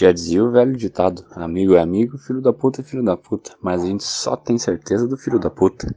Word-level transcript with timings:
Já 0.00 0.12
dizia 0.12 0.42
o 0.42 0.50
velho 0.50 0.74
ditado: 0.74 1.22
amigo 1.36 1.74
é 1.74 1.78
amigo, 1.78 2.16
filho 2.16 2.40
da 2.40 2.54
puta 2.54 2.80
é 2.80 2.82
filho 2.82 3.04
da 3.04 3.18
puta. 3.18 3.52
Mas 3.60 3.82
a 3.82 3.86
gente 3.86 4.02
só 4.02 4.34
tem 4.34 4.56
certeza 4.56 5.06
do 5.06 5.14
filho 5.14 5.38
da 5.38 5.50
puta. 5.50 5.94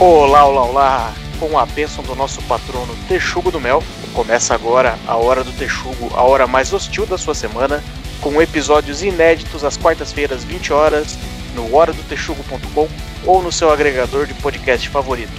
Olá, 0.00 0.46
olá, 0.46 0.64
olá! 0.64 1.14
Com 1.38 1.58
a 1.58 1.66
bênção 1.66 2.02
do 2.04 2.14
nosso 2.14 2.42
patrono 2.44 2.94
Texugo 3.06 3.50
do 3.50 3.60
Mel, 3.60 3.82
começa 4.14 4.54
agora 4.54 4.98
a 5.06 5.14
Hora 5.16 5.44
do 5.44 5.52
Texugo, 5.52 6.08
a 6.14 6.22
hora 6.22 6.46
mais 6.46 6.72
hostil 6.72 7.04
da 7.04 7.18
sua 7.18 7.34
semana, 7.34 7.84
com 8.22 8.40
episódios 8.40 9.02
inéditos 9.02 9.62
às 9.62 9.76
quartas-feiras, 9.76 10.42
20 10.42 10.72
horas, 10.72 11.18
no 11.58 11.74
horadotexugo.com 11.74 12.88
ou 13.26 13.42
no 13.42 13.50
seu 13.50 13.70
agregador 13.72 14.26
de 14.26 14.34
podcast 14.34 14.88
favorito. 14.88 15.32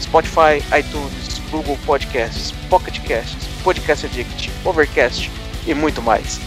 Spotify, 0.00 0.62
iTunes, 0.78 1.40
Google 1.50 1.76
Podcasts, 1.84 2.52
Pocket 2.70 3.00
Casts, 3.00 3.48
Podcast 3.64 4.06
Addict, 4.06 4.50
Overcast 4.64 5.30
e 5.66 5.74
muito 5.74 6.00
mais. 6.00 6.40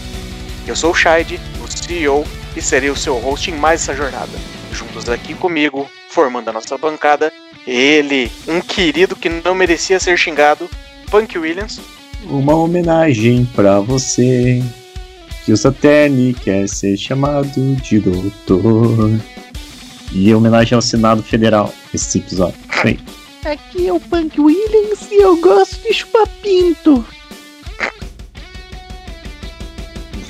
Eu 0.66 0.74
sou 0.74 0.92
o 0.92 0.94
Shide, 0.94 1.38
o 1.62 1.70
CEO, 1.70 2.24
e 2.56 2.62
serei 2.62 2.88
o 2.90 2.96
seu 2.96 3.18
host 3.18 3.50
em 3.50 3.54
mais 3.54 3.82
essa 3.82 3.94
jornada. 3.94 4.32
Juntos 4.72 5.08
aqui 5.08 5.34
comigo, 5.34 5.88
formando 6.08 6.48
a 6.48 6.52
nossa 6.52 6.78
bancada, 6.78 7.32
ele, 7.66 8.30
um 8.48 8.60
querido 8.60 9.14
que 9.14 9.28
não 9.28 9.54
merecia 9.54 10.00
ser 10.00 10.16
xingado, 10.16 10.68
Punk 11.10 11.36
Williams. 11.38 11.80
Uma 12.24 12.54
homenagem 12.54 13.44
para 13.54 13.80
você, 13.80 14.62
que 15.44 15.52
o 15.52 15.56
Saturn 15.56 16.34
quer 16.34 16.68
ser 16.68 16.96
chamado 16.96 17.74
de 17.76 17.98
doutor. 18.00 19.20
E 20.12 20.34
homenagem 20.34 20.74
ao 20.74 20.82
Senado 20.82 21.22
Federal, 21.22 21.72
esse 21.94 22.18
episódio. 22.18 22.58
Bem. 22.82 22.98
Aqui 23.44 23.86
é 23.86 23.92
o 23.92 24.00
Punk 24.00 24.38
Williams 24.40 25.08
e 25.10 25.22
eu 25.22 25.36
gosto 25.40 25.80
de 25.82 25.94
chupar 25.94 26.26
pinto. 26.42 27.04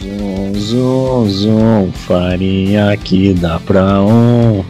Zum, 0.01 0.55
zum, 0.55 1.29
zum, 1.29 1.93
farinha 1.93 2.97
que 2.97 3.35
dá 3.35 3.59
pra 3.61 4.01
um. 4.01 4.65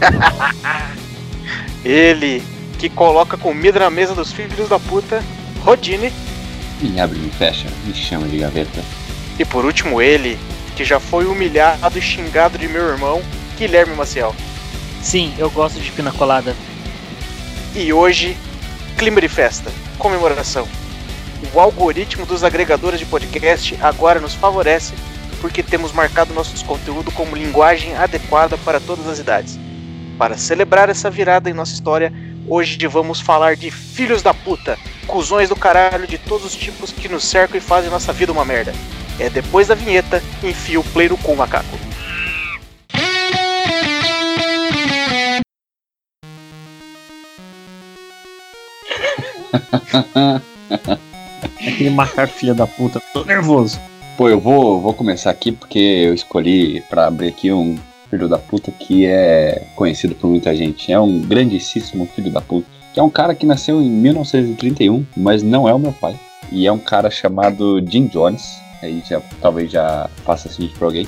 Ele 1.84 2.42
que 2.78 2.88
coloca 2.88 3.36
comida 3.36 3.80
na 3.80 3.90
mesa 3.90 4.14
dos 4.14 4.32
filhos 4.32 4.68
da 4.68 4.78
puta, 4.78 5.22
Rodine. 5.60 6.12
Me 6.80 7.00
abre 7.00 7.18
e 7.18 7.22
me 7.22 7.30
fecha, 7.30 7.66
me 7.84 7.92
chama 7.92 8.28
de 8.28 8.38
gaveta. 8.38 8.97
E 9.38 9.44
por 9.44 9.64
último, 9.64 10.02
ele 10.02 10.38
que 10.74 10.84
já 10.84 11.00
foi 11.00 11.26
humilhado 11.26 11.98
e 11.98 12.02
xingado 12.02 12.56
de 12.58 12.68
meu 12.68 12.88
irmão, 12.88 13.22
Guilherme 13.56 13.94
Maciel. 13.94 14.34
Sim, 15.02 15.34
eu 15.38 15.50
gosto 15.50 15.80
de 15.80 15.90
pina 15.90 16.12
colada. 16.12 16.54
E 17.74 17.92
hoje, 17.92 18.36
clima 18.96 19.20
de 19.20 19.28
festa, 19.28 19.70
comemoração. 19.98 20.66
O 21.54 21.60
algoritmo 21.60 22.26
dos 22.26 22.42
agregadores 22.42 22.98
de 22.98 23.06
podcast 23.06 23.78
agora 23.80 24.20
nos 24.20 24.34
favorece 24.34 24.94
porque 25.40 25.62
temos 25.62 25.92
marcado 25.92 26.34
nossos 26.34 26.62
conteúdos 26.62 27.14
como 27.14 27.36
linguagem 27.36 27.96
adequada 27.96 28.56
para 28.58 28.80
todas 28.80 29.06
as 29.06 29.18
idades. 29.18 29.58
Para 30.18 30.36
celebrar 30.36 30.88
essa 30.88 31.08
virada 31.08 31.48
em 31.48 31.54
nossa 31.54 31.72
história, 31.72 32.12
hoje 32.48 32.78
vamos 32.86 33.20
falar 33.20 33.54
de 33.54 33.70
filhos 33.70 34.20
da 34.22 34.34
puta, 34.34 34.76
cuzões 35.06 35.48
do 35.48 35.56
caralho 35.56 36.06
de 36.06 36.18
todos 36.18 36.46
os 36.46 36.56
tipos 36.56 36.90
que 36.90 37.08
nos 37.08 37.24
cercam 37.24 37.56
e 37.56 37.60
fazem 37.60 37.90
nossa 37.90 38.12
vida 38.12 38.32
uma 38.32 38.44
merda. 38.44 38.72
É 39.18 39.28
depois 39.28 39.66
da 39.66 39.74
vinheta, 39.74 40.22
enfia 40.44 40.78
o 40.78 40.84
play 40.84 41.08
no 41.08 41.18
cu, 41.18 41.34
macaco. 41.34 41.66
Aquele 51.60 51.90
macaco 51.90 52.32
filha 52.32 52.54
da 52.54 52.66
puta, 52.66 53.02
tô 53.12 53.24
nervoso. 53.24 53.80
Pô, 54.16 54.28
eu 54.28 54.38
vou, 54.38 54.80
vou 54.80 54.94
começar 54.94 55.30
aqui 55.30 55.50
porque 55.52 55.78
eu 55.78 56.14
escolhi 56.14 56.80
para 56.88 57.06
abrir 57.06 57.28
aqui 57.28 57.52
um 57.52 57.76
filho 58.10 58.28
da 58.28 58.38
puta 58.38 58.70
que 58.70 59.06
é 59.06 59.66
conhecido 59.74 60.14
por 60.14 60.28
muita 60.28 60.54
gente. 60.54 60.92
É 60.92 60.98
um 60.98 61.20
grandíssimo 61.20 62.06
filho 62.06 62.30
da 62.30 62.40
puta. 62.40 62.66
Que 62.94 63.00
é 63.00 63.02
um 63.02 63.10
cara 63.10 63.34
que 63.34 63.46
nasceu 63.46 63.80
em 63.82 63.90
1931, 63.90 65.04
mas 65.16 65.42
não 65.42 65.68
é 65.68 65.74
o 65.74 65.78
meu 65.78 65.92
pai. 65.92 66.18
E 66.50 66.66
é 66.66 66.72
um 66.72 66.78
cara 66.78 67.10
chamado 67.10 67.80
Jim 67.86 68.06
Jones. 68.06 68.42
Aí 68.82 69.02
já 69.08 69.20
talvez 69.40 69.70
já 69.70 70.08
faça 70.24 70.48
sentido 70.48 70.78
pra 70.78 70.86
alguém. 70.86 71.06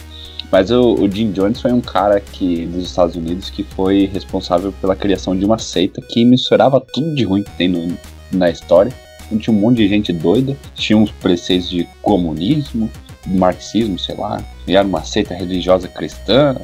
Mas 0.51 0.71
o, 0.71 0.95
o, 0.95 1.11
Jim 1.11 1.31
Jones 1.31 1.61
foi 1.61 1.73
um 1.73 1.81
cara 1.81 2.21
que 2.21 2.67
dos 2.67 2.85
Estados 2.85 3.15
Unidos 3.15 3.51
que 3.51 3.63
foi 3.63 4.11
responsável 4.13 4.73
pela 4.81 4.97
criação 4.97 5.37
de 5.37 5.45
uma 5.45 5.59
seita 5.59 6.01
que 6.01 6.25
misturava 6.25 6.81
tudo 6.81 7.15
de 7.15 7.25
ruim 7.25 7.45
que 7.45 7.51
tem 7.53 7.69
no, 7.69 7.97
na 8.33 8.51
história. 8.51 8.93
Tinha 9.39 9.57
um 9.57 9.61
monte 9.61 9.77
de 9.77 9.89
gente 9.89 10.13
doida, 10.13 10.57
tinha 10.75 10.99
uns 10.99 11.13
preceitos 11.13 11.71
de 11.71 11.87
comunismo, 12.03 12.91
marxismo, 13.27 13.97
sei 13.97 14.17
lá, 14.17 14.43
e 14.67 14.75
era 14.75 14.87
uma 14.87 15.05
seita 15.05 15.35
religiosa 15.35 15.87
cristã, 15.87 16.57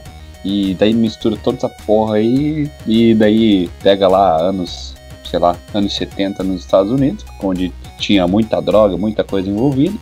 e 0.44 0.74
daí 0.74 0.92
mistura 0.92 1.36
toda 1.36 1.58
essa 1.58 1.68
porra 1.68 2.16
aí, 2.16 2.68
e 2.86 3.14
daí 3.14 3.70
pega 3.82 4.08
lá 4.08 4.40
anos, 4.40 4.94
sei 5.24 5.38
lá, 5.38 5.56
anos 5.72 5.94
70 5.94 6.42
nos 6.42 6.62
Estados 6.62 6.90
Unidos, 6.90 7.24
onde 7.40 7.72
tinha 7.98 8.26
muita 8.26 8.60
droga, 8.60 8.96
muita 8.96 9.22
coisa 9.22 9.48
envolvida, 9.48 9.96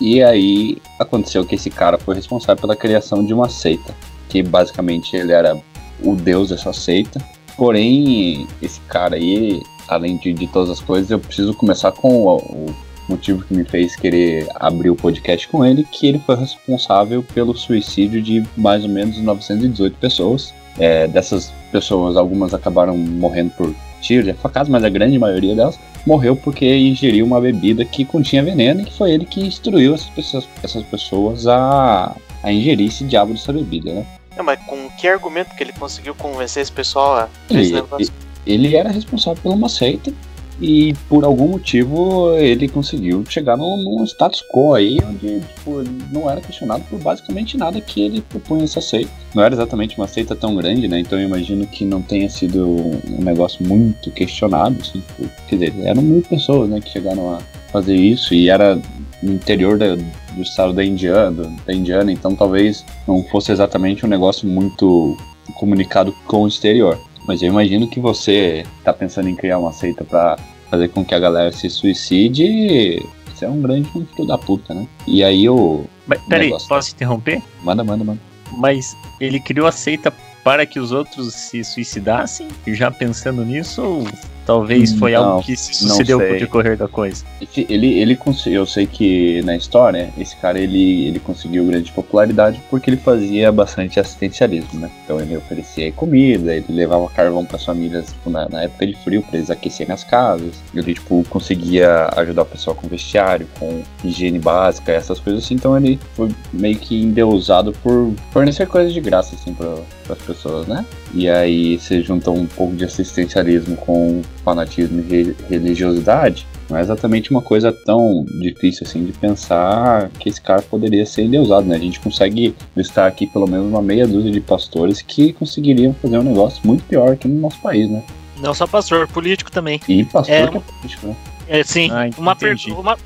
e 0.00 0.22
aí 0.22 0.78
aconteceu 0.98 1.44
que 1.44 1.54
esse 1.54 1.70
cara 1.70 1.98
foi 1.98 2.14
responsável 2.14 2.60
pela 2.60 2.76
criação 2.76 3.24
de 3.24 3.34
uma 3.34 3.48
seita, 3.48 3.94
que 4.28 4.42
basicamente 4.42 5.16
ele 5.16 5.32
era 5.32 5.60
o 6.02 6.14
deus 6.14 6.50
dessa 6.50 6.72
seita, 6.72 7.20
porém 7.56 8.46
esse 8.62 8.80
cara 8.82 9.16
aí 9.16 9.60
além 9.90 10.16
de, 10.16 10.32
de 10.32 10.46
todas 10.46 10.70
as 10.70 10.80
coisas, 10.80 11.10
eu 11.10 11.18
preciso 11.18 11.52
começar 11.52 11.90
com 11.92 12.22
o, 12.22 12.36
o 12.36 12.74
motivo 13.08 13.44
que 13.44 13.52
me 13.52 13.64
fez 13.64 13.96
querer 13.96 14.46
abrir 14.54 14.90
o 14.90 14.96
podcast 14.96 15.48
com 15.48 15.64
ele, 15.64 15.84
que 15.84 16.06
ele 16.06 16.20
foi 16.20 16.36
responsável 16.36 17.24
pelo 17.34 17.56
suicídio 17.56 18.22
de 18.22 18.44
mais 18.56 18.84
ou 18.84 18.88
menos 18.88 19.18
918 19.18 19.96
pessoas. 19.96 20.54
É, 20.78 21.08
dessas 21.08 21.52
pessoas, 21.72 22.16
algumas 22.16 22.54
acabaram 22.54 22.96
morrendo 22.96 23.50
por 23.50 23.74
tiro 24.00 24.24
de 24.24 24.32
facadas, 24.32 24.68
mas 24.68 24.84
a 24.84 24.88
grande 24.88 25.18
maioria 25.18 25.54
delas 25.54 25.78
morreu 26.06 26.34
porque 26.34 26.66
ingeriu 26.76 27.24
uma 27.24 27.40
bebida 27.40 27.84
que 27.84 28.04
continha 28.04 28.42
veneno 28.42 28.82
e 28.82 28.84
que 28.84 28.96
foi 28.96 29.12
ele 29.12 29.24
que 29.24 29.40
instruiu 29.40 29.94
essas 29.94 30.08
pessoas, 30.10 30.48
essas 30.62 30.82
pessoas 30.84 31.46
a, 31.46 32.14
a 32.42 32.52
ingerir 32.52 32.88
esse 32.88 33.04
diabo 33.04 33.32
dessa 33.32 33.52
bebida, 33.52 33.92
né? 33.92 34.06
Não, 34.36 34.44
mas 34.44 34.58
com 34.64 34.88
que 34.90 35.06
argumento 35.06 35.54
que 35.54 35.62
ele 35.62 35.72
conseguiu 35.72 36.14
convencer 36.14 36.62
esse 36.62 36.72
pessoal 36.72 37.16
a 37.16 37.28
negócio? 37.52 38.12
ele 38.46 38.74
era 38.74 38.90
responsável 38.90 39.40
por 39.42 39.52
uma 39.52 39.68
seita 39.68 40.12
e 40.60 40.94
por 41.08 41.24
algum 41.24 41.48
motivo 41.48 42.36
ele 42.36 42.68
conseguiu 42.68 43.24
chegar 43.26 43.56
num, 43.56 44.04
status 44.04 44.42
quo 44.42 44.74
aí 44.74 44.98
onde 45.08 45.40
tipo, 45.40 45.82
não 46.12 46.30
era 46.30 46.40
questionado 46.40 46.84
por 46.90 46.98
basicamente 46.98 47.56
nada 47.56 47.80
que 47.80 48.02
ele 48.02 48.20
propunha 48.20 48.64
essa 48.64 48.80
seita. 48.80 49.10
Não 49.34 49.42
era 49.42 49.54
exatamente 49.54 49.96
uma 49.96 50.06
seita 50.06 50.36
tão 50.36 50.54
grande, 50.54 50.86
né? 50.86 51.00
Então 51.00 51.18
eu 51.18 51.26
imagino 51.26 51.66
que 51.66 51.84
não 51.84 52.02
tenha 52.02 52.28
sido 52.28 52.66
um 52.66 53.22
negócio 53.22 53.66
muito 53.66 54.10
questionado, 54.10 54.76
assim. 54.80 55.02
Quer 55.48 55.56
dizer, 55.56 55.74
eram 55.84 56.02
mil 56.02 56.22
pessoas, 56.22 56.68
né, 56.68 56.80
que 56.80 56.90
chegaram 56.90 57.34
a 57.34 57.38
fazer 57.72 57.94
isso 57.94 58.34
e 58.34 58.50
era 58.50 58.80
no 59.22 59.32
interior 59.32 59.78
da, 59.78 59.94
do 59.94 60.42
estado 60.42 60.72
da 60.72 60.84
Indiana, 60.84 61.52
da 61.64 61.72
Indiana, 61.72 62.10
então 62.10 62.34
talvez 62.34 62.84
não 63.06 63.22
fosse 63.24 63.52
exatamente 63.52 64.04
um 64.04 64.08
negócio 64.08 64.48
muito 64.48 65.16
comunicado 65.54 66.12
com 66.26 66.42
o 66.42 66.48
exterior. 66.48 66.98
Mas 67.26 67.42
eu 67.42 67.48
imagino 67.48 67.88
que 67.88 68.00
você 68.00 68.64
tá 68.82 68.92
pensando 68.92 69.28
em 69.28 69.36
criar 69.36 69.58
uma 69.58 69.72
seita 69.72 70.02
para 70.04 70.36
fazer 70.70 70.88
com 70.88 71.04
que 71.04 71.14
a 71.14 71.18
galera 71.18 71.52
se 71.52 71.68
suicide. 71.68 73.04
Você 73.34 73.44
é 73.44 73.48
um 73.48 73.60
grande 73.60 73.90
filho 73.90 74.26
da 74.26 74.38
puta, 74.38 74.72
né? 74.72 74.86
E 75.06 75.24
aí 75.24 75.48
o. 75.48 75.84
Mas, 76.06 76.20
peraí, 76.22 76.46
negócio... 76.46 76.68
posso 76.68 76.92
interromper? 76.92 77.42
Manda, 77.62 77.82
manda, 77.82 78.04
manda. 78.04 78.20
Mas 78.52 78.96
ele 79.20 79.40
criou 79.40 79.66
a 79.66 79.72
seita 79.72 80.12
para 80.44 80.64
que 80.64 80.78
os 80.80 80.92
outros 80.92 81.34
se 81.34 81.62
suicidassem? 81.64 82.48
Já 82.66 82.90
pensando 82.90 83.44
nisso? 83.44 83.82
Ou 83.82 84.08
talvez 84.50 84.92
foi 84.92 85.12
não, 85.12 85.24
algo 85.24 85.42
que 85.44 85.56
se 85.56 85.72
sucedeu 85.72 86.18
com 86.18 86.34
o 86.34 86.38
decorrer 86.38 86.76
da 86.76 86.88
coisa? 86.88 87.24
Ele, 87.56 88.00
ele, 88.00 88.18
eu 88.46 88.66
sei 88.66 88.84
que 88.84 89.40
na 89.42 89.54
história, 89.54 90.12
esse 90.18 90.36
cara 90.36 90.58
ele, 90.58 91.06
ele 91.06 91.20
conseguiu 91.20 91.64
grande 91.66 91.92
popularidade 91.92 92.60
porque 92.68 92.90
ele 92.90 92.96
fazia 92.96 93.52
bastante 93.52 94.00
assistencialismo, 94.00 94.80
né? 94.80 94.90
Então 95.04 95.20
ele 95.20 95.36
oferecia 95.36 95.92
comida, 95.92 96.52
ele 96.52 96.66
levava 96.68 97.08
carvão 97.10 97.44
para 97.44 97.56
as 97.56 97.64
famílias 97.64 98.06
tipo, 98.06 98.28
na, 98.28 98.48
na, 98.48 98.62
época 98.62 98.86
de 98.88 98.94
frio 99.04 99.22
para 99.22 99.36
eles 99.38 99.50
aquecerem 99.50 99.94
as 99.94 100.02
casas. 100.02 100.56
Ele 100.74 100.94
tipo 100.94 101.24
conseguia 101.30 102.10
ajudar 102.16 102.42
o 102.42 102.46
pessoal 102.46 102.74
com 102.74 102.88
vestiário, 102.88 103.46
com 103.58 103.82
higiene 104.02 104.40
básica, 104.40 104.90
essas 104.90 105.20
coisas 105.20 105.44
assim. 105.44 105.54
Então 105.54 105.76
ele 105.76 105.98
foi 106.14 106.30
meio 106.52 106.76
que 106.76 107.00
endeusado 107.00 107.72
por 107.84 108.12
fornecer 108.32 108.66
coisas 108.66 108.92
de 108.92 109.00
graça 109.00 109.36
assim 109.36 109.54
para 109.54 109.76
as 110.12 110.22
pessoas, 110.22 110.66
né? 110.66 110.84
E 111.14 111.28
aí 111.28 111.78
você 111.78 112.02
junta 112.02 112.30
um 112.30 112.46
pouco 112.46 112.74
de 112.74 112.84
assistencialismo 112.84 113.76
com 113.76 114.22
fanatismo 114.54 115.00
e 115.00 115.34
religiosidade, 115.48 116.46
não 116.68 116.76
é 116.76 116.80
exatamente 116.80 117.30
uma 117.30 117.40
coisa 117.40 117.72
tão 117.72 118.24
difícil 118.40 118.86
assim 118.86 119.04
de 119.04 119.12
pensar 119.12 120.08
que 120.18 120.28
esse 120.28 120.40
cara 120.40 120.60
poderia 120.62 121.06
ser 121.06 121.22
endeusado, 121.22 121.66
né? 121.66 121.76
A 121.76 121.78
gente 121.80 122.00
consegue 122.00 122.54
listar 122.76 123.06
aqui 123.06 123.26
pelo 123.26 123.46
menos 123.46 123.66
uma 123.66 123.80
meia 123.82 124.06
dúzia 124.06 124.30
de 124.30 124.40
pastores 124.40 125.00
que 125.02 125.32
conseguiriam 125.32 125.94
fazer 125.94 126.18
um 126.18 126.22
negócio 126.22 126.60
muito 126.64 126.82
pior 126.84 127.12
aqui 127.12 127.28
no 127.28 127.40
nosso 127.40 127.60
país, 127.60 127.88
né? 127.88 128.02
Não 128.40 128.52
só 128.54 128.66
pastor, 128.66 129.06
político 129.08 129.50
também. 129.50 129.80
E 129.88 130.04
pastor 130.04 130.34
É, 130.34 130.46
que 130.48 130.56
é 130.56 130.60
político, 130.60 131.06
né? 131.08 131.16
É, 131.48 131.62
sim, 131.64 131.90
Ah, 131.90 132.08
uma, 132.16 132.34
per- 132.34 132.56
uma, 132.76 132.96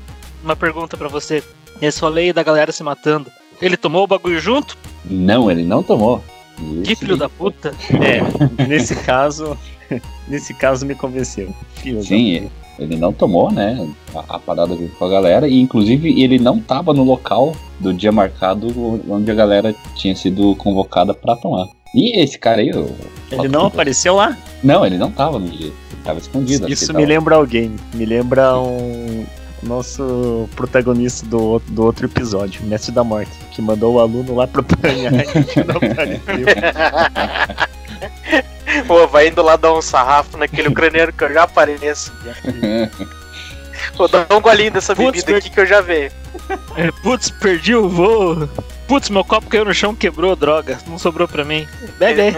uma 0.43 0.55
pergunta 0.55 0.95
pra 0.97 1.07
você. 1.07 1.43
Esse 1.81 1.99
rolê 2.01 2.31
da 2.31 2.41
galera 2.43 2.71
se 2.71 2.81
matando. 2.83 3.29
Ele 3.61 3.75
tomou 3.75 4.03
o 4.03 4.07
bagulho 4.07 4.39
junto? 4.39 4.77
Não, 5.03 5.49
ele 5.51 5.63
não 5.63 5.83
tomou. 5.83 6.23
Que 6.83 6.95
filho 6.95 7.17
da 7.17 7.27
puta. 7.29 7.73
É, 7.91 8.63
nesse 8.67 8.95
caso, 8.95 9.57
nesse 10.27 10.53
caso 10.53 10.85
me 10.85 10.95
convenceu. 10.95 11.53
Filho 11.75 11.97
da 11.97 12.03
Sim, 12.03 12.41
puta. 12.43 12.83
ele 12.83 12.95
não 12.97 13.11
tomou, 13.13 13.51
né? 13.51 13.87
A, 14.15 14.35
a 14.35 14.39
parada 14.39 14.75
junto 14.75 14.95
com 14.95 15.05
a 15.05 15.09
galera. 15.09 15.47
E 15.47 15.59
inclusive 15.59 16.21
ele 16.21 16.39
não 16.39 16.59
tava 16.59 16.93
no 16.93 17.03
local 17.03 17.55
do 17.79 17.93
dia 17.93 18.11
marcado 18.11 18.67
onde 19.09 19.29
a 19.29 19.33
galera 19.35 19.75
tinha 19.95 20.15
sido 20.15 20.55
convocada 20.55 21.13
pra 21.13 21.35
tomar. 21.35 21.67
E 21.93 22.19
esse 22.19 22.37
cara 22.37 22.61
aí, 22.61 22.69
Ele 23.31 23.47
não 23.47 23.65
apareceu 23.67 24.15
lá? 24.15 24.37
não, 24.63 24.85
ele 24.85 24.97
não 24.97 25.09
tava 25.11 25.39
no 25.39 25.47
dia. 25.47 25.67
Ele 25.67 26.01
tava 26.03 26.19
escondido. 26.19 26.69
Isso 26.71 26.87
me 26.87 26.93
tava- 26.93 27.05
lembra 27.05 27.35
alguém. 27.35 27.71
Me 27.93 28.05
lembra 28.05 28.57
um 28.59 29.25
nosso 29.63 30.49
protagonista 30.55 31.25
do, 31.25 31.41
outro- 31.41 31.71
do 31.73 31.83
outro 31.83 32.05
episódio, 32.05 32.63
Mestre 32.65 32.91
da 32.91 33.03
Morte, 33.03 33.31
que 33.51 33.61
mandou 33.61 33.95
o 33.95 33.99
aluno 33.99 34.35
lá 34.35 34.47
pra 34.47 34.61
apanhar 34.61 35.11
e 35.13 35.63
não 35.63 35.77
apareceu. 35.77 36.45
Pô, 38.87 39.07
vai 39.07 39.27
indo 39.29 39.41
lá 39.41 39.55
dar 39.55 39.73
um 39.73 39.81
sarrafo 39.81 40.37
naquele 40.37 40.67
ucraniano 40.69 41.13
que 41.13 41.23
eu 41.23 41.33
já 41.33 41.43
apareço. 41.43 42.11
Vou 43.97 44.07
dar 44.07 44.25
um 44.31 44.39
golinho 44.41 44.71
dessa 44.71 44.95
Putz, 44.95 45.23
bebida 45.23 45.37
aqui 45.37 45.49
que 45.49 45.59
eu 45.59 45.65
já 45.65 45.81
veio. 45.81 46.11
É, 46.77 46.91
putz, 47.03 47.29
perdi 47.29 47.75
o 47.75 47.87
voo. 47.89 48.47
Putz, 48.87 49.09
meu 49.09 49.23
copo 49.23 49.47
caiu 49.47 49.65
no 49.65 49.73
chão, 49.73 49.93
quebrou, 49.95 50.35
droga. 50.35 50.77
Não 50.87 50.97
sobrou 50.97 51.27
pra 51.27 51.43
mim. 51.43 51.67
Bebe 51.99 52.21
aí. 52.21 52.37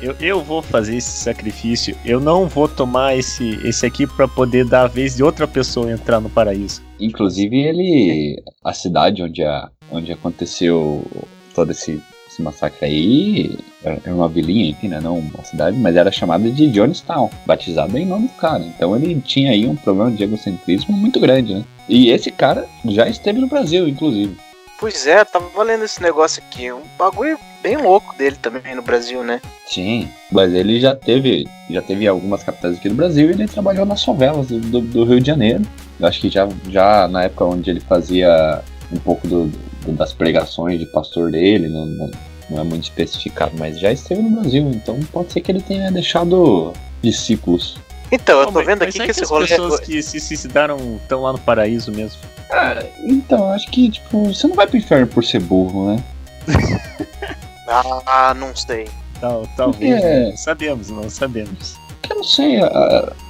Eu, 0.00 0.14
eu 0.20 0.40
vou 0.42 0.62
fazer 0.62 0.96
esse 0.96 1.10
sacrifício. 1.10 1.96
Eu 2.04 2.20
não 2.20 2.46
vou 2.46 2.68
tomar 2.68 3.16
esse, 3.16 3.58
esse 3.66 3.84
aqui 3.84 4.06
pra 4.06 4.28
poder 4.28 4.64
dar 4.64 4.82
a 4.82 4.86
vez 4.86 5.16
de 5.16 5.24
outra 5.24 5.46
pessoa 5.46 5.90
entrar 5.90 6.20
no 6.20 6.30
paraíso. 6.30 6.82
Inclusive 7.00 7.56
ele. 7.58 8.42
A 8.64 8.72
cidade 8.72 9.22
onde, 9.22 9.42
a, 9.42 9.68
onde 9.90 10.12
aconteceu 10.12 11.04
todo 11.52 11.72
esse, 11.72 12.00
esse 12.28 12.40
massacre 12.42 12.86
aí 12.86 13.58
era 13.82 14.00
era 14.04 14.14
uma 14.14 14.28
vilinha, 14.28 14.70
enfim, 14.70 14.88
né? 14.88 15.00
Não 15.00 15.18
uma 15.18 15.44
cidade, 15.44 15.76
mas 15.76 15.96
era 15.96 16.12
chamada 16.12 16.48
de 16.48 16.72
Jonestown, 16.72 17.28
batizada 17.44 17.98
em 17.98 18.06
nome 18.06 18.28
do 18.28 18.34
cara. 18.34 18.62
Então 18.62 18.94
ele 18.94 19.20
tinha 19.20 19.50
aí 19.50 19.66
um 19.66 19.74
problema 19.74 20.12
de 20.12 20.22
egocentrismo 20.22 20.96
muito 20.96 21.18
grande, 21.18 21.54
né? 21.54 21.64
E 21.88 22.10
esse 22.10 22.30
cara 22.30 22.66
já 22.84 23.08
esteve 23.08 23.40
no 23.40 23.48
Brasil, 23.48 23.88
inclusive. 23.88 24.36
Pois 24.78 25.08
é, 25.08 25.24
tava 25.24 25.62
lendo 25.64 25.84
esse 25.84 26.00
negócio 26.00 26.40
aqui. 26.40 26.70
Um 26.70 26.82
bagulho 26.96 27.36
bem 27.62 27.76
louco 27.76 28.16
dele 28.16 28.36
também 28.40 28.74
no 28.74 28.82
Brasil, 28.82 29.22
né? 29.24 29.40
Sim, 29.66 30.08
mas 30.32 30.52
ele 30.52 30.80
já 30.80 30.94
teve, 30.94 31.46
já 31.70 31.82
teve 31.82 32.06
algumas 32.06 32.42
capitais 32.42 32.76
aqui 32.76 32.88
do 32.88 32.94
Brasil 32.94 33.28
e 33.28 33.32
ele 33.32 33.46
trabalhou 33.48 33.84
nas 33.86 34.04
favelas 34.04 34.46
do, 34.48 34.58
do- 34.60 34.80
do 34.80 35.04
Rio 35.04 35.20
de 35.20 35.26
Janeiro. 35.26 35.62
Eu 36.00 36.06
acho 36.06 36.20
que 36.20 36.28
já, 36.30 36.48
já 36.68 37.08
na 37.08 37.24
época 37.24 37.44
onde 37.44 37.70
ele 37.70 37.80
fazia 37.80 38.62
um 38.92 38.98
pouco 38.98 39.26
do- 39.26 39.46
do- 39.84 39.92
das 39.92 40.12
pregações 40.12 40.78
de 40.78 40.86
pastor 40.86 41.30
dele, 41.30 41.68
não, 41.68 41.86
não, 41.86 42.10
não 42.50 42.60
é 42.60 42.64
muito 42.64 42.84
especificado, 42.84 43.52
mas 43.58 43.78
já 43.78 43.92
esteve 43.92 44.22
no 44.22 44.40
Brasil, 44.40 44.70
então 44.74 44.98
pode 45.12 45.32
ser 45.32 45.40
que 45.40 45.50
ele 45.52 45.60
tenha 45.60 45.90
deixado 45.90 46.72
discípulos. 47.02 47.78
Então, 48.10 48.40
eu 48.40 48.50
tô 48.50 48.62
vendo 48.64 48.82
aqui 48.82 48.92
será 48.92 49.04
que 49.04 49.10
esse 49.10 49.22
as 49.24 49.28
rolê. 49.30 49.46
pessoas 49.46 49.80
que 49.80 50.02
se 50.02 50.18
suicidaram 50.18 50.96
estão 51.02 51.20
lá 51.20 51.32
no 51.32 51.38
paraíso 51.38 51.92
mesmo. 51.92 52.18
Ah, 52.50 52.82
então, 53.04 53.38
eu 53.40 53.50
acho 53.52 53.70
que, 53.70 53.90
tipo, 53.90 54.32
você 54.32 54.46
não 54.46 54.56
vai 54.56 54.66
pro 54.66 54.78
inferno 54.78 55.06
por 55.06 55.22
ser 55.22 55.40
burro, 55.42 55.94
né? 55.94 56.02
Ah, 57.68 58.34
não 58.34 58.54
sei. 58.56 58.86
Tal, 59.20 59.46
talvez. 59.56 59.94
Porque- 59.94 60.06
né? 60.06 60.30
Não 60.30 60.36
sabemos, 60.36 60.90
não 60.90 61.10
sabemos. 61.10 61.76
Eu 62.10 62.16
não 62.16 62.24
sei, 62.24 62.56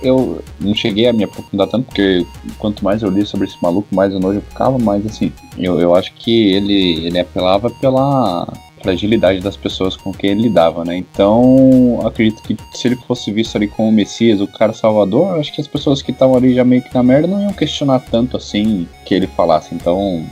eu 0.02 0.40
não 0.60 0.72
cheguei 0.72 1.08
a 1.08 1.12
me 1.12 1.24
aprofundar 1.24 1.66
tanto, 1.66 1.86
porque 1.86 2.24
quanto 2.58 2.84
mais 2.84 3.02
eu 3.02 3.10
li 3.10 3.26
sobre 3.26 3.48
esse 3.48 3.56
maluco, 3.60 3.92
mais 3.92 4.14
o 4.14 4.20
nojo 4.20 4.38
eu 4.38 4.42
ficava, 4.42 4.78
mas 4.78 5.04
assim, 5.04 5.32
eu, 5.58 5.80
eu 5.80 5.96
acho 5.96 6.12
que 6.14 6.52
ele, 6.52 7.06
ele 7.06 7.18
apelava 7.18 7.68
pela 7.70 8.46
fragilidade 8.80 9.40
das 9.40 9.56
pessoas 9.56 9.96
com 9.96 10.12
quem 10.12 10.30
ele 10.30 10.42
lidava, 10.42 10.84
né? 10.84 10.96
Então, 10.96 12.00
acredito 12.06 12.40
que 12.42 12.56
se 12.72 12.86
ele 12.86 12.94
fosse 13.08 13.32
visto 13.32 13.56
ali 13.56 13.66
como 13.66 13.88
o 13.88 13.92
Messias, 13.92 14.40
o 14.40 14.46
cara 14.46 14.72
salvador, 14.72 15.40
acho 15.40 15.52
que 15.52 15.60
as 15.60 15.66
pessoas 15.66 16.00
que 16.00 16.12
estavam 16.12 16.36
ali 16.36 16.54
já 16.54 16.64
meio 16.64 16.82
que 16.82 16.94
na 16.94 17.02
merda 17.02 17.26
não 17.26 17.42
iam 17.42 17.52
questionar 17.52 17.98
tanto 18.08 18.36
assim 18.36 18.86
que 19.04 19.12
ele 19.12 19.26
falasse. 19.26 19.74
Então, 19.74 20.24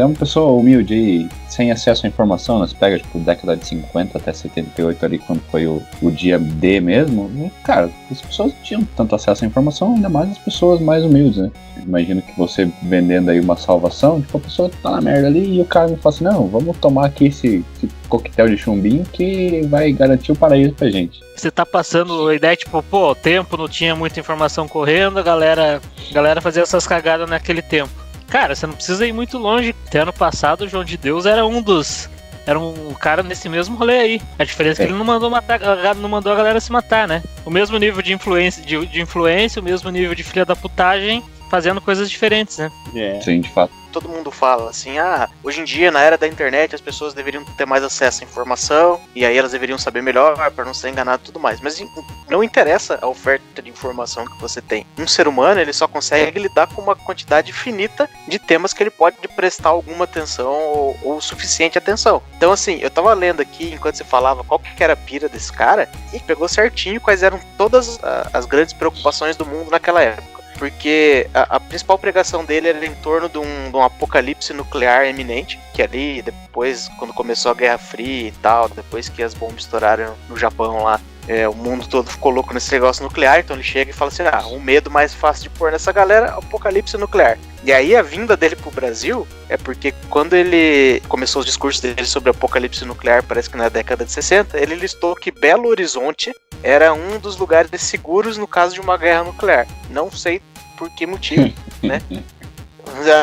é 0.00 0.04
uma 0.04 0.14
pessoa 0.14 0.52
humilde 0.52 0.94
e 0.94 1.28
sem 1.48 1.70
acesso 1.70 2.06
à 2.06 2.08
informação, 2.08 2.58
nas 2.58 2.72
pega, 2.72 2.98
tipo, 2.98 3.18
década 3.18 3.56
de 3.56 3.66
50 3.66 4.18
até 4.18 4.32
78 4.32 5.04
ali, 5.04 5.18
quando 5.18 5.40
foi 5.50 5.66
o, 5.66 5.82
o 6.00 6.10
dia 6.10 6.38
D 6.38 6.80
mesmo, 6.80 7.30
e, 7.34 7.50
cara, 7.64 7.90
as 8.10 8.20
pessoas 8.20 8.52
não 8.52 8.62
tinham 8.62 8.84
tanto 8.96 9.14
acesso 9.14 9.44
à 9.44 9.46
informação, 9.48 9.94
ainda 9.94 10.08
mais 10.08 10.30
as 10.30 10.38
pessoas 10.38 10.80
mais 10.80 11.04
humildes, 11.04 11.38
né? 11.38 11.50
Imagino 11.84 12.20
que 12.20 12.36
você 12.36 12.70
vendendo 12.82 13.30
aí 13.30 13.40
uma 13.40 13.56
salvação, 13.56 14.20
tipo, 14.20 14.36
a 14.36 14.40
pessoa 14.40 14.70
tá 14.82 14.90
na 14.90 15.00
merda 15.00 15.26
ali 15.26 15.56
e 15.56 15.60
o 15.60 15.64
cara 15.64 15.88
me 15.88 15.96
fala 15.96 16.14
assim, 16.14 16.24
não, 16.24 16.46
vamos 16.46 16.76
tomar 16.78 17.06
aqui 17.06 17.26
esse, 17.26 17.64
esse 17.76 17.88
coquetel 18.08 18.48
de 18.48 18.56
chumbinho 18.56 19.04
que 19.04 19.62
vai 19.68 19.92
garantir 19.92 20.32
o 20.32 20.36
paraíso 20.36 20.74
pra 20.74 20.90
gente. 20.90 21.20
Você 21.34 21.50
tá 21.50 21.64
passando 21.64 22.28
a 22.28 22.34
ideia, 22.34 22.56
tipo, 22.56 22.82
pô, 22.82 23.12
o 23.12 23.14
tempo 23.14 23.56
não 23.56 23.68
tinha 23.68 23.96
muita 23.96 24.20
informação 24.20 24.68
correndo, 24.68 25.18
a 25.18 25.22
galera, 25.22 25.80
a 26.10 26.14
galera 26.14 26.40
fazia 26.40 26.62
essas 26.62 26.86
cagadas 26.86 27.28
naquele 27.28 27.62
tempo. 27.62 28.07
Cara, 28.28 28.54
você 28.54 28.66
não 28.66 28.74
precisa 28.74 29.06
ir 29.06 29.12
muito 29.12 29.38
longe. 29.38 29.74
Até 29.86 30.00
ano 30.00 30.12
passado, 30.12 30.62
o 30.62 30.68
João 30.68 30.84
de 30.84 30.96
Deus 30.96 31.26
era 31.26 31.44
um 31.46 31.62
dos. 31.62 32.08
Era 32.46 32.58
um 32.58 32.94
cara 32.94 33.22
nesse 33.22 33.48
mesmo 33.48 33.76
rolê 33.76 33.98
aí. 33.98 34.22
A 34.38 34.44
diferença 34.44 34.82
é 34.82 34.86
que 34.86 34.90
ele 34.90 34.98
não 34.98 35.04
mandou 35.04 35.28
matar, 35.28 35.60
não 35.96 36.08
mandou 36.08 36.32
a 36.32 36.36
galera 36.36 36.60
se 36.60 36.72
matar, 36.72 37.06
né? 37.06 37.22
O 37.44 37.50
mesmo 37.50 37.76
nível 37.76 38.00
de 38.00 38.12
influência, 38.12 38.64
de, 38.64 38.86
de 38.86 39.02
influência, 39.02 39.60
o 39.60 39.64
mesmo 39.64 39.90
nível 39.90 40.14
de 40.14 40.22
filha 40.22 40.46
da 40.46 40.56
putagem, 40.56 41.22
fazendo 41.48 41.80
coisas 41.80 42.10
diferentes, 42.10 42.58
né? 42.58 42.70
É. 42.94 43.20
Sim, 43.20 43.40
de 43.40 43.50
fato. 43.50 43.72
Todo 43.92 44.08
mundo 44.08 44.30
fala 44.30 44.68
assim, 44.70 44.98
ah, 44.98 45.28
hoje 45.42 45.62
em 45.62 45.64
dia, 45.64 45.90
na 45.90 46.00
era 46.00 46.18
da 46.18 46.28
internet, 46.28 46.74
as 46.74 46.80
pessoas 46.80 47.14
deveriam 47.14 47.42
ter 47.44 47.66
mais 47.66 47.82
acesso 47.82 48.22
à 48.22 48.26
informação, 48.26 49.00
e 49.14 49.24
aí 49.24 49.36
elas 49.36 49.52
deveriam 49.52 49.78
saber 49.78 50.02
melhor 50.02 50.36
para 50.50 50.64
não 50.64 50.74
ser 50.74 50.90
enganado 50.90 51.22
e 51.22 51.26
tudo 51.26 51.40
mais. 51.40 51.60
Mas 51.60 51.82
não 52.28 52.44
interessa 52.44 52.98
a 53.00 53.08
oferta 53.08 53.62
de 53.62 53.70
informação 53.70 54.26
que 54.26 54.40
você 54.40 54.60
tem. 54.60 54.86
Um 54.98 55.06
ser 55.06 55.26
humano, 55.26 55.60
ele 55.60 55.72
só 55.72 55.88
consegue 55.88 56.38
lidar 56.38 56.66
com 56.68 56.82
uma 56.82 56.94
quantidade 56.94 57.52
finita 57.52 58.08
de 58.28 58.38
temas 58.38 58.74
que 58.74 58.82
ele 58.82 58.90
pode 58.90 59.16
prestar 59.34 59.70
alguma 59.70 60.04
atenção 60.04 60.52
ou, 60.52 60.98
ou 61.02 61.20
suficiente 61.20 61.78
atenção. 61.78 62.22
Então, 62.36 62.52
assim, 62.52 62.78
eu 62.82 62.90
tava 62.90 63.12
lendo 63.14 63.40
aqui, 63.40 63.72
enquanto 63.72 63.96
você 63.96 64.04
falava 64.04 64.44
qual 64.44 64.60
que 64.60 64.84
era 64.84 64.92
a 64.92 64.96
pira 64.96 65.28
desse 65.28 65.52
cara, 65.52 65.88
e 66.12 66.20
pegou 66.20 66.46
certinho 66.46 67.00
quais 67.00 67.22
eram 67.22 67.40
todas 67.56 67.98
as 68.32 68.44
grandes 68.44 68.74
preocupações 68.74 69.34
do 69.34 69.46
mundo 69.46 69.70
naquela 69.70 70.02
época 70.02 70.37
porque 70.58 71.28
a, 71.32 71.56
a 71.56 71.60
principal 71.60 71.98
pregação 71.98 72.44
dele 72.44 72.68
era 72.68 72.84
em 72.84 72.94
torno 72.96 73.28
de 73.28 73.38
um, 73.38 73.70
de 73.70 73.76
um 73.76 73.82
apocalipse 73.82 74.52
nuclear 74.52 75.06
eminente, 75.06 75.58
que 75.72 75.80
ali, 75.80 76.20
depois, 76.20 76.88
quando 76.98 77.14
começou 77.14 77.52
a 77.52 77.54
Guerra 77.54 77.78
Fria 77.78 78.28
e 78.28 78.32
tal, 78.32 78.68
depois 78.68 79.08
que 79.08 79.22
as 79.22 79.34
bombas 79.34 79.60
estouraram 79.60 80.14
no 80.28 80.36
Japão 80.36 80.82
lá, 80.82 81.00
é, 81.28 81.46
o 81.46 81.54
mundo 81.54 81.86
todo 81.86 82.08
ficou 82.08 82.32
louco 82.32 82.54
nesse 82.54 82.72
negócio 82.72 83.04
nuclear, 83.04 83.40
então 83.40 83.54
ele 83.54 83.62
chega 83.62 83.90
e 83.90 83.94
fala 83.94 84.10
assim, 84.10 84.22
ah, 84.22 84.46
um 84.46 84.58
medo 84.58 84.90
mais 84.90 85.12
fácil 85.12 85.44
de 85.44 85.50
pôr 85.50 85.70
nessa 85.70 85.92
galera, 85.92 86.30
apocalipse 86.30 86.96
nuclear. 86.96 87.38
E 87.62 87.70
aí 87.70 87.94
a 87.94 88.00
vinda 88.00 88.34
dele 88.34 88.56
pro 88.56 88.70
Brasil 88.70 89.28
é 89.48 89.58
porque 89.58 89.92
quando 90.08 90.34
ele 90.34 91.02
começou 91.08 91.40
os 91.40 91.46
discursos 91.46 91.82
dele 91.82 92.06
sobre 92.06 92.30
apocalipse 92.30 92.84
nuclear, 92.84 93.22
parece 93.22 93.50
que 93.50 93.58
na 93.58 93.68
década 93.68 94.06
de 94.06 94.10
60, 94.10 94.58
ele 94.58 94.74
listou 94.74 95.14
que 95.14 95.30
Belo 95.30 95.68
Horizonte 95.68 96.32
era 96.62 96.94
um 96.94 97.18
dos 97.18 97.36
lugares 97.36 97.70
seguros 97.82 98.38
no 98.38 98.46
caso 98.46 98.74
de 98.74 98.80
uma 98.80 98.96
guerra 98.96 99.24
nuclear. 99.24 99.66
Não 99.90 100.10
sei 100.10 100.40
por 100.78 100.88
que 100.90 101.06
motivo, 101.06 101.52
né? 101.82 102.00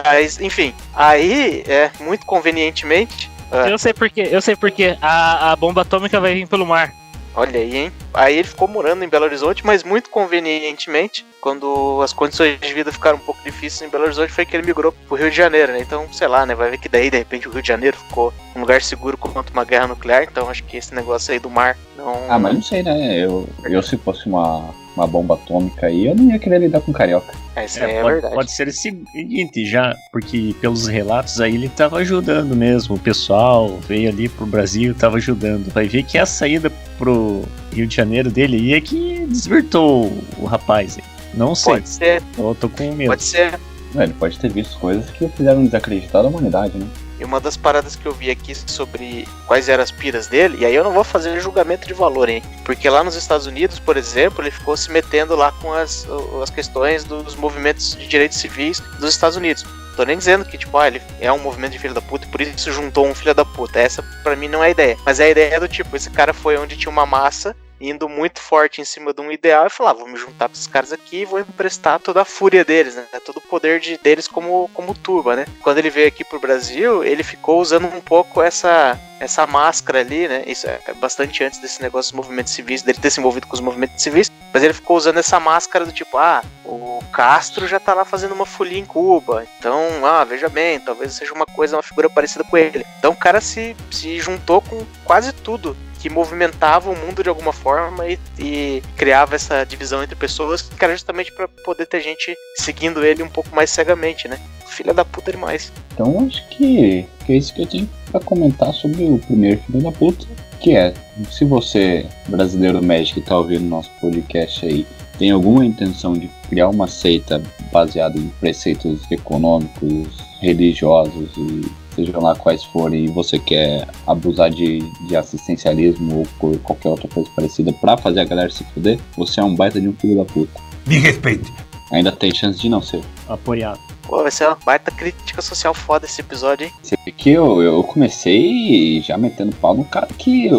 Mas, 0.04 0.40
enfim, 0.40 0.76
aí, 0.94 1.64
é, 1.68 1.90
muito 2.00 2.26
convenientemente, 2.26 3.32
Ah. 3.52 3.70
Eu 3.70 3.78
sei 3.78 3.94
porque, 3.94 4.22
eu 4.22 4.42
sei 4.42 4.56
porque 4.56 4.98
a, 5.02 5.52
a 5.52 5.56
bomba 5.56 5.82
atômica 5.82 6.20
vai 6.20 6.34
vir 6.34 6.48
pelo 6.48 6.66
mar. 6.66 6.92
Olha 7.36 7.60
aí, 7.60 7.76
hein? 7.78 7.92
Aí 8.14 8.38
ele 8.38 8.48
ficou 8.48 8.68
morando 8.68 9.04
em 9.04 9.10
Belo 9.10 9.26
Horizonte, 9.26 9.66
mas 9.66 9.84
muito 9.84 10.10
convenientemente, 10.10 11.26
quando 11.42 12.00
as 12.04 12.14
condições 12.14 12.60
de 12.60 12.74
vida 12.74 12.92
ficaram 12.92 13.18
um 13.18 13.22
pouco 13.22 13.40
difíceis 13.44 13.88
em 13.88 13.92
Belo 13.92 14.06
Horizonte, 14.06 14.32
foi 14.32 14.46
que 14.46 14.56
ele 14.56 14.66
migrou 14.66 14.92
pro 15.08 15.18
Rio 15.18 15.30
de 15.30 15.36
Janeiro, 15.38 15.72
né? 15.74 15.80
Então, 15.80 16.12
sei 16.12 16.28
lá, 16.28 16.46
né? 16.46 16.56
Vai 16.56 16.72
ver 16.72 16.78
que 16.80 16.90
daí, 16.90 17.10
de 17.10 17.18
repente, 17.18 17.48
o 17.48 17.52
Rio 17.52 17.62
de 17.62 17.68
Janeiro 17.68 17.98
ficou 17.98 18.34
um 18.56 18.62
lugar 18.62 18.82
seguro 18.82 19.18
contra 19.18 19.52
uma 19.54 19.66
guerra 19.66 19.88
nuclear, 19.88 20.24
então 20.24 20.50
acho 20.50 20.64
que 20.64 20.78
esse 20.78 20.94
negócio 20.96 21.34
aí 21.34 21.40
do 21.40 21.50
mar 21.50 21.78
não. 21.98 22.16
Ah, 22.30 22.40
mas 22.40 22.54
não 22.54 22.62
sei, 22.62 22.84
né? 22.84 23.18
Eu, 23.20 23.48
eu 23.66 23.82
se 23.82 23.98
fosse 23.98 24.28
uma, 24.28 24.70
uma 24.96 25.08
bomba 25.08 25.36
atômica 25.36 25.88
aí, 25.88 26.08
eu 26.08 26.16
não 26.16 26.32
ia 26.32 26.40
querer 26.40 26.60
lidar 26.60 26.82
com 26.82 26.94
carioca. 26.94 27.34
É, 27.56 27.66
isso 27.66 27.80
É, 27.80 27.86
aí 27.86 27.92
é 27.96 28.02
pode, 28.02 28.14
verdade. 28.14 28.36
pode 28.36 28.52
ser 28.52 28.68
o 28.68 28.72
seguinte, 28.72 29.66
já, 29.66 29.96
porque 30.12 30.56
pelos 30.62 30.88
relatos 30.88 31.40
aí 31.40 31.56
ele 31.56 31.70
tava 31.70 31.98
ajudando 31.98 32.56
mesmo. 32.56 32.96
O 32.96 33.00
pessoal 33.00 33.78
veio 33.88 34.10
ali 34.10 34.28
pro 34.30 34.46
Brasil, 34.46 34.94
tava 34.94 35.18
ajudando. 35.18 35.72
Vai 35.72 35.88
ver 35.88 36.04
que 36.04 36.18
a 36.18 36.26
saída 36.26 36.70
pro 36.98 37.44
Rio 37.74 37.88
de 37.88 37.96
Janeiro 37.96 38.32
dele 38.32 38.58
aí 38.58 38.74
é 38.74 38.82
que 38.82 39.26
desvirtou 39.28 40.12
o 40.38 40.46
rapaz. 40.46 40.98
Não 41.34 41.54
sei, 41.54 41.74
Pode 41.74 41.90
ser, 41.90 42.24
eu 42.38 42.56
tô 42.60 42.70
com 42.70 42.92
medo. 42.94 43.10
pode 43.10 43.24
ser. 43.24 43.60
Ele 43.94 44.14
pode 44.14 44.38
ter 44.40 44.52
visto 44.52 44.78
coisas 44.80 45.10
que 45.10 45.28
fizeram 45.30 45.64
desacreditar 45.64 46.22
da 46.22 46.28
humanidade, 46.30 46.78
né? 46.78 46.86
E 47.18 47.24
uma 47.24 47.40
das 47.40 47.56
paradas 47.56 47.96
que 47.96 48.06
eu 48.06 48.12
vi 48.12 48.30
aqui 48.30 48.54
sobre 48.54 49.26
quais 49.48 49.70
eram 49.70 49.82
as 49.82 49.92
piras 49.92 50.28
dele, 50.28 50.58
e 50.60 50.66
aí 50.66 50.76
eu 50.76 50.84
não 50.84 50.92
vou 50.92 51.04
fazer 51.04 51.40
julgamento 51.40 51.88
de 51.88 51.94
valor, 51.94 52.28
hein? 52.28 52.44
Porque 52.66 52.90
lá 52.90 53.04
nos 53.06 53.16
Estados 53.16 53.48
Unidos, 53.48 53.80
por 53.80 53.96
exemplo, 53.96 54.44
ele 54.44 54.52
ficou 54.52 54.76
se 54.76 54.92
metendo 54.92 55.34
lá 55.34 55.54
com 55.54 55.72
as, 55.72 56.06
as 56.44 56.50
questões 56.50 57.06
dos 57.06 57.36
movimentos 57.36 57.96
de 57.96 58.06
direitos 58.06 58.38
civis 58.38 58.82
dos 59.00 59.12
Estados 59.12 59.38
Unidos. 59.38 59.66
Tô 59.96 60.04
nem 60.04 60.18
dizendo 60.18 60.46
que, 60.46 60.58
tipo, 60.58 60.78
ah, 60.78 60.88
ele 60.88 61.02
é 61.20 61.32
um 61.32 61.40
movimento 61.40 61.72
de 61.72 61.80
filho 61.80 61.94
da 61.94 62.02
puta 62.02 62.26
e 62.26 62.30
por 62.30 62.42
isso 62.42 62.72
juntou 62.72 63.08
um 63.08 63.16
filho 63.16 63.34
da 63.34 63.46
puta. 63.46 63.80
Essa, 63.80 64.04
para 64.24 64.36
mim, 64.36 64.48
não 64.48 64.64
é 64.64 64.68
a 64.68 64.72
ideia. 64.72 64.98
Mas 65.06 65.20
é 65.20 65.26
a 65.26 65.30
ideia 65.30 65.60
do 65.60 65.68
tipo, 65.68 65.96
esse 65.96 66.10
cara 66.10 66.34
foi 66.34 66.58
onde 66.58 66.78
tinha 66.78 66.92
uma 66.92 67.06
massa 67.06 67.56
indo 67.80 68.08
muito 68.08 68.40
forte 68.40 68.82
em 68.82 68.86
cima 68.86 69.14
de 69.14 69.22
um 69.22 69.32
ideal 69.32 69.68
e 69.68 69.70
falar, 69.70 69.92
ah, 69.92 69.94
vou 69.94 70.08
me 70.08 70.18
juntar 70.18 70.48
com 70.48 70.54
esses 70.54 70.68
caras 70.68 70.92
aqui 70.94 71.18
e 71.18 71.26
vou 71.26 71.40
emprestar 71.40 72.00
toda 72.00 72.22
a 72.22 72.26
fúria 72.26 72.64
deles, 72.64 72.96
né? 72.96 73.06
Todo 73.26 73.38
o 73.38 73.42
poder 73.42 73.80
de, 73.80 73.98
deles 73.98 74.28
como, 74.28 74.70
como 74.74 74.94
turba, 74.94 75.36
né? 75.36 75.46
Quando 75.62 75.78
ele 75.78 75.90
veio 75.90 76.08
aqui 76.08 76.24
pro 76.24 76.40
Brasil, 76.40 77.04
ele 77.04 77.24
ficou 77.24 77.60
usando 77.60 77.88
um 77.88 78.02
pouco 78.02 78.42
essa 78.42 79.00
essa 79.18 79.48
máscara 79.48 80.02
ali, 80.02 80.28
né? 80.28 80.44
Isso 80.46 80.68
é 80.68 80.94
bastante 81.00 81.44
antes 81.44 81.60
desse 81.60 81.82
negócio 81.82 82.12
dos 82.12 82.18
movimentos 82.18 82.54
civis, 82.54 82.82
dele 82.82 83.00
ter 83.00 83.10
se 83.10 83.20
envolvido 83.20 83.48
com 83.48 83.54
os 83.54 83.62
movimentos 83.62 84.02
civis, 84.04 84.32
mas 84.54 84.62
ele 84.62 84.74
ficou 84.74 84.98
usando 84.98 85.18
essa 85.18 85.40
máscara 85.40 85.86
do 85.86 85.92
tipo, 85.92 86.18
ah, 86.18 86.44
o 86.66 87.02
Castro 87.12 87.68
já 87.68 87.80
tá 87.80 87.94
lá 87.94 88.04
fazendo 88.04 88.34
uma 88.34 88.46
folia 88.46 88.78
em 88.78 88.86
Cuba, 88.86 89.48
então, 89.58 90.06
ah, 90.06 90.24
veja 90.24 90.50
bem, 90.50 90.80
talvez 90.80 91.14
seja 91.14 91.34
uma 91.34 91.46
coisa, 91.46 91.78
uma 91.78 91.84
figura 91.84 92.10
parecida 92.10 92.44
com 92.44 92.58
ele. 92.58 92.86
Então 93.00 93.12
o 93.14 93.16
cara 93.16 93.40
se, 93.40 93.76
se 93.90 94.20
juntou 94.20 94.62
com 94.62 94.86
quase 95.06 95.32
tudo 95.32 95.76
que 96.06 96.10
movimentava 96.12 96.92
o 96.92 96.96
mundo 96.96 97.24
de 97.24 97.30
alguma 97.30 97.52
forma 97.52 98.08
e, 98.08 98.20
e 98.38 98.84
criava 98.96 99.34
essa 99.34 99.64
divisão 99.64 100.04
entre 100.04 100.16
pessoas, 100.16 100.62
que 100.62 100.86
era 100.86 100.94
justamente 100.94 101.32
para 101.32 101.48
poder 101.48 101.88
ter 101.88 102.00
gente 102.00 102.38
seguindo 102.58 103.04
ele 103.04 103.24
um 103.24 103.28
pouco 103.28 103.50
mais 103.56 103.72
cegamente, 103.72 104.28
né? 104.28 104.40
Filha 104.68 104.94
da 104.94 105.04
puta 105.04 105.32
demais. 105.32 105.74
Então 105.92 106.28
acho 106.28 106.48
que, 106.50 107.08
que 107.26 107.34
é 107.34 107.38
isso 107.38 107.52
que 107.56 107.64
eu 107.64 107.66
tenho 107.66 107.90
para 108.12 108.20
comentar 108.20 108.72
sobre 108.72 109.04
o 109.04 109.18
primeiro 109.18 109.60
filho 109.62 109.82
da 109.82 109.92
puta, 109.92 110.28
que 110.60 110.76
é, 110.76 110.94
se 111.32 111.44
você, 111.44 112.06
brasileiro 112.28 112.84
médico 112.84 113.20
que 113.20 113.26
tá 113.26 113.36
ouvindo 113.40 113.64
nosso 113.64 113.90
podcast 114.00 114.64
aí, 114.64 114.86
tem 115.18 115.32
alguma 115.32 115.66
intenção 115.66 116.14
de 116.14 116.30
criar 116.48 116.70
uma 116.70 116.88
seita 116.88 117.42
baseada 117.72 118.20
em 118.20 118.28
preceitos 118.40 119.10
econômicos, 119.10 120.08
religiosos 120.40 121.32
e 121.36 121.85
sejam 121.96 122.22
lá 122.22 122.36
quais 122.36 122.64
forem, 122.66 123.06
e 123.06 123.08
você 123.08 123.40
quer 123.40 123.88
abusar 124.06 124.50
de, 124.50 124.80
de 125.08 125.16
assistencialismo 125.16 126.20
ou 126.20 126.28
por 126.40 126.58
qualquer 126.60 126.90
outra 126.90 127.08
coisa 127.08 127.30
parecida 127.36 127.72
para 127.74 127.98
fazer 127.98 128.20
a 128.20 128.26
galera 128.26 128.50
se 128.50 128.64
fuder, 128.66 129.00
você 129.18 129.40
é 129.40 129.44
um 129.44 129.56
baita 129.56 129.80
de 129.80 129.88
um 129.88 129.94
filho 129.94 130.18
da 130.18 130.26
puta. 130.26 130.60
Me 130.86 130.98
respeite. 131.00 131.52
Ainda 131.92 132.12
tem 132.12 132.34
chance 132.34 132.60
de 132.60 132.70
não 132.70 132.82
ser. 132.82 133.02
Apoiado. 133.28 133.85
Pô, 134.08 134.22
vai 134.22 134.32
ser 134.32 134.46
uma 134.48 134.58
baita 134.64 134.92
crítica 134.92 135.42
social 135.42 135.74
foda 135.74 136.06
esse 136.06 136.22
episódio, 136.22 136.66
hein? 136.66 136.74
Você 136.82 136.98
vê 137.04 137.12
que 137.12 137.32
eu, 137.32 137.62
eu 137.62 137.84
comecei 137.84 139.02
já 139.02 139.18
metendo 139.18 139.56
pau 139.56 139.74
no 139.74 139.84
cara 139.84 140.08
que 140.18 140.50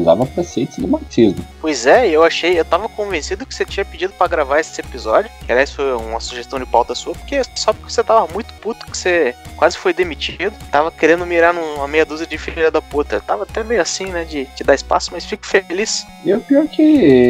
usava 0.00 0.24
preceitos 0.26 0.78
do 0.78 0.88
marxismo. 0.88 1.44
Pois 1.60 1.86
é, 1.86 2.08
eu 2.08 2.22
achei, 2.22 2.58
eu 2.58 2.64
tava 2.64 2.88
convencido 2.88 3.44
que 3.44 3.54
você 3.54 3.64
tinha 3.64 3.84
pedido 3.84 4.12
para 4.12 4.28
gravar 4.28 4.60
esse 4.60 4.80
episódio, 4.80 5.30
que 5.44 5.50
aliás 5.50 5.72
foi 5.72 5.94
uma 5.96 6.20
sugestão 6.20 6.58
de 6.58 6.66
pauta 6.66 6.94
sua, 6.94 7.14
porque 7.14 7.42
só 7.54 7.72
porque 7.72 7.92
você 7.92 8.04
tava 8.04 8.32
muito 8.32 8.52
puto 8.54 8.86
que 8.86 8.96
você 8.96 9.34
quase 9.56 9.76
foi 9.76 9.92
demitido, 9.92 10.52
tava 10.70 10.90
querendo 10.90 11.26
mirar 11.26 11.52
numa 11.52 11.88
meia 11.88 12.04
dúzia 12.04 12.26
de 12.26 12.38
filha 12.38 12.70
da 12.70 12.82
puta. 12.82 13.20
tava 13.20 13.44
até 13.44 13.62
meio 13.62 13.80
assim, 13.80 14.06
né, 14.06 14.24
de 14.24 14.44
te 14.56 14.64
dar 14.64 14.74
espaço, 14.74 15.10
mas 15.12 15.24
fico 15.24 15.46
feliz. 15.46 16.06
E 16.24 16.32
o 16.32 16.40
pior 16.40 16.66
que 16.68 16.82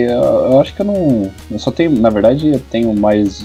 eu, 0.03 0.23
eu 0.23 0.61
acho 0.61 0.75
que 0.75 0.81
eu 0.81 0.87
não. 0.87 1.33
Eu 1.51 1.59
só 1.59 1.71
tenho, 1.71 1.91
na 1.93 2.11
verdade, 2.11 2.53
eu 2.53 2.61
tenho 2.61 2.93
mais 2.95 3.43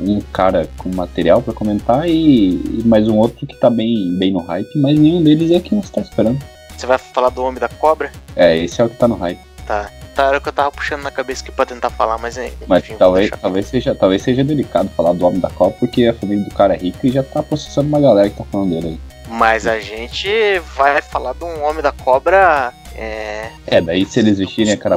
um 0.00 0.20
cara 0.32 0.68
com 0.76 0.88
material 0.94 1.42
para 1.42 1.54
comentar 1.70 2.08
e, 2.08 2.50
e, 2.50 2.82
mais 2.84 3.06
um 3.08 3.16
outro 3.16 3.46
que 3.46 3.56
tá 3.56 3.70
bem, 3.70 4.16
bem 4.18 4.32
no 4.32 4.40
hype, 4.40 4.76
mas 4.76 4.98
nenhum 4.98 5.22
deles 5.22 5.50
é 5.52 5.60
quem 5.60 5.80
você 5.80 5.92
tá 5.92 6.00
esperando. 6.00 6.38
Você 6.76 6.86
vai 6.86 6.98
falar 6.98 7.28
do 7.28 7.42
Homem 7.42 7.60
da 7.60 7.68
Cobra? 7.68 8.10
É, 8.34 8.56
esse 8.56 8.80
é 8.80 8.84
o 8.84 8.88
que 8.88 8.96
tá 8.96 9.06
no 9.06 9.16
hype. 9.16 9.40
Tá. 9.66 9.90
Tá, 10.14 10.24
era 10.26 10.38
o 10.38 10.40
que 10.40 10.48
eu 10.48 10.52
tava 10.52 10.72
puxando 10.72 11.02
na 11.02 11.10
cabeça 11.10 11.42
aqui 11.42 11.52
pra 11.52 11.64
tentar 11.64 11.88
falar, 11.90 12.18
mas 12.18 12.36
é. 12.36 12.52
Mas 12.66 12.84
talvez, 12.98 13.30
talvez, 13.40 13.66
seja, 13.66 13.94
talvez 13.94 14.22
seja 14.22 14.42
delicado 14.42 14.90
falar 14.96 15.12
do 15.12 15.24
Homem 15.24 15.38
da 15.38 15.48
Cobra, 15.50 15.76
porque 15.78 16.04
a 16.06 16.14
família 16.14 16.44
do 16.44 16.50
cara 16.50 16.74
é 16.74 16.78
rica 16.78 17.06
e 17.06 17.12
já 17.12 17.22
tá 17.22 17.42
processando 17.42 17.88
uma 17.88 18.00
galera 18.00 18.28
que 18.28 18.36
tá 18.36 18.44
falando 18.50 18.70
dele 18.70 18.88
aí. 18.88 19.00
Mas 19.28 19.68
a 19.68 19.78
gente 19.78 20.28
vai 20.74 21.00
falar 21.00 21.34
de 21.34 21.44
um 21.44 21.64
Homem 21.64 21.80
da 21.80 21.92
Cobra. 21.92 22.72
É. 22.96 23.50
É, 23.68 23.80
daí 23.80 24.04
se 24.04 24.18
eles 24.18 24.38
vestirem 24.38 24.72
a 24.72 24.76
cara. 24.76 24.96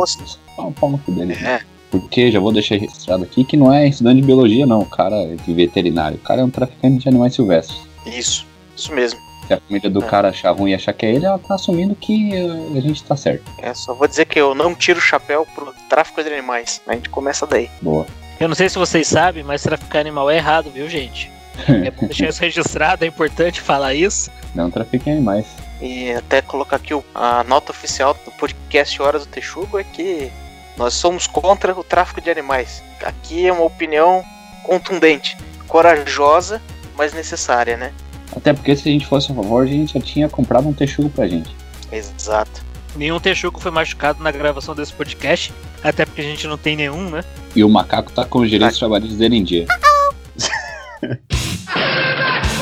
Um 0.58 0.74
pau 0.74 0.90
no 0.90 0.98
cu 0.98 1.12
deles. 1.12 1.40
Né? 1.40 1.62
Porque 2.00 2.32
já 2.32 2.40
vou 2.40 2.52
deixar 2.52 2.76
registrado 2.76 3.24
aqui 3.24 3.44
que 3.44 3.56
não 3.56 3.72
é 3.72 3.88
estudante 3.88 4.22
de 4.22 4.26
biologia, 4.26 4.66
não. 4.66 4.80
O 4.80 4.86
cara 4.86 5.16
é 5.16 5.36
de 5.36 5.54
veterinário. 5.54 6.18
O 6.18 6.22
cara 6.22 6.42
é 6.42 6.44
um 6.44 6.50
traficante 6.50 7.04
de 7.04 7.08
animais 7.08 7.36
silvestres. 7.36 7.80
Isso, 8.04 8.48
isso 8.76 8.92
mesmo. 8.92 9.20
Se 9.46 9.54
a 9.54 9.60
família 9.60 9.92
do 9.92 10.04
é. 10.04 10.08
cara 10.08 10.30
achar 10.30 10.52
ruim 10.52 10.72
e 10.72 10.74
achar 10.74 10.92
que 10.92 11.06
é 11.06 11.14
ele, 11.14 11.28
ela 11.28 11.38
tá 11.38 11.54
assumindo 11.54 11.94
que 11.94 12.32
a 12.76 12.82
gente 12.82 13.04
tá 13.04 13.16
certo. 13.16 13.44
É, 13.60 13.72
só 13.76 13.94
vou 13.94 14.08
dizer 14.08 14.26
que 14.26 14.40
eu 14.40 14.56
não 14.56 14.74
tiro 14.74 14.98
o 14.98 15.02
chapéu 15.02 15.46
pro 15.54 15.72
tráfico 15.88 16.24
de 16.24 16.30
animais. 16.30 16.82
A 16.88 16.94
gente 16.96 17.10
começa 17.10 17.46
daí. 17.46 17.70
Boa. 17.80 18.08
Eu 18.40 18.48
não 18.48 18.56
sei 18.56 18.70
se 18.70 18.80
vocês 18.80 19.08
sabem, 19.08 19.44
mas 19.44 19.62
traficar 19.62 20.00
animal 20.00 20.32
é 20.32 20.38
errado, 20.38 20.72
viu, 20.72 20.90
gente? 20.90 21.32
É 21.68 21.92
pra 21.92 22.08
deixar 22.08 22.30
isso 22.30 22.42
registrado, 22.42 23.06
é 23.06 23.08
importante 23.08 23.62
falar 23.62 23.94
isso. 23.94 24.32
Não 24.56 24.72
trafiquem 24.72 25.14
animais. 25.14 25.46
E 25.80 26.12
até 26.12 26.42
colocar 26.42 26.78
aqui 26.78 26.94
a 27.14 27.44
nota 27.44 27.72
oficial 27.72 28.18
do 28.26 28.32
podcast 28.32 29.00
Hora 29.00 29.20
do 29.20 29.28
Texugo 29.28 29.78
é 29.78 29.84
que 29.84 30.32
nós 30.78 30.94
somos 30.94 31.28
contra 31.28 31.78
o 31.78 31.84
tráfico 31.84 32.22
de 32.22 32.30
animais. 32.30 32.82
Aqui 33.04 33.48
é 33.48 33.54
uma 33.54 33.64
opinião 33.64 34.24
contundente, 34.64 35.38
corajosa, 35.68 36.62
mas 36.96 37.14
necessária, 37.14 37.78
né? 37.78 37.94
Até 38.36 38.54
porque 38.54 38.76
se 38.76 38.90
a 38.90 38.92
gente 38.92 39.06
fosse 39.06 39.32
a 39.32 39.36
favor, 39.36 39.64
a 39.64 39.68
gente 39.68 39.94
já 39.94 40.00
tinha 40.00 40.28
comprado 40.28 40.68
um 40.68 40.74
texugo 40.74 41.10
pra 41.10 41.28
gente. 41.28 41.56
Exato. 41.92 42.64
Nenhum 42.96 43.20
texugo 43.20 43.60
foi 43.60 43.72
machucado 43.72 44.24
na 44.24 44.32
gravação 44.32 44.76
desse 44.76 44.94
podcast, 44.94 45.54
até 45.84 46.06
porque 46.06 46.22
a 46.22 46.24
gente 46.24 46.48
não 46.48 46.58
tem 46.58 46.76
nenhum, 46.76 47.10
né? 47.10 47.24
E 47.56 47.64
o 47.64 47.70
macaco 47.70 48.12
tá 48.12 48.26
com 48.26 48.40
os 48.40 48.50
direitos 48.50 48.78
ah. 48.78 48.80
trabalhistas 48.80 49.18
dele 49.18 49.38
em 49.38 49.44
dia. 49.44 49.68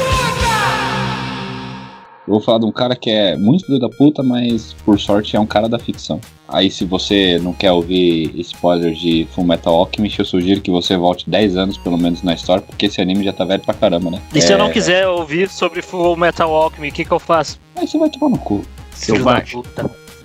Eu 2.27 2.33
vou 2.33 2.41
falar 2.41 2.59
de 2.59 2.65
um 2.65 2.71
cara 2.71 2.95
que 2.95 3.09
é 3.09 3.35
muito 3.35 3.65
filho 3.65 3.79
da 3.79 3.89
puta, 3.89 4.21
mas 4.21 4.73
por 4.85 4.99
sorte 4.99 5.35
é 5.35 5.39
um 5.39 5.45
cara 5.45 5.67
da 5.67 5.79
ficção. 5.79 6.21
Aí 6.47 6.69
se 6.69 6.85
você 6.85 7.39
não 7.41 7.51
quer 7.51 7.71
ouvir 7.71 8.31
spoilers 8.41 8.99
de 8.99 9.27
Full 9.31 9.43
Metal 9.43 9.73
Alchemist, 9.73 10.19
eu 10.19 10.25
sugiro 10.25 10.61
que 10.61 10.69
você 10.69 10.95
volte 10.95 11.29
10 11.29 11.57
anos 11.57 11.77
pelo 11.77 11.97
menos 11.97 12.21
na 12.21 12.33
história, 12.33 12.61
porque 12.61 12.85
esse 12.85 13.01
anime 13.01 13.23
já 13.23 13.33
tá 13.33 13.43
velho 13.43 13.63
pra 13.63 13.73
caramba, 13.73 14.11
né? 14.11 14.21
E 14.33 14.37
é... 14.37 14.41
se 14.41 14.53
eu 14.53 14.57
não 14.57 14.67
é. 14.67 14.71
quiser 14.71 15.07
ouvir 15.07 15.49
sobre 15.49 15.81
Full 15.81 16.15
Metal 16.15 16.53
Alchemist, 16.53 16.93
o 16.93 16.95
que 16.95 17.05
que 17.05 17.11
eu 17.11 17.19
faço? 17.19 17.59
Aí 17.75 17.87
você 17.87 17.97
vai 17.97 18.09
tomar 18.09 18.29
no 18.29 18.37
cu. 18.37 18.61
Seu 18.93 19.23
baixo. 19.23 19.63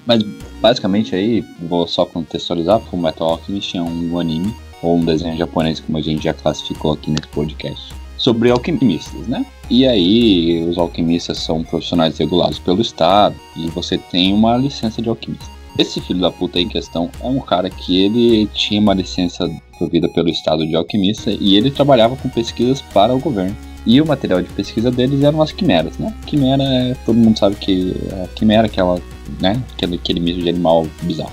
Mas 0.05 0.23
basicamente 0.61 1.15
aí, 1.15 1.43
vou 1.63 1.87
só 1.87 2.05
contextualizar, 2.05 2.79
Full 2.81 3.01
Metal 3.01 3.27
Alchemist 3.27 3.77
é 3.77 3.81
um 3.81 4.19
anime, 4.19 4.55
ou 4.83 4.97
um 4.97 5.05
desenho 5.05 5.37
japonês, 5.39 5.81
como 5.81 5.97
a 5.97 6.03
gente 6.03 6.25
já 6.25 6.35
classificou 6.35 6.93
aqui 6.93 7.11
nesse 7.11 7.29
podcast 7.29 7.95
sobre 8.19 8.51
alquimistas, 8.51 9.27
né? 9.29 9.45
E 9.69 9.85
aí, 9.87 10.65
os 10.69 10.79
alquimistas 10.79 11.39
são 11.39 11.65
profissionais 11.65 12.17
regulados 12.19 12.59
pelo 12.59 12.81
Estado 12.81 13.35
e 13.57 13.67
você 13.69 13.99
tem 13.99 14.33
uma 14.33 14.57
licença 14.57 15.03
de 15.03 15.09
alquimista. 15.09 15.51
Esse 15.77 16.01
filho 16.01 16.21
da 16.21 16.31
puta 16.31 16.61
em 16.61 16.69
questão 16.69 17.11
é 17.21 17.27
um 17.27 17.41
cara 17.41 17.69
que 17.69 18.01
ele 18.01 18.47
tinha 18.55 18.81
uma 18.81 18.95
licença 18.95 19.51
provida 19.77 20.09
pelo 20.09 20.29
Estado 20.29 20.67
de 20.67 20.75
alquimista 20.77 21.31
e 21.31 21.57
ele 21.57 21.71
trabalhava 21.71 22.17
com 22.17 22.29
pesquisas 22.29 22.81
para 22.81 23.15
o 23.15 23.19
governo. 23.19 23.57
E 23.85 24.01
o 24.01 24.07
material 24.07 24.41
de 24.41 24.49
pesquisa 24.49 24.91
deles 24.91 25.23
eram 25.23 25.43
as 25.43 25.53
quimeras, 25.53 25.99
né? 25.99 26.13
Quimera, 26.27 26.63
é, 26.63 26.95
todo 27.05 27.17
mundo 27.17 27.39
sabe 27.39 27.57
que 27.57 27.95
a 28.25 28.29
quimera, 28.29 28.67
aquela, 28.67 29.01
né? 29.41 29.61
Aquele, 29.75 29.97
aquele 29.97 30.21
misto 30.21 30.43
de 30.43 30.49
animal 30.49 30.87
bizarro. 31.03 31.33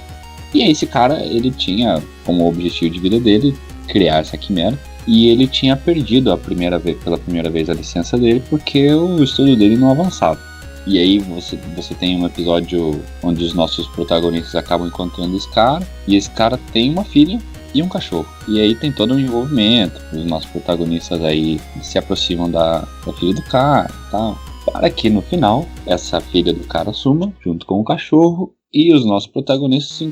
E 0.54 0.62
esse 0.62 0.86
cara, 0.86 1.24
ele 1.25 1.50
tinha 1.50 2.02
como 2.25 2.48
objetivo 2.48 2.94
de 2.94 3.00
vida 3.00 3.20
dele 3.20 3.56
criar 3.88 4.20
essa 4.20 4.38
quimera 4.38 4.78
e 5.07 5.27
ele 5.27 5.48
tinha 5.48 5.75
perdido 5.75 6.31
a 6.31 6.38
primeira 6.38 6.79
vez, 6.79 6.98
pela 7.03 7.17
primeira 7.17 7.50
vez 7.50 7.69
a 7.69 7.74
licença 7.74 8.17
dele 8.17 8.41
porque 8.50 8.93
o 8.93 9.24
estudo 9.24 9.55
dele 9.55 9.75
não 9.75 9.91
avançava. 9.91 10.39
E 10.86 11.00
aí 11.00 11.19
você, 11.19 11.57
você 11.75 11.95
tem 11.95 12.22
um 12.22 12.25
episódio 12.25 13.01
onde 13.22 13.43
os 13.43 13.53
nossos 13.53 13.88
protagonistas 13.88 14.55
acabam 14.55 14.88
encontrando 14.88 15.36
esse 15.36 15.50
cara, 15.51 15.88
e 16.07 16.15
esse 16.15 16.29
cara 16.29 16.60
tem 16.72 16.91
uma 16.91 17.05
filha 17.05 17.39
e 17.74 17.81
um 17.81 17.88
cachorro. 17.88 18.27
E 18.48 18.60
aí 18.60 18.75
tem 18.75 18.91
todo 18.91 19.13
um 19.13 19.19
envolvimento, 19.19 20.01
os 20.12 20.25
nossos 20.25 20.50
protagonistas 20.50 21.24
aí 21.24 21.60
se 21.81 21.98
aproximam 21.98 22.51
da, 22.51 22.79
da 23.05 23.13
filha 23.13 23.33
do 23.33 23.41
cara 23.43 23.89
e 23.89 24.12
tal. 24.12 24.38
Para 24.65 24.89
que 24.89 25.10
no 25.10 25.22
final, 25.22 25.65
essa 25.86 26.22
filha 26.22 26.53
do 26.53 26.63
cara 26.65 26.93
suma, 26.93 27.33
junto 27.41 27.65
com 27.65 27.79
o 27.79 27.83
cachorro, 27.83 28.53
e 28.74 28.94
os 28.94 29.06
nossos 29.06 29.27
protagonistas 29.30 30.10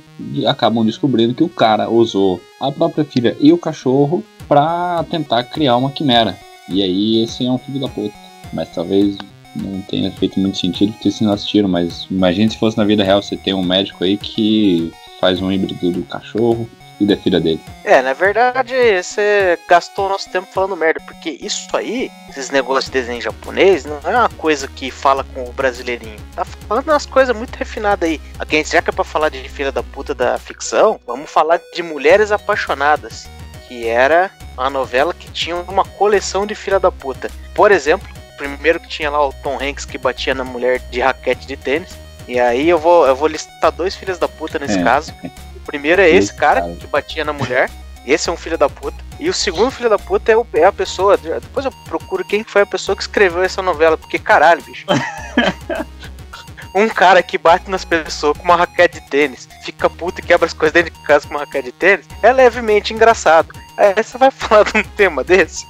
acabam 0.48 0.86
descobrindo 0.86 1.34
que 1.34 1.44
o 1.44 1.50
cara 1.50 1.89
usou 1.89 2.39
a 2.60 2.72
própria 2.72 3.03
filha 3.03 3.36
e 3.39 3.51
o 3.51 3.58
cachorro 3.58 4.24
para 4.48 5.03
tentar 5.10 5.44
criar 5.46 5.77
uma 5.77 5.91
quimera. 5.91 6.38
E 6.70 6.84
aí 6.84 7.24
esse 7.24 7.46
é 7.46 7.51
um 7.51 7.58
filho 7.58 7.80
da 7.80 7.88
puta. 7.88 8.13
Mas 8.53 8.70
talvez 8.74 9.18
não 9.56 9.82
tenha 9.82 10.12
feito 10.12 10.39
muito 10.39 10.58
sentido 10.58 10.94
porque 10.94 11.12
se 11.12 11.24
não 11.24 11.34
assistiram, 11.34 11.68
mas 11.68 12.06
imagine 12.12 12.50
se 12.50 12.58
fosse 12.58 12.77
na 12.77 12.86
vida 12.86 13.03
real 13.03 13.22
você 13.22 13.36
tem 13.36 13.53
um 13.53 13.63
médico 13.63 14.03
aí 14.03 14.18
que 14.18 14.91
faz 15.20 15.41
um 15.41 15.51
híbrido 15.51 15.91
do 15.91 16.03
cachorro 16.03 16.70
e 17.01 17.05
da 17.05 17.17
filha 17.17 17.39
dele. 17.39 17.60
É, 17.84 18.01
na 18.01 18.13
verdade, 18.13 18.74
você 19.01 19.58
gastou 19.67 20.05
o 20.05 20.10
nosso 20.10 20.29
tempo 20.29 20.48
falando 20.53 20.75
merda, 20.75 21.00
porque 21.05 21.38
isso 21.41 21.67
aí, 21.75 22.12
esses 22.29 22.50
negócios 22.50 22.86
de 22.86 22.91
desenho 22.91 23.22
japonês, 23.22 23.86
não 23.86 24.00
é 24.03 24.10
uma 24.15 24.29
coisa 24.29 24.67
que 24.67 24.91
fala 24.91 25.24
com 25.24 25.43
o 25.43 25.51
brasileirinho. 25.53 26.20
Tá 26.36 26.46
falando 26.46 26.88
umas 26.89 27.05
coisas 27.05 27.36
muito 27.36 27.55
refinadas 27.55 28.08
aí. 28.10 28.22
Aqui, 28.39 28.63
já 28.63 28.81
que 28.81 28.89
é 28.89 28.93
pra 28.93 29.03
falar 29.03 29.29
de 29.29 29.48
filha 29.50 29.72
da 29.72 29.84
puta 29.84 30.13
da 30.13 30.38
ficção, 30.38 31.00
vamos 31.05 31.29
falar 31.29 31.60
de 31.74 31.81
Mulheres 31.84 32.31
Apaixonadas, 32.31 33.27
que 33.67 33.88
era 33.88 34.29
uma 34.58 34.70
novela 34.70 35.13
que 35.13 35.31
tinha 35.31 35.55
uma 35.55 35.84
coleção 35.86 36.46
de 36.46 36.53
filha 36.55 36.79
da 36.79 36.91
puta. 36.91 37.29
Por 37.55 37.72
exemplo, 37.72 38.08
primeiro 38.38 38.79
que 38.79 38.88
tinha 38.88 39.10
lá 39.10 39.25
o 39.27 39.34
Tom 39.34 39.58
Hanks 39.62 39.86
que 39.86 39.98
batia 39.98 40.34
na 40.34 40.43
mulher 40.43 40.79
de 40.91 41.00
raquete 41.00 41.48
de 41.48 41.55
tênis. 41.58 41.98
E 42.27 42.39
aí 42.39 42.70
eu 42.70 42.77
vou, 42.77 43.05
eu 43.08 43.15
vou 43.15 43.27
listar 43.27 43.72
dois 43.72 43.96
filhos 43.96 44.17
da 44.17 44.27
puta 44.27 44.58
nesse 44.60 44.77
É. 44.79 44.84
caso. 44.84 45.13
O 45.62 45.65
primeiro 45.65 46.01
é 46.01 46.10
esse 46.10 46.34
cara. 46.36 46.62
que 46.80 46.88
batia 46.88 47.24
na 47.24 47.34
mulher. 47.34 47.70
Esse 48.06 48.30
é 48.30 48.32
um 48.32 48.38
filho 48.38 48.58
da 48.58 48.68
puta. 48.68 48.98
E 49.20 49.30
o 49.30 49.34
segundo 49.34 49.70
filho 49.70 49.89
da 49.89 50.00
puta 50.00 50.32
é, 50.32 50.36
o- 50.38 50.48
é 50.53 50.63
a 50.65 50.72
pessoa. 50.72 51.15
Depois 51.18 51.65
eu 51.65 51.72
procuro 51.86 52.25
quem 52.25 52.44
foi 52.44 52.63
a 52.63 52.65
pessoa 52.65 52.96
que 52.96 53.03
escreveu 53.03 53.44
essa 53.44 53.62
novela, 53.62 53.96
porque 53.98 54.18
caralho, 54.18 54.62
bicho. 54.63 54.86
um 56.74 56.88
cara 56.88 57.22
que 57.22 57.38
bate 57.38 57.70
nas 57.70 57.84
pessoas 57.86 58.38
com 58.38 58.44
uma 58.44 58.56
raquete 58.56 59.00
de 59.00 59.08
tênis, 59.10 59.48
fica 59.63 59.89
puto 59.89 60.20
e 60.20 60.24
quebra 60.24 60.46
as 60.46 60.53
coisas 60.53 60.74
dentro 60.74 60.91
de 60.91 61.00
casa 61.06 61.27
com 61.27 61.34
uma 61.36 61.41
raquete 61.41 61.65
de 61.65 61.72
tênis, 61.74 62.06
é 62.24 62.32
levemente 62.32 62.94
engraçado. 62.94 63.50
Aí 63.77 63.94
você 64.03 64.18
vai 64.18 64.32
falar 64.32 64.63
de 64.63 64.77
um 64.77 64.84
tema 64.84 65.24
desse, 65.24 65.68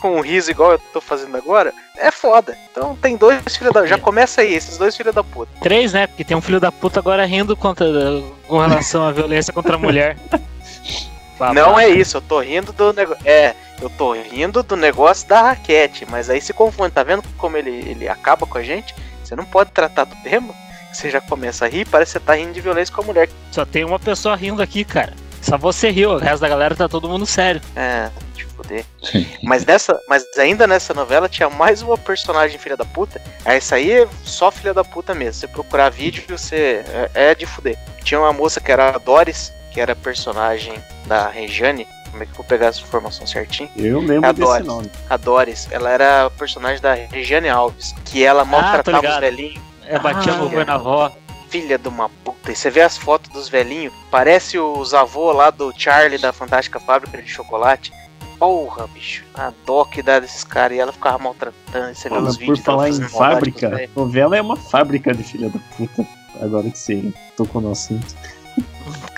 com 0.00 0.16
um 0.16 0.20
riso 0.20 0.50
igual 0.50 0.72
eu 0.72 0.78
tô 0.92 1.00
fazendo 1.00 1.36
agora, 1.36 1.72
é 1.96 2.10
foda. 2.10 2.56
Então 2.70 2.96
tem 2.96 3.16
dois 3.16 3.56
filhos 3.56 3.72
da. 3.72 3.86
Já 3.86 3.98
começa 3.98 4.40
aí, 4.40 4.54
esses 4.54 4.78
dois 4.78 4.96
filhos 4.96 5.14
da 5.14 5.22
puta. 5.22 5.50
Três, 5.60 5.92
né? 5.92 6.06
Porque 6.06 6.24
tem 6.24 6.36
um 6.36 6.40
filho 6.40 6.58
da 6.58 6.72
puta 6.72 6.98
agora 6.98 7.24
rindo 7.24 7.56
contra, 7.56 7.86
com 8.48 8.58
relação 8.58 9.06
à 9.06 9.12
violência 9.12 9.52
contra 9.52 9.76
a 9.76 9.78
mulher. 9.78 10.16
Não 11.54 11.78
é 11.78 11.88
isso, 11.88 12.18
eu 12.18 12.20
tô 12.20 12.40
rindo 12.40 12.72
do 12.72 12.92
negócio. 12.92 13.26
É, 13.26 13.54
eu 13.80 13.88
tô 13.88 14.12
rindo 14.12 14.62
do 14.62 14.76
negócio 14.76 15.26
da 15.26 15.40
raquete, 15.40 16.06
mas 16.10 16.28
aí 16.28 16.40
se 16.40 16.52
confunde, 16.52 16.92
tá 16.92 17.02
vendo 17.02 17.22
como 17.38 17.56
ele, 17.56 17.70
ele 17.70 18.08
acaba 18.08 18.46
com 18.46 18.58
a 18.58 18.62
gente? 18.62 18.94
Você 19.24 19.34
não 19.34 19.46
pode 19.46 19.70
tratar 19.70 20.04
do 20.04 20.14
tema, 20.16 20.52
você 20.92 21.08
já 21.08 21.20
começa 21.20 21.64
a 21.64 21.68
rir, 21.68 21.86
parece 21.86 22.12
que 22.12 22.18
você 22.18 22.24
tá 22.24 22.34
rindo 22.34 22.52
de 22.52 22.60
violência 22.60 22.94
com 22.94 23.00
a 23.00 23.04
mulher. 23.04 23.30
Só 23.50 23.64
tem 23.64 23.84
uma 23.84 23.98
pessoa 23.98 24.36
rindo 24.36 24.60
aqui, 24.60 24.84
cara. 24.84 25.14
Só 25.40 25.56
você 25.56 25.90
riu, 25.90 26.10
o 26.10 26.18
resto 26.18 26.42
da 26.42 26.48
galera 26.48 26.74
tá 26.74 26.88
todo 26.88 27.08
mundo 27.08 27.24
sério. 27.24 27.60
É, 27.74 28.10
te 28.34 28.44
fuder. 28.62 28.84
Mas 29.42 29.64
nessa, 29.64 29.98
mas 30.08 30.24
ainda 30.38 30.66
nessa 30.66 30.92
novela 30.92 31.28
tinha 31.28 31.48
mais 31.48 31.82
uma 31.82 31.96
personagem 31.96 32.58
filha 32.58 32.76
da 32.76 32.84
puta. 32.84 33.20
Essa 33.44 33.76
aí 33.76 33.90
é 33.92 34.08
só 34.24 34.50
filha 34.50 34.74
da 34.74 34.84
puta 34.84 35.14
mesmo. 35.14 35.34
Você 35.40 35.48
procurar 35.48 35.90
vídeo, 35.90 36.22
você 36.28 36.84
é, 37.14 37.30
é 37.30 37.34
de 37.34 37.46
fuder. 37.46 37.78
Tinha 38.04 38.20
uma 38.20 38.32
moça 38.32 38.60
que 38.60 38.70
era 38.70 38.90
a 38.94 38.98
Doris, 38.98 39.52
que 39.72 39.80
era 39.80 39.96
personagem 39.96 40.74
da 41.06 41.28
Rejane. 41.28 41.86
Como 42.10 42.22
é 42.22 42.26
que 42.26 42.32
eu 42.32 42.36
vou 42.36 42.44
pegar 42.44 42.66
essa 42.66 42.80
informação 42.80 43.26
certinho? 43.26 43.70
Eu 43.76 44.00
lembro 44.00 44.28
Adoro. 44.28 44.52
desse 44.54 44.66
nome. 44.66 44.90
A 45.08 45.16
Doris, 45.16 45.68
ela 45.70 45.90
era 45.90 46.26
a 46.26 46.30
personagem 46.30 46.80
da 46.80 46.92
Regiane 46.94 47.48
Alves, 47.48 47.94
que 48.04 48.24
ela 48.24 48.44
maltratava 48.44 48.96
os 48.98 49.02
ligado. 49.04 49.20
velhinhos. 49.20 49.60
É, 49.86 49.98
batia 49.98 50.32
Ah, 50.32 50.36
no 50.36 50.64
na 50.64 50.74
avó. 50.74 51.12
Filha 51.48 51.76
de 51.78 51.88
uma 51.88 52.08
puta. 52.08 52.52
E 52.52 52.54
você 52.56 52.70
vê 52.70 52.80
as 52.80 52.96
fotos 52.96 53.28
dos 53.32 53.48
velhinhos, 53.48 53.92
parece 54.08 54.56
os 54.58 54.94
avô 54.94 55.32
lá 55.32 55.50
do 55.50 55.72
Charlie 55.76 56.16
da 56.18 56.32
Fantástica 56.32 56.78
Fábrica 56.78 57.20
de 57.20 57.28
Chocolate. 57.28 57.92
Porra, 58.40 58.86
bicho. 58.88 59.22
A 59.34 59.52
dó 59.66 59.84
que 59.84 60.02
dá 60.02 60.18
desses 60.18 60.42
caras 60.42 60.76
e 60.76 60.80
ela 60.80 60.92
ficava 60.92 61.18
maltratando. 61.18 61.90
e 61.90 61.94
Você 61.94 62.08
os 62.08 62.38
por 62.38 62.56
falar 62.56 62.88
em 62.88 63.00
fábrica, 63.02 63.88
novela 63.94 64.36
é 64.36 64.40
uma 64.40 64.56
fábrica 64.56 65.14
de 65.14 65.22
filha 65.22 65.50
da 65.50 65.58
puta. 65.76 66.06
Agora 66.40 66.70
que 66.70 66.78
você 66.78 67.12
tocou 67.36 67.60
no 67.60 67.70
assunto. 67.72 68.14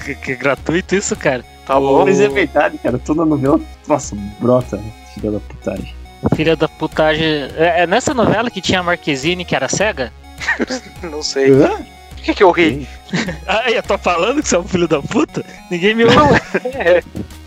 Que, 0.05 0.17
que 0.17 0.35
gratuito 0.35 0.97
isso, 0.97 1.15
cara. 1.15 1.45
Tá 1.65 1.79
bom? 1.79 2.05
Mas 2.05 2.21
é 2.21 2.29
verdade, 2.29 2.77
cara. 2.79 2.99
Toda 2.99 3.25
novela, 3.25 3.61
nossa, 3.87 4.17
brota 4.41 4.83
filha 5.15 5.31
da 5.31 5.41
putagem. 5.41 5.95
Filha 6.35 6.57
da 6.57 6.69
putagem. 6.69 7.25
É, 7.57 7.83
é 7.83 7.87
nessa 7.87 8.15
novela 8.15 8.51
que 8.51 8.61
tinha 8.61 8.81
a 8.81 8.83
Marquezine, 8.83 9.45
que 9.45 9.55
era 9.55 9.69
cega? 9.69 10.13
Não 11.03 11.23
sei. 11.23 11.51
Por 11.51 12.17
que, 12.25 12.35
que 12.35 12.43
eu 12.43 12.51
ri? 12.51 12.89
Ah, 13.47 13.71
eu 13.71 13.83
tô 13.83 13.99
falando 13.99 14.43
que 14.43 14.49
você 14.49 14.57
é 14.57 14.59
um 14.59 14.67
filho 14.67 14.89
da 14.89 15.03
puta? 15.03 15.45
Ninguém 15.71 15.95
me 15.95 16.05
ouve. 16.05 16.41
É, 16.75 17.03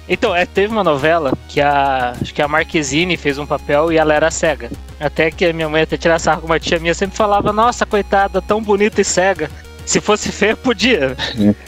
Então, 0.08 0.36
é, 0.36 0.46
teve 0.46 0.72
uma 0.72 0.84
novela 0.84 1.34
que 1.48 1.60
a. 1.60 2.12
Acho 2.22 2.34
que 2.34 2.42
a 2.42 2.48
Marquezine 2.48 3.18
fez 3.18 3.38
um 3.38 3.46
papel 3.46 3.92
e 3.92 3.98
ela 3.98 4.14
era 4.14 4.30
cega. 4.30 4.70
Até 5.00 5.32
que 5.32 5.46
a 5.46 5.54
minha 5.54 5.68
mãe 5.68 5.82
até 5.82 5.98
tirar 5.98 6.20
sarro 6.20 6.42
com 6.42 6.48
uma 6.48 6.60
tia 6.60 6.80
minha 6.80 6.94
sempre 6.94 7.18
falava, 7.18 7.52
nossa, 7.52 7.86
coitada, 7.86 8.42
tão 8.42 8.62
bonita 8.62 9.02
e 9.02 9.06
cega. 9.06 9.50
Se 9.86 10.00
fosse 10.00 10.32
feia, 10.32 10.56
podia. 10.56 11.16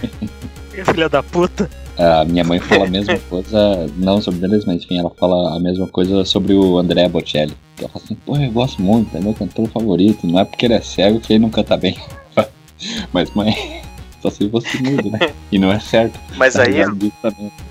Filha 0.86 1.10
da 1.10 1.24
puta. 1.24 1.70
A 1.98 2.24
minha 2.26 2.44
mãe 2.44 2.60
fala 2.60 2.86
a 2.86 2.90
mesma 2.90 3.18
coisa, 3.28 3.88
não 3.98 4.22
sobre 4.22 4.46
eles, 4.46 4.66
mas 4.66 4.84
enfim, 4.84 5.00
ela 5.00 5.10
fala 5.20 5.56
a 5.56 5.60
mesma 5.60 5.88
coisa 5.88 6.24
sobre 6.24 6.54
o 6.54 6.78
André 6.78 7.10
Bocelli. 7.10 7.58
Ela 7.80 7.90
fala 7.90 8.06
assim, 8.06 8.16
pô, 8.16 8.38
eu 8.38 8.52
gosto 8.52 8.80
muito, 8.80 9.18
é 9.18 9.20
meu 9.20 9.34
cantor 9.34 9.68
favorito, 9.70 10.28
não 10.28 10.40
é 10.40 10.46
porque 10.46 10.68
ele 10.68 10.76
é 10.76 10.82
cego 10.82 11.20
que 11.20 11.34
ele 11.34 11.40
não 11.40 11.50
canta 11.50 11.76
bem. 11.76 11.98
mas 13.12 13.32
mãe, 13.32 13.82
só 14.22 14.30
se 14.30 14.48
você 14.48 14.78
muda, 14.80 15.10
né? 15.10 15.34
E 15.52 15.58
não 15.58 15.72
é 15.72 15.80
certo. 15.80 16.20
Mas 16.36 16.56
Tá 16.56 16.64
aí, 16.64 16.78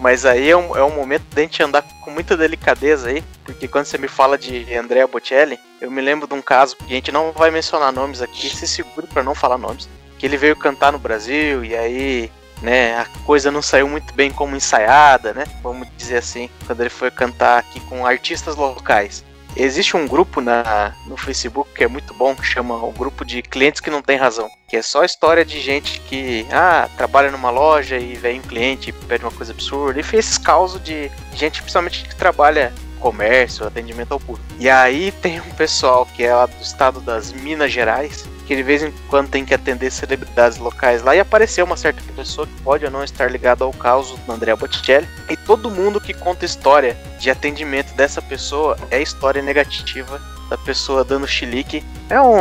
mas 0.01 0.25
aí 0.25 0.51
é 0.51 0.57
um, 0.57 0.77
é 0.77 0.83
um 0.83 0.95
momento 0.95 1.25
da 1.35 1.43
gente 1.43 1.63
andar 1.63 1.83
com 2.03 2.11
muita 2.11 2.37
delicadeza 2.37 3.09
aí, 3.09 3.23
porque 3.45 3.69
quando 3.69 3.85
você 3.85 3.99
me 3.99 4.09
fala 4.09 4.39
de 4.39 4.75
Andrea 4.75 5.07
Bocelli, 5.07 5.59
eu 5.81 5.91
me 5.91 6.01
lembro 6.01 6.27
de 6.27 6.35
um 6.35 6.43
caso, 6.43 6.77
que 6.77 6.85
a 6.85 6.97
gente 6.97 7.13
não 7.13 7.33
vai 7.33 7.51
mencionar 7.51 7.93
nomes 7.93 8.23
aqui, 8.23 8.49
se 8.49 8.67
segure 8.67 9.07
pra 9.07 9.23
não 9.23 9.35
falar 9.35 9.59
nomes, 9.59 9.89
que 10.19 10.27
ele 10.27 10.37
veio 10.37 10.57
cantar 10.57 10.93
no 10.93 10.99
Brasil 10.99 11.65
e 11.65 11.77
aí, 11.77 12.31
né, 12.63 12.97
a 12.97 13.05
coisa 13.25 13.51
não 13.51 13.61
saiu 13.61 13.89
muito 13.89 14.15
bem 14.15 14.31
como 14.31 14.57
ensaiada, 14.57 15.35
né, 15.35 15.45
vamos 15.63 15.89
dizer 15.97 16.19
assim, 16.19 16.49
quando 16.67 16.81
ele 16.81 16.91
foi 16.91 17.11
cantar 17.11 17.59
aqui 17.59 17.81
com 17.81 18.07
artistas 18.07 18.57
locais. 18.57 19.25
Existe 19.57 19.97
um 19.97 20.07
grupo 20.07 20.41
na, 20.41 20.95
no 21.07 21.17
Facebook 21.17 21.71
que 21.75 21.83
é 21.83 21.89
muito 21.89 22.13
bom, 22.13 22.35
que 22.35 22.45
chama 22.45 22.75
o 22.77 22.93
grupo 22.93 23.25
de 23.25 23.41
clientes 23.41 23.81
que 23.81 23.91
não 23.91 24.03
tem 24.03 24.17
razão. 24.17 24.51
Que 24.69 24.77
é 24.77 24.83
só 24.83 25.05
história 25.05 25.45
de 25.45 25.61
gente 25.61 26.01
que, 26.01 26.47
ah, 26.53 26.89
trabalha 26.97 27.31
numa 27.31 27.51
loja 27.51 27.97
e 27.97 28.15
vem 28.15 28.41
um 28.41 28.43
cliente 28.43 28.93
pede 28.93 29.25
uma 29.25 29.33
coisa 29.33 29.53
absurda. 29.53 29.99
E 29.99 30.03
fez 30.03 30.27
esses 30.27 30.39
causos 30.39 30.83
de 30.83 31.11
gente, 31.33 31.63
principalmente 31.63 32.05
que 32.05 32.15
trabalha 32.15 32.73
comércio, 33.01 33.67
atendimento 33.67 34.13
ao 34.13 34.21
público. 34.21 34.47
E 34.59 34.69
aí 34.69 35.13
tem 35.23 35.41
um 35.41 35.51
pessoal 35.51 36.07
que 36.15 36.25
é 36.25 36.35
lá 36.35 36.47
do 36.47 36.63
estado 36.63 37.01
das 37.01 37.33
Minas 37.33 37.73
Gerais, 37.73 38.27
que 38.47 38.55
de 38.57 38.63
vez 38.63 38.83
em 38.83 38.93
quando 39.09 39.29
tem 39.29 39.45
que 39.45 39.53
atender 39.53 39.91
celebridades 39.91 40.59
locais 40.59 41.03
lá 41.03 41.15
e 41.17 41.21
apareceu 41.21 41.65
uma 41.65 41.77
certa 41.77 42.01
pessoa 42.15 42.47
que 42.47 42.63
pode 42.63 42.85
ou 42.85 42.91
não 42.91 43.03
estar 43.03 43.31
ligada 43.31 43.65
ao 43.65 43.73
caos 43.73 44.11
do 44.11 44.33
André 44.33 44.55
Botticelli. 44.55 45.07
E 45.29 45.37
todo 45.37 45.71
mundo 45.71 46.01
que 46.01 46.15
conta 46.15 46.45
história 46.45 46.97
de 47.19 47.29
atendimento 47.31 47.93
dessa 47.95 48.23
pessoa 48.23 48.77
é 48.91 49.03
história 49.03 49.43
negativa 49.43 50.21
da 50.49 50.57
pessoa 50.57 51.03
dando 51.05 51.27
chilique. 51.27 51.83
É 52.09 52.21
um 52.21 52.37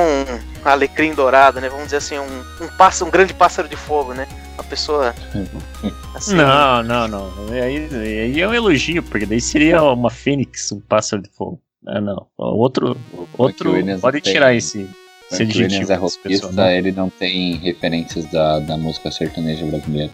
alecrim 0.64 1.14
dourado, 1.16 1.60
né? 1.60 1.70
Vamos 1.70 1.86
dizer 1.86 1.98
assim, 1.98 2.20
um, 2.20 2.44
um 2.64 2.68
pássaro, 2.78 3.08
um 3.08 3.12
grande 3.12 3.34
pássaro 3.34 3.68
de 3.68 3.76
fogo, 3.76 4.14
né? 4.14 4.28
Uma 4.54 4.64
pessoa 4.64 5.14
assim, 6.14 6.36
Não, 6.36 6.84
não, 6.84 7.08
não. 7.08 7.34
Aí, 7.52 7.90
aí 7.92 8.40
é 8.42 8.48
um 8.48 8.54
elogio, 8.54 9.02
porque 9.02 9.26
daí 9.26 9.42
seria 9.42 9.82
uma 9.82 10.12
fênix, 10.12 10.72
um 10.72 10.80
pássaro 10.80 11.22
de 11.22 11.30
fogo. 11.30 11.60
Ah, 11.88 12.00
não. 12.00 12.28
Outro, 12.38 12.96
outro 13.38 13.74
pode 14.00 14.22
tem- 14.22 14.34
tirar 14.34 14.54
esse, 14.54 14.88
o 15.32 15.36
Williams 15.36 15.74
é 15.74 15.80
pessoa, 15.80 15.98
rockista, 15.98 16.52
né? 16.52 16.78
ele 16.78 16.92
não 16.92 17.10
tem 17.10 17.56
referências 17.58 18.26
da, 18.26 18.60
da 18.60 18.78
música 18.78 19.12
sertaneja 19.12 19.66
brasileira. 19.66 20.12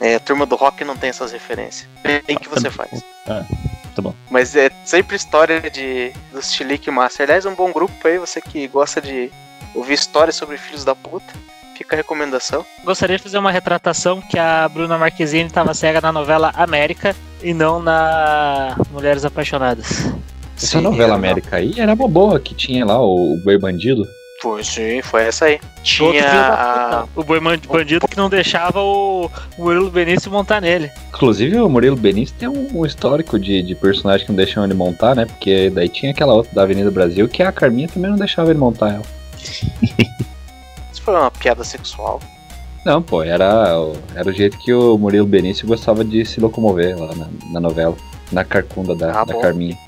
É, 0.00 0.16
a 0.16 0.20
turma 0.20 0.44
do 0.44 0.56
rock 0.56 0.84
não 0.84 0.96
tem 0.96 1.10
essas 1.10 1.32
referências. 1.32 1.88
Tem 2.26 2.36
que 2.36 2.48
você 2.48 2.70
faz. 2.70 3.02
Ah, 3.26 3.44
tá 3.94 4.02
bom. 4.02 4.14
Mas 4.30 4.54
é 4.54 4.70
sempre 4.84 5.16
história 5.16 5.62
de 5.70 6.12
dos 6.32 6.52
Chilique 6.52 6.90
Master. 6.90 7.24
Aliás, 7.24 7.46
um 7.46 7.54
bom 7.54 7.72
grupo 7.72 7.94
aí, 8.06 8.18
você 8.18 8.40
que 8.40 8.66
gosta 8.68 9.00
de 9.00 9.30
ouvir 9.74 9.94
histórias 9.94 10.36
sobre 10.36 10.58
filhos 10.58 10.84
da 10.84 10.94
puta. 10.94 11.32
Fica 11.76 11.96
a 11.96 11.98
recomendação. 11.98 12.64
Gostaria 12.84 13.16
de 13.16 13.22
fazer 13.22 13.38
uma 13.38 13.50
retratação 13.50 14.20
que 14.20 14.38
a 14.38 14.68
Bruna 14.68 14.96
Marquezine 14.96 15.46
estava 15.46 15.74
cega 15.74 16.00
na 16.00 16.12
novela 16.12 16.52
América 16.54 17.16
e 17.42 17.52
não 17.52 17.82
na 17.82 18.76
Mulheres 18.92 19.24
Apaixonadas. 19.24 20.04
Essa 20.56 20.66
Sim, 20.78 20.80
novela 20.82 21.04
era 21.04 21.14
América 21.14 21.56
aí 21.56 21.80
era 21.80 21.94
uma 21.94 22.06
boa, 22.06 22.38
que 22.38 22.54
tinha 22.54 22.84
lá 22.84 23.00
o 23.00 23.36
Boi 23.42 23.58
Bandido. 23.58 24.06
Foi, 24.44 24.62
sim, 24.62 25.00
foi 25.00 25.22
essa 25.22 25.46
aí. 25.46 25.58
Tinha 25.82 26.28
a... 26.28 27.04
o 27.16 27.24
boi 27.24 27.40
bandido 27.40 28.06
que 28.06 28.14
não 28.14 28.28
deixava 28.28 28.78
o 28.82 29.30
Murilo 29.56 29.90
Benício 29.90 30.30
montar 30.30 30.60
nele. 30.60 30.90
Inclusive 31.08 31.58
o 31.60 31.66
Murilo 31.66 31.96
Benício 31.96 32.36
tem 32.38 32.46
um, 32.46 32.84
histórico 32.84 33.38
de, 33.38 33.62
de 33.62 33.74
personagem 33.74 34.26
que 34.26 34.30
não 34.32 34.36
deixam 34.36 34.62
ele 34.62 34.74
montar, 34.74 35.14
né? 35.14 35.24
Porque 35.24 35.70
daí 35.70 35.88
tinha 35.88 36.12
aquela 36.12 36.34
outra 36.34 36.52
da 36.54 36.62
Avenida 36.62 36.90
Brasil 36.90 37.26
que 37.26 37.42
a 37.42 37.50
Carminha 37.50 37.88
também 37.88 38.10
não 38.10 38.18
deixava 38.18 38.50
ele 38.50 38.58
montar 38.58 38.90
ela. 38.90 39.02
Isso 40.92 41.00
foi 41.00 41.14
uma 41.14 41.30
piada 41.30 41.64
sexual. 41.64 42.20
Não, 42.84 43.00
pô, 43.00 43.22
era, 43.22 43.80
o- 43.80 43.96
era 44.14 44.28
o 44.28 44.32
jeito 44.32 44.58
que 44.58 44.74
o 44.74 44.98
Murilo 44.98 45.26
Benício 45.26 45.66
gostava 45.66 46.04
de 46.04 46.22
se 46.26 46.38
locomover 46.38 47.00
lá 47.00 47.14
na, 47.14 47.28
na 47.50 47.60
novela. 47.60 47.96
Na 48.30 48.44
carcunda 48.44 48.94
da, 48.94 49.20
Ah, 49.22 49.24
da 49.24 49.32
bom. 49.32 49.40
Carminha. 49.40 49.78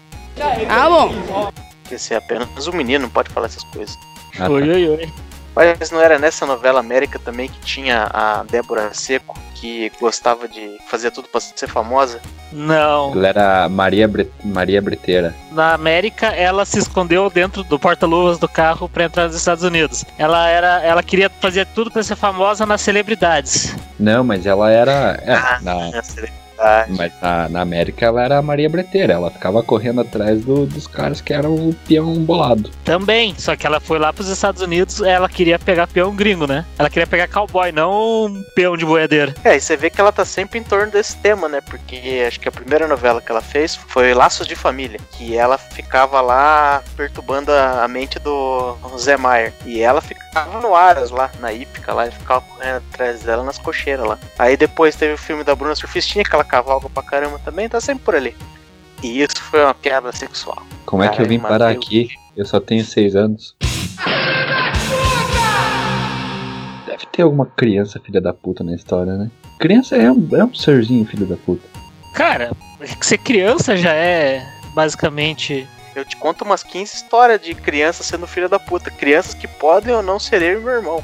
Ah, 0.66 0.88
bom. 0.88 1.50
Esse 1.90 2.14
é 2.14 2.16
apenas 2.16 2.66
um 2.66 2.72
menino, 2.72 3.02
não 3.02 3.10
pode 3.10 3.28
falar 3.28 3.46
essas 3.48 3.64
coisas. 3.64 3.94
Ah, 4.38 4.46
tá. 4.46 4.50
Oi, 4.50 4.68
oi, 4.68 4.88
oi. 4.88 5.12
Mas 5.54 5.90
não 5.90 6.02
era 6.02 6.18
nessa 6.18 6.44
novela 6.44 6.80
América 6.80 7.18
também 7.18 7.48
que 7.48 7.58
tinha 7.60 8.10
a 8.12 8.42
Débora 8.44 8.92
Seco, 8.92 9.34
que 9.54 9.90
gostava 9.98 10.46
de 10.46 10.76
fazer 10.86 11.10
tudo 11.10 11.28
pra 11.28 11.40
ser 11.40 11.66
famosa? 11.66 12.20
Não. 12.52 13.12
Ela 13.12 13.28
era 13.28 13.68
Maria, 13.70 14.06
Bre... 14.06 14.30
Maria 14.44 14.82
Breteira. 14.82 15.34
Na 15.52 15.72
América, 15.72 16.26
ela 16.26 16.66
se 16.66 16.78
escondeu 16.78 17.30
dentro 17.30 17.64
do 17.64 17.78
porta-luvas 17.78 18.38
do 18.38 18.46
carro 18.46 18.86
pra 18.86 19.04
entrar 19.04 19.28
nos 19.28 19.36
Estados 19.36 19.64
Unidos. 19.64 20.04
Ela 20.18 20.46
era, 20.46 20.82
ela 20.84 21.02
queria 21.02 21.30
fazer 21.40 21.66
tudo 21.74 21.90
pra 21.90 22.02
ser 22.02 22.16
famosa 22.16 22.66
nas 22.66 22.82
celebridades. 22.82 23.74
Não, 23.98 24.22
mas 24.22 24.44
ela 24.44 24.70
era. 24.70 25.18
É, 25.24 25.32
Ah, 25.34 25.58
na, 25.62 25.74
Na 25.90 26.02
celebridade. 26.02 26.45
Mas 26.88 27.12
na, 27.20 27.48
na 27.48 27.60
América 27.60 28.06
ela 28.06 28.22
era 28.22 28.38
a 28.38 28.42
Maria 28.42 28.68
Breteira. 28.68 29.14
Ela 29.14 29.30
ficava 29.30 29.62
correndo 29.62 30.00
atrás 30.00 30.44
do- 30.44 30.66
dos 30.66 30.86
caras 30.86 31.20
que 31.20 31.32
eram 31.32 31.54
o 31.54 31.74
peão 31.86 32.14
bolado. 32.24 32.70
Também, 32.84 33.34
só 33.38 33.54
que 33.56 33.66
ela 33.66 33.80
foi 33.80 33.98
lá 33.98 34.12
pros 34.12 34.28
Estados 34.28 34.62
Unidos, 34.62 35.00
ela 35.00 35.28
queria 35.28 35.58
pegar 35.58 35.86
peão 35.86 36.14
gringo, 36.14 36.46
né? 36.46 36.64
Ela 36.78 36.88
queria 36.90 37.06
pegar 37.06 37.28
cowboy, 37.28 37.72
não 37.72 38.26
um 38.26 38.42
peão 38.54 38.76
de 38.76 38.84
boiadeira. 38.84 39.34
É, 39.44 39.56
e 39.56 39.60
você 39.60 39.76
vê 39.76 39.90
que 39.90 40.00
ela 40.00 40.12
tá 40.12 40.24
sempre 40.24 40.58
em 40.58 40.62
torno 40.62 40.90
desse 40.92 41.16
tema, 41.18 41.48
né? 41.48 41.60
Porque 41.60 42.24
acho 42.26 42.40
que 42.40 42.48
a 42.48 42.52
primeira 42.52 42.86
novela 42.88 43.20
que 43.20 43.30
ela 43.30 43.40
fez 43.42 43.74
foi 43.74 44.14
Laços 44.14 44.46
de 44.46 44.54
Família, 44.56 44.98
que 45.12 45.36
ela 45.36 45.58
ficava 45.58 46.20
lá 46.20 46.82
perturbando 46.96 47.52
a 47.52 47.76
a 47.84 47.88
mente 47.88 48.18
do 48.18 48.76
Zé 48.98 49.16
Maier. 49.16 49.52
E 49.64 49.80
ela 49.82 50.00
ficava 50.00 50.60
no 50.60 50.74
Aras 50.74 51.10
lá, 51.10 51.30
na 51.40 51.52
Ípica 51.52 51.92
lá, 51.92 52.06
e 52.06 52.10
ficava 52.10 52.40
correndo 52.40 52.82
atrás 52.92 53.20
dela 53.22 53.44
nas 53.44 53.58
cocheiras 53.58 54.06
lá. 54.06 54.18
Aí 54.38 54.56
depois 54.56 54.96
teve 54.96 55.14
o 55.14 55.18
filme 55.18 55.44
da 55.44 55.54
Bruna 55.54 55.74
Surfistinha, 55.74 56.24
que 56.24 56.34
ela 56.34 56.44
cavalga 56.46 56.88
pra 56.88 57.02
caramba 57.02 57.38
também, 57.44 57.68
tá 57.68 57.80
sempre 57.80 58.04
por 58.04 58.14
ali. 58.14 58.34
E 59.02 59.20
isso 59.20 59.42
foi 59.42 59.62
uma 59.62 59.74
piada 59.74 60.10
sexual. 60.12 60.62
Como 60.84 61.02
é 61.02 61.08
que 61.08 61.20
eu 61.20 61.26
vim 61.26 61.38
parar 61.38 61.74
Mateus. 61.74 61.84
aqui? 61.84 62.08
Eu 62.36 62.44
só 62.46 62.60
tenho 62.60 62.84
seis 62.84 63.14
anos. 63.14 63.56
Deve 66.86 67.06
ter 67.12 67.22
alguma 67.22 67.46
criança 67.46 68.00
filha 68.00 68.20
da 68.20 68.32
puta 68.32 68.64
na 68.64 68.74
história, 68.74 69.16
né? 69.16 69.30
Criança 69.58 69.96
é 69.96 70.10
um, 70.10 70.28
é 70.32 70.44
um 70.44 70.54
serzinho 70.54 71.04
filho 71.06 71.26
da 71.26 71.36
puta. 71.36 71.66
Cara, 72.14 72.52
ser 73.00 73.18
criança 73.18 73.76
já 73.76 73.92
é 73.92 74.42
basicamente. 74.74 75.66
Eu 75.94 76.04
te 76.04 76.16
conto 76.16 76.44
umas 76.44 76.62
15 76.62 76.94
histórias 76.94 77.40
de 77.40 77.54
crianças 77.54 78.06
sendo 78.06 78.26
filha 78.26 78.48
da 78.48 78.58
puta. 78.58 78.90
Crianças 78.90 79.32
que 79.32 79.48
podem 79.48 79.94
ou 79.94 80.02
não 80.02 80.18
ser 80.18 80.42
eu 80.42 80.60
e 80.60 80.64
meu 80.64 80.74
irmão. 80.74 81.02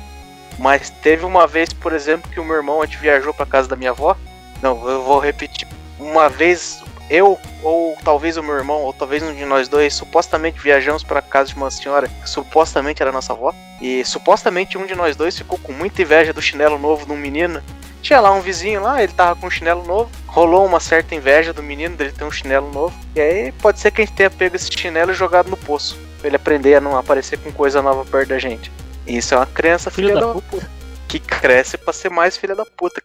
Mas 0.59 0.91
teve 0.91 1.25
uma 1.25 1.47
vez, 1.47 1.73
por 1.73 1.95
exemplo, 1.95 2.31
que 2.31 2.39
o 2.39 2.45
meu 2.45 2.57
irmão 2.57 2.83
a 2.83 2.87
gente 2.87 2.99
viajou 2.99 3.33
pra 3.33 3.47
casa 3.47 3.69
da 3.69 3.77
minha 3.77 3.91
avó. 3.91 4.17
Não, 4.63 4.89
eu 4.89 5.03
vou 5.03 5.19
repetir. 5.19 5.67
Uma 5.99 6.29
vez 6.29 6.83
eu, 7.11 7.39
ou 7.63 7.95
talvez 8.03 8.39
o 8.39 8.43
meu 8.43 8.55
irmão, 8.55 8.81
ou 8.81 8.93
talvez 8.93 9.23
um 9.23 9.35
de 9.35 9.45
nós 9.45 9.69
dois, 9.69 9.93
supostamente 9.93 10.59
viajamos 10.59 11.03
pra 11.03 11.21
casa 11.21 11.51
de 11.51 11.57
uma 11.57 11.71
senhora 11.71 12.09
que 12.09 12.31
supostamente 12.31 13.03
era 13.03 13.13
nossa 13.13 13.35
avó. 13.35 13.53
E 13.83 14.05
supostamente 14.05 14.79
um 14.79 14.87
de 14.87 14.95
nós 14.95 15.15
dois 15.15 15.37
ficou 15.37 15.59
com 15.59 15.73
muita 15.73 16.01
inveja 16.01 16.33
do 16.33 16.41
chinelo 16.41 16.79
novo 16.79 17.05
de 17.05 17.13
um 17.13 17.17
menino. 17.17 17.63
Tinha 18.01 18.19
lá 18.19 18.33
um 18.33 18.41
vizinho 18.41 18.81
lá, 18.81 19.03
ele 19.03 19.13
tava 19.13 19.39
com 19.39 19.47
um 19.47 19.51
chinelo 19.51 19.85
novo. 19.85 20.11
Rolou 20.27 20.65
uma 20.65 20.81
certa 20.81 21.15
inveja 21.15 21.53
do 21.53 21.63
menino 21.63 21.97
dele 21.97 22.13
ter 22.13 22.25
um 22.25 22.31
chinelo 22.31 22.73
novo. 22.73 22.95
E 23.15 23.21
aí 23.21 23.53
pode 23.53 23.79
ser 23.79 23.91
que 23.91 24.01
a 24.01 24.05
gente 24.05 24.15
tenha 24.15 24.31
pego 24.31 24.57
esse 24.57 24.71
chinelo 24.73 25.11
e 25.11 25.15
jogado 25.15 25.51
no 25.51 25.57
poço. 25.57 25.99
Pra 26.19 26.29
ele 26.29 26.37
aprender 26.37 26.77
a 26.77 26.81
não 26.81 26.97
aparecer 26.97 27.39
com 27.39 27.53
coisa 27.53 27.83
nova 27.83 28.05
perto 28.05 28.31
da 28.31 28.39
gente. 28.39 28.73
E 29.07 29.19
isso 29.19 29.35
é 29.35 29.37
uma 29.37 29.47
criança 29.47 29.91
Filho 29.91 30.09
filha, 30.09 30.21
da 30.21 30.27
da, 30.29 30.33
puta. 30.33 30.71
Que 31.07 31.19
cresce 31.19 31.77
pra 31.77 31.93
ser 31.93 32.09
mais 32.09 32.37
filha 32.37 32.55
da 32.55 32.65
puta. 32.65 33.03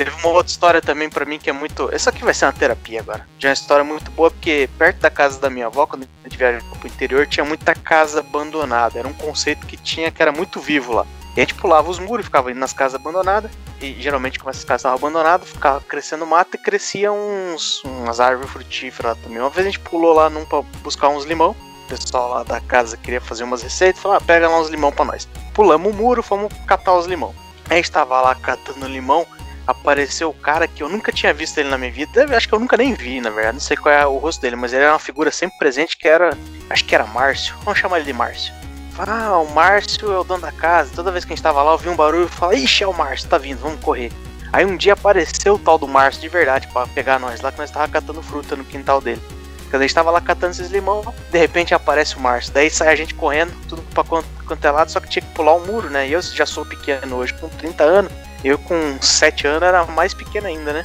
Teve 0.00 0.12
uma 0.16 0.28
outra 0.28 0.50
história 0.50 0.80
também 0.80 1.10
pra 1.10 1.26
mim 1.26 1.38
que 1.38 1.50
é 1.50 1.52
muito. 1.52 1.94
Essa 1.94 2.08
aqui 2.08 2.24
vai 2.24 2.32
ser 2.32 2.46
uma 2.46 2.54
terapia 2.54 3.00
agora. 3.00 3.28
Já 3.38 3.48
é 3.48 3.50
uma 3.50 3.52
história 3.52 3.84
muito 3.84 4.10
boa, 4.12 4.30
porque 4.30 4.66
perto 4.78 4.98
da 4.98 5.10
casa 5.10 5.38
da 5.38 5.50
minha 5.50 5.66
avó, 5.66 5.86
quando 5.86 6.04
a 6.04 6.26
gente 6.26 6.38
viajou 6.38 6.70
pro 6.76 6.88
interior, 6.88 7.26
tinha 7.26 7.44
muita 7.44 7.74
casa 7.74 8.20
abandonada. 8.20 8.98
Era 8.98 9.06
um 9.06 9.12
conceito 9.12 9.66
que 9.66 9.76
tinha 9.76 10.10
que 10.10 10.22
era 10.22 10.32
muito 10.32 10.58
vivo 10.58 10.94
lá. 10.94 11.06
E 11.36 11.40
a 11.40 11.44
gente 11.44 11.52
pulava 11.52 11.90
os 11.90 11.98
muros, 11.98 12.24
ficava 12.24 12.50
indo 12.50 12.58
nas 12.58 12.72
casas 12.72 12.98
abandonadas. 12.98 13.50
E 13.78 13.92
geralmente, 14.00 14.38
como 14.38 14.48
essas 14.48 14.64
casas 14.64 14.80
estavam 14.80 14.96
abandonadas, 14.96 15.50
ficava 15.50 15.82
crescendo 15.82 16.26
mato 16.26 16.54
e 16.54 16.58
crescia 16.58 17.12
uns, 17.12 17.84
umas 17.84 18.20
árvores 18.20 18.50
frutíferas 18.50 19.14
lá 19.14 19.22
também. 19.22 19.38
Uma 19.38 19.50
vez 19.50 19.66
a 19.66 19.70
gente 19.70 19.80
pulou 19.80 20.14
lá 20.14 20.30
num 20.30 20.46
pra 20.46 20.62
buscar 20.82 21.10
uns 21.10 21.26
limão. 21.26 21.50
O 21.84 21.88
pessoal 21.90 22.30
lá 22.30 22.42
da 22.42 22.58
casa 22.58 22.96
queria 22.96 23.20
fazer 23.20 23.44
umas 23.44 23.62
receitas. 23.62 24.00
Falou, 24.00 24.16
ah, 24.16 24.20
pega 24.22 24.48
lá 24.48 24.58
uns 24.58 24.70
limão 24.70 24.92
pra 24.92 25.04
nós. 25.04 25.28
Pulamos 25.52 25.92
o 25.92 25.94
muro, 25.94 26.22
fomos 26.22 26.50
catar 26.66 26.94
os 26.94 27.04
limão. 27.04 27.34
Aí 27.68 27.74
a 27.74 27.76
gente 27.76 27.92
tava 27.92 28.18
lá 28.22 28.34
catando 28.34 28.88
limão. 28.88 29.26
Apareceu 29.70 30.30
o 30.30 30.34
cara 30.34 30.66
que 30.66 30.82
eu 30.82 30.88
nunca 30.88 31.12
tinha 31.12 31.32
visto 31.32 31.58
ele 31.58 31.68
na 31.68 31.78
minha 31.78 31.92
vida. 31.92 32.26
Acho 32.36 32.48
que 32.48 32.54
eu 32.54 32.58
nunca 32.58 32.76
nem 32.76 32.92
vi, 32.94 33.20
na 33.20 33.30
verdade. 33.30 33.54
Não 33.54 33.60
sei 33.60 33.76
qual 33.76 33.94
é 33.94 34.04
o 34.06 34.18
rosto 34.18 34.42
dele, 34.42 34.56
mas 34.56 34.72
ele 34.72 34.82
era 34.82 34.92
uma 34.92 34.98
figura 34.98 35.30
sempre 35.30 35.56
presente 35.58 35.96
que 35.96 36.08
era. 36.08 36.36
Acho 36.68 36.84
que 36.84 36.94
era 36.94 37.06
Márcio. 37.06 37.54
Vamos 37.64 37.78
chamar 37.78 37.98
ele 37.98 38.06
de 38.06 38.12
Márcio. 38.12 38.52
Ah, 38.98 39.38
o 39.38 39.50
Márcio 39.54 40.12
é 40.12 40.18
o 40.18 40.24
dono 40.24 40.42
da 40.42 40.52
casa. 40.52 40.90
Toda 40.94 41.12
vez 41.12 41.24
que 41.24 41.32
a 41.32 41.36
gente 41.36 41.42
tava 41.42 41.62
lá, 41.62 41.72
eu 41.72 41.78
vi 41.78 41.88
um 41.88 41.96
barulho 41.96 42.26
e 42.26 42.28
falava, 42.28 42.58
ixi, 42.58 42.84
é 42.84 42.86
o 42.86 42.92
Márcio, 42.92 43.28
tá 43.28 43.38
vindo, 43.38 43.60
vamos 43.60 43.80
correr. 43.80 44.12
Aí 44.52 44.66
um 44.66 44.76
dia 44.76 44.94
apareceu 44.94 45.54
o 45.54 45.58
tal 45.58 45.78
do 45.78 45.86
Márcio 45.86 46.20
de 46.20 46.28
verdade 46.28 46.66
pra 46.68 46.86
pegar 46.88 47.18
nós 47.20 47.40
lá, 47.40 47.52
que 47.52 47.58
nós 47.58 47.70
tava 47.70 47.88
catando 47.88 48.20
fruta 48.20 48.56
no 48.56 48.64
quintal 48.64 49.00
dele. 49.00 49.22
Quando 49.70 49.82
a 49.82 49.86
gente 49.86 49.94
tava 49.94 50.10
lá 50.10 50.20
catando 50.20 50.52
esses 50.52 50.70
limão, 50.70 51.14
de 51.30 51.38
repente 51.38 51.72
aparece 51.72 52.16
o 52.16 52.20
Márcio. 52.20 52.52
Daí 52.52 52.68
sai 52.68 52.88
a 52.88 52.96
gente 52.96 53.14
correndo, 53.14 53.54
tudo 53.68 53.82
pra 53.94 54.02
quanto, 54.02 54.26
quanto 54.44 54.64
é 54.64 54.70
lado, 54.70 54.90
só 54.90 54.98
que 54.98 55.08
tinha 55.08 55.22
que 55.22 55.32
pular 55.32 55.54
o 55.54 55.64
muro, 55.64 55.88
né? 55.88 56.08
E 56.08 56.12
eu 56.12 56.20
já 56.20 56.44
sou 56.44 56.66
pequeno 56.66 57.16
hoje, 57.16 57.32
com 57.34 57.48
30 57.48 57.84
anos. 57.84 58.12
Eu 58.42 58.58
com 58.58 59.00
7 59.00 59.46
anos 59.46 59.62
era 59.62 59.84
mais 59.86 60.14
pequeno 60.14 60.46
ainda, 60.46 60.72
né? 60.72 60.82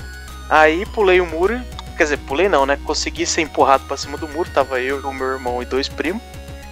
Aí 0.49 0.85
pulei 0.87 1.21
o 1.21 1.25
muro, 1.25 1.61
quer 1.97 2.03
dizer, 2.03 2.17
pulei 2.17 2.49
não, 2.49 2.65
né? 2.65 2.77
Consegui 2.83 3.25
ser 3.25 3.41
empurrado 3.41 3.85
pra 3.85 3.97
cima 3.97 4.17
do 4.17 4.27
muro, 4.27 4.49
tava 4.53 4.79
eu, 4.79 4.97
o 4.99 5.13
meu 5.13 5.27
irmão 5.27 5.61
e 5.61 5.65
dois 5.65 5.87
primos. 5.87 6.21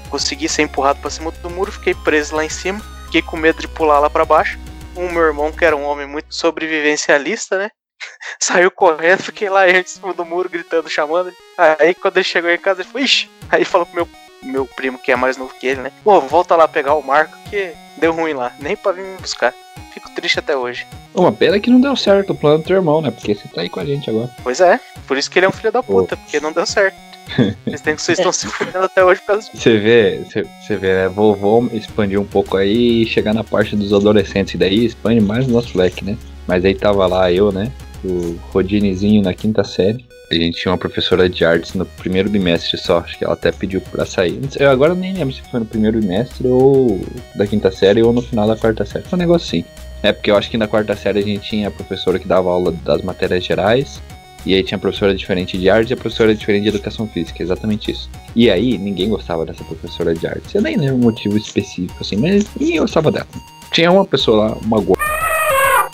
Consegui 0.09 0.47
ser 0.47 0.63
empurrado 0.63 0.99
pra 0.99 1.09
cima 1.09 1.31
do 1.31 1.49
muro, 1.49 1.71
fiquei 1.71 1.95
preso 1.95 2.35
lá 2.35 2.45
em 2.45 2.49
cima, 2.49 2.79
fiquei 3.05 3.21
com 3.21 3.35
medo 3.37 3.61
de 3.61 3.67
pular 3.67 3.99
lá 3.99 4.09
pra 4.09 4.25
baixo. 4.25 4.59
O 4.95 5.09
meu 5.09 5.23
irmão, 5.23 5.51
que 5.51 5.65
era 5.65 5.75
um 5.75 5.83
homem 5.83 6.05
muito 6.05 6.35
sobrevivencialista, 6.35 7.57
né? 7.57 7.71
Saiu 8.39 8.69
correndo, 8.69 9.23
fiquei 9.23 9.49
lá 9.49 9.67
em 9.67 9.83
cima 9.85 10.13
do 10.13 10.23
muro, 10.23 10.49
gritando, 10.49 10.89
chamando. 10.89 11.33
Aí 11.57 11.95
quando 11.95 12.17
ele 12.17 12.23
chegou 12.23 12.51
em 12.51 12.59
casa, 12.59 12.81
ele 12.81 12.89
falou, 12.89 13.05
ixi! 13.05 13.31
Aí 13.49 13.65
falou 13.65 13.87
pro 13.87 13.95
meu, 13.95 14.09
meu 14.43 14.65
primo, 14.65 14.97
que 14.97 15.11
é 15.11 15.15
mais 15.15 15.37
novo 15.37 15.53
que 15.59 15.67
ele, 15.67 15.81
né? 15.81 15.91
Pô, 16.03 16.19
volta 16.21 16.55
lá 16.55 16.67
pegar 16.67 16.95
o 16.95 17.03
Marco, 17.03 17.37
que 17.49 17.73
deu 17.97 18.13
ruim 18.13 18.33
lá, 18.33 18.51
nem 18.59 18.75
pra 18.75 18.91
vir 18.91 19.03
me 19.03 19.17
buscar. 19.17 19.53
Fico 19.93 20.09
triste 20.11 20.39
até 20.39 20.57
hoje. 20.57 20.87
Uma 21.13 21.31
pena 21.31 21.59
que 21.59 21.69
não 21.69 21.79
deu 21.79 21.95
certo 21.95 22.31
o 22.31 22.35
plano 22.35 22.59
do 22.59 22.63
teu 22.63 22.75
irmão, 22.75 23.01
né? 23.01 23.11
Porque 23.11 23.35
você 23.35 23.47
tá 23.47 23.61
aí 23.61 23.69
com 23.69 23.79
a 23.79 23.85
gente 23.85 24.09
agora. 24.09 24.29
Pois 24.41 24.59
é, 24.59 24.79
por 25.07 25.17
isso 25.17 25.29
que 25.29 25.39
ele 25.39 25.45
é 25.45 25.49
um 25.49 25.53
filho 25.53 25.71
da 25.71 25.83
puta, 25.83 26.17
porque 26.17 26.39
não 26.39 26.51
deu 26.51 26.65
certo. 26.65 26.97
Vocês, 27.65 27.81
têm, 27.81 27.97
vocês 27.97 28.19
estão 28.19 28.33
se 28.33 28.45
fudendo 28.47 28.83
até 28.83 29.03
hoje 29.03 29.21
disso. 29.25 29.49
Você 29.53 29.79
vê, 29.79 30.21
você, 30.27 30.75
vê, 30.75 30.93
né? 30.93 31.07
Vovô 31.07 31.65
expandir 31.71 32.19
um 32.19 32.25
pouco 32.25 32.57
aí 32.57 33.03
e 33.03 33.05
chegar 33.05 33.33
na 33.33 33.45
parte 33.45 33.77
dos 33.77 33.93
adolescentes. 33.93 34.53
E 34.53 34.57
daí 34.57 34.85
expande 34.85 35.21
mais 35.21 35.47
o 35.47 35.51
nosso 35.51 35.77
leque, 35.77 36.03
né? 36.03 36.17
Mas 36.45 36.65
aí 36.65 36.75
tava 36.75 37.07
lá 37.07 37.31
eu, 37.31 37.49
né? 37.51 37.71
O 38.03 38.37
Rodinezinho 38.51 39.21
na 39.21 39.33
quinta 39.33 39.63
série. 39.63 40.05
A 40.31 40.35
gente 40.35 40.61
tinha 40.61 40.71
uma 40.71 40.77
professora 40.77 41.29
de 41.29 41.45
artes 41.45 41.73
no 41.73 41.85
primeiro 41.85 42.29
bimestre 42.29 42.77
só. 42.77 42.99
Acho 42.99 43.17
que 43.17 43.23
ela 43.23 43.33
até 43.33 43.51
pediu 43.51 43.81
pra 43.81 44.05
sair. 44.05 44.39
Eu 44.59 44.69
agora 44.69 44.95
nem 44.95 45.13
lembro 45.13 45.33
se 45.33 45.41
foi 45.43 45.59
no 45.59 45.65
primeiro 45.65 45.99
bimestre 45.99 46.47
ou 46.47 46.99
da 47.35 47.45
quinta 47.45 47.71
série 47.71 48.01
ou 48.01 48.11
no 48.11 48.21
final 48.21 48.47
da 48.47 48.55
quarta 48.55 48.85
série. 48.85 49.05
Foi 49.05 49.17
um 49.17 49.21
negócio 49.21 49.45
assim. 49.45 49.65
É 50.01 50.11
porque 50.11 50.31
eu 50.31 50.35
acho 50.35 50.49
que 50.49 50.57
na 50.57 50.67
quarta 50.67 50.95
série 50.95 51.19
a 51.19 51.23
gente 51.23 51.49
tinha 51.49 51.67
a 51.67 51.71
professora 51.71 52.19
que 52.19 52.27
dava 52.27 52.49
aula 52.49 52.71
das 52.71 53.01
matérias 53.01 53.43
gerais. 53.43 54.01
E 54.45 54.53
aí 54.53 54.61
tinha 54.61 54.77
a 54.77 54.81
professora 54.81 55.15
diferente 55.15 55.57
de 55.57 55.69
artes 55.69 55.91
e 55.91 55.93
a 55.93 55.97
professora 55.97 56.35
diferente 56.35 56.63
de 56.63 56.69
educação 56.69 57.07
física, 57.07 57.41
exatamente 57.41 57.91
isso. 57.91 58.09
E 58.35 58.51
aí 58.51 58.77
ninguém 58.77 59.07
gostava 59.07 59.45
dessa 59.45 59.63
professora 59.63 60.13
de 60.13 60.27
artes. 60.27 60.53
Eu 60.53 60.61
nem 60.61 60.75
lembro 60.75 60.95
um 60.95 60.99
motivo 60.99 61.37
específico 61.37 61.95
assim, 62.01 62.17
mas 62.17 62.45
ninguém 62.59 62.79
gostava 62.79 63.09
dela. 63.09 63.27
Tinha 63.71 63.89
uma 63.89 64.05
pessoa 64.05 64.47
lá, 64.47 64.57
uma 64.61 64.81
gorda, 64.81 65.01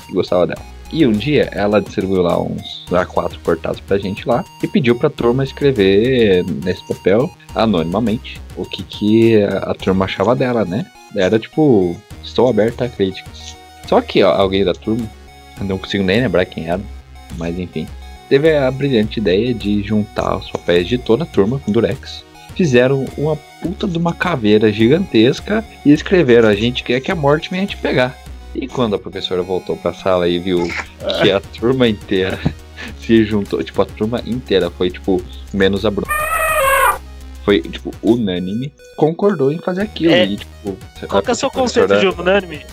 que 0.07 0.13
gostava 0.13 0.47
dela. 0.47 0.78
E 0.91 1.05
um 1.05 1.11
dia 1.11 1.49
ela 1.51 1.79
distribuiu 1.79 2.23
lá 2.23 2.41
uns 2.41 2.85
A4 2.89 3.37
cortados 3.43 3.79
pra 3.79 3.99
gente 3.99 4.27
lá 4.27 4.43
e 4.63 4.67
pediu 4.67 4.95
pra 4.95 5.09
turma 5.09 5.43
escrever 5.43 6.43
nesse 6.63 6.83
papel, 6.87 7.29
anonimamente, 7.53 8.41
o 8.57 8.65
que, 8.65 8.83
que 8.83 9.43
a, 9.43 9.73
turma 9.75 10.05
achava 10.05 10.35
dela, 10.35 10.65
né? 10.65 10.85
Era 11.15 11.37
tipo, 11.37 11.95
estou 12.23 12.49
aberta 12.49 12.85
a 12.85 12.89
críticas. 12.89 13.55
Só 13.87 14.01
que 14.01 14.23
ó, 14.23 14.31
alguém 14.31 14.63
da 14.63 14.73
turma, 14.73 15.09
não 15.61 15.77
consigo 15.77 16.03
nem 16.03 16.21
lembrar 16.21 16.45
quem 16.45 16.67
era, 16.67 16.81
mas 17.37 17.57
enfim, 17.59 17.87
teve 18.27 18.55
a 18.55 18.69
brilhante 18.71 19.19
ideia 19.19 19.53
de 19.53 19.83
juntar 19.83 20.37
os 20.37 20.49
papéis 20.49 20.87
de 20.87 20.97
toda 20.97 21.23
a 21.23 21.27
turma 21.27 21.59
com 21.59 21.71
durex. 21.71 22.23
Fizeram 22.55 23.05
uma 23.17 23.35
puta 23.61 23.87
de 23.87 23.97
uma 23.97 24.13
caveira 24.13 24.71
gigantesca 24.71 25.63
e 25.85 25.91
escreveram: 25.91 26.49
A 26.49 26.55
gente 26.55 26.83
quer 26.83 26.99
que 26.99 27.11
a 27.11 27.15
morte 27.15 27.49
venha 27.49 27.65
te 27.65 27.77
pegar. 27.77 28.17
E 28.55 28.67
quando 28.67 28.95
a 28.95 28.99
professora 28.99 29.41
voltou 29.43 29.77
pra 29.77 29.93
sala 29.93 30.27
e 30.27 30.39
viu 30.39 30.67
que 31.21 31.31
a 31.31 31.39
turma 31.39 31.87
inteira 31.87 32.39
se 32.99 33.23
juntou, 33.23 33.63
tipo, 33.63 33.81
a 33.81 33.85
turma 33.85 34.21
inteira 34.25 34.69
foi, 34.71 34.89
tipo, 34.89 35.21
menos 35.53 35.85
a 35.85 35.91
Bruna. 35.91 36.07
Foi, 37.45 37.61
tipo, 37.61 37.91
unânime, 38.01 38.73
concordou 38.95 39.51
em 39.51 39.57
fazer 39.59 39.83
aquilo. 39.83 40.13
É. 40.13 40.25
E, 40.25 40.37
tipo, 40.37 40.77
Qual 41.07 41.21
que 41.21 41.29
é 41.29 41.33
o 41.33 41.35
seu 41.35 41.49
conceito 41.49 41.97
de 41.99 42.07
unânime? 42.07 42.65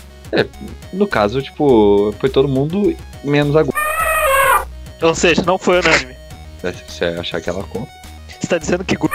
No 0.92 1.06
caso, 1.06 1.40
tipo, 1.40 2.12
foi 2.18 2.28
todo 2.28 2.48
mundo 2.48 2.94
menos 3.22 3.54
a 3.56 3.62
Bruna. 3.62 3.78
Ou 5.02 5.14
seja, 5.14 5.42
não 5.44 5.58
foi 5.58 5.80
unânime. 5.80 6.14
Se 6.62 6.72
você 6.88 7.04
achar 7.04 7.40
que 7.40 7.48
ela 7.50 7.62
conta. 7.64 7.90
Você 8.40 8.46
tá 8.48 8.58
dizendo 8.58 8.84
que. 8.84 8.96
gu- 8.96 9.10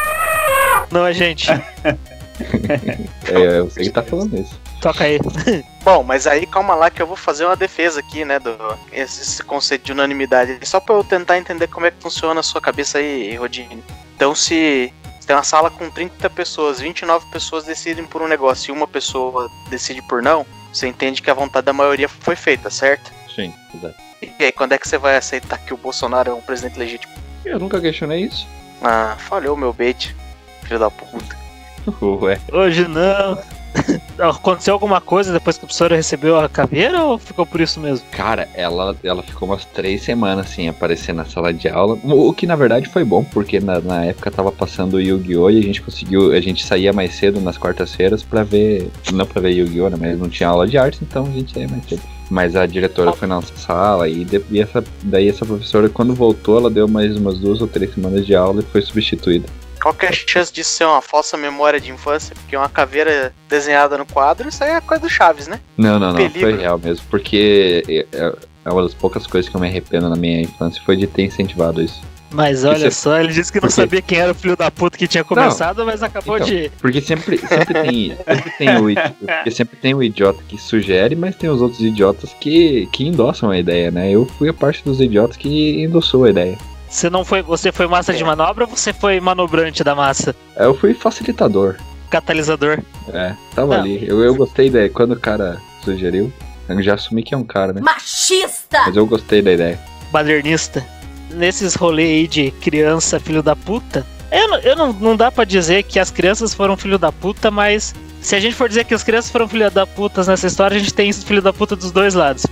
Não 0.92 1.06
é 1.06 1.14
gente. 1.14 1.48
É, 3.32 3.60
eu 3.60 3.70
sei 3.70 3.86
que 3.86 3.92
tá 3.92 4.04
falando 4.04 4.38
isso. 4.38 4.60
Toca 4.82 5.06
aí. 5.06 5.18
Bom, 5.86 6.04
mas 6.04 6.28
aí 6.28 6.46
calma 6.46 6.76
lá 6.76 6.90
que 6.90 7.02
eu 7.02 7.08
vou 7.08 7.16
fazer 7.16 7.46
uma 7.46 7.56
defesa 7.56 8.00
aqui, 8.00 8.26
né, 8.26 8.40
do 8.40 8.58
esse, 8.92 9.22
esse 9.22 9.44
conceito 9.44 9.86
de 9.86 9.92
unanimidade. 9.94 10.60
Só 10.64 10.80
pra 10.80 10.96
eu 10.96 11.04
tentar 11.04 11.38
entender 11.38 11.68
como 11.68 11.86
é 11.86 11.92
que 11.92 12.02
funciona 12.02 12.40
a 12.40 12.44
sua 12.44 12.60
cabeça 12.60 12.98
aí, 12.98 13.36
Rodine. 13.36 13.82
Então, 14.16 14.36
se 14.36 14.92
se 15.22 15.28
tem 15.28 15.36
uma 15.36 15.44
sala 15.44 15.70
com 15.70 15.88
30 15.88 16.30
pessoas, 16.32 16.80
29 16.80 17.28
pessoas 17.32 17.64
decidem 17.64 18.04
por 18.04 18.24
um 18.24 18.28
negócio 18.28 18.72
e 18.72 18.76
uma 18.76 18.88
pessoa 18.88 19.50
decide 19.70 20.02
por 20.02 20.20
não, 20.20 20.44
você 20.74 20.88
entende 20.88 21.22
que 21.22 21.30
a 21.30 21.34
vontade 21.36 21.64
da 21.64 21.72
maioria 21.72 22.10
foi 22.10 22.36
feita, 22.36 22.72
certo? 22.72 23.12
Sim, 23.34 23.54
exato. 23.74 23.96
E 24.22 24.44
aí, 24.44 24.52
quando 24.52 24.74
é 24.74 24.80
que 24.80 24.88
você 24.88 24.98
vai 24.98 25.16
aceitar 25.16 25.60
que 25.60 25.76
o 25.76 25.78
Bolsonaro 25.78 26.32
é 26.32 26.34
um 26.34 26.42
presidente 26.42 26.78
legítimo? 26.78 27.14
Eu 27.46 27.60
nunca 27.60 27.80
questionei 27.80 28.26
isso. 28.26 28.48
Ah, 28.82 29.16
falhou 29.20 29.56
meu 29.56 29.72
bait, 29.72 30.16
filho 30.64 30.80
da 30.80 30.90
puta. 30.90 31.41
Ué. 32.02 32.40
Hoje 32.52 32.88
não. 32.88 33.38
Aconteceu 34.20 34.74
alguma 34.74 35.00
coisa 35.00 35.32
depois 35.32 35.58
que 35.58 35.64
a 35.64 35.66
professora 35.68 35.96
recebeu 35.96 36.38
a 36.38 36.50
caveira 36.50 37.04
ou 37.04 37.18
ficou 37.18 37.46
por 37.46 37.62
isso 37.62 37.80
mesmo? 37.80 38.06
Cara, 38.12 38.48
ela, 38.54 38.96
ela 39.04 39.24
ficou 39.24 39.48
umas 39.48 39.64
três 39.66 40.04
semanas 40.04 40.50
sem 40.50 40.68
aparecer 40.68 41.14
na 41.14 41.24
sala 41.26 41.54
de 41.54 41.70
aula. 41.70 41.98
O 42.04 42.34
que 42.34 42.46
na 42.46 42.56
verdade 42.56 42.88
foi 42.90 43.04
bom, 43.06 43.24
porque 43.24 43.60
na, 43.62 43.80
na 43.80 44.06
época 44.06 44.30
tava 44.30 44.52
passando 44.52 44.96
o 44.96 45.00
Yu-Gi-Oh! 45.02 45.50
e 45.50 45.60
a 45.60 45.64
gente 45.64 45.82
conseguiu. 45.82 46.34
A 46.34 46.42
gente 46.42 46.66
saía 46.66 46.92
mais 46.92 47.16
cedo 47.16 47.40
nas 47.40 47.58
quartas-feiras 47.58 48.22
pra 48.24 48.44
ver. 48.44 48.92
Não 49.14 49.26
pra 49.26 49.42
ver 49.42 49.52
Yu-Gi-Oh! 49.52 49.90
né? 49.90 49.98
Mas 50.00 50.20
não 50.20 50.28
tinha 50.30 50.50
aula 50.50 50.68
de 50.68 50.78
arte, 50.78 51.00
então 51.02 51.24
a 51.26 51.32
gente 51.32 51.54
saía 51.54 51.68
mais 51.70 51.86
cedo. 51.86 52.02
Mas 52.30 52.56
a 52.56 52.66
diretora 52.66 53.12
foi 53.14 53.28
na 53.28 53.36
nossa 53.36 53.56
sala 53.58 54.08
e, 54.08 54.24
de- 54.24 54.42
e 54.52 54.62
essa, 54.62 54.84
daí 55.04 55.28
essa 55.30 55.46
professora, 55.46 55.90
quando 55.90 56.14
voltou, 56.14 56.58
ela 56.60 56.70
deu 56.70 56.88
mais 56.88 57.18
umas 57.18 57.40
duas 57.40 57.60
ou 57.62 57.68
três 57.68 57.94
semanas 57.94 58.26
de 58.26 58.36
aula 58.36 58.62
e 58.62 58.66
foi 58.66 58.82
substituída. 58.82 59.48
Qual 59.82 59.94
que 59.94 60.06
é 60.06 60.10
a 60.10 60.12
chance 60.12 60.54
disso 60.54 60.70
ser 60.72 60.86
uma 60.86 61.02
falsa 61.02 61.36
memória 61.36 61.80
de 61.80 61.92
infância? 61.92 62.36
Porque 62.36 62.56
uma 62.56 62.70
caveira 62.70 63.34
desenhada 63.50 63.98
no 63.98 64.06
quadro, 64.06 64.48
isso 64.48 64.64
aí 64.64 64.72
é 64.72 64.82
coisa 64.82 65.02
do 65.02 65.10
Chaves, 65.10 65.48
né? 65.48 65.60
Não, 65.76 65.98
não, 65.98 66.14
não, 66.14 66.30
foi 66.30 66.58
real 66.58 66.78
mesmo. 66.78 67.06
Porque 67.10 67.84
é, 68.12 68.34
é 68.64 68.70
uma 68.70 68.84
das 68.84 68.94
poucas 68.94 69.26
coisas 69.26 69.50
que 69.50 69.56
eu 69.56 69.60
me 69.60 69.68
arrependo 69.68 70.08
na 70.08 70.16
minha 70.16 70.42
infância 70.42 70.82
foi 70.86 70.96
de 70.96 71.08
ter 71.08 71.24
incentivado 71.24 71.82
isso. 71.82 72.02
Mas 72.34 72.64
olha 72.64 72.90
só, 72.90 73.20
ele 73.20 73.34
disse 73.34 73.52
que 73.52 73.60
não 73.60 73.70
sabia 73.70 74.02
quem 74.02 74.18
era 74.18 74.32
o 74.32 74.36
filho 74.36 74.56
da 74.56 74.72
puta 74.72 74.98
que 74.98 75.06
tinha 75.06 75.24
começado, 75.24 75.86
mas 75.86 76.02
acabou 76.02 76.38
Então. 76.38 76.48
de. 76.48 76.72
Porque 76.80 77.02
sempre, 77.02 77.38
sempre 77.38 77.74
tem, 77.74 78.16
sempre 78.16 78.52
tem 78.58 78.78
o, 78.78 78.86
porque 79.36 79.52
sempre 79.52 79.76
tem 79.76 79.94
o 79.94 80.02
idiota 80.02 80.42
que 80.48 80.58
sugere, 80.58 81.16
mas 81.16 81.36
tem 81.36 81.50
os 81.50 81.62
outros 81.62 81.82
idiotas 81.82 82.34
que, 82.40 82.88
que 82.94 83.06
endossam 83.06 83.50
a 83.50 83.60
ideia, 83.60 83.92
né? 83.92 84.10
Eu 84.10 84.26
fui 84.26 84.48
a 84.48 84.54
parte 84.54 84.82
dos 84.84 85.02
idiotas 85.02 85.36
que 85.36 85.84
endossou 85.84 86.24
a 86.24 86.30
ideia. 86.30 86.58
Você 86.92 87.10
não 87.10 87.24
foi. 87.24 87.42
Você 87.42 87.72
foi 87.72 87.88
massa 87.88 88.14
de 88.14 88.24
manobra 88.24 88.66
ou 88.66 88.70
você 88.76 88.92
foi 88.92 89.20
manobrante 89.22 89.84
da 89.84 89.96
massa? 89.96 90.36
Eu 90.58 90.76
fui 90.78 90.94
facilitador. 90.94 91.78
Catalisador. 92.10 92.80
É, 93.14 93.34
tava 93.56 93.76
Não. 93.76 93.82
ali. 93.82 94.06
Eu, 94.08 94.22
eu 94.22 94.36
gostei 94.36 94.66
da 94.70 94.80
ideia. 94.80 94.90
Quando 94.90 95.14
o 95.14 95.20
cara 95.20 95.58
sugeriu, 95.84 96.32
eu 96.68 96.84
já 96.84 96.96
assumi 96.96 97.24
que 97.24 97.34
é 97.34 97.38
um 97.38 97.44
cara, 97.46 97.72
né? 97.72 97.80
Machista! 97.82 98.82
Mas 98.86 98.96
eu 98.96 99.06
gostei 99.06 99.42
da 99.42 99.54
ideia. 99.54 99.80
badernista. 100.12 100.86
Nesses 101.30 101.76
rolês 101.76 102.10
aí 102.10 102.28
de 102.28 102.52
criança 102.52 103.18
filho 103.18 103.42
da 103.42 103.56
puta, 103.56 104.06
eu, 104.30 104.50
não- 104.50 104.58
eu 104.60 104.76
não, 104.76 104.92
não 104.92 105.16
dá 105.16 105.32
pra 105.32 105.46
dizer 105.46 105.84
que 105.84 105.98
as 105.98 106.12
crianças 106.12 106.54
foram 106.54 106.76
filho 106.76 107.00
da 107.00 107.10
puta, 107.10 107.50
mas 107.50 107.96
se 108.22 108.36
a 108.36 108.40
gente 108.42 108.54
for 108.54 108.68
dizer 108.68 108.84
que 108.84 108.94
as 108.94 109.02
crianças 109.02 109.32
foram 109.32 109.48
filho 109.48 109.72
da 109.72 109.88
puta 109.88 110.22
nessa 110.26 110.48
história, 110.48 110.76
a 110.76 110.80
gente 110.80 110.94
tem 110.94 111.14
filho 111.14 111.42
da 111.42 111.54
puta 111.54 111.74
dos 111.78 111.90
dois 111.92 112.14
lados. 112.16 112.46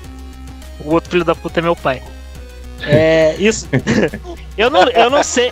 O 0.79 0.93
outro 0.93 1.09
filho 1.11 1.25
da 1.25 1.35
puta 1.35 1.59
é 1.59 1.63
meu 1.63 1.75
pai. 1.75 2.01
É, 2.81 3.35
isso. 3.37 3.67
eu, 4.57 4.69
não, 4.69 4.87
eu 4.89 5.09
não 5.09 5.23
sei. 5.23 5.51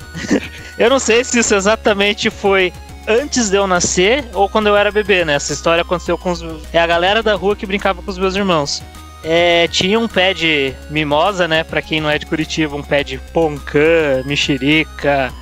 Eu 0.78 0.90
não 0.90 1.00
sei 1.00 1.24
se 1.24 1.40
isso 1.40 1.56
exatamente 1.56 2.30
foi 2.30 2.72
antes 3.08 3.50
de 3.50 3.58
eu 3.58 3.66
nascer 3.66 4.26
ou 4.34 4.48
quando 4.50 4.68
eu 4.68 4.76
era 4.76 4.92
bebê, 4.92 5.26
né? 5.26 5.34
Essa 5.34 5.54
história 5.54 5.82
aconteceu 5.82 6.18
com 6.18 6.32
os. 6.32 6.44
É 6.74 6.80
a 6.80 6.86
galera 6.86 7.24
da 7.24 7.36
rua 7.36 7.56
que 7.56 7.66
brincava 7.66 8.02
com 8.02 8.12
os 8.12 8.18
meus 8.18 8.36
irmãos. 8.36 8.84
É, 9.24 9.68
tinha 9.70 10.00
um 10.00 10.08
pé 10.08 10.34
de 10.34 10.74
mimosa, 10.90 11.48
né? 11.48 11.64
Pra 11.64 11.82
quem 11.82 12.00
não 12.00 12.10
é 12.10 12.20
de 12.20 12.26
Curitiba, 12.26 12.76
um 12.76 12.84
pé 12.84 13.04
de 13.04 13.18
poncã, 13.18 14.24
mexerica, 14.26 15.34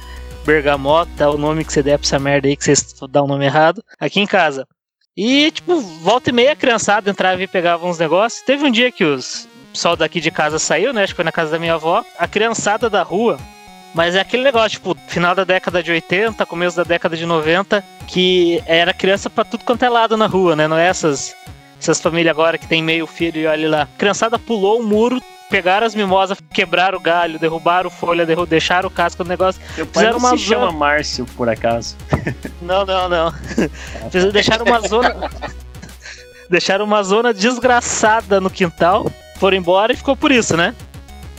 bergamota, 0.46 1.30
o 1.30 1.38
nome 1.38 1.66
que 1.66 1.74
você 1.74 1.84
der 1.84 1.98
pra 1.98 2.08
essa 2.08 2.20
merda 2.20 2.48
aí, 2.48 2.56
que 2.56 2.64
vocês 2.64 2.96
dão 3.10 3.26
o 3.26 3.28
nome 3.28 3.46
errado, 3.46 3.84
aqui 4.00 4.20
em 4.22 4.28
casa. 4.28 4.66
E, 5.18 5.52
tipo, 5.52 5.80
volta 5.80 6.30
e 6.30 6.34
meia 6.34 6.52
a 6.52 6.56
criançada 6.56 7.10
entrava 7.10 7.42
e 7.42 7.48
pegava 7.48 7.86
uns 7.86 7.98
negócios. 7.98 8.42
Teve 8.44 8.66
um 8.66 8.72
dia 8.72 8.92
que 8.92 9.04
os 9.04 9.48
pessoal 9.76 9.96
daqui 9.96 10.20
de 10.20 10.32
casa 10.32 10.58
saiu, 10.58 10.94
né? 10.94 11.04
Acho 11.04 11.14
que 11.14 11.18
foi 11.18 11.26
na 11.26 11.32
casa 11.32 11.52
da 11.52 11.60
minha 11.60 11.74
avó. 11.76 12.04
A 12.18 12.28
criançada 12.28 12.90
da 12.90 13.04
rua. 13.04 13.38
Mas 13.94 14.14
é 14.16 14.20
aquele 14.20 14.44
negócio, 14.44 14.72
tipo, 14.72 14.98
final 15.08 15.34
da 15.36 15.44
década 15.46 15.82
de 15.82 15.90
80, 15.92 16.46
começo 16.46 16.76
da 16.76 16.84
década 16.84 17.16
de 17.16 17.26
90, 17.26 17.82
que 18.08 18.62
era 18.66 18.94
criança 18.94 19.30
pra 19.30 19.46
tudo 19.46 19.64
quanto 19.64 19.84
é 19.84 19.90
lado 19.90 20.18
na 20.18 20.28
rua, 20.28 20.56
né? 20.56 20.68
Não 20.68 20.78
é 20.78 20.88
essas 20.88 21.34
essas 21.80 22.02
famílias 22.02 22.32
agora 22.32 22.58
que 22.58 22.68
tem 22.68 22.82
meio 22.82 23.06
filho 23.06 23.40
e 23.40 23.46
olha 23.48 23.70
lá. 23.70 23.82
A 23.84 23.98
criançada 23.98 24.40
pulou 24.40 24.80
o 24.80 24.84
muro, 24.84 25.22
pegaram 25.50 25.86
as 25.86 25.94
mimosas, 25.94 26.38
quebraram 26.54 26.98
o 26.98 27.02
galho, 27.02 27.38
derrubaram 27.40 27.90
folha, 27.90 28.26
derru 28.26 28.46
deixaram 28.46 28.88
o 28.88 28.92
casco 28.92 29.24
do 29.24 29.28
negócio. 29.30 29.62
Meu 29.78 29.86
pai 29.86 30.04
Fizeram 30.06 30.20
não 30.20 30.28
uma 30.30 30.38
se 30.38 30.44
chama 30.44 30.66
zona- 30.68 30.78
Márcio, 30.78 31.26
por 31.38 31.48
acaso. 31.48 31.96
Não, 32.62 32.86
não, 32.86 33.08
não. 33.08 33.34
Deixaram 34.34 34.66
uma 34.66 34.80
zona. 34.82 35.30
deixaram 36.50 36.86
uma 36.86 37.04
zona 37.04 37.34
desgraçada 37.34 38.42
no 38.42 38.50
quintal, 38.50 39.10
foram 39.40 39.58
embora 39.58 39.94
e 39.94 39.98
ficou 39.98 40.16
por 40.16 40.32
isso, 40.32 40.56
né? 40.58 40.74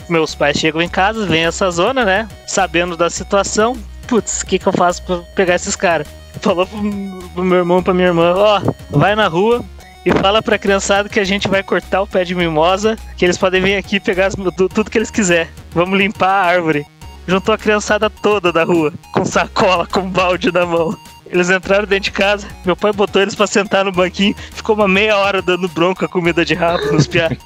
Meus 0.09 0.33
pais 0.33 0.57
chegam 0.57 0.81
em 0.81 0.87
casa, 0.89 1.25
vem 1.25 1.45
essa 1.45 1.69
zona, 1.69 2.05
né? 2.05 2.27
Sabendo 2.47 2.95
da 2.95 3.09
situação. 3.09 3.77
Putz, 4.07 4.41
o 4.41 4.45
que, 4.45 4.57
que 4.57 4.67
eu 4.67 4.73
faço 4.73 5.03
pra 5.03 5.17
pegar 5.35 5.55
esses 5.55 5.75
caras? 5.75 6.07
Falou 6.41 6.65
pro, 6.65 7.43
meu 7.43 7.57
irmão, 7.57 7.83
pra 7.83 7.93
minha 7.93 8.07
irmã, 8.07 8.33
ó, 8.35 8.61
vai 8.89 9.15
na 9.15 9.27
rua, 9.27 9.65
e 10.05 10.11
fala 10.13 10.41
pra 10.41 10.57
criançada 10.57 11.09
que 11.09 11.19
a 11.19 11.23
gente 11.25 11.47
vai 11.49 11.61
cortar 11.61 12.01
o 12.01 12.07
pé 12.07 12.23
de 12.23 12.33
mimosa, 12.35 12.95
que 13.17 13.25
eles 13.25 13.37
podem 13.37 13.61
vir 13.61 13.75
aqui 13.75 13.99
pegar 13.99 14.27
as- 14.27 14.35
tu- 14.35 14.69
tudo 14.69 14.89
que 14.89 14.97
eles 14.97 15.11
quiser. 15.11 15.49
Vamos 15.71 15.97
limpar 15.99 16.29
a 16.29 16.45
árvore. 16.45 16.85
Juntou 17.27 17.53
a 17.53 17.57
criançada 17.57 18.09
toda 18.09 18.53
da 18.53 18.63
rua, 18.63 18.93
com 19.11 19.25
sacola, 19.25 19.85
com 19.85 20.09
balde 20.09 20.49
na 20.53 20.65
mão. 20.65 20.95
Eles 21.29 21.49
entraram 21.49 21.85
dentro 21.85 22.05
de 22.05 22.11
casa, 22.11 22.47
meu 22.65 22.75
pai 22.75 22.91
botou 22.93 23.21
eles 23.21 23.35
pra 23.35 23.47
sentar 23.47 23.83
no 23.85 23.91
banquinho, 23.91 24.35
ficou 24.53 24.75
uma 24.75 24.87
meia 24.87 25.17
hora 25.17 25.41
dando 25.41 25.67
bronca, 25.67 26.07
comida 26.07 26.45
de 26.45 26.53
rabo 26.53 26.91
nos 26.91 27.07
piá. 27.07 27.29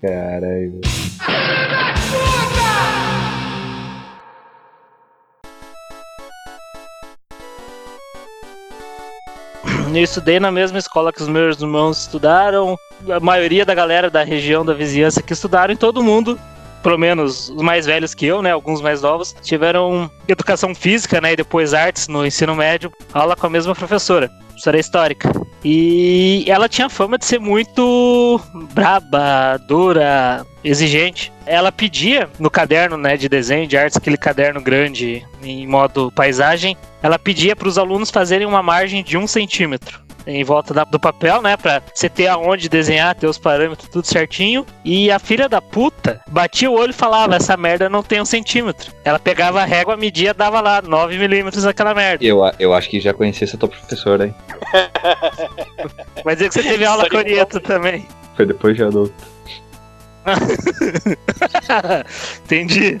Caralho. 0.00 0.80
Eu 9.94 10.04
estudei 10.04 10.38
na 10.38 10.52
mesma 10.52 10.78
escola 10.78 11.12
que 11.12 11.22
os 11.22 11.28
meus 11.28 11.60
irmãos 11.60 12.02
estudaram. 12.02 12.76
A 13.10 13.20
maioria 13.20 13.64
da 13.64 13.74
galera 13.74 14.10
da 14.10 14.22
região 14.22 14.64
da 14.64 14.74
vizinhança 14.74 15.22
que 15.22 15.32
estudaram, 15.32 15.72
e 15.72 15.76
todo 15.76 16.02
mundo, 16.02 16.38
pelo 16.82 16.98
menos 16.98 17.50
os 17.50 17.62
mais 17.62 17.86
velhos 17.86 18.14
que 18.14 18.26
eu, 18.26 18.42
né? 18.42 18.52
Alguns 18.52 18.80
mais 18.80 19.02
novos, 19.02 19.34
tiveram 19.42 20.10
educação 20.26 20.74
física, 20.74 21.20
né? 21.20 21.32
E 21.32 21.36
depois 21.36 21.74
artes 21.74 22.08
no 22.08 22.26
ensino 22.26 22.54
médio, 22.54 22.92
aula 23.12 23.36
com 23.36 23.46
a 23.46 23.50
mesma 23.50 23.74
professora, 23.74 24.28
professora 24.48 24.78
histórica. 24.78 25.30
E 25.64 26.44
ela 26.46 26.68
tinha 26.68 26.88
fama 26.88 27.18
de 27.18 27.24
ser 27.24 27.40
muito 27.40 28.40
braba, 28.72 29.58
dura, 29.66 30.46
exigente. 30.62 31.32
Ela 31.44 31.72
pedia 31.72 32.28
no 32.38 32.50
caderno, 32.50 32.96
né, 32.96 33.16
de 33.16 33.28
desenho 33.28 33.66
de 33.66 33.76
artes, 33.76 33.96
aquele 33.96 34.16
caderno 34.16 34.60
grande 34.60 35.26
em 35.42 35.66
modo 35.66 36.12
paisagem, 36.12 36.76
ela 37.02 37.18
pedia 37.18 37.56
para 37.56 37.68
os 37.68 37.78
alunos 37.78 38.10
fazerem 38.10 38.46
uma 38.46 38.62
margem 38.62 39.02
de 39.02 39.16
um 39.16 39.26
centímetro 39.26 40.07
em 40.28 40.44
volta 40.44 40.72
da- 40.74 40.84
do 40.84 41.00
papel, 41.00 41.40
né? 41.42 41.56
Pra 41.56 41.82
você 41.92 42.08
ter 42.08 42.26
aonde 42.28 42.68
desenhar, 42.68 43.14
ter 43.14 43.26
os 43.26 43.38
parâmetros 43.38 43.88
tudo 43.88 44.06
certinho. 44.06 44.64
E 44.84 45.10
a 45.10 45.18
filha 45.18 45.48
da 45.48 45.60
puta 45.60 46.20
batia 46.28 46.70
o 46.70 46.74
olho 46.78 46.90
e 46.90 46.94
falava: 46.94 47.36
essa 47.36 47.56
merda 47.56 47.88
não 47.88 48.02
tem 48.02 48.20
um 48.20 48.24
centímetro. 48.24 48.92
Ela 49.04 49.18
pegava 49.18 49.62
a 49.62 49.64
régua, 49.64 49.96
media, 49.96 50.34
dava 50.34 50.60
lá 50.60 50.82
9 50.82 51.16
milímetros 51.18 51.66
aquela 51.66 51.94
merda. 51.94 52.24
Eu, 52.24 52.40
eu 52.58 52.74
acho 52.74 52.88
que 52.90 53.00
já 53.00 53.14
conheci 53.14 53.44
essa 53.44 53.56
tua 53.56 53.68
professora, 53.68 54.26
hein? 54.26 54.34
Vai 56.24 56.34
dizer 56.34 56.48
que 56.48 56.54
você 56.54 56.62
teve 56.62 56.84
aula 56.84 57.08
com 57.08 57.16
a 57.16 57.20
Orieta 57.20 57.60
também. 57.60 58.06
Foi 58.36 58.44
depois 58.46 58.76
de 58.76 58.84
adulto. 58.84 59.14
Entendi. 62.44 62.98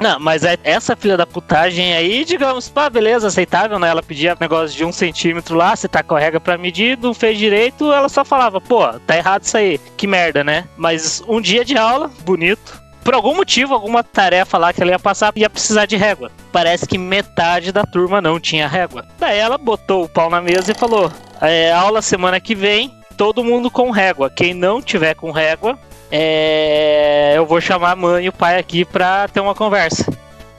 Não, 0.00 0.18
mas 0.18 0.44
é- 0.44 0.58
essa 0.64 0.96
filha 0.96 1.16
da 1.16 1.26
putagem 1.26 1.94
aí, 1.94 2.24
digamos, 2.24 2.68
pá, 2.68 2.90
beleza, 2.90 3.28
aceitável, 3.28 3.78
né? 3.78 3.88
Ela 3.88 4.02
pedia 4.02 4.36
negócio 4.40 4.76
de 4.76 4.84
um 4.84 4.92
centímetro 4.92 5.56
lá, 5.56 5.74
você 5.74 5.86
tá 5.88 6.02
com 6.02 6.16
a 6.16 6.18
regra 6.18 6.40
pra 6.40 6.58
medir, 6.58 6.98
não 6.98 7.14
fez 7.14 7.38
direito, 7.38 7.92
ela 7.92 8.08
só 8.08 8.24
falava, 8.24 8.60
pô, 8.60 8.86
tá 9.06 9.16
errado 9.16 9.44
isso 9.44 9.56
aí, 9.56 9.78
que 9.96 10.06
merda, 10.06 10.42
né? 10.42 10.64
Mas 10.76 11.22
um 11.28 11.40
dia 11.40 11.64
de 11.64 11.76
aula, 11.76 12.10
bonito. 12.24 12.82
Por 13.04 13.14
algum 13.14 13.36
motivo, 13.36 13.74
alguma 13.74 14.02
tarefa 14.02 14.56
lá 14.56 14.72
que 14.72 14.80
ela 14.80 14.92
ia 14.92 14.98
passar, 14.98 15.30
ia 15.36 15.50
precisar 15.50 15.84
de 15.84 15.94
régua. 15.94 16.32
Parece 16.50 16.86
que 16.86 16.96
metade 16.96 17.70
da 17.70 17.84
turma 17.84 18.20
não 18.20 18.40
tinha 18.40 18.66
régua. 18.66 19.04
Daí 19.18 19.38
ela 19.38 19.58
botou 19.58 20.04
o 20.04 20.08
pau 20.08 20.30
na 20.30 20.40
mesa 20.40 20.72
e 20.72 20.74
falou: 20.74 21.12
é, 21.42 21.70
aula 21.70 22.00
semana 22.00 22.40
que 22.40 22.54
vem, 22.54 22.90
todo 23.14 23.44
mundo 23.44 23.70
com 23.70 23.90
régua. 23.90 24.30
Quem 24.30 24.54
não 24.54 24.80
tiver 24.80 25.14
com 25.14 25.30
régua, 25.30 25.78
é, 26.10 27.32
eu 27.36 27.46
vou 27.46 27.60
chamar 27.60 27.92
a 27.92 27.96
mãe 27.96 28.24
e 28.24 28.28
o 28.28 28.32
pai 28.32 28.58
aqui 28.58 28.84
pra 28.84 29.28
ter 29.28 29.40
uma 29.40 29.54
conversa. 29.54 30.06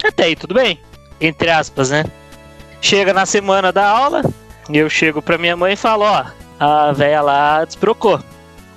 Até 0.03 0.25
aí, 0.25 0.35
tudo 0.35 0.53
bem. 0.53 0.79
Entre 1.19 1.49
aspas, 1.49 1.89
né? 1.89 2.05
Chega 2.81 3.13
na 3.13 3.25
semana 3.25 3.71
da 3.71 3.87
aula, 3.87 4.21
eu 4.69 4.89
chego 4.89 5.21
pra 5.21 5.37
minha 5.37 5.55
mãe 5.55 5.73
e 5.73 5.77
falo, 5.77 6.03
ó, 6.03 6.25
a 6.59 6.91
véia 6.91 7.21
lá 7.21 7.65
desprocou. 7.65 8.19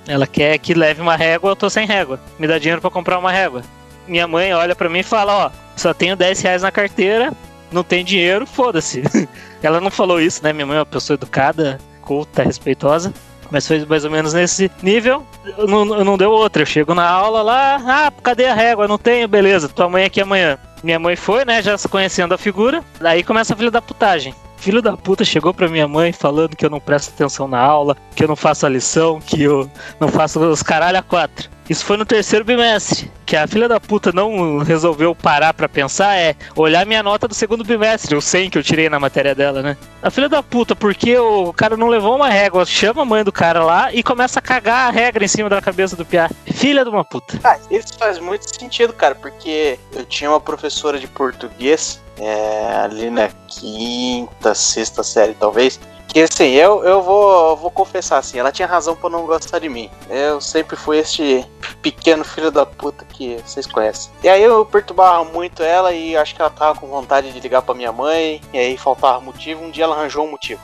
Ela 0.07 0.25
quer 0.25 0.57
que 0.57 0.73
leve 0.73 1.01
uma 1.01 1.15
régua, 1.15 1.51
eu 1.51 1.55
tô 1.55 1.69
sem 1.69 1.85
régua. 1.85 2.19
Me 2.39 2.47
dá 2.47 2.57
dinheiro 2.57 2.81
pra 2.81 2.89
comprar 2.89 3.19
uma 3.19 3.31
régua. 3.31 3.61
Minha 4.07 4.27
mãe 4.27 4.53
olha 4.53 4.75
pra 4.75 4.89
mim 4.89 4.99
e 4.99 5.03
fala, 5.03 5.45
ó, 5.45 5.51
só 5.75 5.93
tenho 5.93 6.15
10 6.15 6.41
reais 6.41 6.63
na 6.63 6.71
carteira, 6.71 7.31
não 7.71 7.83
tem 7.83 8.03
dinheiro, 8.03 8.47
foda-se. 8.47 9.03
Ela 9.61 9.79
não 9.79 9.91
falou 9.91 10.19
isso, 10.19 10.43
né? 10.43 10.51
Minha 10.51 10.65
mãe 10.65 10.77
é 10.77 10.79
uma 10.79 10.85
pessoa 10.85 11.15
educada, 11.15 11.77
culta, 12.01 12.41
respeitosa. 12.41 13.13
Mas 13.51 13.67
foi 13.67 13.85
mais 13.85 14.05
ou 14.05 14.11
menos 14.11 14.33
nesse 14.33 14.69
nível. 14.83 15.25
Não, 15.67 15.85
não 15.85 16.17
deu 16.17 16.31
outra. 16.31 16.61
Eu 16.61 16.67
chego 16.67 16.93
na 16.93 17.07
aula 17.09 17.41
lá, 17.41 17.81
ah, 17.85 18.11
cadê 18.21 18.45
a 18.45 18.53
régua? 18.53 18.87
Não 18.87 18.97
tenho, 18.97 19.27
beleza, 19.27 19.69
tua 19.69 19.89
mãe 19.89 20.05
aqui 20.05 20.21
amanhã. 20.21 20.57
Minha 20.83 20.99
mãe 20.99 21.15
foi, 21.15 21.43
né, 21.43 21.61
já 21.61 21.75
conhecendo 21.89 22.33
a 22.33 22.37
figura. 22.37 22.83
Daí 22.99 23.23
começa 23.23 23.53
a 23.53 23.57
filha 23.57 23.71
da 23.71 23.81
putagem. 23.81 24.33
Filho 24.59 24.81
da 24.81 24.97
puta 24.97 25.23
chegou 25.23 25.53
pra 25.53 25.69
minha 25.69 25.87
mãe 25.87 26.11
falando 26.11 26.55
que 26.55 26.65
eu 26.65 26.69
não 26.69 26.81
presto 26.81 27.11
atenção 27.13 27.47
na 27.47 27.59
aula, 27.59 27.95
que 28.13 28.23
eu 28.23 28.27
não 28.27 28.35
faço 28.35 28.65
a 28.65 28.69
lição, 28.69 29.19
que 29.19 29.41
eu 29.41 29.71
não 29.99 30.09
faço 30.09 30.37
os 30.39 30.61
caralho 30.61 30.97
a 30.97 31.01
quatro. 31.01 31.49
Isso 31.69 31.85
foi 31.85 31.95
no 31.95 32.05
terceiro 32.05 32.43
bimestre. 32.43 33.09
Que 33.25 33.37
a 33.37 33.47
filha 33.47 33.69
da 33.69 33.79
puta 33.79 34.11
não 34.11 34.57
resolveu 34.57 35.15
parar 35.15 35.53
pra 35.53 35.69
pensar 35.69 36.17
é 36.17 36.35
olhar 36.55 36.85
minha 36.85 37.03
nota 37.03 37.27
do 37.27 37.33
segundo 37.33 37.63
bimestre, 37.63 38.15
o 38.15 38.21
100 38.21 38.49
que 38.49 38.57
eu 38.57 38.63
tirei 38.63 38.89
na 38.89 38.99
matéria 38.99 39.35
dela, 39.35 39.61
né? 39.61 39.77
A 40.01 40.09
filha 40.09 40.27
da 40.27 40.41
puta, 40.41 40.75
porque 40.75 41.15
o 41.17 41.53
cara 41.53 41.77
não 41.77 41.87
levou 41.87 42.15
uma 42.15 42.27
régua, 42.27 42.65
chama 42.65 43.03
a 43.03 43.05
mãe 43.05 43.23
do 43.23 43.31
cara 43.31 43.63
lá 43.63 43.93
e 43.93 44.01
começa 44.01 44.39
a 44.39 44.41
cagar 44.41 44.89
a 44.89 44.91
regra 44.91 45.23
em 45.23 45.27
cima 45.27 45.47
da 45.47 45.61
cabeça 45.61 45.95
do 45.95 46.03
piá. 46.03 46.29
Filha 46.47 46.83
de 46.83 46.89
uma 46.89 47.05
puta. 47.05 47.39
Ah, 47.43 47.57
isso 47.69 47.97
faz 47.97 48.17
muito 48.19 48.43
sentido, 48.59 48.91
cara, 48.91 49.13
porque 49.13 49.77
eu 49.93 50.03
tinha 50.05 50.29
uma 50.29 50.41
professora 50.41 50.99
de 50.99 51.07
português 51.07 52.01
é, 52.19 52.75
ali 52.83 53.09
na 53.09 53.29
quinta, 53.47 54.53
sexta 54.53 55.03
série, 55.03 55.33
talvez. 55.33 55.79
Que 56.09 56.21
assim, 56.21 56.53
eu, 56.53 56.83
eu 56.83 57.03
vou, 57.03 57.55
vou 57.55 57.69
confessar 57.69 58.17
assim, 58.17 58.39
ela 58.39 58.51
tinha 58.51 58.67
razão 58.67 58.95
pra 58.95 59.11
não 59.11 59.27
gostar 59.27 59.59
de 59.59 59.69
mim. 59.69 59.91
Eu 60.09 60.41
sempre 60.41 60.75
fui 60.75 60.97
este 60.97 61.45
pequeno 61.83 62.23
filho 62.23 62.49
da 62.49 62.65
puta 62.65 63.05
que 63.05 63.37
vocês 63.45 63.67
conhecem. 63.67 64.11
E 64.23 64.27
aí 64.27 64.41
eu 64.41 64.65
perturbava 64.65 65.23
muito 65.23 65.61
ela 65.61 65.93
e 65.93 66.17
acho 66.17 66.33
que 66.33 66.41
ela 66.41 66.49
tava 66.49 66.79
com 66.79 66.87
vontade 66.87 67.31
de 67.31 67.39
ligar 67.39 67.61
pra 67.61 67.75
minha 67.75 67.91
mãe. 67.91 68.41
E 68.51 68.57
aí 68.57 68.75
faltava 68.75 69.21
motivo. 69.21 69.63
Um 69.63 69.69
dia 69.69 69.83
ela 69.83 69.95
arranjou 69.95 70.25
um 70.25 70.31
motivo. 70.31 70.59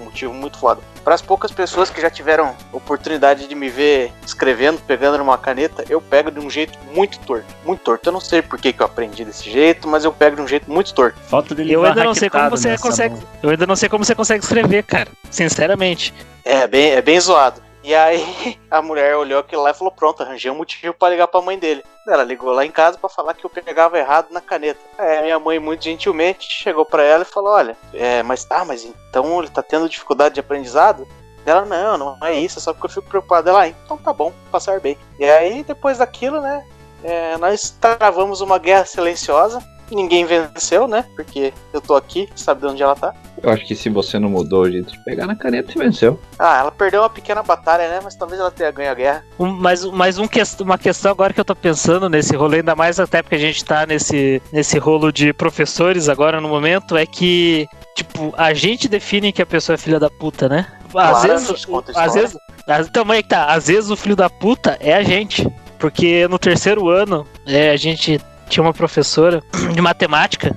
Um 0.00 0.04
motivo 0.04 0.32
muito 0.32 0.58
foda. 0.58 0.80
Para 1.02 1.14
as 1.14 1.22
poucas 1.22 1.50
pessoas 1.50 1.90
que 1.90 2.00
já 2.00 2.10
tiveram 2.10 2.54
oportunidade 2.72 3.46
de 3.48 3.54
me 3.54 3.68
ver 3.68 4.12
escrevendo, 4.24 4.80
pegando 4.86 5.18
numa 5.18 5.36
caneta, 5.38 5.84
eu 5.88 6.00
pego 6.00 6.30
de 6.30 6.38
um 6.38 6.48
jeito 6.48 6.78
muito 6.94 7.18
torto. 7.20 7.46
Muito 7.64 7.80
torto. 7.80 8.08
Eu 8.08 8.12
não 8.12 8.20
sei 8.20 8.42
por 8.42 8.58
que, 8.58 8.72
que 8.72 8.80
eu 8.80 8.86
aprendi 8.86 9.24
desse 9.24 9.50
jeito, 9.50 9.88
mas 9.88 10.04
eu 10.04 10.12
pego 10.12 10.36
de 10.36 10.42
um 10.42 10.48
jeito 10.48 10.70
muito 10.70 10.92
torto. 10.94 11.18
Falta 11.28 11.54
dele 11.54 11.72
Eu 11.72 11.84
ainda 11.84 12.04
não 12.04 12.14
sei 12.14 12.30
como 12.30 12.50
você 12.50 12.78
consegue. 12.78 13.14
mão. 13.14 13.24
Eu 13.42 13.50
ainda 13.50 13.66
não 13.66 13.76
sei 13.76 13.88
como 13.88 14.04
você 14.04 14.14
consegue 14.14 14.44
escrever, 14.44 14.82
cara. 14.84 15.08
Sinceramente. 15.30 16.14
É 16.44 16.66
bem, 16.66 16.92
é 16.92 17.02
bem 17.02 17.18
zoado. 17.20 17.67
E 17.82 17.94
aí 17.94 18.58
a 18.70 18.82
mulher 18.82 19.16
olhou 19.16 19.40
aquilo 19.40 19.62
lá 19.62 19.70
e 19.70 19.74
falou: 19.74 19.92
Pronto, 19.92 20.22
arranjei 20.22 20.50
um 20.50 20.56
motivo 20.56 20.94
pra 20.94 21.10
ligar 21.10 21.28
pra 21.28 21.40
mãe 21.40 21.58
dele. 21.58 21.84
Ela 22.06 22.24
ligou 22.24 22.52
lá 22.52 22.64
em 22.64 22.70
casa 22.70 22.98
pra 22.98 23.08
falar 23.08 23.34
que 23.34 23.44
eu 23.44 23.50
pegava 23.50 23.98
errado 23.98 24.28
na 24.30 24.40
caneta. 24.40 24.80
É, 24.96 25.22
minha 25.22 25.38
mãe, 25.38 25.58
muito 25.58 25.84
gentilmente, 25.84 26.50
chegou 26.50 26.84
pra 26.84 27.02
ela 27.02 27.22
e 27.22 27.26
falou: 27.26 27.52
Olha, 27.52 27.76
é, 27.92 28.22
mas 28.22 28.46
ah, 28.50 28.64
mas 28.64 28.84
então 28.84 29.38
ele 29.38 29.50
tá 29.50 29.62
tendo 29.62 29.88
dificuldade 29.88 30.34
de 30.34 30.40
aprendizado? 30.40 31.06
Ela, 31.46 31.64
não, 31.64 31.96
não 31.96 32.26
é 32.26 32.34
isso, 32.34 32.58
é 32.58 32.62
só 32.62 32.72
porque 32.72 32.86
eu 32.86 32.90
fico 32.90 33.08
preocupado. 33.08 33.48
Ela, 33.48 33.62
ah, 33.62 33.68
então 33.68 33.96
tá 33.96 34.12
bom, 34.12 34.32
passar 34.50 34.80
bem. 34.80 34.98
E 35.18 35.24
aí, 35.24 35.62
depois 35.62 35.98
daquilo, 35.98 36.40
né, 36.42 36.64
é, 37.02 37.36
nós 37.38 37.70
travamos 37.70 38.40
uma 38.40 38.58
guerra 38.58 38.84
silenciosa. 38.84 39.62
Ninguém 39.90 40.24
venceu, 40.24 40.86
né? 40.86 41.04
Porque 41.16 41.52
eu 41.72 41.80
tô 41.80 41.94
aqui, 41.96 42.28
sabe 42.36 42.60
de 42.60 42.66
onde 42.66 42.82
ela 42.82 42.94
tá. 42.94 43.14
Eu 43.42 43.50
acho 43.50 43.64
que 43.66 43.74
se 43.74 43.88
você 43.88 44.18
não 44.18 44.28
mudou 44.28 44.62
o 44.62 44.70
jeito 44.70 44.92
de 44.92 44.98
pegar 45.04 45.26
na 45.26 45.34
caneta, 45.36 45.72
você 45.72 45.78
venceu. 45.78 46.20
Ah, 46.38 46.58
ela 46.60 46.70
perdeu 46.70 47.00
uma 47.02 47.10
pequena 47.10 47.42
batalha, 47.42 47.88
né? 47.88 48.00
Mas 48.02 48.14
talvez 48.16 48.40
ela 48.40 48.50
tenha 48.50 48.70
ganho 48.70 48.90
a 48.90 48.94
guerra. 48.94 49.24
Um, 49.38 49.46
mas 49.52 49.84
mais 49.84 50.18
um 50.18 50.26
quest- 50.26 50.60
uma 50.60 50.76
questão 50.76 51.10
agora 51.12 51.32
que 51.32 51.40
eu 51.40 51.44
tô 51.44 51.54
pensando 51.54 52.08
nesse 52.08 52.34
rolê, 52.36 52.58
ainda 52.58 52.74
mais 52.74 52.98
até 53.00 53.22
porque 53.22 53.36
a 53.36 53.38
gente 53.38 53.64
tá 53.64 53.86
nesse, 53.86 54.42
nesse 54.52 54.78
rolo 54.78 55.12
de 55.12 55.32
professores 55.32 56.08
agora 56.08 56.40
no 56.40 56.48
momento, 56.48 56.96
é 56.96 57.06
que, 57.06 57.66
tipo, 57.94 58.34
a 58.36 58.52
gente 58.54 58.88
define 58.88 59.32
que 59.32 59.40
a 59.42 59.46
pessoa 59.46 59.74
é 59.74 59.78
filha 59.78 60.00
da 60.00 60.10
puta, 60.10 60.48
né? 60.48 60.66
Às 60.86 60.92
Claro, 60.92 61.16
a 61.16 61.20
vezes. 61.20 61.66
Às 61.94 62.14
vezes. 62.14 62.36
às- 62.66 62.86
Então, 62.88 63.10
aí 63.10 63.22
que 63.22 63.28
tá. 63.28 63.46
Às 63.46 63.68
vezes 63.68 63.90
o 63.90 63.96
filho 63.96 64.16
da 64.16 64.28
puta 64.28 64.76
é 64.80 64.94
a 64.94 65.02
gente. 65.02 65.48
Porque 65.78 66.26
no 66.26 66.38
terceiro 66.40 66.88
ano, 66.88 67.24
é, 67.46 67.70
a 67.70 67.76
gente 67.76 68.20
tinha 68.48 68.62
uma 68.62 68.74
professora 68.74 69.42
de 69.72 69.80
matemática. 69.80 70.56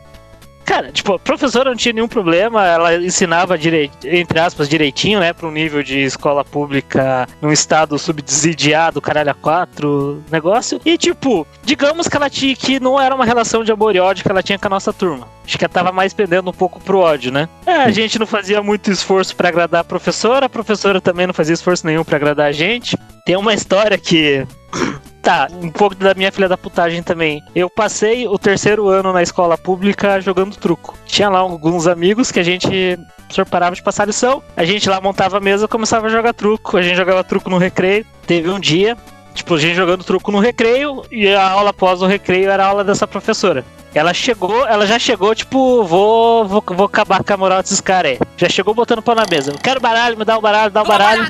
Cara, 0.66 0.92
tipo, 0.92 1.14
a 1.14 1.20
professora 1.20 1.70
não 1.70 1.76
tinha 1.76 1.92
nenhum 1.92 2.08
problema, 2.08 2.66
ela 2.66 2.96
ensinava, 2.96 3.58
entre 4.06 4.40
aspas, 4.40 4.70
direitinho, 4.70 5.20
né, 5.20 5.34
pra 5.34 5.48
um 5.48 5.52
nível 5.52 5.84
de 5.84 6.00
escola 6.00 6.46
pública 6.46 7.28
num 7.42 7.52
estado 7.52 7.98
subsidiado, 7.98 9.02
caralho, 9.02 9.32
a 9.32 9.34
quatro, 9.34 10.24
negócio. 10.32 10.80
E, 10.86 10.98
tipo, 10.98 11.46
digamos 11.64 12.08
que 12.08 12.16
ela 12.16 12.30
tinha, 12.30 12.56
que 12.56 12.80
não 12.80 13.00
era 13.00 13.14
uma 13.14 13.26
relação 13.26 13.64
de 13.64 13.72
amor 13.72 13.96
e 13.96 14.00
ódio 14.00 14.24
que 14.24 14.32
ela 14.32 14.44
tinha 14.44 14.58
com 14.58 14.68
a 14.68 14.70
nossa 14.70 14.94
turma. 14.94 15.28
Acho 15.44 15.58
que 15.58 15.66
ela 15.66 15.74
tava 15.74 15.92
mais 15.92 16.14
pendendo 16.14 16.50
um 16.50 16.54
pouco 16.54 16.80
pro 16.80 17.00
ódio, 17.00 17.32
né? 17.32 17.50
É, 17.66 17.76
a 17.76 17.92
gente 17.92 18.18
não 18.20 18.28
fazia 18.28 18.62
muito 18.62 18.92
esforço 18.92 19.36
pra 19.36 19.50
agradar 19.50 19.82
a 19.82 19.84
professora, 19.84 20.46
a 20.46 20.50
professora 20.50 21.02
também 21.02 21.28
não 21.28 21.34
fazia 21.34 21.54
esforço 21.54 21.86
nenhum 21.86 22.04
pra 22.04 22.16
agradar 22.16 22.48
a 22.48 22.52
gente. 22.52 22.98
Tem 23.26 23.36
uma 23.36 23.54
história 23.54 23.98
que 23.98 24.46
Tá, 25.22 25.48
um 25.62 25.70
pouco 25.70 25.96
da 25.96 26.16
minha 26.16 26.32
filha 26.32 26.50
da 26.50 26.58
putagem 26.58 27.04
também. 27.04 27.44
Eu 27.54 27.70
passei 27.70 28.28
o 28.28 28.40
terceiro 28.40 28.88
ano 28.88 29.14
na 29.14 29.22
escola 29.22 29.56
pública 29.56 30.20
jogando 30.20 30.56
truco. 30.56 30.98
Tinha 31.06 31.30
lá 31.30 31.40
alguns 31.40 31.86
amigos 31.86 32.32
que 32.32 32.40
a 32.40 32.44
gente 32.44 32.98
professor 33.32 33.46
parava 33.46 33.76
de 33.76 33.82
passar 33.82 34.06
lição, 34.06 34.44
a 34.58 34.66
gente 34.66 34.90
lá 34.90 35.00
montava 35.00 35.38
a 35.38 35.40
mesa 35.40 35.66
e 35.66 35.68
começava 35.68 36.08
a 36.08 36.10
jogar 36.10 36.34
truco. 36.34 36.78
A 36.78 36.82
gente 36.82 36.96
jogava 36.96 37.24
truco 37.24 37.50
no 37.50 37.58
recreio. 37.58 38.06
Teve 38.28 38.50
um 38.50 38.60
dia, 38.60 38.98
tipo, 39.34 39.56
a 39.56 39.60
gente 39.60 39.76
jogando 39.76 40.04
truco 40.04 40.32
no 40.32 40.40
recreio 40.40 41.04
e 41.12 41.28
a 41.28 41.50
aula 41.50 41.70
após 41.70 42.02
o 42.02 42.06
recreio 42.06 42.50
era 42.50 42.66
a 42.66 42.68
aula 42.68 42.84
dessa 42.84 43.08
professora. 43.08 43.64
Ela 43.94 44.14
chegou, 44.14 44.66
ela 44.68 44.86
já 44.88 44.98
chegou, 44.98 45.36
tipo, 45.36 45.84
vou, 45.84 46.46
vou, 46.48 46.64
vou 46.66 46.86
acabar 46.86 47.22
com 47.24 47.34
a 47.34 47.38
moral 47.38 47.62
desses 47.62 47.82
caras 47.82 48.14
aí. 48.14 48.20
Já 48.38 48.48
chegou 48.48 48.74
botando 48.74 49.02
pão 49.02 49.14
na 49.14 49.26
mesa. 49.30 49.52
Eu 49.52 49.58
quero 49.58 49.82
baralho, 49.82 50.18
me 50.18 50.24
dá 50.24 50.38
o 50.38 50.42
baralho, 50.42 50.72
dá 50.72 50.82
o 50.82 50.86
baralho. 50.86 51.30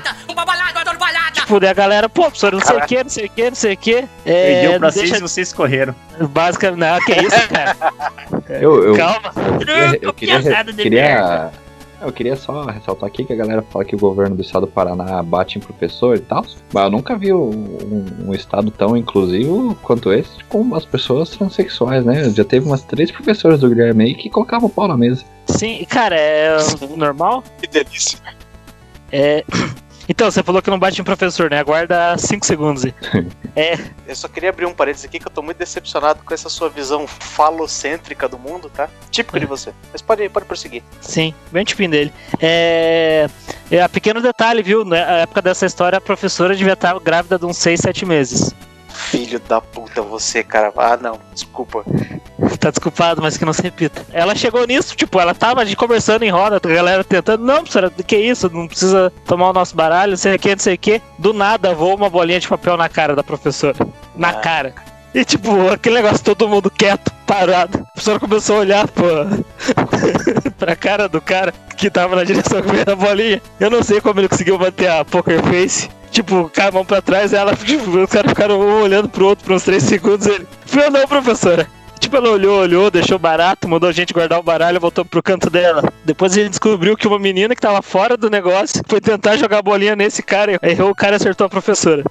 Tipo, 1.34 1.60
daí 1.60 1.70
a 1.70 1.74
galera, 1.74 2.08
pô, 2.08 2.24
professor, 2.24 2.54
não 2.54 2.62
sei 2.62 2.78
o 2.78 2.86
que, 2.86 3.04
não 3.04 3.10
sei 3.10 3.26
o 3.26 3.30
que, 3.30 3.50
não 3.50 3.56
sei 3.56 3.74
o 3.74 3.78
que. 3.78 3.96
É, 4.26 4.62
Perdeu 4.62 4.80
pra 4.80 4.90
deixa- 4.90 5.08
seis 5.08 5.18
e 5.20 5.22
vocês 5.22 5.54
correram. 5.54 5.96
Basicamente, 6.20 6.80
não, 6.80 7.00
que 7.00 7.14
isso, 7.14 7.50
cara. 7.50 7.76
Eu, 8.50 8.84
eu, 8.84 8.96
Calma. 8.98 9.32
eu, 9.66 10.00
eu 10.02 10.14
queria, 10.14 10.42
queria, 10.76 11.52
eu 12.02 12.12
queria 12.12 12.36
só 12.36 12.66
ressaltar 12.66 13.08
aqui 13.08 13.24
que 13.24 13.34
a 13.34 13.36
galera 13.36 13.62
fala 13.62 13.86
que 13.86 13.96
o 13.96 14.00
governo 14.00 14.36
do 14.36 14.42
estado 14.42 14.66
do 14.66 14.72
Paraná 14.72 15.22
bate 15.24 15.58
em 15.58 15.62
professor 15.62 16.16
e 16.16 16.20
tal, 16.20 16.46
mas 16.74 16.84
eu 16.84 16.90
nunca 16.90 17.18
vi 17.18 17.34
um, 17.34 18.28
um 18.28 18.34
estado 18.34 18.72
tão 18.72 18.96
inclusivo 18.98 19.76
quanto 19.82 20.12
esse 20.12 20.44
com 20.46 20.76
as 20.76 20.86
pessoas 20.86 21.30
transexuais, 21.30 22.06
né? 22.06 22.30
Já 22.30 22.44
teve 22.44 22.66
umas 22.66 22.84
três 22.84 23.12
professoras 23.12 23.60
do 23.60 23.70
Guilherme 23.70 24.06
aí 24.06 24.16
que 24.16 24.30
colocavam 24.30 24.68
o 24.68 24.72
pau 24.72 24.88
na 24.88 24.98
mesa. 24.98 25.24
Sim, 25.48 25.86
cara, 25.90 26.16
é 26.16 26.58
normal. 26.96 27.44
Que 27.60 27.68
delícia. 27.68 28.20
É. 29.12 29.44
Então, 30.12 30.30
você 30.30 30.44
falou 30.44 30.62
que 30.62 30.70
não 30.70 30.78
bate 30.78 31.00
em 31.00 31.06
professor, 31.06 31.50
né? 31.50 31.58
Aguarda 31.58 32.18
5 32.18 32.46
segundos 32.46 32.84
aí. 32.84 32.94
Eu 34.06 34.16
só 34.16 34.28
queria 34.28 34.50
abrir 34.50 34.66
um 34.66 34.74
parênteses 34.74 35.06
aqui 35.06 35.20
que 35.20 35.28
eu 35.28 35.32
tô 35.32 35.42
muito 35.42 35.58
decepcionado 35.58 36.22
com 36.24 36.34
essa 36.34 36.48
sua 36.48 36.70
visão 36.70 37.06
falocêntrica 37.08 38.28
do 38.28 38.38
mundo, 38.38 38.70
tá? 38.70 38.90
Típico 39.10 39.40
de 39.40 39.46
você. 39.46 39.74
Mas 39.92 40.02
pode, 40.02 40.28
pode 40.30 40.46
prosseguir. 40.46 40.84
Sim, 41.02 41.34
bem 41.52 41.64
tipinho 41.64 41.92
dele. 41.92 42.14
É. 42.40 43.30
é 43.70 43.88
pequeno 43.88 44.22
detalhe, 44.22 44.62
viu? 44.62 44.86
Na 44.86 44.98
época 44.98 45.42
dessa 45.42 45.66
história, 45.66 45.98
a 45.98 46.02
professora 46.02 46.56
devia 46.56 46.74
estar 46.74 46.98
grávida 47.00 47.38
de 47.38 47.46
uns 47.46 47.58
6, 47.58 47.80
7 47.80 48.06
meses. 48.06 48.56
Filho 48.94 49.40
da 49.40 49.60
puta, 49.62 50.02
você, 50.02 50.44
cara. 50.44 50.72
Ah, 50.78 50.98
não. 51.02 51.20
Desculpa. 51.34 51.84
Tá 52.60 52.70
desculpado, 52.70 53.22
mas 53.22 53.38
que 53.38 53.46
não 53.46 53.54
se 53.54 53.62
repita. 53.62 54.06
Ela 54.12 54.36
chegou 54.36 54.66
nisso, 54.68 54.96
tipo, 54.96 55.20
ela 55.20 55.34
tava 55.34 55.66
de 55.66 55.76
conversando 55.76 56.24
em 56.24 56.30
roda, 56.30 56.58
a 56.64 56.68
galera 56.68 57.04
tentando, 57.04 57.44
não, 57.44 57.58
professora, 57.58 57.90
que 57.90 58.18
isso? 58.18 58.50
Não 58.54 58.68
precisa 58.68 59.12
tomar 59.26 59.50
o 59.50 59.54
nosso 59.54 59.76
baralho, 59.76 60.16
sei 60.18 60.36
o 60.36 60.40
que, 60.40 60.52
não 60.52 60.60
sei 60.60 60.76
o 60.76 60.78
que. 60.78 61.02
Do 61.18 61.34
nada 61.34 61.74
voa 61.74 61.96
uma 61.96 62.10
bolinha 62.10 62.40
de 62.40 62.48
papel 62.48 62.78
na 62.78 62.88
cara 62.90 63.16
da 63.16 63.24
professora. 63.24 63.76
Na 64.16 64.30
Ah. 64.30 64.34
cara. 64.34 64.74
E 65.14 65.26
tipo, 65.26 65.70
aquele 65.70 65.96
negócio, 65.96 66.24
todo 66.24 66.48
mundo 66.48 66.70
quieto, 66.70 67.12
parado. 67.28 67.80
A 67.80 67.92
professora 67.94 68.20
começou 68.20 68.58
a 68.58 68.60
olhar, 68.60 68.88
pô, 68.88 69.04
pra 70.58 70.76
cara 70.76 71.10
do 71.10 71.20
cara 71.20 71.54
que 71.76 71.90
tava 71.90 72.16
na 72.16 72.24
direção 72.24 72.62
veio 72.62 72.84
a 72.88 72.96
bolinha. 72.96 73.42
Eu 73.60 73.70
não 73.70 73.84
sei 73.84 74.00
como 74.00 74.20
ele 74.20 74.30
conseguiu 74.30 74.58
manter 74.58 74.88
a 74.88 75.04
poker 75.04 75.42
face. 75.44 75.90
Tipo, 76.12 76.52
com 76.54 76.62
a 76.62 76.72
mão 76.72 76.86
pra 76.86 77.02
trás, 77.02 77.34
ela, 77.34 77.56
tipo, 77.58 77.90
os 77.90 78.10
caras 78.10 78.30
ficaram 78.30 78.60
um 78.60 78.82
olhando 78.84 79.10
pro 79.10 79.26
outro 79.26 79.46
por 79.46 79.54
uns 79.54 79.64
3 79.64 79.82
segundos. 79.82 80.28
Ele, 80.28 80.46
falou, 80.66 80.92
não, 80.92 81.08
professora. 81.08 81.68
Tipo, 82.00 82.18
ela 82.18 82.30
olhou, 82.30 82.60
olhou, 82.60 82.92
deixou 82.92 83.18
barato, 83.18 83.70
mandou 83.70 83.88
a 83.88 83.94
gente 83.94 84.12
guardar 84.12 84.40
o 84.40 84.44
baralho 84.44 84.80
voltou 84.80 85.06
pro 85.06 85.22
canto 85.22 85.50
dela. 85.50 85.84
Depois 86.04 86.34
gente 86.34 86.50
descobriu 86.50 86.98
que 86.98 87.08
uma 87.08 87.20
menina 87.20 87.56
que 87.56 87.62
tava 87.62 87.82
fora 87.82 88.18
do 88.18 88.30
negócio 88.30 88.84
foi 88.88 89.00
tentar 89.00 89.38
jogar 89.38 89.62
bolinha 89.62 89.96
nesse 89.96 90.24
cara. 90.24 90.60
Errou 90.64 90.90
o 90.90 90.96
cara 90.96 91.14
e 91.14 91.18
acertou 91.18 91.46
a 91.46 91.50
professora. 91.50 92.04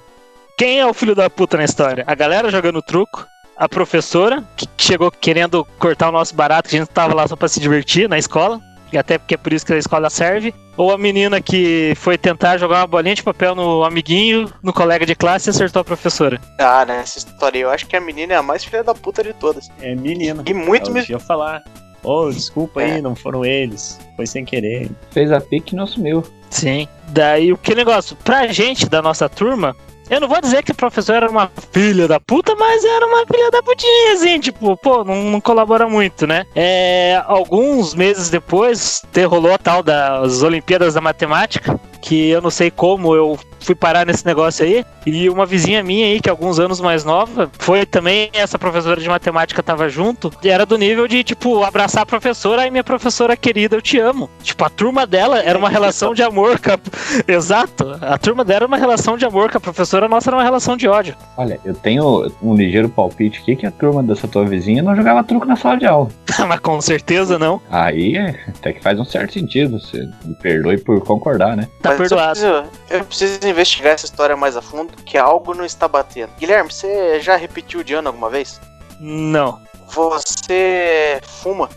Quem 0.57 0.79
é 0.79 0.85
o 0.85 0.93
filho 0.93 1.13
da 1.13 1.29
puta 1.29 1.57
na 1.57 1.65
história? 1.65 2.05
A 2.07 2.15
galera 2.15 2.49
jogando 2.49 2.81
truco, 2.81 3.27
a 3.57 3.67
professora, 3.67 4.43
que 4.55 4.65
chegou 4.77 5.11
querendo 5.11 5.65
cortar 5.77 6.09
o 6.09 6.11
nosso 6.11 6.33
barato, 6.33 6.69
que 6.69 6.75
a 6.77 6.79
gente 6.79 6.89
tava 6.89 7.13
lá 7.13 7.27
só 7.27 7.35
pra 7.35 7.49
se 7.49 7.59
divertir 7.59 8.07
na 8.07 8.17
escola. 8.17 8.61
E 8.91 8.97
até 8.97 9.17
porque 9.17 9.35
é 9.35 9.37
por 9.37 9.53
isso 9.53 9.65
que 9.65 9.73
a 9.73 9.77
escola 9.77 10.09
serve. 10.09 10.53
Ou 10.77 10.91
a 10.91 10.97
menina 10.97 11.41
que 11.41 11.93
foi 11.97 12.17
tentar 12.17 12.57
jogar 12.57 12.79
uma 12.81 12.87
bolinha 12.87 13.15
de 13.15 13.23
papel 13.23 13.53
no 13.55 13.83
amiguinho, 13.83 14.51
no 14.63 14.73
colega 14.73 15.05
de 15.05 15.15
classe 15.15 15.49
e 15.49 15.51
acertou 15.51 15.81
a 15.81 15.85
professora. 15.85 16.39
Ah, 16.59 16.83
nessa 16.85 17.17
história 17.19 17.59
eu 17.59 17.69
acho 17.69 17.85
que 17.87 17.95
a 17.95 18.01
menina 18.01 18.33
é 18.33 18.35
a 18.37 18.41
mais 18.43 18.63
filha 18.63 18.83
da 18.83 18.93
puta 18.95 19.23
de 19.23 19.33
todas. 19.33 19.69
É 19.81 19.93
menino. 19.95 20.43
E 20.45 20.53
muito 20.53 20.85
Ela 20.85 20.93
mesmo. 20.93 21.07
devia 21.07 21.19
falar. 21.19 21.63
Ô, 22.03 22.29
desculpa 22.31 22.81
É. 22.81 22.93
aí, 22.95 23.01
não 23.01 23.15
foram 23.15 23.45
eles. 23.45 23.99
Foi 24.15 24.25
sem 24.25 24.43
querer. 24.43 24.89
Fez 25.11 25.31
a 25.31 25.39
pique 25.39 25.73
e 25.73 25.77
não 25.77 25.85
sumiu. 25.85 26.23
Sim. 26.49 26.87
Daí 27.09 27.53
o 27.53 27.57
que 27.57 27.75
negócio? 27.75 28.15
Pra 28.15 28.47
gente 28.47 28.89
da 28.89 29.01
nossa 29.03 29.29
turma, 29.29 29.75
eu 30.11 30.19
não 30.19 30.27
vou 30.27 30.41
dizer 30.41 30.61
que 30.61 30.73
a 30.73 30.75
professora 30.75 31.25
era 31.25 31.31
uma 31.31 31.49
filha 31.71 32.05
da 32.05 32.19
puta, 32.19 32.53
mas 32.55 32.83
era 32.83 33.07
uma 33.07 33.25
filha 33.25 33.49
da 33.49 33.63
putinha, 33.63 34.13
assim, 34.13 34.39
tipo, 34.41 34.75
pô, 34.75 35.05
não, 35.05 35.23
não 35.23 35.39
colabora 35.39 35.87
muito, 35.87 36.27
né? 36.27 36.45
É, 36.53 37.23
alguns 37.25 37.95
meses 37.95 38.29
depois, 38.29 39.03
rolou 39.29 39.53
a 39.53 39.57
tal 39.57 39.81
das 39.81 40.43
Olimpíadas 40.43 40.93
da 40.95 41.01
Matemática, 41.01 41.79
que 42.01 42.29
eu 42.29 42.41
não 42.41 42.49
sei 42.49 42.69
como 42.69 43.15
eu 43.15 43.39
fui 43.61 43.75
parar 43.75 44.05
nesse 44.05 44.25
negócio 44.25 44.65
aí, 44.65 44.83
e 45.05 45.29
uma 45.29 45.45
vizinha 45.45 45.83
minha 45.83 46.07
aí, 46.07 46.19
que 46.19 46.27
é 46.27 46.31
alguns 46.31 46.59
anos 46.59 46.81
mais 46.81 47.03
nova, 47.03 47.49
foi 47.59 47.85
também, 47.85 48.29
essa 48.33 48.57
professora 48.57 48.99
de 48.99 49.07
matemática 49.07 49.61
tava 49.61 49.87
junto, 49.87 50.31
e 50.43 50.49
era 50.49 50.65
do 50.65 50.77
nível 50.77 51.07
de, 51.07 51.23
tipo, 51.23 51.63
abraçar 51.63 52.03
a 52.03 52.05
professora, 52.05 52.63
aí 52.63 52.71
minha 52.71 52.83
professora 52.83 53.37
querida, 53.37 53.75
eu 53.75 53.81
te 53.81 53.99
amo. 53.99 54.29
Tipo, 54.41 54.65
a 54.65 54.69
turma 54.69 55.05
dela 55.05 55.39
era 55.39 55.57
uma 55.57 55.69
relação 55.69 56.13
de 56.13 56.23
amor 56.23 56.59
com 56.59 56.71
a... 56.71 56.79
Exato, 57.31 57.97
a 58.01 58.17
turma 58.17 58.43
dela 58.43 58.61
era 58.61 58.67
uma 58.67 58.77
relação 58.77 59.15
de 59.15 59.25
amor 59.25 59.51
com 59.51 59.57
a 59.57 59.61
professora, 59.61 60.00
a 60.05 60.09
nossa 60.09 60.29
era 60.29 60.37
uma 60.37 60.43
relação 60.43 60.75
de 60.77 60.87
ódio. 60.87 61.15
Olha, 61.37 61.59
eu 61.65 61.73
tenho 61.73 62.31
um 62.41 62.55
ligeiro 62.55 62.89
palpite 62.89 63.39
aqui 63.41 63.55
que 63.55 63.65
a 63.65 63.71
turma 63.71 64.01
dessa 64.03 64.27
tua 64.27 64.45
vizinha 64.45 64.81
não 64.83 64.95
jogava 64.95 65.23
truco 65.23 65.45
na 65.45 65.55
sala 65.55 65.77
de 65.77 65.85
aula. 65.85 66.09
Mas 66.47 66.59
com 66.59 66.79
certeza 66.81 67.37
não, 67.39 67.61
Aí 67.69 68.17
é, 68.17 68.39
até 68.47 68.73
que 68.73 68.81
faz 68.81 68.99
um 68.99 69.05
certo 69.05 69.33
sentido. 69.33 69.79
Você 69.79 70.07
me 70.25 70.35
perdoe 70.35 70.77
por 70.77 71.01
concordar, 71.01 71.55
né? 71.55 71.67
tá 71.81 71.89
Mas 71.89 71.97
perdoado. 71.99 72.39
Eu 72.39 72.63
preciso, 72.63 72.63
eu 72.89 73.05
preciso 73.05 73.47
investigar 73.47 73.93
essa 73.93 74.05
história 74.05 74.35
mais 74.35 74.55
a 74.57 74.61
fundo, 74.61 74.91
que 75.05 75.17
algo 75.17 75.53
não 75.53 75.65
está 75.65 75.87
batendo. 75.87 76.29
Guilherme, 76.39 76.71
você 76.71 77.19
já 77.19 77.35
repetiu 77.35 77.83
de 77.83 77.93
ano 77.93 78.07
alguma 78.09 78.29
vez? 78.29 78.59
Não, 78.99 79.59
Você 79.87 81.19
fuma? 81.23 81.69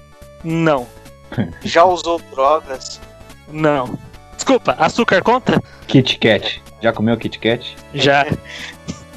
não, 0.42 0.86
Já 1.62 1.84
usou 1.84 2.20
drogas? 2.30 3.00
não. 3.50 3.98
Desculpa, 4.44 4.72
açúcar 4.78 5.22
conta? 5.22 5.58
Kit 5.86 6.18
Kat. 6.18 6.62
Já 6.82 6.92
comeu 6.92 7.16
Kit 7.16 7.38
Kat? 7.38 7.74
Já. 7.94 8.26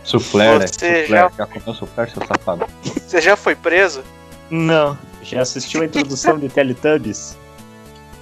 Soufflé, 0.02 0.58
né? 0.58 0.68
Você 0.68 1.06
já- 1.06 1.30
Já 1.38 1.46
comeu 1.46 1.74
soufflé, 1.76 2.08
seu 2.08 2.26
safado? 2.26 2.66
Você 2.82 3.20
já 3.20 3.36
foi 3.36 3.54
preso? 3.54 4.02
Não. 4.50 4.98
Já 5.22 5.42
assistiu 5.42 5.82
a 5.82 5.86
introdução 5.86 6.40
de 6.40 6.48
Teletubbies? 6.48 7.36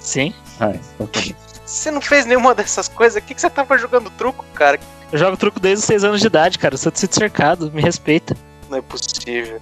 Sim. 0.00 0.34
Ah, 0.58 0.70
então 0.74 1.06
tá 1.06 1.20
bom. 1.20 1.32
Você 1.64 1.92
não 1.92 2.00
fez 2.00 2.26
nenhuma 2.26 2.56
dessas 2.56 2.88
coisas? 2.88 3.22
O 3.22 3.24
que, 3.24 3.36
que 3.36 3.40
você 3.40 3.50
tava 3.50 3.78
jogando 3.78 4.10
truco, 4.10 4.44
cara? 4.52 4.80
Eu 5.12 5.16
jogo 5.18 5.36
truco 5.36 5.60
desde 5.60 5.82
os 5.82 5.86
6 5.86 6.02
anos 6.02 6.20
de 6.20 6.26
idade, 6.26 6.58
cara. 6.58 6.74
Eu 6.74 6.78
sou 6.78 6.90
de 6.90 6.98
sítio 6.98 7.16
cercado, 7.20 7.70
me 7.72 7.80
respeita. 7.82 8.36
Não 8.68 8.78
é 8.78 8.82
possível. 8.82 9.60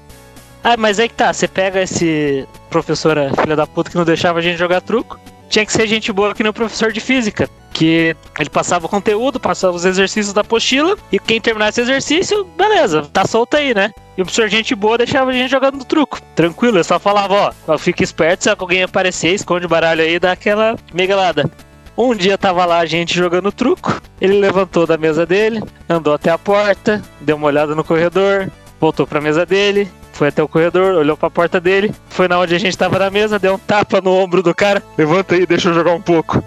Ah, 0.63 0.79
mas 0.79 0.99
aí 0.99 1.11
que 1.11 1.15
tá, 1.15 1.31
você 1.31 1.47
pega 1.47 1.83
esse 1.83 2.49
professora 2.71 3.31
filha 3.39 3.55
da 3.55 3.67
puta 3.67 3.91
que 3.91 3.97
não 3.99 4.05
deixava 4.07 4.39
a 4.39 4.43
gente 4.43 4.57
jogar 4.57 4.81
truco. 4.81 5.21
Tinha 5.49 5.65
que 5.65 5.73
ser 5.73 5.87
gente 5.87 6.13
boa 6.13 6.35
que 6.35 6.43
nem 6.43 6.51
o 6.51 6.55
professor 6.55 6.93
de 6.93 7.01
física. 7.01 7.49
Que 7.73 8.17
ele 8.39 8.51
passava 8.51 8.87
o 8.87 8.89
conteúdo, 8.89 9.41
passava 9.41 9.77
os 9.77 9.85
exercícios 9.85 10.33
da 10.33 10.43
apostila, 10.43 10.97
e 11.11 11.19
quem 11.19 11.41
terminasse 11.41 11.81
o 11.81 11.83
exercício, 11.83 12.45
beleza, 12.57 13.03
tá 13.13 13.27
solto 13.27 13.57
aí, 13.57 13.75
né? 13.75 13.93
E 14.17 14.23
o 14.23 14.25
professor 14.25 14.49
gente 14.49 14.75
boa 14.77 14.97
deixava 14.97 15.31
a 15.31 15.35
gente 15.35 15.51
jogando 15.51 15.79
no 15.79 15.85
truco. 15.85 16.21
Tranquilo, 16.37 16.77
ele 16.77 16.85
só 16.85 17.01
falava, 17.01 17.53
ó, 17.67 17.77
fica 17.79 18.05
esperto, 18.05 18.45
se 18.45 18.51
alguém 18.51 18.85
aparecer, 18.85 19.35
esconde 19.35 19.67
o 19.67 19.69
baralho 19.69 20.03
aí 20.03 20.21
dá 20.21 20.33
aquela 20.33 20.77
migalada. 20.93 21.51
Um 21.97 22.15
dia 22.15 22.39
tava 22.39 22.65
lá 22.65 22.79
a 22.79 22.87
gente 22.87 23.15
jogando 23.17 23.53
truco, 23.53 24.01
ele 24.21 24.39
levantou 24.39 24.87
da 24.87 24.97
mesa 24.97 25.25
dele, 25.25 25.63
andou 25.89 26.15
até 26.15 26.31
a 26.31 26.39
porta, 26.39 27.03
deu 27.21 27.37
uma 27.37 27.47
olhada 27.47 27.75
no 27.75 27.85
corredor, 27.85 28.51
voltou 28.81 29.07
pra 29.07 29.21
mesa 29.21 29.47
dele, 29.47 29.89
foi 30.15 30.29
até 30.29 30.43
o 30.43 30.49
corredor, 30.49 30.95
olhou 30.95 31.17
pra 31.17 31.29
porta 31.29 31.61
dele, 31.61 31.93
foi 32.09 32.29
na 32.29 32.39
onde 32.39 32.55
a 32.55 32.59
gente 32.59 32.79
tava 32.79 32.99
na 32.99 33.11
mesa, 33.11 33.39
deu 33.39 33.55
um 33.55 33.59
tapa 33.59 34.01
no 34.01 34.13
ombro 34.13 34.43
do 34.43 34.55
cara, 34.55 34.83
levanta 34.97 35.35
aí, 35.35 35.45
deixa 35.45 35.69
eu 35.69 35.75
jogar 35.75 35.93
um 35.93 36.01
pouco. 36.01 36.43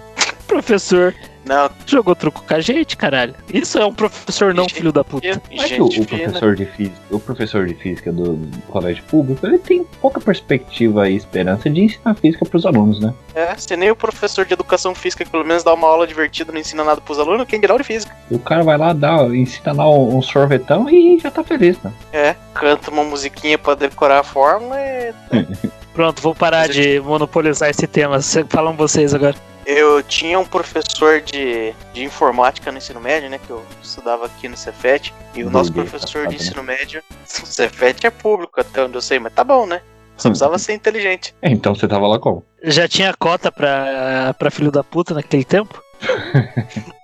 Professor, 0.46 1.14
Não, 1.48 1.70
jogou 1.86 2.14
truco 2.14 2.44
com 2.46 2.54
a 2.54 2.60
gente, 2.60 2.94
caralho. 2.94 3.34
Isso 3.52 3.78
é 3.78 3.86
um 3.86 3.92
professor 3.92 4.52
não 4.52 4.64
Gente, 4.64 4.74
filho 4.74 4.92
da 4.92 5.02
puta. 5.02 5.40
Mas 5.56 5.70
o, 5.72 5.84
o 5.84 5.90
fina. 5.90 6.06
professor 6.06 6.54
de 6.54 6.66
física, 6.66 6.96
o 7.10 7.18
professor 7.18 7.66
de 7.66 7.74
física 7.74 8.12
do, 8.12 8.34
do 8.34 8.58
colégio 8.62 9.02
público, 9.04 9.46
ele 9.46 9.58
tem 9.58 9.82
pouca 10.00 10.20
perspectiva 10.20 11.08
e 11.08 11.16
esperança 11.16 11.70
de 11.70 11.80
ensinar 11.80 12.14
física 12.16 12.44
pros 12.44 12.66
alunos, 12.66 13.00
né? 13.00 13.14
É, 13.34 13.56
se 13.56 13.74
nem 13.76 13.90
o 13.90 13.96
professor 13.96 14.44
de 14.44 14.52
educação 14.52 14.94
física 14.94 15.24
que 15.24 15.30
pelo 15.30 15.44
menos 15.44 15.62
dá 15.62 15.72
uma 15.72 15.88
aula 15.88 16.06
divertida 16.06 16.52
não 16.52 16.60
ensina 16.60 16.84
nada 16.84 17.00
pros 17.00 17.18
alunos, 17.18 17.46
quem 17.46 17.58
dirá 17.58 17.74
o 17.74 17.78
de 17.78 17.84
física? 17.84 18.14
E 18.30 18.34
o 18.34 18.38
cara 18.38 18.62
vai 18.62 18.76
lá, 18.76 18.92
dá, 18.92 19.22
ensina 19.28 19.72
lá 19.72 19.90
um, 19.90 20.18
um 20.18 20.22
sorvetão 20.22 20.88
e 20.90 21.18
já 21.18 21.30
tá 21.30 21.42
feliz, 21.42 21.80
né? 21.82 21.90
É, 22.12 22.36
canta 22.52 22.90
uma 22.90 23.04
musiquinha 23.04 23.56
pra 23.56 23.74
decorar 23.74 24.20
a 24.20 24.24
fórmula 24.24 24.76
e... 24.78 25.14
Pronto, 25.94 26.22
vou 26.22 26.34
parar 26.34 26.68
de 26.68 27.00
monopolizar 27.00 27.70
esse 27.70 27.84
tema. 27.84 28.20
Falam 28.48 28.76
vocês 28.76 29.12
agora. 29.12 29.34
Eu 29.70 30.02
tinha 30.02 30.38
um 30.38 30.46
professor 30.46 31.20
de, 31.20 31.74
de 31.92 32.02
informática 32.02 32.72
no 32.72 32.78
ensino 32.78 32.98
médio, 32.98 33.28
né? 33.28 33.38
Que 33.38 33.50
eu 33.50 33.62
estudava 33.82 34.24
aqui 34.24 34.48
no 34.48 34.56
Cefet. 34.56 35.12
E 35.34 35.44
o 35.44 35.50
nosso 35.50 35.70
Burguês, 35.70 35.90
professor 35.90 36.26
de 36.26 36.36
né? 36.36 36.40
ensino 36.40 36.62
médio. 36.62 37.02
O 37.42 37.46
Cefet 37.46 38.06
é 38.06 38.10
público, 38.10 38.58
até 38.58 38.82
onde 38.82 38.96
eu 38.96 39.02
sei, 39.02 39.18
mas 39.18 39.34
tá 39.34 39.44
bom, 39.44 39.66
né? 39.66 39.82
Só 40.16 40.30
precisava 40.30 40.58
ser 40.58 40.72
inteligente. 40.72 41.34
Então 41.42 41.74
você 41.74 41.86
tava 41.86 42.08
lá 42.08 42.18
como? 42.18 42.42
Já 42.64 42.88
tinha 42.88 43.12
cota 43.12 43.52
pra, 43.52 44.34
pra 44.38 44.50
filho 44.50 44.72
da 44.72 44.82
puta 44.82 45.12
naquele 45.12 45.44
tempo? 45.44 45.82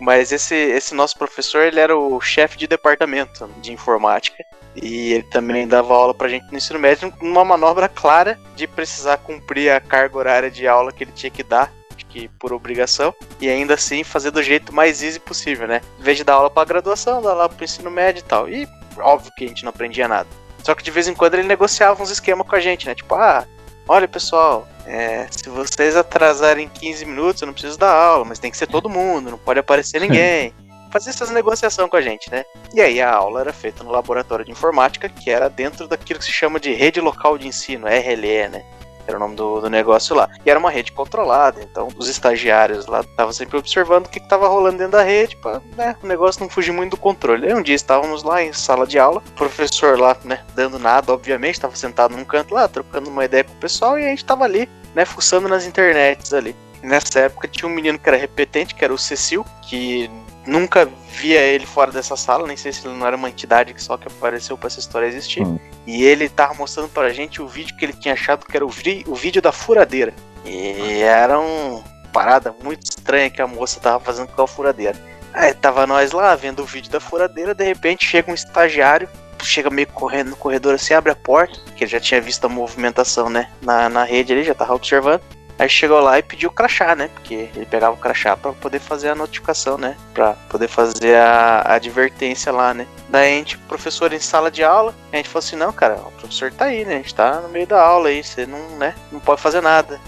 Mas 0.00 0.32
esse, 0.32 0.54
esse 0.54 0.94
nosso 0.94 1.16
professor, 1.16 1.62
ele 1.62 1.78
era 1.78 1.96
o 1.96 2.20
chefe 2.20 2.58
de 2.58 2.66
departamento 2.66 3.48
de 3.60 3.72
informática. 3.72 4.42
E 4.74 5.12
ele 5.12 5.22
também 5.24 5.68
dava 5.68 5.94
aula 5.94 6.14
pra 6.14 6.28
gente 6.28 6.50
no 6.50 6.56
ensino 6.56 6.78
médio 6.78 7.12
numa 7.20 7.44
manobra 7.44 7.88
clara 7.88 8.38
de 8.56 8.66
precisar 8.66 9.18
cumprir 9.18 9.70
a 9.70 9.80
carga 9.80 10.18
horária 10.18 10.50
de 10.50 10.66
aula 10.66 10.92
que 10.92 11.04
ele 11.04 11.12
tinha 11.12 11.30
que 11.30 11.42
dar, 11.42 11.72
que 12.10 12.28
por 12.38 12.52
obrigação, 12.52 13.14
e 13.40 13.48
ainda 13.48 13.74
assim 13.74 14.04
fazer 14.04 14.30
do 14.30 14.42
jeito 14.42 14.74
mais 14.74 15.02
easy 15.02 15.20
possível, 15.20 15.66
né? 15.66 15.80
Em 15.98 16.02
vez 16.02 16.16
de 16.16 16.24
dar 16.24 16.34
aula 16.34 16.50
pra 16.50 16.64
graduação, 16.64 17.22
dar 17.22 17.30
aula 17.30 17.48
pro 17.48 17.64
ensino 17.64 17.90
médio 17.90 18.20
e 18.20 18.24
tal. 18.24 18.48
E 18.48 18.68
óbvio 18.98 19.32
que 19.36 19.44
a 19.44 19.48
gente 19.48 19.64
não 19.64 19.70
aprendia 19.70 20.08
nada. 20.08 20.28
Só 20.62 20.74
que 20.74 20.82
de 20.82 20.90
vez 20.90 21.08
em 21.08 21.14
quando 21.14 21.34
ele 21.34 21.44
negociava 21.44 22.02
uns 22.02 22.10
esquemas 22.10 22.46
com 22.46 22.54
a 22.54 22.60
gente, 22.60 22.86
né? 22.86 22.94
Tipo, 22.94 23.14
ah, 23.14 23.46
olha 23.88 24.06
pessoal, 24.06 24.66
é, 24.86 25.26
se 25.30 25.48
vocês 25.48 25.96
atrasarem 25.96 26.68
15 26.68 27.04
minutos, 27.04 27.42
eu 27.42 27.46
não 27.46 27.52
preciso 27.52 27.78
dar 27.78 27.92
aula, 27.92 28.24
mas 28.24 28.38
tem 28.38 28.50
que 28.50 28.56
ser 28.56 28.66
todo 28.66 28.88
mundo, 28.88 29.30
não 29.30 29.38
pode 29.38 29.58
aparecer 29.58 30.00
ninguém. 30.02 30.52
Fazer 30.90 31.10
essas 31.10 31.30
negociações 31.30 31.88
com 31.88 31.96
a 31.96 32.00
gente, 32.00 32.28
né? 32.32 32.44
E 32.74 32.80
aí 32.80 33.00
a 33.00 33.14
aula 33.14 33.42
era 33.42 33.52
feita 33.52 33.84
no 33.84 33.92
laboratório 33.92 34.44
de 34.44 34.50
informática, 34.50 35.08
que 35.08 35.30
era 35.30 35.48
dentro 35.48 35.86
daquilo 35.86 36.18
que 36.18 36.24
se 36.24 36.32
chama 36.32 36.58
de 36.58 36.72
rede 36.72 37.00
local 37.00 37.38
de 37.38 37.46
ensino, 37.46 37.86
RLE, 37.86 38.48
né? 38.48 38.64
Era 39.06 39.16
o 39.16 39.20
nome 39.20 39.36
do, 39.36 39.60
do 39.60 39.70
negócio 39.70 40.14
lá. 40.14 40.28
E 40.44 40.50
era 40.50 40.58
uma 40.58 40.70
rede 40.70 40.92
controlada, 40.92 41.62
então 41.62 41.88
os 41.96 42.08
estagiários 42.08 42.86
lá 42.86 43.00
estavam 43.00 43.32
sempre 43.32 43.58
observando 43.58 44.06
o 44.06 44.08
que 44.08 44.18
estava 44.18 44.48
rolando 44.48 44.78
dentro 44.78 44.92
da 44.92 45.02
rede, 45.02 45.36
para 45.36 45.60
né, 45.76 45.96
o 46.02 46.06
negócio 46.06 46.40
não 46.40 46.48
fugir 46.48 46.72
muito 46.72 46.92
do 46.92 46.96
controle. 46.96 47.46
Aí 47.46 47.54
um 47.54 47.62
dia 47.62 47.74
estávamos 47.74 48.22
lá 48.22 48.42
em 48.42 48.52
sala 48.52 48.86
de 48.86 48.98
aula, 48.98 49.22
o 49.26 49.32
professor 49.32 49.98
lá, 49.98 50.16
né, 50.24 50.44
dando 50.54 50.78
nada, 50.78 51.12
obviamente, 51.12 51.54
estava 51.54 51.74
sentado 51.76 52.16
num 52.16 52.24
canto 52.24 52.54
lá, 52.54 52.68
trocando 52.68 53.10
uma 53.10 53.24
ideia 53.24 53.44
com 53.44 53.52
o 53.52 53.56
pessoal, 53.56 53.98
e 53.98 54.04
a 54.04 54.08
gente 54.08 54.18
estava 54.18 54.44
ali, 54.44 54.68
né, 54.94 55.04
fuçando 55.04 55.48
nas 55.48 55.66
internets 55.66 56.32
ali. 56.32 56.54
Nessa 56.82 57.20
época 57.20 57.46
tinha 57.46 57.68
um 57.68 57.74
menino 57.74 57.98
que 57.98 58.08
era 58.08 58.16
repetente, 58.16 58.74
que 58.74 58.84
era 58.84 58.92
o 58.92 58.98
Cecil, 58.98 59.44
que 59.62 60.10
nunca 60.50 60.88
via 61.12 61.40
ele 61.40 61.64
fora 61.64 61.90
dessa 61.92 62.16
sala, 62.16 62.46
nem 62.46 62.56
sei 62.56 62.72
se 62.72 62.86
ele 62.86 62.96
não 62.96 63.06
era 63.06 63.16
uma 63.16 63.28
entidade 63.28 63.72
que 63.72 63.82
só 63.82 63.96
que 63.96 64.08
apareceu 64.08 64.58
pra 64.58 64.66
essa 64.66 64.80
história 64.80 65.06
existir. 65.06 65.42
Hum. 65.42 65.58
E 65.86 66.04
ele 66.04 66.28
tava 66.28 66.54
mostrando 66.54 66.88
pra 66.88 67.10
gente 67.10 67.40
o 67.40 67.48
vídeo 67.48 67.76
que 67.76 67.84
ele 67.84 67.92
tinha 67.92 68.14
achado 68.14 68.44
que 68.44 68.56
era 68.56 68.64
o, 68.66 68.68
vi- 68.68 69.04
o 69.06 69.14
vídeo 69.14 69.40
da 69.40 69.52
furadeira. 69.52 70.12
E 70.44 71.00
era 71.02 71.38
uma 71.38 71.82
parada 72.12 72.54
muito 72.62 72.82
estranha 72.84 73.30
que 73.30 73.40
a 73.40 73.46
moça 73.46 73.78
tava 73.80 74.00
fazendo 74.00 74.28
com 74.28 74.42
a 74.42 74.48
furadeira. 74.48 74.96
Aí 75.32 75.54
tava 75.54 75.86
nós 75.86 76.10
lá 76.12 76.34
vendo 76.34 76.60
o 76.62 76.66
vídeo 76.66 76.90
da 76.90 76.98
furadeira, 76.98 77.54
de 77.54 77.64
repente 77.64 78.04
chega 78.04 78.30
um 78.30 78.34
estagiário, 78.34 79.08
chega 79.42 79.70
meio 79.70 79.86
correndo 79.86 80.30
no 80.30 80.36
corredor 80.36 80.74
assim, 80.74 80.92
abre 80.92 81.12
a 81.12 81.16
porta, 81.16 81.58
que 81.76 81.84
ele 81.84 81.90
já 81.90 82.00
tinha 82.00 82.20
visto 82.20 82.44
a 82.44 82.48
movimentação, 82.48 83.30
né, 83.30 83.48
na, 83.62 83.88
na 83.88 84.02
rede 84.04 84.32
ali, 84.32 84.42
já 84.42 84.54
tava 84.54 84.74
observando. 84.74 85.22
Aí 85.60 85.68
chegou 85.68 86.00
lá 86.00 86.18
e 86.18 86.22
pediu 86.22 86.48
o 86.48 86.52
crachá, 86.52 86.96
né? 86.96 87.10
Porque 87.12 87.50
ele 87.54 87.66
pegava 87.66 87.94
o 87.94 87.98
crachá 87.98 88.34
pra 88.34 88.50
poder 88.54 88.78
fazer 88.78 89.10
a 89.10 89.14
notificação, 89.14 89.76
né? 89.76 89.94
Pra 90.14 90.32
poder 90.48 90.68
fazer 90.68 91.16
a, 91.16 91.58
a 91.58 91.74
advertência 91.74 92.50
lá, 92.50 92.72
né? 92.72 92.86
Daí 93.10 93.34
a 93.34 93.36
gente, 93.36 93.58
professor 93.58 94.10
em 94.14 94.18
sala 94.18 94.50
de 94.50 94.64
aula, 94.64 94.94
a 95.12 95.16
gente 95.18 95.28
falou 95.28 95.40
assim, 95.40 95.56
não, 95.56 95.70
cara, 95.70 95.96
o 95.96 96.12
professor 96.12 96.50
tá 96.50 96.64
aí, 96.64 96.82
né? 96.86 96.94
A 96.94 96.96
gente 96.96 97.14
tá 97.14 97.42
no 97.42 97.50
meio 97.50 97.66
da 97.66 97.78
aula 97.78 98.08
aí, 98.08 98.24
você 98.24 98.46
não, 98.46 98.58
né? 98.78 98.94
Não 99.12 99.20
pode 99.20 99.42
fazer 99.42 99.60
nada. 99.60 100.00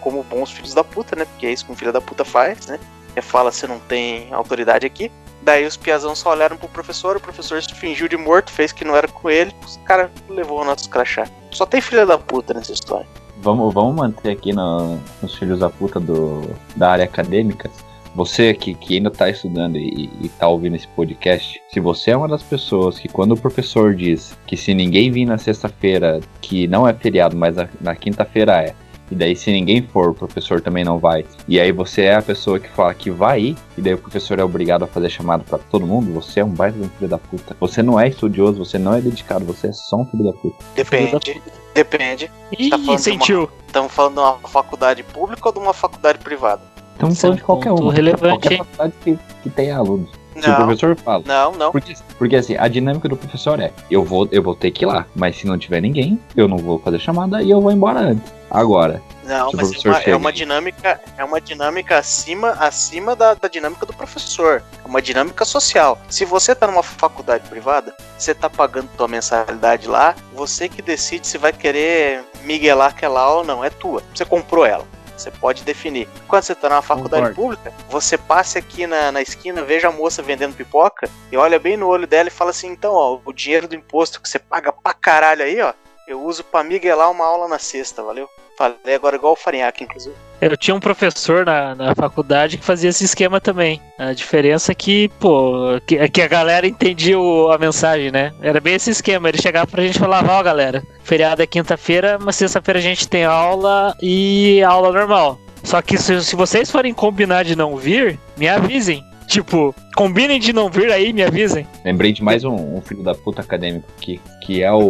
Como 0.00 0.22
bons 0.22 0.52
filhos 0.52 0.74
da 0.74 0.84
puta, 0.84 1.16
né? 1.16 1.24
Porque 1.24 1.44
é 1.44 1.50
isso 1.50 1.66
que 1.66 1.72
um 1.72 1.76
filho 1.76 1.92
da 1.92 2.00
puta 2.00 2.24
faz, 2.24 2.68
né? 2.68 2.78
Ele 3.16 3.26
fala, 3.26 3.50
você 3.50 3.66
não 3.66 3.80
tem 3.80 4.32
autoridade 4.32 4.86
aqui. 4.86 5.10
Daí 5.42 5.66
os 5.66 5.76
piazão 5.76 6.14
só 6.14 6.30
olharam 6.30 6.56
pro 6.56 6.68
professor, 6.68 7.16
o 7.16 7.20
professor 7.20 7.60
se 7.60 7.74
fingiu 7.74 8.06
de 8.06 8.16
morto, 8.16 8.52
fez 8.52 8.70
que 8.70 8.84
não 8.84 8.94
era 8.94 9.08
com 9.08 9.28
ele, 9.28 9.52
os 9.66 9.76
cara 9.78 10.08
levou 10.28 10.60
o 10.60 10.64
nosso 10.64 10.88
crachá. 10.88 11.26
Só 11.50 11.66
tem 11.66 11.80
filha 11.80 12.06
da 12.06 12.16
puta 12.16 12.54
nessa 12.54 12.72
história. 12.72 13.08
Vamos, 13.42 13.72
vamos 13.72 13.94
manter 13.94 14.30
aqui 14.30 14.52
no, 14.52 14.98
nos 15.22 15.34
filhos 15.34 15.58
da 15.58 15.68
puta 15.70 15.98
do, 15.98 16.42
da 16.76 16.90
área 16.90 17.04
acadêmica. 17.04 17.70
Você 18.14 18.52
que, 18.54 18.74
que 18.74 18.96
ainda 18.96 19.08
está 19.08 19.30
estudando 19.30 19.76
e, 19.76 20.10
está 20.22 20.48
ouvindo 20.48 20.74
esse 20.74 20.88
podcast, 20.88 21.60
se 21.72 21.78
você 21.78 22.10
é 22.10 22.16
uma 22.16 22.26
das 22.26 22.42
pessoas 22.42 22.98
que 22.98 23.08
quando 23.08 23.32
o 23.32 23.36
professor 23.36 23.94
diz 23.94 24.36
que 24.46 24.56
se 24.56 24.74
ninguém 24.74 25.10
vir 25.10 25.26
na 25.26 25.38
sexta-feira, 25.38 26.20
que 26.40 26.66
não 26.66 26.88
é 26.88 26.92
feriado, 26.92 27.36
mas 27.36 27.54
na, 27.54 27.68
na 27.80 27.94
quinta-feira 27.94 28.62
é, 28.62 28.74
e 29.10 29.14
daí 29.14 29.34
se 29.34 29.50
ninguém 29.50 29.82
for, 29.82 30.10
o 30.10 30.14
professor 30.14 30.60
também 30.60 30.84
não 30.84 30.98
vai. 30.98 31.24
E 31.48 31.58
aí 31.58 31.72
você 31.72 32.02
é 32.02 32.16
a 32.16 32.22
pessoa 32.22 32.58
que 32.60 32.68
fala 32.68 32.94
que 32.94 33.10
vai 33.10 33.40
ir, 33.40 33.56
e 33.76 33.80
daí 33.80 33.94
o 33.94 33.98
professor 33.98 34.38
é 34.38 34.44
obrigado 34.44 34.84
a 34.84 34.86
fazer 34.86 35.10
chamado 35.10 35.44
para 35.44 35.58
todo 35.58 35.86
mundo, 35.86 36.12
você 36.12 36.40
é 36.40 36.44
um 36.44 36.50
baita 36.50 36.78
de 36.78 36.84
um 36.84 36.88
filho 36.90 37.08
da 37.08 37.18
puta. 37.18 37.56
Você 37.60 37.82
não 37.82 37.98
é 37.98 38.08
estudioso, 38.08 38.58
você 38.64 38.78
não 38.78 38.94
é 38.94 39.00
dedicado, 39.00 39.44
você 39.44 39.68
é 39.68 39.72
só 39.72 39.96
um 39.96 40.06
filho 40.06 40.24
da 40.24 40.32
puta. 40.32 40.56
Depende. 40.74 41.42
Depende. 41.74 42.30
Ih, 42.58 42.70
Tá 42.70 42.78
falando 42.78 42.96
de 42.96 43.02
sentiu. 43.02 43.50
Estamos 43.66 43.92
falando 43.92 44.14
de 44.14 44.20
uma 44.20 44.38
faculdade 44.48 45.02
pública 45.02 45.48
ou 45.48 45.52
de 45.52 45.58
uma 45.60 45.72
faculdade 45.72 46.18
privada? 46.18 46.60
Isso 46.98 47.06
é 47.06 47.14
falando 47.14 47.32
um 47.32 47.36
de 47.36 47.42
qualquer 47.44 47.72
uma. 47.72 47.92
relevante, 47.92 48.28
qualquer 48.48 48.58
faculdade 48.58 48.92
que, 49.02 49.18
que 49.42 49.50
tenha 49.50 49.76
alunos. 49.76 50.10
Se 50.36 50.46
o 50.46 50.48
Não, 50.48 50.56
professor 50.56 50.96
fala. 50.96 51.24
não, 51.26 51.52
não. 51.52 51.72
Porque, 51.72 51.94
porque 52.18 52.36
assim, 52.36 52.56
a 52.56 52.68
dinâmica 52.68 53.08
do 53.08 53.16
professor 53.16 53.58
é: 53.60 53.72
eu 53.90 54.04
vou, 54.04 54.28
eu 54.30 54.42
vou 54.42 54.54
ter 54.54 54.70
que 54.70 54.84
ir 54.84 54.86
lá, 54.86 55.06
mas 55.14 55.36
se 55.36 55.46
não 55.46 55.58
tiver 55.58 55.80
ninguém, 55.80 56.18
eu 56.36 56.46
não 56.46 56.56
vou 56.56 56.78
fazer 56.78 56.98
chamada 56.98 57.42
e 57.42 57.50
eu 57.50 57.60
vou 57.60 57.72
embora 57.72 58.00
antes. 58.00 58.32
Agora, 58.50 59.00
Não, 59.22 59.52
mas 59.52 59.68
é 59.68 59.72
professor 59.72 59.88
uma, 59.90 60.00
é 60.02 60.16
uma 60.16 60.32
dinâmica, 60.32 61.00
é 61.16 61.24
uma 61.24 61.40
dinâmica 61.40 61.98
acima, 61.98 62.50
acima 62.52 63.14
da, 63.14 63.34
da 63.34 63.46
dinâmica 63.46 63.86
do 63.86 63.92
professor. 63.92 64.62
É 64.84 64.88
uma 64.88 65.00
dinâmica 65.00 65.44
social. 65.44 65.98
Se 66.08 66.24
você 66.24 66.54
tá 66.54 66.66
numa 66.66 66.82
faculdade 66.82 67.48
privada, 67.48 67.94
você 68.18 68.34
tá 68.34 68.50
pagando 68.50 68.90
tua 68.96 69.06
mensalidade 69.06 69.86
lá, 69.86 70.16
você 70.34 70.68
que 70.68 70.82
decide 70.82 71.26
se 71.26 71.38
vai 71.38 71.52
querer 71.52 72.24
miguelar 72.42 72.90
aquela 72.90 73.20
aula 73.20 73.40
ou 73.40 73.44
não, 73.44 73.64
é 73.64 73.70
tua. 73.70 74.02
Você 74.12 74.24
comprou 74.24 74.66
ela. 74.66 74.84
Você 75.16 75.30
pode 75.30 75.62
definir. 75.64 76.08
Quando 76.26 76.44
você 76.44 76.54
tá 76.54 76.70
numa 76.70 76.80
faculdade 76.80 77.34
Concordo. 77.34 77.58
pública, 77.58 77.72
você 77.90 78.16
passe 78.16 78.58
aqui 78.58 78.86
na, 78.86 79.12
na 79.12 79.20
esquina, 79.20 79.62
veja 79.62 79.88
a 79.88 79.92
moça 79.92 80.22
vendendo 80.22 80.56
pipoca 80.56 81.10
e 81.30 81.36
olha 81.36 81.58
bem 81.58 81.76
no 81.76 81.88
olho 81.88 82.06
dela 82.06 82.28
e 82.28 82.32
fala 82.32 82.50
assim: 82.50 82.68
então, 82.68 82.94
ó, 82.94 83.20
o 83.22 83.32
dinheiro 83.32 83.68
do 83.68 83.74
imposto 83.74 84.20
que 84.20 84.28
você 84.28 84.38
paga 84.38 84.72
pra 84.72 84.94
caralho 84.94 85.44
aí, 85.44 85.60
ó, 85.60 85.74
eu 86.12 86.22
uso 86.22 86.42
pra 86.44 86.62
miguelar 86.64 87.10
uma 87.10 87.24
aula 87.24 87.48
na 87.48 87.58
sexta, 87.58 88.02
valeu? 88.02 88.28
Falei 88.56 88.94
agora 88.94 89.16
igual 89.16 89.32
o 89.32 89.36
Farinhaque, 89.36 89.84
inclusive. 89.84 90.14
Eu 90.40 90.54
tinha 90.56 90.74
um 90.74 90.80
professor 90.80 91.46
na, 91.46 91.74
na 91.74 91.94
faculdade 91.94 92.58
que 92.58 92.64
fazia 92.64 92.90
esse 92.90 93.04
esquema 93.04 93.40
também. 93.40 93.80
A 93.98 94.12
diferença 94.12 94.72
é 94.72 94.74
que, 94.74 95.08
pô, 95.18 95.80
que, 95.86 96.08
que 96.10 96.20
a 96.22 96.28
galera 96.28 96.66
entendia 96.66 97.18
o- 97.18 97.50
a 97.50 97.56
mensagem, 97.58 98.10
né? 98.10 98.32
Era 98.42 98.60
bem 98.60 98.74
esse 98.74 98.90
esquema. 98.90 99.28
Ele 99.28 99.40
chegava 99.40 99.66
pra 99.66 99.82
gente 99.82 99.96
e 99.96 100.00
falava, 100.00 100.32
ó, 100.32 100.42
galera, 100.42 100.82
feriado 101.02 101.42
é 101.42 101.46
quinta-feira, 101.46 102.18
mas 102.20 102.36
sexta-feira 102.36 102.78
a 102.78 102.82
gente 102.82 103.08
tem 103.08 103.24
aula 103.24 103.94
e 104.02 104.62
aula 104.62 104.92
normal. 104.92 105.38
Só 105.62 105.80
que 105.82 105.96
se, 105.98 106.22
se 106.22 106.36
vocês 106.36 106.70
forem 106.70 106.92
combinar 106.92 107.44
de 107.44 107.54
não 107.56 107.76
vir, 107.76 108.18
me 108.36 108.48
avisem. 108.48 109.02
Tipo, 109.30 109.72
combinem 109.94 110.40
de 110.40 110.52
não 110.52 110.68
vir 110.68 110.90
aí, 110.90 111.12
me 111.12 111.22
avisem. 111.22 111.64
lembrei 111.84 112.12
de 112.12 112.20
mais 112.22 112.42
um, 112.42 112.76
um 112.76 112.80
filho 112.80 113.02
da 113.04 113.14
puta 113.14 113.40
acadêmico 113.42 113.86
aqui, 113.96 114.20
que 114.42 114.60
é 114.60 114.72
o, 114.72 114.80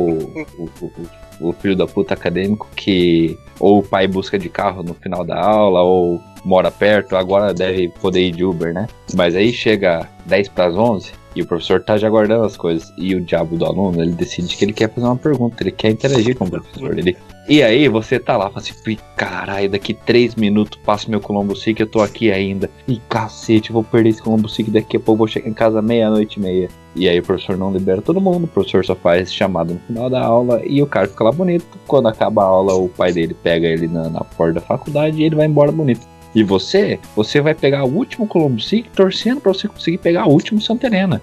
o, 0.59 0.69
o- 0.81 1.21
o 1.49 1.53
filho 1.53 1.75
da 1.77 1.87
puta 1.87 2.13
acadêmico 2.15 2.67
que 2.77 3.39
ou 3.59 3.79
o 3.79 3.83
pai 3.83 4.07
busca 4.07 4.39
de 4.39 4.49
carro 4.51 4.83
no 4.83 4.93
final 4.95 5.25
da 5.25 5.39
aula, 5.41 5.81
ou 5.83 6.21
mora 6.45 6.71
perto, 6.71 7.17
agora 7.17 7.53
deve 7.55 7.89
poder 8.01 8.21
ir 8.29 8.31
de 8.33 8.45
Uber, 8.45 8.73
né? 8.75 8.87
Mas 9.15 9.35
aí 9.37 9.53
chega 9.53 10.07
10 10.27 10.49
para 10.49 10.67
as 10.67 10.75
11 10.75 11.13
e 11.35 11.43
o 11.43 11.47
professor 11.47 11.81
tá 11.81 11.97
já 11.97 12.09
guardando 12.09 12.45
as 12.45 12.57
coisas. 12.57 12.93
E 12.97 13.15
o 13.15 13.21
diabo 13.21 13.57
do 13.57 13.65
aluno, 13.65 14.03
ele 14.03 14.13
decide 14.13 14.57
que 14.57 14.65
ele 14.65 14.73
quer 14.73 14.93
fazer 14.93 15.07
uma 15.07 15.17
pergunta, 15.17 15.63
ele 15.63 15.71
quer 15.71 15.91
interagir 15.91 16.37
com 16.37 16.45
o 16.45 16.51
professor. 16.51 16.99
Ele... 16.99 17.17
E 17.49 17.63
aí 17.63 17.89
você 17.89 18.19
tá 18.19 18.37
lá, 18.37 18.49
fala 18.49 18.59
assim, 18.59 18.73
"Ih, 18.87 18.99
caralho, 19.17 19.71
daqui 19.71 19.95
3 19.95 20.35
minutos 20.35 20.79
passo 20.85 21.11
meu 21.11 21.21
Colombo 21.21 21.57
Seek, 21.57 21.81
eu 21.81 21.87
tô 21.87 22.01
aqui 22.01 22.31
ainda. 22.31 22.71
E 22.87 23.01
cacete, 23.09 23.73
vou 23.73 23.83
perder 23.83 24.11
esse 24.11 24.23
Colombo 24.23 24.49
Seek, 24.49 24.71
daqui 24.71 24.97
a 24.97 25.01
pouco 25.01 25.19
vou 25.19 25.27
chegar 25.27 25.49
em 25.49 25.55
casa 25.55 25.83
meia-noite 25.83 26.39
e 26.39 26.43
meia. 26.43 26.69
E 26.95 27.09
aí 27.09 27.19
o 27.19 27.23
professor 27.23 27.57
não 27.57 27.73
libera 27.73 28.03
todo 28.03 28.21
mundo, 28.21 28.45
o 28.45 28.49
professor 28.49 28.85
só 28.85 28.95
faz 28.95 29.33
chamada 29.33 29.73
no 29.73 29.81
final 29.81 30.11
da 30.11 30.21
aula 30.23 30.61
e 30.65 30.83
o 30.83 30.87
cara 30.87 31.07
fica 31.07 31.25
lá 31.25 31.33
bonito. 31.33 31.67
Quando 31.87 32.09
acaba 32.09 32.43
a 32.43 32.47
aula, 32.47 32.75
o 32.75 32.89
pai 32.89 33.13
dele 33.13 33.35
pega 33.35 33.67
ele 33.67 33.87
na, 33.87 34.09
na 34.09 34.21
porta 34.21 34.55
da 34.55 34.61
faculdade 34.61 35.21
e 35.21 35.25
ele 35.25 35.37
vai 35.37 35.47
embora 35.47 35.71
bonito. 35.71 36.07
E 36.35 36.43
você, 36.45 36.99
você 37.17 37.41
vai 37.41 37.55
pegar 37.55 37.85
o 37.85 37.93
último 37.93 38.27
Colombo 38.27 38.61
Seek 38.61 38.89
torcendo 38.91 39.41
pra 39.41 39.53
você 39.53 39.67
conseguir 39.69 39.99
pegar 39.99 40.27
o 40.27 40.31
último 40.31 40.61
Santa 40.61 40.87
Helena. 40.87 41.21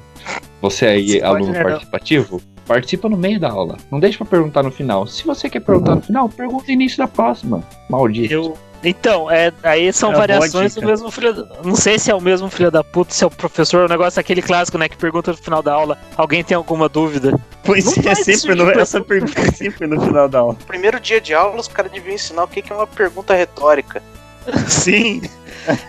Você 0.61 0.85
aí, 0.85 1.07
Você 1.11 1.19
pode, 1.19 1.43
aluno 1.43 1.53
não? 1.53 1.63
participativo, 1.63 2.41
participa 2.65 3.07
no 3.07 3.15
meio 3.17 3.39
da 3.39 3.49
aula. 3.49 3.77
Não 3.91 3.99
deixa 3.99 4.17
pra 4.17 4.27
perguntar 4.27 4.63
no 4.63 4.71
final. 4.71 5.07
Se 5.07 5.23
você 5.25 5.49
quer 5.49 5.61
perguntar 5.61 5.95
no 5.95 6.01
final, 6.01 6.27
pergunta 6.27 6.65
no 6.67 6.73
início 6.73 6.97
da 6.97 7.07
próxima. 7.07 7.63
Maldito. 7.89 8.33
Eu. 8.33 8.57
Então, 8.83 9.29
é, 9.31 9.51
aí 9.63 9.91
são 9.91 10.13
É 10.13 10.15
variações 10.15 10.75
do 10.75 10.85
mesmo 10.85 11.09
filho. 11.09 11.33
da- 11.33 11.47
Não 11.63 11.75
sei 11.75 11.97
se 11.97 12.11
é 12.11 12.15
o 12.15 12.21
mesmo 12.21 12.47
filho 12.47 12.69
da 12.69 12.83
puta, 12.83 13.11
se 13.11 13.23
é 13.23 13.27
o 13.27 13.29
professor, 13.31 13.85
o 13.85 13.89
negócio 13.89 14.19
é 14.19 14.21
aquele 14.21 14.41
clássico, 14.41 14.77
né? 14.77 14.87
Que 14.87 14.95
pergunta 14.95 15.31
no 15.31 15.37
final 15.37 15.63
da 15.63 15.73
aula: 15.73 15.97
alguém 16.15 16.43
tem 16.43 16.55
alguma 16.55 16.87
dúvida? 16.87 17.39
Pois 17.63 17.85
Não 17.97 18.11
é, 18.11 18.15
sempre 18.15 18.53
no, 18.53 18.69
essa 18.71 19.01
pergunta 19.01 19.39
é 19.41 19.51
sempre 19.51 19.87
no 19.87 19.99
final 19.99 20.29
da 20.29 20.39
aula. 20.39 20.55
Primeiro 20.67 20.99
dia 20.99 21.19
de 21.19 21.33
aula, 21.33 21.59
os 21.59 21.67
caras 21.67 21.91
deviam 21.91 22.13
ensinar 22.13 22.43
o 22.43 22.47
que 22.47 22.63
é 22.71 22.75
uma 22.75 22.85
pergunta 22.87 23.33
retórica. 23.33 24.01
Sim. 24.67 25.21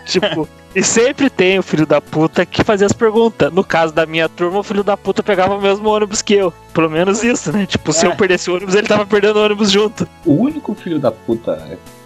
tipo, 0.07 0.49
e 0.75 0.83
sempre 0.83 1.31
tem 1.31 1.59
o 1.59 1.63
filho 1.63 1.87
da 1.87 2.01
puta 2.01 2.45
que 2.45 2.63
fazia 2.65 2.87
as 2.87 2.93
perguntas. 2.93 3.53
No 3.53 3.65
caso 3.65 3.93
da 3.93 4.05
minha 4.07 4.29
turma, 4.29 4.59
o 4.59 4.63
filho 4.63 4.83
da 4.85 4.97
puta 4.97 5.23
pegava 5.23 5.55
o 5.55 5.61
mesmo 5.61 5.89
ônibus 5.89 6.23
que 6.23 6.35
eu. 6.35 6.53
Pelo 6.73 6.91
menos 6.91 7.23
isso, 7.23 7.53
né? 7.53 7.67
Tipo, 7.67 7.93
se 7.93 8.07
É. 8.07 8.09
eu 8.09 8.17
perdesse 8.17 8.51
o 8.51 8.55
ônibus, 8.57 8.75
ele 8.75 8.87
tava 8.87 9.07
perdendo 9.07 9.37
o 9.39 9.45
ônibus 9.45 9.71
junto. 9.71 10.09
O 10.25 10.35
único 10.43 10.75
filho 10.75 10.99
da 10.99 11.11
puta 11.11 11.53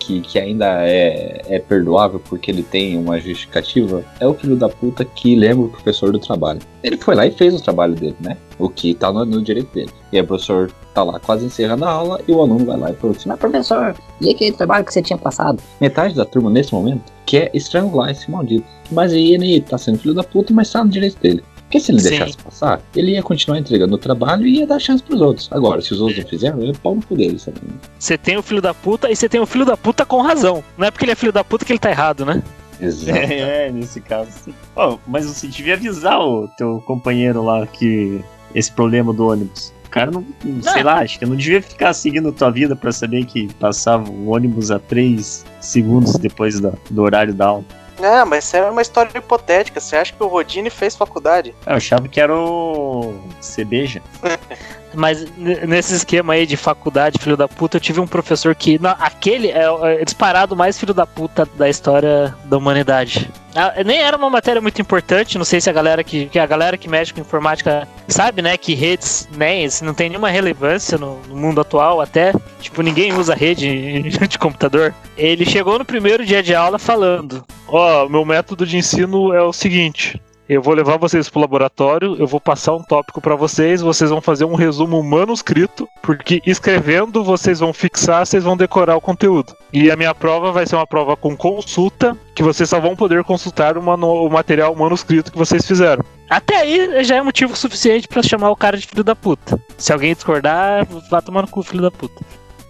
que, 0.03 0.21
que 0.21 0.39
ainda 0.39 0.87
é, 0.87 1.43
é 1.47 1.59
perdoável 1.59 2.21
porque 2.21 2.51
ele 2.51 2.63
tem 2.63 2.99
uma 2.99 3.19
justificativa 3.21 4.05
é 4.21 4.27
o 4.27 4.35
filho 4.35 4.57
da 4.57 4.69
puta 4.69 5.05
que 5.05 5.35
lembra 5.35 5.67
o 5.67 5.69
professor 5.69 6.13
do 6.13 6.19
trabalho. 6.19 6.61
Ele 6.83 6.97
foi 6.97 7.15
lá 7.15 7.27
e 7.27 7.31
fez 7.31 7.55
o 7.55 7.63
trabalho 7.63 7.95
dele, 7.95 8.17
né? 8.21 8.37
O 8.59 8.69
que 8.69 8.95
tá 8.95 9.13
no, 9.13 9.25
no 9.25 9.43
direito 9.43 9.73
dele. 9.73 9.91
E 10.13 10.17
aí 10.17 10.23
o 10.23 10.27
professor 10.27 10.71
tá 10.93 11.03
lá 11.03 11.19
quase 11.19 11.47
encerrando 11.47 11.85
a 11.85 11.91
aula 11.91 12.21
e 12.27 12.33
o 12.33 12.41
aluno 12.41 12.65
vai 12.67 12.77
lá 12.77 12.91
e 12.91 12.95
pergunta 12.95 13.19
assim, 13.19 13.29
mas 13.29 13.39
professor, 13.39 13.95
e 14.21 14.31
aquele 14.31 14.53
trabalho 14.53 14.85
que 14.85 14.93
você 14.93 15.03
tinha 15.03 15.19
passado? 15.19 15.63
Metade 15.81 16.15
da 16.15 16.25
turma 16.25 16.51
nesse 16.51 16.75
momento 16.75 17.03
quer 17.25 17.51
estrangular 17.55 18.11
esse 18.11 18.31
maldito. 18.31 18.67
Mas 18.91 19.13
aí 19.13 19.33
ele 19.33 19.61
tá 19.61 19.79
sendo 19.79 19.99
filho 19.99 20.15
da 20.15 20.23
puta, 20.23 20.53
mas 20.53 20.71
tá 20.71 20.85
no 20.85 20.91
direito 20.91 21.19
dele. 21.19 21.43
Porque 21.73 21.81
se 21.87 21.91
ele 21.91 22.01
Sim. 22.01 22.11
deixasse 22.11 22.37
passar, 22.37 22.83
ele 22.95 23.13
ia 23.13 23.23
continuar 23.23 23.59
entregando 23.59 23.95
o 23.95 23.99
trabalho 23.99 24.47
e 24.47 24.59
ia 24.59 24.67
dar 24.67 24.79
chance 24.79 25.03
pros 25.03 25.23
outros. 25.23 25.49
Agora, 25.51 25.81
se 25.81 25.95
os 25.95 26.03
outros 26.03 26.19
não 26.23 26.29
fizeram, 26.29 26.61
ele 26.61 26.73
é 26.73 26.75
pau 26.75 26.95
no 26.95 27.01
cu 27.01 27.17
deles. 27.17 27.41
sabe? 27.41 27.57
Você 27.99 28.19
tem 28.19 28.37
o 28.37 28.43
filho 28.43 28.61
da 28.61 28.75
puta 28.75 29.11
e 29.11 29.17
você 29.17 29.27
tem 29.27 29.41
o 29.41 29.47
filho 29.47 29.65
da 29.65 29.75
puta 29.75 30.05
com 30.05 30.21
razão. 30.21 30.63
Não 30.77 30.87
é 30.87 30.91
porque 30.91 31.07
ele 31.07 31.13
é 31.13 31.15
filho 31.15 31.33
da 31.33 31.43
puta 31.43 31.65
que 31.65 31.73
ele 31.73 31.79
tá 31.79 31.89
errado, 31.91 32.27
né? 32.27 32.43
Exato. 32.79 33.19
É, 33.19 33.69
é, 33.69 33.73
nesse 33.73 34.03
caso. 34.03 34.29
Ó, 34.77 34.99
mas 35.07 35.25
você 35.25 35.47
devia 35.47 35.73
avisar 35.73 36.21
o 36.21 36.47
teu 36.59 36.83
companheiro 36.87 37.43
lá 37.43 37.67
que 37.67 38.21
esse 38.55 38.71
problema 38.71 39.11
do 39.15 39.29
ônibus. 39.29 39.73
O 39.87 39.89
cara 39.89 40.11
não, 40.11 40.23
não 40.45 40.63
sei 40.63 40.83
lá, 40.83 40.99
acho 41.01 41.19
que 41.19 41.25
não 41.25 41.37
devia 41.37 41.63
ficar 41.63 41.95
seguindo 41.95 42.31
tua 42.33 42.51
vida 42.51 42.77
pra 42.77 42.93
saber 42.93 43.25
que 43.25 43.49
passava 43.55 44.11
o 44.11 44.29
ônibus 44.35 44.71
a 44.71 44.79
3 44.79 45.43
segundos 45.59 46.17
depois 46.19 46.61
da- 46.61 46.75
do 46.91 47.01
horário 47.01 47.33
da 47.33 47.47
aula. 47.47 47.65
Não, 48.03 48.27
mas 48.27 48.45
isso 48.45 48.57
é 48.57 48.69
uma 48.69 48.83
história 48.83 49.17
hipotética. 49.17 49.79
Você 49.79 49.95
acha 49.95 50.13
que 50.13 50.21
o 50.21 50.27
Rodine 50.27 50.69
fez 50.71 50.97
faculdade? 50.97 51.55
Eu 51.65 51.77
achava 51.77 52.09
que 52.09 52.21
era 52.21 52.35
o 52.35 53.15
Cebeja. 53.41 54.03
Mas 54.95 55.25
nesse 55.39 55.95
esquema 55.95 56.35
aí 56.35 56.47
de 56.47 56.57
faculdade, 56.57 57.19
filho 57.19 57.37
da 57.37 57.49
puta, 57.49 57.77
eu 57.77 57.81
tive 57.81 58.01
um 58.01 58.07
professor 58.07 58.55
que. 58.55 58.79
Não, 58.79 58.91
aquele 58.99 59.51
é, 59.51 59.71
o- 59.71 59.85
é 59.87 60.05
disparado 60.05 60.55
mais 60.57 60.79
filho 60.79 60.95
da 60.95 61.07
puta 61.07 61.49
da 61.57 61.69
história 61.69 62.35
da 62.45 62.57
humanidade. 62.59 63.29
Ah, 63.55 63.75
nem 63.85 63.99
era 64.01 64.17
uma 64.17 64.31
matéria 64.31 64.63
muito 64.63 64.81
importante, 64.81 65.37
não 65.37 65.45
sei 65.45 65.61
se 65.61 65.69
a 65.69 65.73
galera 65.75 66.03
que, 66.03 66.25
que 66.27 66.39
a 66.39 66.47
galera 66.47 66.79
que 66.79 66.89
mexe 66.89 67.13
com 67.13 67.21
informática 67.21 67.87
sabe, 68.09 68.41
né, 68.41 68.57
que 68.57 68.75
redes, 68.75 69.29
né, 69.37 69.67
não 69.83 69.93
tem 69.93 70.09
nenhuma 70.09 70.31
relevância 70.31 70.97
no, 70.97 71.21
no 71.29 71.37
mundo 71.37 71.61
atual 71.61 72.01
até, 72.01 72.33
tipo, 72.61 72.81
ninguém 72.81 73.13
usa 73.13 73.35
rede 73.35 74.03
de 74.27 74.39
computador. 74.39 74.95
Ele 75.19 75.45
chegou 75.45 75.79
no 75.79 75.85
primeiro 75.85 76.25
dia 76.25 76.43
de 76.43 76.55
aula 76.55 76.79
falando: 76.79 77.45
"Ó, 77.69 78.09
meu 78.09 78.25
método 78.25 78.65
de 78.65 78.79
ensino 78.79 79.35
é 79.35 79.43
o 79.43 79.53
seguinte, 79.53 80.19
eu 80.49 80.61
vou 80.61 80.75
levar 80.75 80.97
vocês 80.99 81.29
pro 81.29 81.41
laboratório, 81.41 82.17
eu 82.19 82.27
vou 82.27 82.41
passar 82.41 82.75
um 82.75 82.83
tópico 82.83 83.21
pra 83.21 83.35
vocês, 83.37 83.81
vocês 83.81 84.11
vão 84.11 84.21
fazer 84.21 84.45
um 84.45 84.55
resumo 84.55 85.03
manuscrito, 85.03 85.89
porque 86.03 86.41
escrevendo 86.47 87.23
vocês 87.25 87.61
vão 87.61 87.73
fixar, 87.73 88.27
vocês 88.27 88.45
vão 88.45 88.57
decorar 88.57 88.97
o 88.97 89.01
conteúdo. 89.01 89.55
E 89.73 89.91
a 89.91 89.97
minha 89.97 90.15
prova 90.15 90.53
vai 90.53 90.67
ser 90.67 90.77
uma 90.77 90.87
prova 90.87 91.17
com 91.17 91.37
consulta, 91.37 92.17
que 92.35 92.43
vocês 92.43 92.69
só 92.69 92.81
vão 92.81 92.95
poder 92.97 93.23
consultar 93.25 93.79
o, 93.79 93.83
manu- 93.83 94.27
o 94.27 94.31
material 94.31 94.75
manuscrito 94.75 95.31
que 95.33 95.39
vocês 95.39 95.67
fizeram. 95.67 96.05
Até 96.29 96.57
aí 96.57 97.05
já 97.05 97.17
é 97.17 97.23
motivo 97.23 97.55
suficiente 97.57 98.09
pra 98.09 98.23
chamar 98.23 98.51
o 98.51 98.57
cara 98.57 98.77
de 98.77 98.87
filho 98.87 99.05
da 99.05 99.15
puta. 99.15 99.59
Se 99.77 99.93
alguém 99.93 100.15
discordar, 100.15 100.87
vá 101.11 101.21
tomar 101.23 101.43
no 101.43 101.49
cu, 101.49 101.63
filho 101.63 101.83
da 101.83 101.91
puta. 101.91 102.23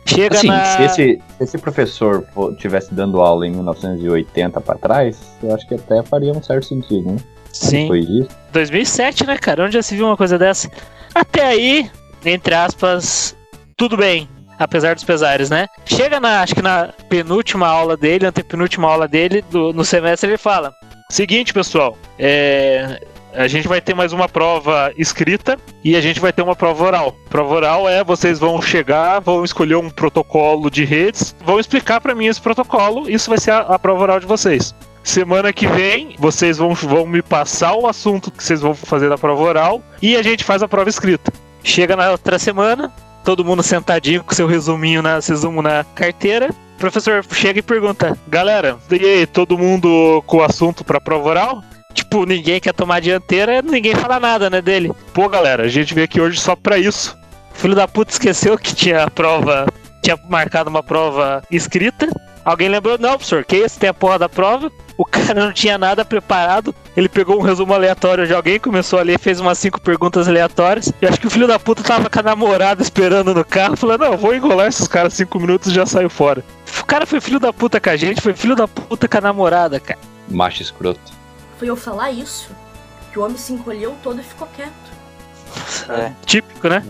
Chega 0.04 0.36
Assim, 0.36 0.48
na... 0.48 0.64
se 0.64 0.82
esse, 0.82 1.22
se 1.38 1.44
esse 1.44 1.58
professor 1.58 2.26
estivesse 2.52 2.92
dando 2.92 3.20
aula 3.20 3.46
em 3.46 3.52
1980 3.52 4.60
pra 4.60 4.74
trás, 4.74 5.36
eu 5.42 5.54
acho 5.54 5.66
que 5.66 5.74
até 5.76 6.02
faria 6.02 6.32
um 6.32 6.42
certo 6.42 6.66
sentido, 6.66 7.12
né? 7.12 7.16
Sim. 7.52 7.82
Depois 7.82 8.06
disso. 8.06 8.28
2007, 8.52 9.26
né, 9.26 9.38
cara? 9.38 9.64
Onde 9.64 9.74
já 9.74 9.82
se 9.82 9.94
viu 9.94 10.06
uma 10.06 10.16
coisa 10.16 10.38
dessa? 10.38 10.70
Até 11.14 11.44
aí, 11.44 11.90
entre 12.24 12.54
aspas, 12.54 13.36
tudo 13.76 13.96
bem. 13.96 14.28
apesar 14.58 14.94
dos 14.94 15.04
pesares, 15.04 15.50
né? 15.50 15.66
Chega 15.84 16.20
na, 16.20 16.42
acho 16.42 16.54
que 16.54 16.62
na 16.62 16.90
penúltima 17.08 17.66
aula 17.66 17.96
dele, 17.96 18.26
antepenúltima 18.26 18.88
aula 18.88 19.08
dele, 19.08 19.42
do, 19.50 19.72
no 19.72 19.84
semestre, 19.84 20.30
ele 20.30 20.38
fala: 20.38 20.72
Seguinte, 21.10 21.52
pessoal, 21.52 21.96
é, 22.18 23.00
a 23.34 23.48
gente 23.48 23.66
vai 23.66 23.80
ter 23.80 23.94
mais 23.94 24.12
uma 24.12 24.28
prova 24.28 24.92
escrita 24.96 25.58
e 25.82 25.96
a 25.96 26.00
gente 26.00 26.20
vai 26.20 26.32
ter 26.32 26.42
uma 26.42 26.56
prova 26.56 26.84
oral. 26.84 27.16
Prova 27.28 27.54
oral 27.54 27.88
é 27.88 28.04
vocês 28.04 28.38
vão 28.38 28.60
chegar, 28.62 29.20
vão 29.20 29.44
escolher 29.44 29.76
um 29.76 29.90
protocolo 29.90 30.70
de 30.70 30.84
redes, 30.84 31.34
vão 31.44 31.58
explicar 31.58 32.00
para 32.00 32.14
mim 32.14 32.26
esse 32.26 32.40
protocolo, 32.40 33.10
isso 33.10 33.30
vai 33.30 33.38
ser 33.38 33.52
a, 33.52 33.60
a 33.60 33.78
prova 33.78 34.02
oral 34.02 34.20
de 34.20 34.26
vocês. 34.26 34.74
Semana 35.02 35.52
que 35.52 35.66
vem, 35.66 36.14
vocês 36.18 36.58
vão, 36.58 36.74
vão 36.74 37.06
me 37.06 37.22
passar 37.22 37.74
o 37.74 37.86
assunto 37.86 38.30
que 38.30 38.42
vocês 38.42 38.60
vão 38.60 38.74
fazer 38.74 39.08
na 39.08 39.18
prova 39.18 39.42
oral 39.42 39.82
e 40.00 40.16
a 40.16 40.22
gente 40.22 40.44
faz 40.44 40.62
a 40.62 40.68
prova 40.68 40.88
escrita. 40.88 41.32
Chega 41.64 41.96
na 41.96 42.10
outra 42.10 42.38
semana, 42.38 42.92
todo 43.24 43.44
mundo 43.44 43.62
sentadinho 43.62 44.22
com 44.22 44.34
seu 44.34 44.46
resuminho 44.46 45.02
na 45.02 45.14
resumo 45.14 45.60
na 45.60 45.84
carteira. 45.94 46.50
O 46.76 46.78
professor 46.78 47.24
chega 47.32 47.58
e 47.58 47.62
pergunta: 47.62 48.16
Galera, 48.28 48.78
e 48.90 49.04
aí, 49.04 49.26
todo 49.26 49.58
mundo 49.58 50.22
com 50.26 50.38
o 50.38 50.42
assunto 50.42 50.84
pra 50.84 51.00
prova 51.00 51.28
oral? 51.28 51.64
Tipo, 51.92 52.24
ninguém 52.24 52.60
quer 52.60 52.72
tomar 52.72 52.96
a 52.96 53.00
dianteira, 53.00 53.60
ninguém 53.60 53.94
fala 53.94 54.18
nada, 54.18 54.48
né, 54.48 54.62
dele. 54.62 54.92
Pô, 55.12 55.28
galera, 55.28 55.64
a 55.64 55.68
gente 55.68 55.94
veio 55.94 56.04
aqui 56.04 56.20
hoje 56.20 56.40
só 56.40 56.56
pra 56.56 56.78
isso. 56.78 57.16
O 57.54 57.58
filho 57.58 57.74
da 57.74 57.86
puta 57.86 58.12
esqueceu 58.12 58.56
que 58.56 58.74
tinha 58.74 59.10
prova, 59.10 59.66
tinha 60.02 60.18
marcado 60.28 60.70
uma 60.70 60.82
prova 60.82 61.42
escrita. 61.50 62.08
Alguém 62.44 62.68
lembrou? 62.68 62.98
Não, 62.98 63.10
professor, 63.10 63.44
que 63.44 63.56
esse 63.56 63.78
tem 63.78 63.90
a 63.90 63.94
porra 63.94 64.18
da 64.18 64.28
prova. 64.28 64.70
O 64.96 65.04
cara 65.04 65.34
não 65.34 65.52
tinha 65.52 65.78
nada 65.78 66.04
preparado. 66.04 66.74
Ele 66.96 67.08
pegou 67.08 67.38
um 67.38 67.42
resumo 67.42 67.72
aleatório 67.72 68.26
de 68.26 68.34
alguém, 68.34 68.58
começou 68.58 68.98
a 68.98 69.02
ler, 69.02 69.18
fez 69.18 69.40
umas 69.40 69.58
cinco 69.58 69.80
perguntas 69.80 70.28
aleatórias. 70.28 70.92
E 71.00 71.06
acho 71.06 71.20
que 71.20 71.26
o 71.26 71.30
filho 71.30 71.46
da 71.46 71.58
puta 71.58 71.82
tava 71.82 72.10
com 72.10 72.18
a 72.18 72.22
namorada 72.22 72.82
esperando 72.82 73.34
no 73.34 73.44
carro, 73.44 73.76
falando: 73.76 74.02
Não, 74.02 74.16
vou 74.16 74.34
engolar 74.34 74.68
esses 74.68 74.86
caras 74.86 75.14
cinco 75.14 75.40
minutos 75.40 75.70
e 75.70 75.74
já 75.74 75.86
saio 75.86 76.10
fora. 76.10 76.44
O 76.80 76.84
cara 76.84 77.06
foi 77.06 77.20
filho 77.20 77.40
da 77.40 77.52
puta 77.52 77.80
com 77.80 77.90
a 77.90 77.96
gente, 77.96 78.20
foi 78.20 78.34
filho 78.34 78.54
da 78.54 78.68
puta 78.68 79.08
com 79.08 79.18
a 79.18 79.20
namorada, 79.20 79.80
cara. 79.80 79.98
Macho 80.28 80.62
escroto. 80.62 81.00
Foi 81.58 81.68
eu 81.68 81.76
falar 81.76 82.10
isso 82.10 82.50
que 83.12 83.18
o 83.18 83.24
homem 83.24 83.36
se 83.36 83.52
encolheu 83.52 83.96
todo 84.02 84.20
e 84.20 84.24
ficou 84.24 84.48
quieto. 84.54 84.70
É. 85.88 86.12
Típico, 86.24 86.68
né? 86.68 86.82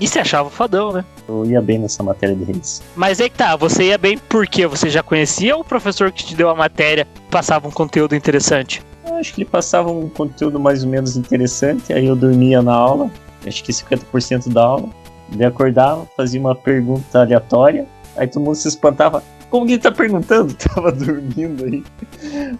E 0.00 0.06
se 0.06 0.18
achava 0.18 0.50
fodão, 0.50 0.92
né? 0.92 1.04
Eu 1.28 1.44
ia 1.46 1.60
bem 1.60 1.78
nessa 1.78 2.02
matéria 2.02 2.34
de 2.34 2.44
redes. 2.44 2.82
Mas 2.94 3.20
aí 3.20 3.30
que 3.30 3.36
tá, 3.36 3.56
você 3.56 3.84
ia 3.84 3.98
bem 3.98 4.18
porque 4.18 4.66
você 4.66 4.90
já 4.90 5.02
conhecia 5.02 5.56
o 5.56 5.64
professor 5.64 6.12
que 6.12 6.24
te 6.24 6.34
deu 6.34 6.48
a 6.48 6.54
matéria 6.54 7.06
passava 7.30 7.68
um 7.68 7.70
conteúdo 7.70 8.14
interessante? 8.14 8.82
Eu 9.06 9.14
acho 9.16 9.34
que 9.34 9.42
ele 9.42 9.48
passava 9.50 9.90
um 9.90 10.08
conteúdo 10.08 10.58
mais 10.58 10.82
ou 10.82 10.90
menos 10.90 11.16
interessante, 11.16 11.92
aí 11.92 12.06
eu 12.06 12.16
dormia 12.16 12.62
na 12.62 12.74
aula, 12.74 13.10
acho 13.46 13.62
que 13.62 13.72
50% 13.72 14.52
da 14.52 14.62
aula. 14.64 14.88
Ele 15.32 15.44
acordava, 15.44 16.06
fazia 16.16 16.40
uma 16.40 16.54
pergunta 16.54 17.20
aleatória, 17.20 17.86
aí 18.16 18.26
todo 18.28 18.42
mundo 18.42 18.54
se 18.54 18.68
espantava. 18.68 19.22
Como 19.50 19.66
que 19.66 19.72
ele 19.72 19.82
tá 19.82 19.92
perguntando? 19.92 20.54
Tava 20.58 20.92
dormindo 20.92 21.64
aí. 21.64 21.84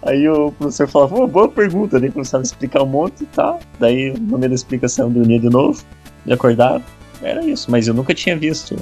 Aí 0.03 0.29
o 0.29 0.53
professor 0.53 0.89
falava, 0.89 1.17
"Pô, 1.17 1.27
boa 1.27 1.49
pergunta, 1.49 1.99
daí 2.01 2.11
começava 2.11 2.43
a 2.43 2.47
explicar 2.47 2.83
um 2.83 2.87
monte 2.87 3.23
e 3.23 3.27
tal. 3.27 3.61
Daí, 3.79 4.15
no 4.19 4.39
meio 4.39 4.51
da 4.51 4.55
explicação, 4.55 5.07
eu 5.07 5.13
dormia 5.13 5.41
de 5.41 5.49
novo, 5.49 5.83
ele 6.25 6.35
acordava. 6.35 6.83
Era 7.27 7.45
isso, 7.45 7.71
mas 7.71 7.89
eu 7.89 7.95
nunca 7.95 8.15
tinha 8.15 8.37
visto 8.37 8.77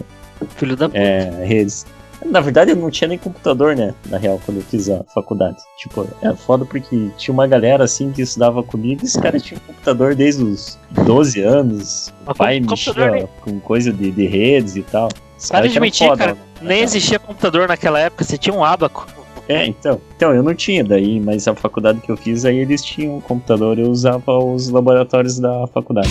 Filho 0.57 0.77
da 0.77 0.89
puta. 0.89 0.99
é, 0.99 1.45
redes. 1.45 1.87
Na 2.25 2.41
verdade, 2.41 2.71
eu 2.71 2.77
não 2.77 2.91
tinha 2.91 3.09
nem 3.09 3.19
computador, 3.19 3.77
né? 3.77 3.95
Na 4.09 4.17
real, 4.17 4.41
quando 4.45 4.59
eu 4.59 4.63
fiz 4.63 4.89
a 4.89 5.05
faculdade. 5.15 5.59
Tipo, 5.77 6.09
é 6.23 6.35
foda 6.35 6.65
porque 6.65 7.11
tinha 7.19 7.33
uma 7.33 7.47
galera 7.47 7.85
assim 7.85 8.13
que 8.13 8.23
estudava 8.23 8.63
comigo 8.63 9.03
e 9.03 9.05
esse 9.05 9.21
cara 9.21 9.39
tinha 9.39 9.59
um 9.59 9.67
computador 9.67 10.15
desde 10.15 10.43
os 10.43 10.79
12 11.05 11.41
anos. 11.43 12.09
O 12.09 12.27
Mas 12.27 12.37
pai 12.37 12.61
mexia 12.61 13.29
com 13.41 13.61
coisa 13.61 13.93
de, 13.93 14.11
de 14.11 14.27
redes 14.27 14.77
e 14.77 14.83
tal. 14.83 15.09
Esse 15.39 15.51
Para 15.51 15.69
de 15.69 15.79
mentir, 15.79 16.07
foda, 16.07 16.19
cara. 16.19 16.33
né? 16.35 16.41
Nem 16.63 16.83
existia 16.83 17.19
computador 17.19 17.69
naquela 17.69 18.01
época, 18.01 18.25
você 18.25 18.39
tinha 18.39 18.55
um 18.55 18.65
abaco. 18.65 19.07
É, 19.49 19.67
então. 19.67 20.01
Então, 20.17 20.35
eu 20.35 20.43
não 20.43 20.55
tinha 20.55 20.83
daí, 20.83 21.21
mas 21.21 21.47
a 21.47 21.55
faculdade 21.55 22.01
que 22.01 22.11
eu 22.11 22.17
fiz, 22.17 22.45
aí 22.47 22.59
eles 22.59 22.83
tinham 22.83 23.19
um 23.19 23.21
computador 23.21 23.79
eu 23.79 23.91
usava 23.91 24.33
os 24.39 24.71
laboratórios 24.71 25.39
da 25.39 25.67
faculdade. 25.67 26.11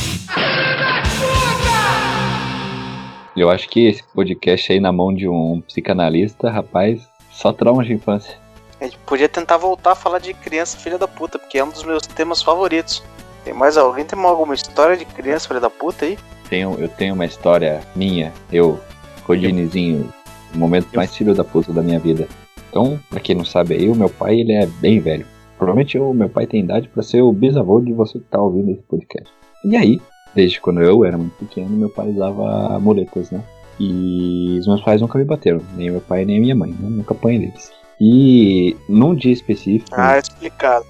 Eu 3.35 3.49
acho 3.49 3.67
que 3.67 3.87
esse 3.87 4.03
podcast 4.13 4.71
aí 4.71 4.79
na 4.79 4.91
mão 4.91 5.13
de 5.13 5.27
um 5.27 5.61
psicanalista, 5.61 6.51
rapaz, 6.51 7.07
só 7.31 7.51
trauma 7.51 7.83
de 7.83 7.93
infância. 7.93 8.37
A 8.79 8.83
gente 8.83 8.97
podia 8.99 9.27
tentar 9.27 9.57
voltar 9.57 9.93
a 9.93 9.95
falar 9.95 10.19
de 10.19 10.33
criança 10.33 10.77
filha 10.77 10.97
da 10.97 11.07
puta, 11.07 11.39
porque 11.39 11.57
é 11.57 11.63
um 11.63 11.69
dos 11.69 11.83
meus 11.83 12.05
temas 12.05 12.43
favoritos. 12.43 13.01
Tem 13.43 13.53
mais 13.53 13.75
alguém? 13.75 14.05
Tem 14.05 14.19
alguma 14.19 14.53
história 14.53 14.95
de 14.95 15.05
criança 15.05 15.47
filha 15.47 15.59
da 15.59 15.69
puta 15.69 16.05
aí? 16.05 16.17
Tenho, 16.47 16.75
eu 16.77 16.87
tenho 16.87 17.15
uma 17.15 17.25
história 17.25 17.81
minha, 17.95 18.31
eu, 18.51 18.79
Rodinizinho, 19.25 20.13
o 20.53 20.57
momento 20.57 20.87
mais 20.95 21.15
filho 21.15 21.33
da 21.33 21.43
puta 21.43 21.73
da 21.73 21.81
minha 21.81 21.99
vida. 21.99 22.27
Então, 22.69 22.99
pra 23.09 23.19
quem 23.19 23.35
não 23.35 23.45
sabe 23.45 23.73
aí, 23.75 23.89
o 23.89 23.95
meu 23.95 24.09
pai, 24.09 24.39
ele 24.39 24.53
é 24.53 24.67
bem 24.67 24.99
velho. 24.99 25.25
Provavelmente 25.57 25.97
o 25.97 26.13
meu 26.13 26.29
pai 26.29 26.45
tem 26.45 26.59
idade 26.59 26.87
pra 26.89 27.01
ser 27.01 27.21
o 27.21 27.31
bisavô 27.31 27.79
de 27.79 27.93
você 27.93 28.19
que 28.19 28.25
tá 28.25 28.39
ouvindo 28.39 28.71
esse 28.71 28.81
podcast. 28.83 29.31
E 29.65 29.77
aí, 29.77 30.01
desde 30.35 30.59
quando 30.61 30.81
eu 30.81 31.03
era 31.05 31.17
muito 31.17 31.33
pequeno, 31.37 31.69
meu 31.69 31.89
pai 31.89 32.09
usava 32.09 32.79
muletas, 32.79 33.31
né? 33.31 33.41
E 33.79 34.57
os 34.59 34.67
meus 34.67 34.81
pais 34.81 35.01
nunca 35.01 35.17
me 35.17 35.25
bateram, 35.25 35.61
nem 35.75 35.89
meu 35.89 36.01
pai 36.01 36.25
nem 36.25 36.37
a 36.37 36.41
minha 36.41 36.55
mãe, 36.55 36.71
né? 36.71 36.89
nunca 36.89 37.13
apanhei 37.13 37.39
deles. 37.39 37.71
E 37.99 38.75
num 38.87 39.15
dia 39.15 39.31
específico, 39.33 39.89
Ah, 39.93 40.17
explicado. 40.19 40.85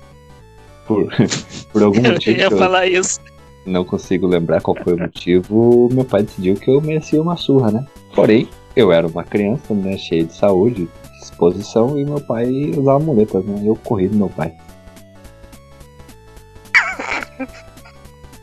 por, 0.88 1.08
por 1.72 1.84
algum 1.84 2.00
Eu 2.06 2.12
motivo 2.14 2.38
ia 2.40 2.48
que 2.48 2.54
eu 2.54 2.58
falar 2.58 2.88
isso. 2.88 3.20
não 3.66 3.86
consigo 3.86 4.28
lembrar 4.28 4.62
qual 4.62 4.76
foi 4.84 4.94
o 4.94 5.00
motivo, 5.00 5.90
meu 5.94 6.04
pai 6.06 6.24
decidiu 6.24 6.56
que 6.56 6.70
eu 6.70 6.82
merecia 6.82 7.22
uma 7.22 7.38
surra, 7.38 7.72
né? 7.72 7.86
Porém, 8.14 8.48
eu 8.76 8.92
era 8.92 9.08
uma 9.08 9.24
criança, 9.24 9.74
né, 9.74 9.98
cheia 9.98 10.24
de 10.26 10.34
saúde, 10.34 10.90
disposição, 11.22 11.98
e 11.98 12.04
meu 12.04 12.20
pai 12.20 12.72
usava 12.78 13.00
muletas, 13.00 13.46
né? 13.46 13.62
Eu 13.66 13.76
corri 13.78 14.08
do 14.10 14.18
meu 14.18 14.30
pai. 14.30 14.54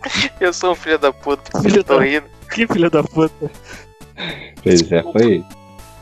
Eu 0.40 0.52
sou 0.52 0.72
um 0.72 0.74
filho 0.74 0.98
da 0.98 1.12
puta, 1.12 1.60
Filho 1.60 1.78
eu 1.78 1.84
tô 1.84 1.98
da- 1.98 2.04
rindo. 2.04 2.26
Que 2.50 2.66
filho 2.66 2.90
da 2.90 3.02
puta. 3.02 3.50
Pois 4.62 4.90
é, 4.92 5.02
foi. 5.02 5.44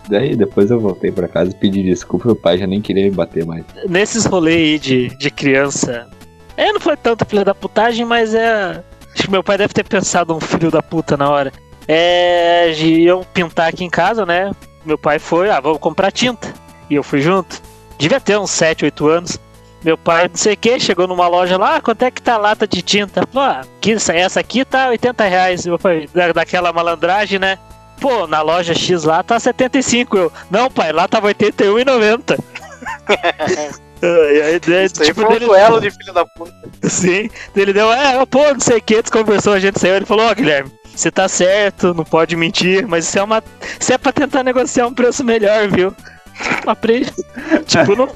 Daí 0.09 0.35
depois 0.35 0.71
eu 0.71 0.81
voltei 0.81 1.13
pra 1.13 1.29
casa 1.29 1.51
e 1.51 1.55
pedi 1.55 1.83
desculpa, 1.83 2.27
meu 2.29 2.37
pai 2.37 2.57
já 2.59 2.67
nem 2.67 2.81
queria 2.81 3.05
me 3.05 3.11
bater 3.11 3.45
mais. 3.45 3.65
Nesses 3.89 4.25
rolês 4.25 4.57
aí 4.57 4.79
de, 4.79 5.09
de 5.19 5.31
criança. 5.31 6.09
É, 6.57 6.73
não 6.73 6.81
foi 6.81 6.97
tanto 6.97 7.25
filho 7.27 7.45
da 7.45 7.55
putagem, 7.55 8.05
mas 8.07 8.35
é. 8.35 8.83
Acho 9.15 9.25
que 9.25 9.31
meu 9.31 9.43
pai 9.45 9.59
deve 9.59 9.75
ter 9.75 9.85
pensado 9.85 10.35
um 10.35 10.41
filho 10.41 10.71
da 10.71 10.83
puta 10.83 11.17
na 11.17 11.29
hora. 11.29 11.53
É. 11.87 12.73
de 12.73 12.87
Iam 13.03 13.23
pintar 13.35 13.69
aqui 13.69 13.85
em 13.85 13.91
casa, 13.91 14.25
né? 14.25 14.51
Meu 14.85 14.97
pai 14.97 15.19
foi, 15.19 15.51
ah, 15.51 15.61
vamos 15.61 15.79
comprar 15.79 16.11
tinta. 16.11 16.53
E 16.89 16.95
eu 16.95 17.03
fui 17.03 17.21
junto. 17.21 17.61
Devia 17.99 18.21
ter 18.21 18.39
uns 18.39 18.51
7, 18.51 18.85
8 18.87 19.07
anos. 19.09 19.39
Meu 19.85 19.97
pai, 19.97 20.29
não 20.29 20.35
sei 20.37 20.55
o 20.55 20.57
que, 20.57 20.81
chegou 20.81 21.07
numa 21.07 21.29
loja 21.29 21.57
lá, 21.57 21.77
ah, 21.77 21.81
quanto 21.81 22.03
é 22.03 22.11
que 22.11 22.21
tá 22.21 22.35
a 22.35 22.39
lata 22.39 22.67
de 22.67 22.83
tinta? 22.83 23.25
Pô, 23.27 23.39
ah, 23.41 23.63
que- 23.81 23.93
essa 24.13 24.41
aqui 24.41 24.65
tá 24.65 24.89
80 24.89 25.25
reais. 25.25 25.65
Meu 25.65 25.79
pai, 25.79 26.09
da- 26.13 26.33
daquela 26.33 26.73
malandragem, 26.73 27.39
né? 27.39 27.59
Pô, 28.01 28.27
na 28.27 28.43
loja 28.43 28.75
X 28.75 29.05
lá 29.05 29.23
tá 29.23 29.39
75. 29.39 30.17
Eu, 30.17 30.33
não, 30.51 30.71
pai, 30.71 30.93
lá 30.93 31.07
tava 31.09 31.29
81,90. 31.29 32.39
Ai, 34.01 34.41
ai, 34.43 34.61
daí, 34.61 34.85
Isso 34.87 35.03
aí 35.03 35.09
tipo, 35.09 35.21
foi 35.21 35.25
um 35.25 35.33
dele- 35.33 35.47
duelo 35.47 35.81
de 35.81 35.91
filho 35.91 36.13
da 36.13 36.25
puta. 36.25 36.53
Sim, 36.85 37.29
ele 37.57 37.73
deu, 37.73 37.93
é, 37.93 38.25
pô, 38.27 38.53
não 38.53 38.61
sei 38.61 38.79
o 38.79 38.83
que, 38.83 39.03
desconversou, 39.03 39.53
a 39.53 39.59
gente 39.61 39.81
saiu, 39.81 39.97
ele 39.97 40.07
falou, 40.07 40.27
ó, 40.31 40.35
Guilherme, 40.35 40.71
você 40.95 41.11
tá 41.11 41.27
certo, 41.29 41.93
não 41.93 42.05
pode 42.05 42.37
mentir, 42.37 42.87
mas 42.87 43.09
isso 43.09 43.19
é 43.19 43.23
uma. 43.23 43.43
Isso 43.79 43.93
é 43.93 43.99
pra 43.99 44.13
tentar 44.13 44.45
negociar 44.45 44.87
um 44.87 44.95
preço 44.95 45.25
melhor, 45.25 45.69
viu? 45.69 45.93
Aprende. 46.67 47.13
tipo, 47.67 47.97
não, 47.97 48.09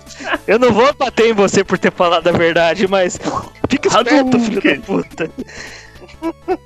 eu 0.47 0.59
não 0.59 0.73
vou 0.73 0.93
bater 0.95 1.31
em 1.31 1.33
você 1.33 1.65
por 1.65 1.79
ter 1.79 1.93
falado 1.93 2.27
a 2.29 2.33
verdade, 2.33 2.87
mas 2.89 3.19
fica 3.69 3.89
esperto, 3.89 4.39
filho 4.41 4.63
da 4.63 4.81
puta. 4.83 5.31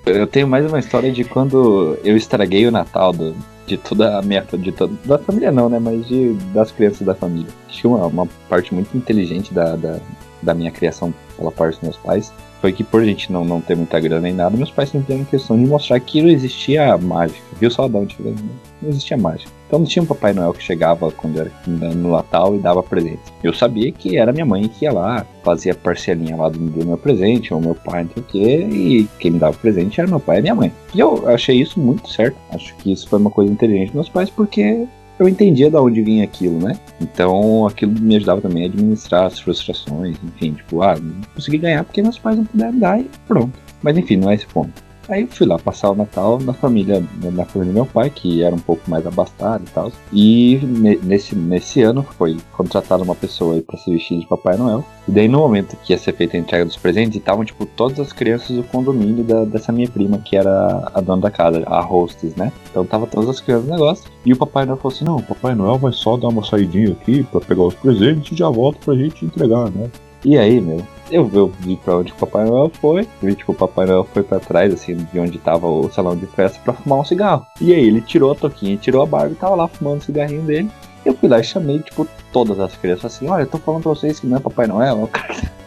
Eu 0.04 0.26
tenho 0.26 0.46
mais 0.46 0.66
uma 0.66 0.78
história 0.78 1.10
de 1.10 1.24
quando 1.24 1.98
eu 2.04 2.16
estraguei 2.16 2.66
o 2.66 2.70
Natal 2.70 3.12
do- 3.12 3.34
de 3.66 3.76
toda 3.76 4.18
a 4.18 4.22
minha 4.22 4.44
de 4.52 4.70
toda, 4.70 4.94
da 5.04 5.18
família 5.18 5.50
não, 5.50 5.68
né? 5.68 5.78
Mas 5.78 6.06
de, 6.06 6.34
das 6.54 6.70
crianças 6.70 7.06
da 7.06 7.14
família. 7.14 7.48
Acho 7.68 7.80
que 7.80 7.86
uma, 7.86 8.06
uma 8.06 8.28
parte 8.48 8.72
muito 8.74 8.96
inteligente 8.96 9.52
da, 9.54 9.74
da, 9.76 9.98
da 10.42 10.54
minha 10.54 10.70
criação 10.70 11.12
pela 11.36 11.50
parte 11.50 11.74
dos 11.74 11.82
meus 11.82 11.96
pais 11.96 12.32
foi 12.60 12.72
que 12.72 12.84
por 12.84 13.02
a 13.02 13.04
gente 13.04 13.32
não, 13.32 13.44
não 13.44 13.60
ter 13.60 13.76
muita 13.76 13.98
grana 13.98 14.20
nem 14.22 14.32
nada, 14.34 14.56
meus 14.56 14.70
pais 14.70 14.90
sempre 14.90 15.06
tiveram 15.06 15.24
questão 15.24 15.56
de 15.58 15.66
mostrar 15.68 15.98
que 16.00 16.20
não 16.22 16.28
existia 16.30 16.96
mágica. 16.98 17.40
Viu 17.58 17.70
só 17.70 17.88
de 17.88 17.96
onde 17.96 18.16
veio? 18.20 18.36
Não 18.82 18.90
existia 18.90 19.16
mágica. 19.16 19.50
Então 19.66 19.80
não 19.80 19.86
tinha 19.86 20.02
um 20.02 20.06
Papai 20.06 20.32
Noel 20.32 20.52
que 20.52 20.62
chegava 20.62 21.10
quando 21.10 21.40
era 21.40 21.50
no 21.66 22.12
Natal 22.12 22.54
e 22.54 22.58
dava 22.58 22.82
presente. 22.82 23.20
Eu 23.42 23.52
sabia 23.52 23.90
que 23.90 24.16
era 24.16 24.32
minha 24.32 24.46
mãe 24.46 24.68
que 24.68 24.84
ia 24.84 24.92
lá, 24.92 25.26
fazia 25.42 25.74
parcelinha 25.74 26.36
lá 26.36 26.48
do, 26.48 26.58
meu 26.58 26.96
presente, 26.96 27.52
ou 27.52 27.60
meu 27.60 27.74
pai, 27.74 28.04
não 28.04 28.10
sei 28.12 28.22
o 28.22 28.26
quê, 28.26 28.66
e 28.70 29.08
quem 29.18 29.32
me 29.32 29.38
dava 29.38 29.56
presente 29.56 30.00
era 30.00 30.08
meu 30.08 30.20
pai 30.20 30.38
e 30.38 30.42
minha 30.42 30.54
mãe. 30.54 30.72
E 30.94 31.00
eu 31.00 31.28
achei 31.28 31.60
isso 31.60 31.80
muito 31.80 32.08
certo. 32.08 32.36
Acho 32.50 32.74
que 32.76 32.92
isso 32.92 33.08
foi 33.08 33.18
uma 33.18 33.30
coisa 33.30 33.52
inteligente 33.52 33.86
dos 33.88 33.94
meus 33.94 34.08
pais, 34.08 34.30
porque 34.30 34.86
eu 35.18 35.28
entendia 35.28 35.70
de 35.70 35.76
onde 35.76 36.02
vinha 36.02 36.24
aquilo, 36.24 36.58
né? 36.58 36.78
Então 37.00 37.66
aquilo 37.66 37.92
me 37.92 38.16
ajudava 38.16 38.40
também 38.40 38.64
a 38.64 38.66
administrar 38.66 39.26
as 39.26 39.38
frustrações, 39.38 40.16
enfim, 40.22 40.52
tipo, 40.52 40.82
ah, 40.82 40.96
não 40.96 41.22
consegui 41.34 41.58
ganhar 41.58 41.84
porque 41.84 42.02
meus 42.02 42.18
pais 42.18 42.36
não 42.36 42.44
puderam 42.44 42.78
dar 42.78 43.00
e 43.00 43.10
pronto. 43.26 43.58
Mas 43.82 43.96
enfim, 43.96 44.16
não 44.16 44.30
é 44.30 44.34
esse 44.34 44.46
ponto. 44.46 44.85
Aí 45.08 45.26
fui 45.26 45.46
lá 45.46 45.56
passar 45.58 45.90
o 45.90 45.94
Natal 45.94 46.38
na 46.40 46.52
família, 46.52 47.02
na 47.32 47.44
família 47.44 47.72
do 47.72 47.76
meu 47.76 47.86
pai, 47.86 48.10
que 48.10 48.42
era 48.42 48.54
um 48.54 48.58
pouco 48.58 48.82
mais 48.90 49.06
abastada 49.06 49.62
e 49.64 49.70
tal. 49.70 49.92
E 50.12 50.58
ne- 50.62 50.98
nesse, 51.02 51.36
nesse 51.36 51.80
ano 51.82 52.02
foi 52.02 52.36
contratada 52.56 53.02
uma 53.04 53.14
pessoa 53.14 53.54
aí 53.54 53.62
pra 53.62 53.78
se 53.78 53.90
vestir 53.90 54.18
de 54.18 54.26
Papai 54.26 54.56
Noel. 54.56 54.84
E 55.06 55.12
daí 55.12 55.28
no 55.28 55.38
momento 55.38 55.76
que 55.84 55.92
ia 55.92 55.98
ser 55.98 56.12
feita 56.12 56.36
a 56.36 56.40
entrega 56.40 56.64
dos 56.64 56.76
presentes, 56.76 57.16
estavam 57.18 57.44
tipo 57.44 57.64
todas 57.64 58.00
as 58.00 58.12
crianças 58.12 58.56
do 58.56 58.64
condomínio 58.64 59.22
da- 59.22 59.44
dessa 59.44 59.70
minha 59.70 59.88
prima, 59.88 60.18
que 60.18 60.36
era 60.36 60.90
a 60.92 61.00
dona 61.00 61.22
da 61.22 61.30
casa, 61.30 61.62
a 61.66 61.80
hostess, 61.80 62.34
né? 62.34 62.52
Então 62.70 62.84
tava 62.84 63.06
todas 63.06 63.28
as 63.30 63.40
crianças 63.40 63.66
no 63.68 63.74
negócio. 63.74 64.10
E 64.24 64.32
o 64.32 64.36
Papai 64.36 64.66
Noel 64.66 64.76
falou 64.78 64.92
assim: 64.94 65.04
não, 65.04 65.16
o 65.18 65.22
Papai 65.22 65.54
Noel 65.54 65.78
vai 65.78 65.92
só 65.92 66.16
dar 66.16 66.28
uma 66.28 66.44
saidinha 66.44 66.90
aqui 66.92 67.22
pra 67.22 67.40
pegar 67.40 67.62
os 67.62 67.74
presentes 67.74 68.32
e 68.32 68.36
já 68.36 68.50
volta 68.50 68.80
pra 68.84 68.94
gente 68.96 69.24
entregar, 69.24 69.70
né? 69.70 69.88
E 70.24 70.36
aí, 70.38 70.60
meu, 70.60 70.84
eu, 71.10 71.30
eu 71.32 71.52
vi 71.60 71.76
pra 71.76 71.96
onde 71.96 72.12
o 72.12 72.16
Papai 72.16 72.44
Noel 72.44 72.70
foi. 72.80 73.06
Vi, 73.22 73.34
tipo, 73.34 73.52
o 73.52 73.54
Papai 73.54 73.86
Noel 73.86 74.04
foi 74.12 74.22
pra 74.22 74.40
trás, 74.40 74.72
assim, 74.74 74.96
de 74.96 75.18
onde 75.18 75.38
tava 75.38 75.66
o 75.66 75.90
salão 75.90 76.16
de 76.16 76.26
festa 76.26 76.58
pra 76.64 76.72
fumar 76.72 77.00
um 77.00 77.04
cigarro. 77.04 77.46
E 77.60 77.72
aí 77.72 77.86
ele 77.86 78.00
tirou 78.00 78.32
a 78.32 78.34
toquinha, 78.34 78.76
tirou 78.76 79.02
a 79.02 79.06
barba 79.06 79.32
e 79.32 79.36
tava 79.36 79.54
lá 79.54 79.68
fumando 79.68 80.00
o 80.00 80.04
cigarrinho 80.04 80.42
dele. 80.42 80.70
Eu 81.04 81.14
fui 81.14 81.28
lá 81.28 81.38
e 81.38 81.44
chamei, 81.44 81.78
tipo, 81.78 82.06
todas 82.32 82.58
as 82.58 82.74
crianças 82.76 83.14
assim, 83.14 83.28
olha, 83.28 83.42
eu 83.42 83.46
tô 83.46 83.58
falando 83.58 83.82
pra 83.82 83.90
vocês 83.90 84.18
que 84.18 84.26
não 84.26 84.38
é 84.38 84.40
Papai 84.40 84.66
Noel, 84.66 85.08
é. 85.14 85.56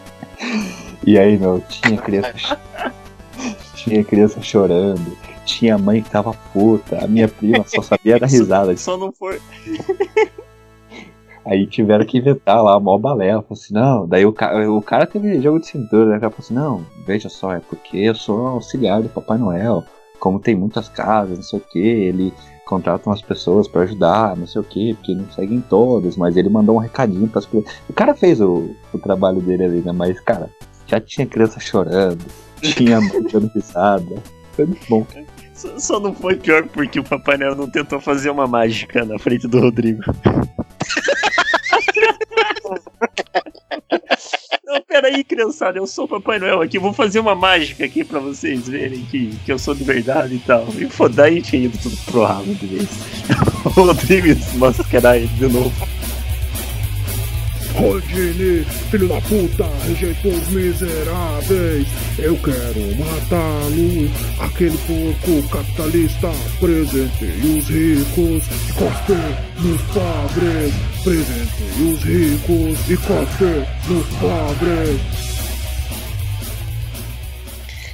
E 1.06 1.18
aí, 1.18 1.38
meu, 1.38 1.62
tinha 1.68 1.96
criança. 1.96 2.58
tinha 3.74 4.04
criança 4.04 4.42
chorando. 4.42 5.16
Tinha 5.46 5.78
mãe 5.78 6.02
que 6.02 6.10
tava 6.10 6.34
puta. 6.52 7.02
A 7.02 7.08
minha 7.08 7.26
prima 7.26 7.64
só 7.66 7.80
sabia 7.82 8.18
dar 8.18 8.26
risada. 8.26 8.76
Só 8.76 8.96
não 8.96 9.10
foi. 9.10 9.40
Aí 11.50 11.66
tiveram 11.66 12.06
que 12.06 12.16
inventar 12.16 12.62
lá 12.62 12.76
a 12.76 12.80
mó 12.80 12.96
balela. 12.96 13.42
Falou 13.42 13.60
assim, 13.60 13.74
não, 13.74 14.06
daí 14.06 14.24
o, 14.24 14.32
ca 14.32 14.54
o 14.70 14.80
cara 14.80 15.04
teve 15.04 15.40
jogo 15.40 15.58
de 15.58 15.66
cintura, 15.66 16.06
né? 16.06 16.16
O 16.16 16.20
cara 16.20 16.30
falou 16.30 16.44
assim, 16.44 16.54
não, 16.54 16.86
veja 17.04 17.28
só, 17.28 17.52
é 17.52 17.58
porque 17.58 17.96
eu 17.96 18.14
sou 18.14 18.46
auxiliar 18.46 19.02
do 19.02 19.08
Papai 19.08 19.36
Noel. 19.36 19.82
Como 20.20 20.38
tem 20.38 20.54
muitas 20.54 20.88
casas, 20.88 21.38
não 21.38 21.42
sei 21.42 21.58
o 21.58 21.62
que, 21.62 21.78
ele 21.80 22.32
contrata 22.64 23.10
umas 23.10 23.20
pessoas 23.20 23.66
pra 23.66 23.82
ajudar, 23.82 24.36
não 24.36 24.46
sei 24.46 24.60
o 24.60 24.64
que, 24.64 24.94
porque 24.94 25.12
não 25.12 25.28
seguem 25.32 25.60
todas, 25.60 26.16
mas 26.16 26.36
ele 26.36 26.48
mandou 26.48 26.76
um 26.76 26.78
recadinho 26.78 27.26
pras 27.26 27.46
crianças. 27.46 27.74
O 27.88 27.92
cara 27.92 28.14
fez 28.14 28.40
o, 28.40 28.70
o 28.92 28.98
trabalho 28.98 29.40
dele 29.40 29.64
ali, 29.64 29.80
né? 29.80 29.90
Mas, 29.90 30.20
cara, 30.20 30.48
já 30.86 31.00
tinha 31.00 31.26
criança 31.26 31.58
chorando, 31.58 32.24
tinha 32.62 33.00
mãe 33.00 33.22
dando 33.32 33.50
risada. 33.52 34.22
Foi 34.52 34.66
muito 34.66 34.86
bom. 34.88 35.04
Só, 35.04 35.18
só 35.78 36.00
não 36.00 36.14
foi 36.14 36.36
pior 36.36 36.66
porque 36.68 37.00
o 37.00 37.04
Papai 37.04 37.36
Noel 37.36 37.54
não 37.54 37.68
tentou 37.68 38.00
fazer 38.00 38.30
uma 38.30 38.46
mágica 38.46 39.04
na 39.04 39.18
frente 39.18 39.46
do 39.46 39.60
Rodrigo. 39.60 40.02
Não, 44.64 44.80
peraí, 44.82 45.24
criançada, 45.24 45.78
eu 45.78 45.86
sou 45.86 46.04
o 46.04 46.08
Papai 46.08 46.38
Noel 46.38 46.62
aqui, 46.62 46.78
vou 46.78 46.92
fazer 46.92 47.18
uma 47.18 47.34
mágica 47.34 47.84
aqui 47.84 48.04
pra 48.04 48.20
vocês 48.20 48.68
verem 48.68 49.04
que, 49.06 49.36
que 49.44 49.50
eu 49.50 49.58
sou 49.58 49.74
de 49.74 49.82
verdade 49.82 50.36
e 50.36 50.38
tal. 50.38 50.68
E 50.78 50.86
pô, 50.86 51.08
daí 51.08 51.42
tinha 51.42 51.64
ido 51.64 51.76
tudo 51.76 51.96
pro 52.04 52.22
ralo 52.22 52.54
de 52.54 52.66
vez. 52.66 52.88
O 53.64 53.68
Rodrigo 53.82 54.28
ia 54.28 54.36
se 54.36 54.56
mascarar 54.56 55.16
ele 55.16 55.26
de 55.26 55.48
novo. 55.48 55.99
Rodine, 57.80 58.62
filho 58.90 59.08
da 59.08 59.18
puta, 59.22 59.66
rejeitou 59.86 60.32
os 60.32 60.48
miseráveis. 60.48 61.88
Eu 62.18 62.36
quero 62.36 62.94
matá-lo. 62.98 64.10
Aquele 64.38 64.76
porco 64.86 65.48
capitalista, 65.48 66.30
presentei 66.60 67.38
os 67.40 67.68
ricos 67.70 68.44
e 68.68 68.72
cospe 68.74 69.14
nos 69.60 69.80
pobres. 69.92 70.74
Presentei 71.02 71.90
os 71.90 72.02
ricos 72.02 72.90
e 72.90 72.96
cospe 72.98 73.44
nos 73.88 74.06
pobres. 74.18 75.29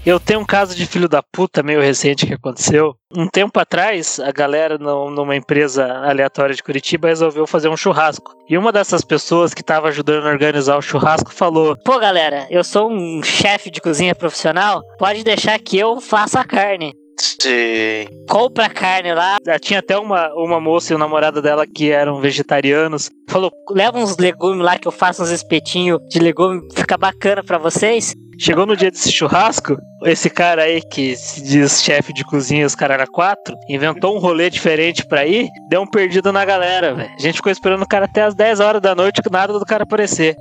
Eu 0.07 0.21
tenho 0.21 0.39
um 0.39 0.47
caso 0.47 0.77
de 0.77 0.87
filho 0.87 1.09
da 1.09 1.21
puta 1.21 1.65
meio 1.65 1.81
recente 1.81 2.29
que 2.29 2.35
aconteceu. 2.35 2.95
Um 3.13 3.27
tempo 3.27 3.59
atrás, 3.59 4.21
a 4.21 4.31
galera 4.31 4.79
numa 4.79 5.35
empresa 5.35 5.85
aleatória 5.85 6.55
de 6.55 6.63
Curitiba 6.63 7.09
resolveu 7.09 7.45
fazer 7.45 7.69
um 7.69 7.77
churrasco. 7.77 8.33
E 8.49 8.57
uma 8.57 8.71
dessas 8.71 9.03
pessoas 9.03 9.53
que 9.53 9.63
estava 9.63 9.89
ajudando 9.89 10.29
a 10.29 10.31
organizar 10.31 10.77
o 10.77 10.83
churrasco 10.83 11.35
falou: 11.35 11.77
Pô, 11.85 11.99
galera, 11.99 12.47
eu 12.51 12.63
sou 12.63 12.89
um 12.89 13.21
chefe 13.21 13.69
de 13.69 13.81
cozinha 13.81 14.15
profissional. 14.15 14.81
Pode 14.97 15.25
deixar 15.25 15.59
que 15.59 15.77
eu 15.77 16.01
faça 16.01 16.39
a 16.39 16.45
carne. 16.45 16.95
Sim. 17.19 18.07
Compra 18.29 18.69
carne 18.69 19.15
lá. 19.15 19.39
Tinha 19.61 19.81
até 19.81 19.99
uma, 19.99 20.33
uma 20.35 20.61
moça 20.61 20.93
e 20.93 20.97
o 20.97 20.99
namorado 20.99 21.41
dela 21.41 21.67
que 21.67 21.91
eram 21.91 22.21
vegetarianos. 22.21 23.11
Falou, 23.29 23.51
leva 23.71 23.99
uns 23.99 24.17
legumes 24.17 24.65
lá 24.65 24.79
que 24.79 24.87
eu 24.87 24.93
faço 24.93 25.23
uns 25.23 25.31
espetinhos 25.31 25.99
de 26.09 26.19
legume. 26.19 26.63
Fica 26.75 26.97
bacana 26.97 27.43
pra 27.43 27.59
vocês. 27.59 28.15
Chegou 28.39 28.67
no 28.67 28.77
dia 28.77 28.91
desse 28.91 29.11
churrasco, 29.11 29.79
esse 30.05 30.29
cara 30.29 30.65
aí 30.65 30.83
que 30.83 31.17
se 31.17 31.43
diz 31.43 31.83
chefe 31.83 32.13
de 32.13 32.23
cozinha, 32.23 32.67
os 32.67 32.75
caras 32.75 32.97
era 32.97 33.07
quatro, 33.07 33.57
inventou 33.67 34.15
um 34.15 34.19
rolê 34.19 34.51
diferente 34.51 35.07
pra 35.07 35.25
ir, 35.25 35.49
deu 35.71 35.81
um 35.81 35.87
perdido 35.87 36.31
na 36.31 36.45
galera, 36.45 36.95
velho. 36.95 37.11
A 37.19 37.23
gente 37.23 37.37
ficou 37.37 37.51
esperando 37.51 37.83
o 37.83 37.89
cara 37.89 38.05
até 38.05 38.25
as 38.25 38.35
10 38.35 38.61
horas 38.61 38.83
da 38.83 38.95
noite, 38.95 39.23
que 39.23 39.31
nada 39.31 39.59
do 39.59 39.65
cara 39.65 39.85
aparecer. 39.85 40.37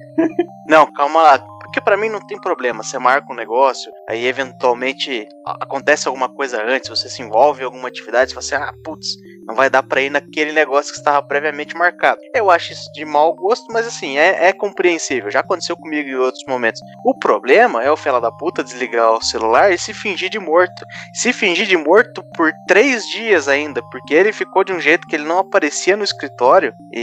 Não, 0.67 0.91
calma 0.91 1.21
lá. 1.21 1.45
Porque 1.75 1.83
pra 1.83 1.97
mim 1.97 2.07
não 2.07 2.25
tem 2.25 2.39
problema. 2.39 2.81
Você 2.81 2.97
marca 2.97 3.33
um 3.33 3.35
negócio, 3.35 3.91
aí 4.07 4.25
eventualmente 4.25 5.27
acontece 5.45 6.07
alguma 6.07 6.33
coisa 6.33 6.63
antes, 6.63 6.89
você 6.89 7.09
se 7.09 7.21
envolve 7.21 7.63
em 7.63 7.65
alguma 7.65 7.89
atividade, 7.89 8.33
você 8.33 8.49
fala 8.55 8.63
assim, 8.63 8.69
ah, 8.71 8.81
putz, 8.81 9.07
não 9.45 9.53
vai 9.53 9.69
dar 9.69 9.83
pra 9.83 9.99
ir 10.01 10.09
naquele 10.09 10.53
negócio 10.53 10.93
que 10.93 10.99
estava 10.99 11.21
previamente 11.21 11.75
marcado. 11.75 12.21
Eu 12.33 12.49
acho 12.49 12.71
isso 12.71 12.89
de 12.93 13.03
mau 13.03 13.35
gosto, 13.35 13.65
mas 13.73 13.85
assim, 13.85 14.17
é, 14.17 14.47
é 14.47 14.53
compreensível. 14.53 15.29
Já 15.29 15.41
aconteceu 15.41 15.75
comigo 15.75 16.07
em 16.07 16.15
outros 16.15 16.45
momentos. 16.47 16.79
O 17.05 17.13
problema 17.19 17.83
é 17.83 17.91
o 17.91 17.97
fela 17.97 18.21
da 18.21 18.31
puta 18.31 18.63
desligar 18.63 19.11
o 19.11 19.21
celular 19.21 19.73
e 19.73 19.77
se 19.77 19.93
fingir 19.93 20.29
de 20.29 20.39
morto. 20.39 20.85
Se 21.13 21.33
fingir 21.33 21.67
de 21.67 21.75
morto 21.75 22.23
por 22.37 22.53
três 22.69 23.05
dias 23.09 23.49
ainda, 23.49 23.81
porque 23.91 24.13
ele 24.13 24.31
ficou 24.31 24.63
de 24.63 24.71
um 24.71 24.79
jeito 24.79 25.05
que 25.07 25.15
ele 25.17 25.25
não 25.25 25.39
aparecia 25.39 25.97
no 25.97 26.05
escritório 26.05 26.73
e, 26.93 27.01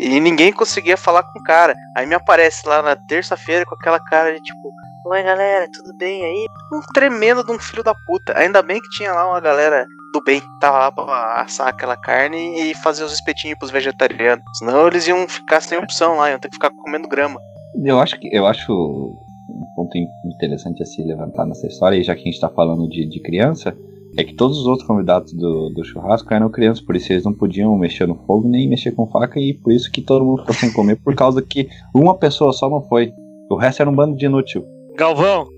e- 0.00 0.16
e 0.16 0.20
ninguém 0.20 0.50
conseguia 0.50 0.96
falar 0.96 1.22
com 1.24 1.38
o 1.38 1.42
cara. 1.42 1.76
Aí 1.94 2.06
me 2.06 2.14
aparece 2.14 2.66
lá 2.66 2.80
na 2.80 2.96
terça-feira 2.96 3.49
com 3.66 3.74
aquela 3.74 4.00
cara 4.00 4.32
de 4.32 4.40
tipo. 4.42 4.70
Oi 5.06 5.22
galera, 5.22 5.66
tudo 5.72 5.96
bem 5.96 6.22
aí? 6.24 6.46
Um 6.72 6.80
tremendo 6.92 7.42
de 7.42 7.50
um 7.50 7.58
filho 7.58 7.82
da 7.82 7.94
puta. 8.06 8.36
Ainda 8.38 8.62
bem 8.62 8.80
que 8.80 8.88
tinha 8.90 9.12
lá 9.12 9.28
uma 9.28 9.40
galera 9.40 9.86
do 10.12 10.22
bem 10.22 10.42
tava 10.60 10.78
lá 10.78 10.92
pra 10.92 11.42
assar 11.42 11.68
aquela 11.68 11.96
carne 11.96 12.60
e 12.60 12.74
fazer 12.76 13.04
os 13.04 13.12
espetinhos 13.12 13.58
pros 13.58 13.70
vegetarianos. 13.70 14.44
Senão 14.58 14.86
eles 14.86 15.06
iam 15.08 15.26
ficar 15.28 15.60
sem 15.60 15.78
opção 15.78 16.16
lá, 16.16 16.30
iam 16.30 16.38
ter 16.38 16.48
que 16.48 16.56
ficar 16.56 16.70
comendo 16.70 17.08
grama. 17.08 17.40
Eu 17.84 17.98
acho 17.98 18.18
que 18.20 18.28
eu 18.34 18.46
acho 18.46 18.72
um 18.72 19.66
ponto 19.74 19.96
in- 19.96 20.06
interessante 20.26 20.82
a 20.82 20.86
se 20.86 21.02
levantar 21.02 21.46
nessa 21.46 21.66
história, 21.66 21.96
e 21.96 22.02
já 22.02 22.14
que 22.14 22.20
a 22.22 22.24
gente 22.24 22.40
tá 22.40 22.48
falando 22.48 22.88
de, 22.88 23.08
de 23.08 23.20
criança, 23.20 23.74
é 24.18 24.24
que 24.24 24.34
todos 24.34 24.58
os 24.58 24.66
outros 24.66 24.86
convidados 24.86 25.32
do, 25.32 25.70
do 25.70 25.84
churrasco 25.84 26.32
eram 26.34 26.50
crianças, 26.50 26.84
por 26.84 26.94
isso 26.96 27.12
eles 27.12 27.24
não 27.24 27.32
podiam 27.32 27.76
mexer 27.78 28.06
no 28.06 28.16
fogo 28.26 28.48
nem 28.48 28.68
mexer 28.68 28.90
com 28.92 29.06
faca, 29.06 29.40
e 29.40 29.54
por 29.54 29.72
isso 29.72 29.90
que 29.90 30.02
todo 30.02 30.24
mundo 30.24 30.40
ficou 30.40 30.54
sem 30.54 30.72
comer, 30.72 30.96
por 30.96 31.14
causa 31.14 31.40
que 31.40 31.68
uma 31.94 32.18
pessoa 32.18 32.52
só 32.52 32.68
não 32.68 32.82
foi. 32.82 33.12
O 33.50 33.56
resto 33.56 33.80
era 33.80 33.90
um 33.90 33.94
bando 33.94 34.16
de 34.16 34.26
inútil. 34.26 34.64
Galvão, 34.96 35.48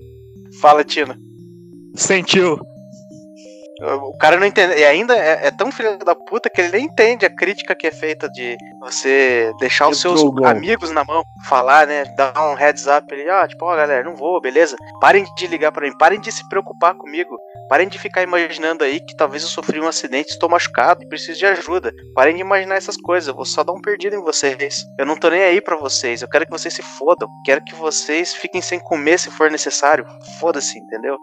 Fala, 0.59 0.83
Tina. 0.83 1.17
sentiu. 1.95 2.57
O 3.83 4.17
cara 4.17 4.37
não 4.37 4.47
entende. 4.47 4.75
E 4.75 4.85
ainda 4.85 5.13
é, 5.13 5.47
é 5.47 5.51
tão 5.51 5.69
filho 5.71 5.97
da 5.97 6.15
puta 6.15 6.49
que 6.49 6.61
ele 6.61 6.71
nem 6.71 6.85
entende 6.85 7.25
a 7.25 7.29
crítica 7.29 7.75
que 7.75 7.85
é 7.85 7.91
feita 7.91 8.29
de 8.29 8.57
você 8.79 9.51
deixar 9.59 9.89
os 9.89 9.99
seus 9.99 10.21
amigos 10.45 10.91
na 10.91 11.03
mão, 11.03 11.23
falar, 11.47 11.85
né? 11.85 12.05
Dar 12.15 12.33
um 12.49 12.53
heads 12.53 12.85
up 12.87 13.13
ali, 13.13 13.29
ah, 13.29 13.45
tipo, 13.45 13.65
ó, 13.65 13.75
galera, 13.75 14.03
não 14.03 14.15
vou, 14.15 14.39
beleza? 14.39 14.77
Parem 15.01 15.25
de 15.35 15.47
ligar 15.47 15.71
pra 15.73 15.85
mim, 15.85 15.97
parem 15.97 16.19
de 16.19 16.31
se 16.31 16.47
preocupar 16.47 16.95
comigo. 16.95 17.37
Parem 17.67 17.87
de 17.87 17.99
ficar 17.99 18.23
imaginando 18.23 18.83
aí 18.83 18.99
que 18.99 19.15
talvez 19.15 19.43
eu 19.43 19.49
sofri 19.49 19.79
um 19.79 19.87
acidente, 19.87 20.29
estou 20.29 20.49
machucado 20.49 21.03
e 21.03 21.07
preciso 21.07 21.39
de 21.39 21.45
ajuda. 21.45 21.91
Parem 22.15 22.35
de 22.35 22.41
imaginar 22.41 22.75
essas 22.75 22.95
coisas, 22.95 23.27
eu 23.27 23.35
vou 23.35 23.45
só 23.45 23.63
dar 23.63 23.73
um 23.73 23.81
perdido 23.81 24.15
em 24.15 24.21
vocês. 24.21 24.85
Eu 24.97 25.05
não 25.05 25.17
tô 25.17 25.29
nem 25.29 25.43
aí 25.43 25.59
pra 25.59 25.75
vocês, 25.75 26.21
eu 26.21 26.29
quero 26.29 26.45
que 26.45 26.51
vocês 26.51 26.73
se 26.73 26.81
fodam. 26.81 27.27
Quero 27.45 27.63
que 27.63 27.75
vocês 27.75 28.33
fiquem 28.33 28.61
sem 28.61 28.79
comer 28.79 29.19
se 29.19 29.29
for 29.31 29.51
necessário. 29.51 30.05
Foda-se, 30.39 30.79
entendeu? 30.79 31.17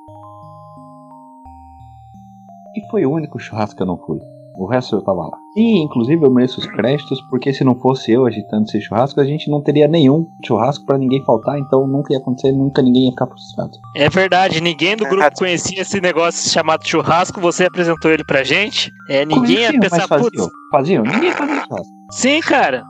E 2.77 2.91
foi 2.91 3.05
o 3.05 3.11
único 3.11 3.39
churrasco 3.39 3.77
que 3.77 3.83
eu 3.83 3.87
não 3.87 3.99
fui. 3.99 4.19
O 4.57 4.67
resto 4.67 4.97
eu 4.97 5.03
tava 5.03 5.23
lá. 5.23 5.39
E 5.57 5.79
inclusive 5.83 6.23
eu 6.25 6.31
mereço 6.31 6.61
os 6.61 6.67
créditos, 6.67 7.21
porque 7.31 7.53
se 7.53 7.65
não 7.65 7.75
fosse 7.75 8.13
eu 8.13 8.27
agitando 8.27 8.65
esse 8.65 8.81
churrasco, 8.81 9.21
a 9.21 9.25
gente 9.25 9.51
não 9.51 9.63
teria 9.63 9.89
nenhum 9.89 10.27
churrasco 10.45 10.85
pra 10.85 10.99
ninguém 10.99 11.25
faltar, 11.25 11.59
então 11.59 11.87
nunca 11.87 12.13
ia 12.13 12.19
acontecer, 12.19 12.53
nunca 12.53 12.83
ninguém 12.83 13.05
ia 13.05 13.11
ficar 13.11 13.27
frustrado. 13.27 13.73
É 13.97 14.09
verdade, 14.11 14.61
ninguém 14.61 14.97
do 14.97 15.07
grupo 15.07 15.31
conhecia 15.39 15.81
esse 15.81 16.01
negócio 16.01 16.51
chamado 16.51 16.87
churrasco, 16.87 17.41
você 17.41 17.65
apresentou 17.65 18.11
ele 18.11 18.25
pra 18.25 18.45
gente. 18.45 18.93
É, 19.09 19.25
ninguém 19.25 19.61
ia 19.61 19.69
Conheciam, 19.69 19.81
pensar, 19.81 19.97
mas 19.99 20.09
faziam. 20.09 20.49
Faziam? 20.71 21.03
Ninguém 21.05 21.33
fazia 21.33 21.63
churrasco. 21.63 22.01
Sim, 22.11 22.41
cara. 22.41 22.83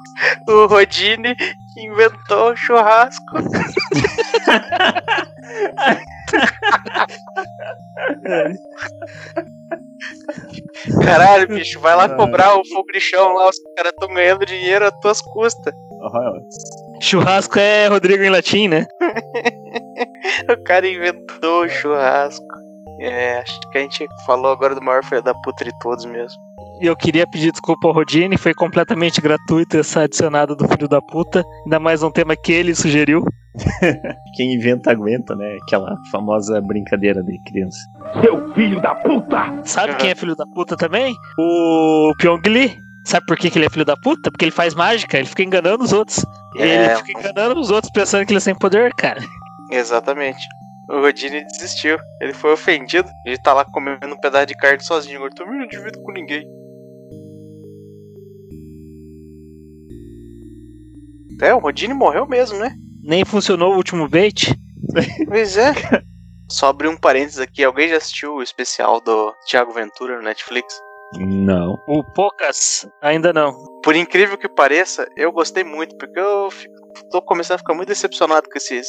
O 0.48 0.66
Rodine 0.66 1.36
inventou 1.76 2.52
o 2.52 2.56
churrasco. 2.56 3.36
Caralho, 11.04 11.48
bicho, 11.48 11.78
vai 11.80 11.94
lá 11.94 12.08
cobrar 12.08 12.56
o 12.56 12.66
fogo 12.66 12.90
de 12.92 13.00
chão 13.00 13.34
lá, 13.34 13.48
os 13.48 13.56
caras 13.76 13.92
estão 13.92 14.14
ganhando 14.14 14.46
dinheiro 14.46 14.86
às 14.86 14.98
tuas 15.00 15.20
custas. 15.20 15.74
Churrasco 17.00 17.58
é 17.58 17.88
Rodrigo 17.88 18.22
em 18.22 18.30
latim, 18.30 18.68
né? 18.68 18.86
O 20.48 20.64
cara 20.64 20.88
inventou 20.88 21.64
o 21.64 21.68
churrasco. 21.68 22.46
É, 23.00 23.38
acho 23.38 23.60
que 23.70 23.78
a 23.78 23.80
gente 23.82 24.06
falou 24.26 24.52
agora 24.52 24.74
do 24.74 24.82
maior 24.82 25.04
filho 25.04 25.22
da 25.22 25.34
puta 25.34 25.64
de 25.64 25.72
todos 25.80 26.04
mesmo. 26.04 26.40
E 26.80 26.86
eu 26.86 26.96
queria 26.96 27.26
pedir 27.26 27.52
desculpa 27.52 27.88
ao 27.88 27.92
Rodine, 27.92 28.38
foi 28.38 28.54
completamente 28.54 29.20
gratuito 29.20 29.76
essa 29.76 30.04
adicionada 30.04 30.56
do 30.56 30.66
filho 30.66 30.88
da 30.88 30.98
puta. 31.02 31.44
Ainda 31.64 31.78
mais 31.78 32.02
um 32.02 32.10
tema 32.10 32.34
que 32.34 32.52
ele 32.52 32.74
sugeriu. 32.74 33.22
Quem 34.34 34.54
inventa 34.54 34.90
aguenta, 34.90 35.36
né? 35.36 35.58
Aquela 35.62 35.94
famosa 36.10 36.58
brincadeira 36.62 37.22
de 37.22 37.38
criança. 37.42 37.78
Seu 38.22 38.54
filho 38.54 38.80
da 38.80 38.94
puta! 38.94 39.60
Sabe 39.64 39.94
quem 39.96 40.10
é 40.10 40.14
filho 40.14 40.34
da 40.34 40.46
puta 40.46 40.74
também? 40.74 41.14
O 41.38 42.14
Pyong 42.18 42.40
Lee. 42.48 42.78
Sabe 43.04 43.26
por 43.26 43.36
que, 43.36 43.50
que 43.50 43.58
ele 43.58 43.66
é 43.66 43.70
filho 43.70 43.84
da 43.84 43.96
puta? 43.96 44.30
Porque 44.30 44.46
ele 44.46 44.52
faz 44.52 44.74
mágica, 44.74 45.18
ele 45.18 45.26
fica 45.26 45.42
enganando 45.42 45.84
os 45.84 45.92
outros. 45.92 46.24
É. 46.56 46.86
Ele 46.86 46.96
fica 46.96 47.20
enganando 47.20 47.60
os 47.60 47.70
outros 47.70 47.92
pensando 47.92 48.24
que 48.24 48.32
ele 48.32 48.40
tem 48.40 48.54
poder, 48.54 48.94
cara. 48.94 49.20
Exatamente. 49.70 50.46
O 50.90 51.00
Rodine 51.00 51.44
desistiu. 51.44 51.98
Ele 52.22 52.32
foi 52.32 52.52
ofendido. 52.52 53.08
Ele 53.26 53.38
tá 53.38 53.52
lá 53.52 53.66
comendo 53.66 54.14
um 54.14 54.18
pedaço 54.18 54.46
de 54.46 54.56
carne 54.56 54.82
sozinho. 54.82 55.16
Agora 55.16 55.34
também 55.34 55.58
não 55.58 55.66
divido 55.66 56.00
com 56.02 56.12
ninguém. 56.12 56.42
É, 61.40 61.54
o 61.54 61.58
Rodine 61.58 61.94
morreu 61.94 62.26
mesmo, 62.26 62.58
né? 62.58 62.72
Nem 63.02 63.24
funcionou 63.24 63.72
o 63.72 63.76
último 63.76 64.08
bait. 64.08 64.54
Pois 65.28 65.56
é. 65.56 65.72
Só 66.50 66.66
abrir 66.68 66.88
um 66.88 66.96
parênteses 66.96 67.38
aqui. 67.38 67.62
Alguém 67.62 67.88
já 67.88 67.96
assistiu 67.96 68.34
o 68.34 68.42
especial 68.42 69.00
do 69.00 69.32
Thiago 69.48 69.72
Ventura 69.72 70.16
no 70.16 70.22
Netflix? 70.22 70.74
Não. 71.16 71.76
O 71.88 72.02
Poucas, 72.12 72.86
ainda 73.02 73.32
não. 73.32 73.52
Por 73.82 73.94
incrível 73.96 74.36
que 74.36 74.48
pareça, 74.48 75.08
eu 75.16 75.32
gostei 75.32 75.62
muito, 75.64 75.96
porque 75.96 76.18
eu 76.18 76.50
fico- 76.50 76.74
tô 77.10 77.22
começando 77.22 77.56
a 77.56 77.58
ficar 77.58 77.74
muito 77.74 77.88
decepcionado 77.88 78.48
com 78.50 78.56
esses. 78.58 78.86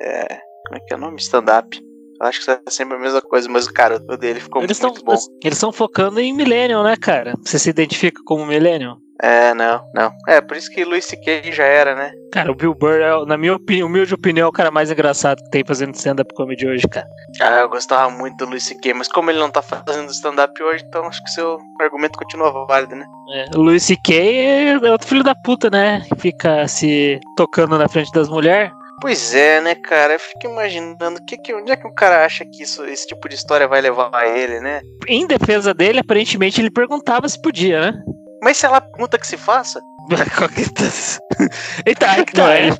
É, 0.00 0.26
como 0.66 0.76
é 0.76 0.80
que 0.80 0.94
é 0.94 0.96
o 0.96 1.00
nome? 1.00 1.18
Stand-up. 1.18 1.78
Eu 2.20 2.26
acho 2.26 2.44
que 2.44 2.50
é 2.50 2.58
sempre 2.68 2.96
a 2.96 3.00
mesma 3.00 3.20
coisa, 3.20 3.48
mas 3.48 3.68
cara, 3.68 4.00
o 4.08 4.16
dele 4.16 4.40
ficou 4.40 4.62
Eles 4.62 4.80
muito 4.80 5.04
bom. 5.04 5.16
eles 5.42 5.56
estão 5.58 5.72
focando 5.72 6.20
em 6.20 6.32
Millennium, 6.32 6.82
né, 6.82 6.94
cara? 6.96 7.34
Você 7.44 7.58
se 7.58 7.68
identifica 7.70 8.20
como 8.24 8.46
Millennium? 8.46 8.96
É, 9.22 9.54
não, 9.54 9.80
não. 9.94 10.12
É, 10.26 10.40
por 10.40 10.56
isso 10.56 10.68
que 10.68 10.84
Luis 10.84 11.04
C.K. 11.04 11.52
já 11.52 11.62
era, 11.62 11.94
né? 11.94 12.10
Cara, 12.32 12.50
o 12.50 12.56
Bill 12.56 12.74
Burr, 12.74 13.00
é, 13.00 13.24
na 13.24 13.38
minha 13.38 13.54
opinião, 13.54 13.86
humilde 13.86 14.12
opinião, 14.12 14.46
é 14.46 14.48
o 14.48 14.52
cara 14.52 14.70
mais 14.70 14.90
engraçado 14.90 15.40
que 15.44 15.50
tem 15.50 15.64
fazendo 15.64 15.94
stand-up 15.94 16.34
comedy 16.34 16.66
hoje, 16.66 16.88
cara. 16.88 17.06
Ah, 17.40 17.60
eu 17.60 17.68
gostava 17.68 18.10
muito 18.10 18.36
do 18.38 18.50
Luis 18.50 18.64
C.K., 18.64 18.92
mas 18.94 19.06
como 19.06 19.30
ele 19.30 19.38
não 19.38 19.48
tá 19.48 19.62
fazendo 19.62 20.10
stand-up 20.10 20.60
hoje, 20.60 20.84
então 20.88 21.06
acho 21.06 21.22
que 21.22 21.30
seu 21.30 21.56
argumento 21.80 22.18
continua 22.18 22.50
válido, 22.66 22.96
né? 22.96 23.06
É, 23.32 23.56
o 23.56 23.60
Louis 23.60 23.84
C.K. 23.84 24.80
é 24.82 24.90
outro 24.90 25.06
filho 25.06 25.22
da 25.22 25.36
puta, 25.36 25.70
né? 25.70 26.02
Fica 26.18 26.66
se 26.66 27.20
tocando 27.36 27.78
na 27.78 27.88
frente 27.88 28.10
das 28.12 28.28
mulheres. 28.28 28.72
Pois 29.00 29.34
é, 29.34 29.60
né, 29.60 29.74
cara? 29.76 30.14
Eu 30.14 30.20
fico 30.20 30.46
imaginando 30.46 31.24
que 31.26 31.36
que, 31.36 31.54
onde 31.54 31.70
é 31.70 31.76
que 31.76 31.86
o 31.86 31.94
cara 31.94 32.24
acha 32.24 32.44
que 32.44 32.62
isso, 32.62 32.84
esse 32.84 33.06
tipo 33.06 33.28
de 33.28 33.36
história 33.36 33.68
vai 33.68 33.80
levar 33.80 34.10
a 34.12 34.26
ele, 34.26 34.60
né? 34.60 34.80
Em 35.06 35.26
defesa 35.26 35.72
dele, 35.72 36.00
aparentemente 36.00 36.60
ele 36.60 36.70
perguntava 36.70 37.28
se 37.28 37.40
podia, 37.40 37.80
né? 37.80 38.02
Mas 38.42 38.56
se 38.56 38.66
ela 38.66 38.80
pergunta 38.80 39.18
que 39.18 39.26
se 39.26 39.36
faça, 39.36 39.80
Eita, 41.86 42.10
aí 42.10 42.24
que 42.24 42.36
Não 42.36 42.44
tá. 42.46 42.54
é? 42.54 42.70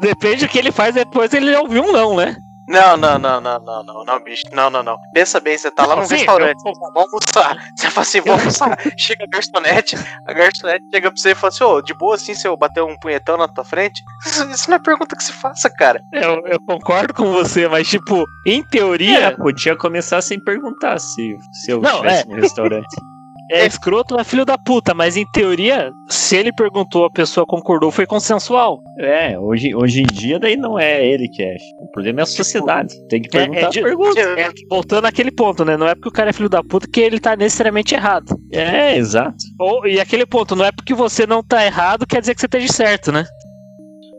Depende 0.00 0.46
do 0.46 0.48
que 0.48 0.58
ele 0.58 0.70
faz 0.72 0.94
depois, 0.94 1.32
ele 1.32 1.54
ouviu 1.56 1.82
um 1.82 1.92
não, 1.92 2.16
né? 2.16 2.36
Não, 2.68 2.96
não, 2.96 3.18
não, 3.18 3.40
não, 3.40 3.58
não, 3.58 3.82
não, 3.82 4.04
não, 4.04 4.22
bicho. 4.22 4.44
Não, 4.52 4.70
não, 4.70 4.84
não. 4.84 4.96
Pensa 5.12 5.40
bem, 5.40 5.58
você 5.58 5.68
tá 5.70 5.84
lá 5.84 5.96
Não, 5.96 6.02
num 6.02 6.08
sim, 6.08 6.14
restaurante, 6.14 6.60
você 6.62 6.72
fala, 6.78 6.92
vamos 6.94 7.12
almoçar. 7.12 7.68
Você 7.76 7.90
fala 7.90 8.02
assim, 8.06 8.20
vamos 8.20 8.40
almoçar. 8.40 8.78
Chega 8.96 9.24
a 9.24 9.26
garçonete, 9.26 9.96
a 10.28 10.32
garçonete 10.32 10.84
chega 10.94 11.10
pra 11.10 11.20
você 11.20 11.30
e 11.32 11.34
fala 11.34 11.48
assim, 11.48 11.64
ô, 11.64 11.82
de 11.82 11.92
boa 11.92 12.14
assim 12.14 12.34
se 12.34 12.46
eu 12.46 12.56
bater 12.56 12.82
um 12.84 12.96
punhetão 13.00 13.36
na 13.36 13.48
tua 13.48 13.64
frente? 13.64 14.00
Isso, 14.24 14.48
isso 14.48 14.70
não 14.70 14.76
é 14.76 14.80
pergunta 14.80 15.16
que 15.16 15.24
se 15.24 15.32
faça, 15.32 15.68
cara. 15.68 16.00
Eu, 16.12 16.40
eu 16.46 16.60
concordo 16.64 17.12
com 17.12 17.32
você, 17.32 17.66
mas 17.66 17.88
tipo, 17.88 18.24
em 18.46 18.62
teoria, 18.62 19.18
É, 19.18 19.30
podia 19.32 19.76
começar 19.76 20.22
sem 20.22 20.38
perguntar 20.42 21.00
se, 21.00 21.36
se 21.64 21.72
eu 21.72 21.80
Não, 21.80 21.96
estivesse 21.96 22.22
é. 22.22 22.26
no 22.26 22.40
restaurante. 22.40 22.96
é 23.50 23.66
escroto, 23.66 24.18
é 24.18 24.24
filho 24.24 24.44
da 24.44 24.56
puta, 24.56 24.94
mas 24.94 25.16
em 25.16 25.24
teoria, 25.32 25.90
se 26.08 26.36
ele 26.36 26.52
perguntou, 26.52 27.04
a 27.04 27.10
pessoa 27.10 27.44
concordou, 27.46 27.90
foi 27.90 28.06
consensual. 28.06 28.80
É, 28.98 29.38
hoje, 29.38 29.74
hoje 29.74 30.00
em 30.02 30.06
dia 30.06 30.38
daí 30.38 30.56
não 30.56 30.78
é 30.78 31.04
ele 31.06 31.28
que 31.28 31.42
é. 31.42 31.56
O 31.80 31.90
problema 31.90 32.20
é 32.20 32.22
a 32.22 32.26
sociedade. 32.26 32.94
Tem 33.08 33.20
que 33.20 33.28
perguntar 33.28 33.60
é, 33.60 33.64
a 33.64 33.68
de- 33.70 33.82
pergunta. 33.82 34.20
É, 34.20 34.50
voltando 34.70 35.06
àquele 35.06 35.30
ponto, 35.30 35.64
né? 35.64 35.76
Não 35.76 35.86
é 35.86 35.94
porque 35.94 36.08
o 36.08 36.12
cara 36.12 36.30
é 36.30 36.32
filho 36.32 36.48
da 36.48 36.62
puta 36.62 36.86
que 36.90 37.00
ele 37.00 37.20
tá 37.20 37.36
necessariamente 37.36 37.94
errado. 37.94 38.34
É, 38.52 38.96
exato. 38.96 39.36
Ou, 39.60 39.86
e 39.86 40.00
aquele 40.00 40.24
ponto, 40.26 40.56
não 40.56 40.64
é 40.64 40.72
porque 40.72 40.94
você 40.94 41.26
não 41.26 41.42
tá 41.42 41.64
errado, 41.64 42.06
quer 42.06 42.20
dizer 42.20 42.34
que 42.34 42.40
você 42.40 42.46
esteja 42.46 42.72
certo, 42.72 43.12
né? 43.12 43.24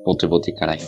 Voltei, 0.05 0.28
voltei, 0.30 0.53
caralho. 0.55 0.82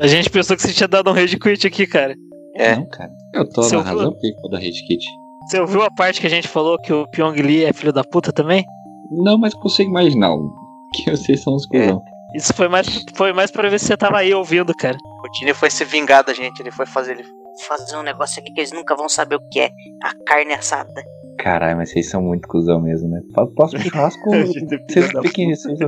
A 0.00 0.06
gente 0.06 0.30
pensou 0.30 0.54
que 0.56 0.62
você 0.62 0.72
tinha 0.72 0.86
dado 0.86 1.10
um 1.10 1.12
rage 1.12 1.38
quit 1.38 1.66
aqui, 1.66 1.86
cara. 1.86 2.14
É. 2.54 2.76
Não, 2.76 2.88
cara. 2.88 3.10
Eu 3.34 3.48
tô 3.48 3.62
Seu 3.62 3.82
na 3.82 3.90
razão 3.90 4.12
porque 4.12 4.28
eu 4.44 4.50
da 4.50 4.58
Rede 4.58 4.84
Kit. 4.86 5.04
Você 5.48 5.60
ouviu 5.60 5.82
a 5.82 5.90
parte 5.90 6.20
que 6.20 6.26
a 6.26 6.30
gente 6.30 6.46
falou 6.46 6.78
que 6.78 6.92
o 6.92 7.06
Pyong 7.08 7.40
Lee 7.40 7.64
é 7.64 7.72
filho 7.72 7.90
da 7.92 8.04
puta 8.04 8.30
também? 8.30 8.66
Não, 9.10 9.38
mas 9.38 9.54
consigo 9.54 9.88
imaginar 9.88 10.36
que 10.92 11.10
vocês 11.10 11.42
são 11.42 11.54
os 11.54 11.64
cuzão. 11.64 12.02
Isso 12.34 12.52
foi 12.52 12.68
mais, 12.68 13.02
foi 13.14 13.32
mais 13.32 13.50
pra 13.50 13.66
ver 13.70 13.80
se 13.80 13.86
você 13.86 13.96
tava 13.96 14.18
aí 14.18 14.34
ouvindo, 14.34 14.74
cara. 14.74 14.98
O 15.24 15.30
Tini 15.30 15.54
foi 15.54 15.70
se 15.70 15.86
vingar 15.86 16.22
da 16.22 16.34
gente, 16.34 16.60
ele 16.60 16.70
foi 16.70 16.84
fazer 16.84 17.12
ele. 17.12 17.24
Fazer 17.66 17.96
um 17.96 18.02
negócio 18.02 18.42
aqui 18.42 18.52
que 18.52 18.60
eles 18.60 18.72
nunca 18.72 18.94
vão 18.94 19.08
saber 19.08 19.36
o 19.36 19.40
que 19.50 19.60
é. 19.60 19.70
A 20.04 20.12
carne 20.26 20.52
assada. 20.52 21.02
Caralho, 21.38 21.78
mas 21.78 21.90
vocês 21.92 22.10
são 22.10 22.20
muito 22.20 22.46
cuzão 22.46 22.82
mesmo, 22.82 23.08
né? 23.08 23.20
Próximo 23.56 23.80
churrasco, 23.80 24.20
vocês 24.86 25.12
não 25.14 25.22
fiquem. 25.22 25.54
Vocês. 25.54 25.78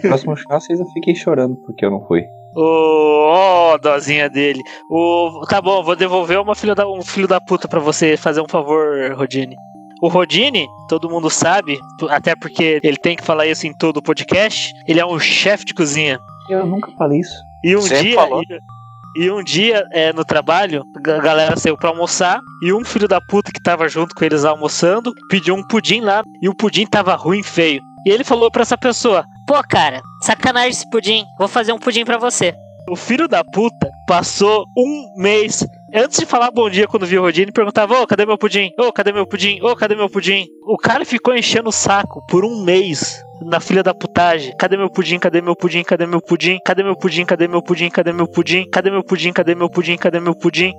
Próximo 0.00 0.36
churrasco, 0.36 0.66
vocês 0.68 0.78
não 0.78 0.92
fiquem 0.92 1.14
chorando 1.16 1.56
porque 1.66 1.84
eu 1.84 1.90
não 1.90 2.06
fui. 2.06 2.22
Ô, 2.56 3.26
ó, 3.28 3.78
dozinha 3.78 4.30
dele. 4.30 4.62
O, 4.90 5.44
tá 5.46 5.60
bom, 5.60 5.82
vou 5.82 5.94
devolver 5.94 6.40
uma 6.40 6.54
filha 6.54 6.74
da, 6.74 6.88
um 6.88 7.02
filho 7.02 7.28
da 7.28 7.38
puta 7.38 7.68
pra 7.68 7.78
você 7.78 8.16
fazer 8.16 8.40
um 8.40 8.48
favor, 8.48 9.12
Rodine. 9.14 9.54
O 10.02 10.08
Rodine, 10.08 10.66
todo 10.88 11.08
mundo 11.10 11.28
sabe, 11.28 11.78
até 12.08 12.34
porque 12.34 12.80
ele 12.82 12.96
tem 12.96 13.14
que 13.14 13.22
falar 13.22 13.46
isso 13.46 13.66
em 13.66 13.74
todo 13.76 13.98
o 13.98 14.02
podcast, 14.02 14.72
ele 14.88 15.00
é 15.00 15.06
um 15.06 15.18
chefe 15.18 15.66
de 15.66 15.74
cozinha. 15.74 16.18
Eu 16.48 16.66
nunca 16.66 16.90
falei 16.92 17.20
isso. 17.20 17.34
E 17.62 17.76
um 17.76 17.82
Sempre 17.82 18.08
dia. 18.08 18.14
falou. 18.14 18.42
E, 18.42 19.24
e 19.24 19.30
um 19.30 19.42
dia, 19.42 19.86
é, 19.92 20.12
no 20.12 20.24
trabalho, 20.24 20.82
a 21.06 21.18
galera 21.18 21.56
saiu 21.56 21.76
pra 21.76 21.88
almoçar 21.88 22.40
e 22.62 22.72
um 22.72 22.84
filho 22.84 23.08
da 23.08 23.20
puta 23.20 23.50
que 23.50 23.62
tava 23.62 23.88
junto 23.88 24.14
com 24.14 24.24
eles 24.24 24.44
almoçando 24.44 25.12
pediu 25.30 25.54
um 25.54 25.66
pudim 25.66 26.00
lá 26.00 26.22
e 26.42 26.48
o 26.48 26.54
pudim 26.54 26.86
tava 26.86 27.14
ruim, 27.14 27.42
feio. 27.42 27.82
E 28.06 28.10
ele 28.10 28.24
falou 28.24 28.50
pra 28.50 28.62
essa 28.62 28.76
pessoa: 28.76 29.24
Pô, 29.46 29.62
cara, 29.68 30.02
sacanagem 30.22 30.70
esse 30.70 30.90
pudim. 30.90 31.24
Vou 31.38 31.46
fazer 31.46 31.72
um 31.72 31.78
pudim 31.78 32.04
pra 32.04 32.18
você. 32.18 32.52
O 32.90 32.96
filho 32.96 33.28
da 33.28 33.44
puta 33.44 33.90
passou 34.06 34.64
um 34.76 35.14
mês. 35.16 35.64
Antes 35.94 36.18
de 36.18 36.26
falar 36.26 36.50
bom 36.50 36.68
dia 36.68 36.88
quando 36.88 37.06
viu 37.06 37.20
o 37.20 37.24
Rodine, 37.24 37.52
perguntava: 37.52 38.00
Ô, 38.00 38.06
cadê 38.06 38.26
meu 38.26 38.36
pudim? 38.36 38.70
Ô, 38.78 38.92
cadê 38.92 39.12
meu 39.12 39.24
pudim? 39.24 39.60
Ô, 39.62 39.76
cadê 39.76 39.94
meu 39.94 40.10
pudim? 40.10 40.46
O 40.66 40.76
cara 40.76 41.04
ficou 41.04 41.32
enchendo 41.32 41.68
o 41.68 41.72
saco 41.72 42.26
por 42.26 42.44
um 42.44 42.64
mês 42.64 43.22
na 43.40 43.60
filha 43.60 43.84
da 43.84 43.94
putagem. 43.94 44.52
Cadê 44.58 44.76
meu 44.76 44.90
pudim? 44.90 45.18
Cadê 45.18 45.40
meu 45.40 45.54
pudim? 45.54 45.84
Cadê 45.84 46.06
meu 46.06 46.20
pudim? 46.20 46.58
Cadê 46.64 46.82
meu 46.82 46.96
pudim? 46.96 47.24
Cadê 47.24 47.46
meu 47.46 47.62
pudim? 47.62 47.90
Cadê 47.90 48.12
meu 48.12 48.28
pudim? 48.28 48.68
Cadê 48.68 48.90
meu 48.90 49.04
pudim? 49.04 49.32
Cadê 49.32 49.54
meu 49.54 49.70
pudim? 49.70 49.96
Cadê 49.96 50.20
meu 50.20 50.34
pudim? 50.34 50.72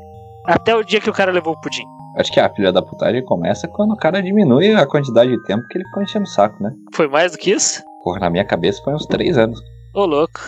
Até 0.45 0.75
o 0.75 0.83
dia 0.83 0.99
que 0.99 1.09
o 1.09 1.13
cara 1.13 1.31
levou 1.31 1.53
o 1.53 1.61
pudim. 1.61 1.83
Acho 2.17 2.31
que 2.31 2.39
a 2.39 2.49
filha 2.53 2.71
da 2.71 2.81
putagem 2.81 3.23
começa 3.23 3.67
quando 3.67 3.93
o 3.93 3.97
cara 3.97 4.21
diminui 4.21 4.73
a 4.73 4.85
quantidade 4.87 5.29
de 5.29 5.43
tempo 5.43 5.65
que 5.69 5.77
ele 5.77 5.85
ficou 5.85 6.03
enchendo 6.03 6.25
o 6.25 6.29
saco, 6.29 6.61
né? 6.61 6.71
Foi 6.93 7.07
mais 7.07 7.31
do 7.31 7.37
que 7.37 7.51
isso? 7.51 7.81
Porra, 8.07 8.21
na 8.21 8.29
minha 8.29 8.45
cabeça 8.45 8.81
foi 8.85 8.93
uns 8.93 9.05
três 9.05 9.37
anos. 9.37 9.59
Ô, 9.93 10.05
louco. 10.05 10.39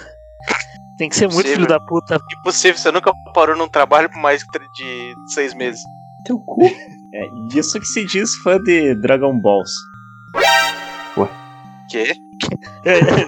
Tem 0.97 1.09
que 1.09 1.15
ser 1.17 1.27
muito 1.27 1.45
filho 1.45 1.67
da 1.67 1.77
puta. 1.77 2.17
Impossível, 2.39 2.77
você 2.79 2.89
nunca 2.89 3.11
parou 3.33 3.53
num 3.53 3.67
trabalho 3.67 4.09
por 4.09 4.17
mais 4.17 4.41
de 4.75 5.13
seis 5.33 5.53
meses. 5.53 5.81
Teu 6.25 6.39
cu. 6.39 6.61
É 7.11 7.57
isso 7.57 7.79
que 7.79 7.87
se 7.87 8.05
diz 8.05 8.35
fã 8.43 8.61
de 8.61 8.93
Dragon 9.01 9.41
Balls. 9.41 9.71
Quê? 11.89 12.13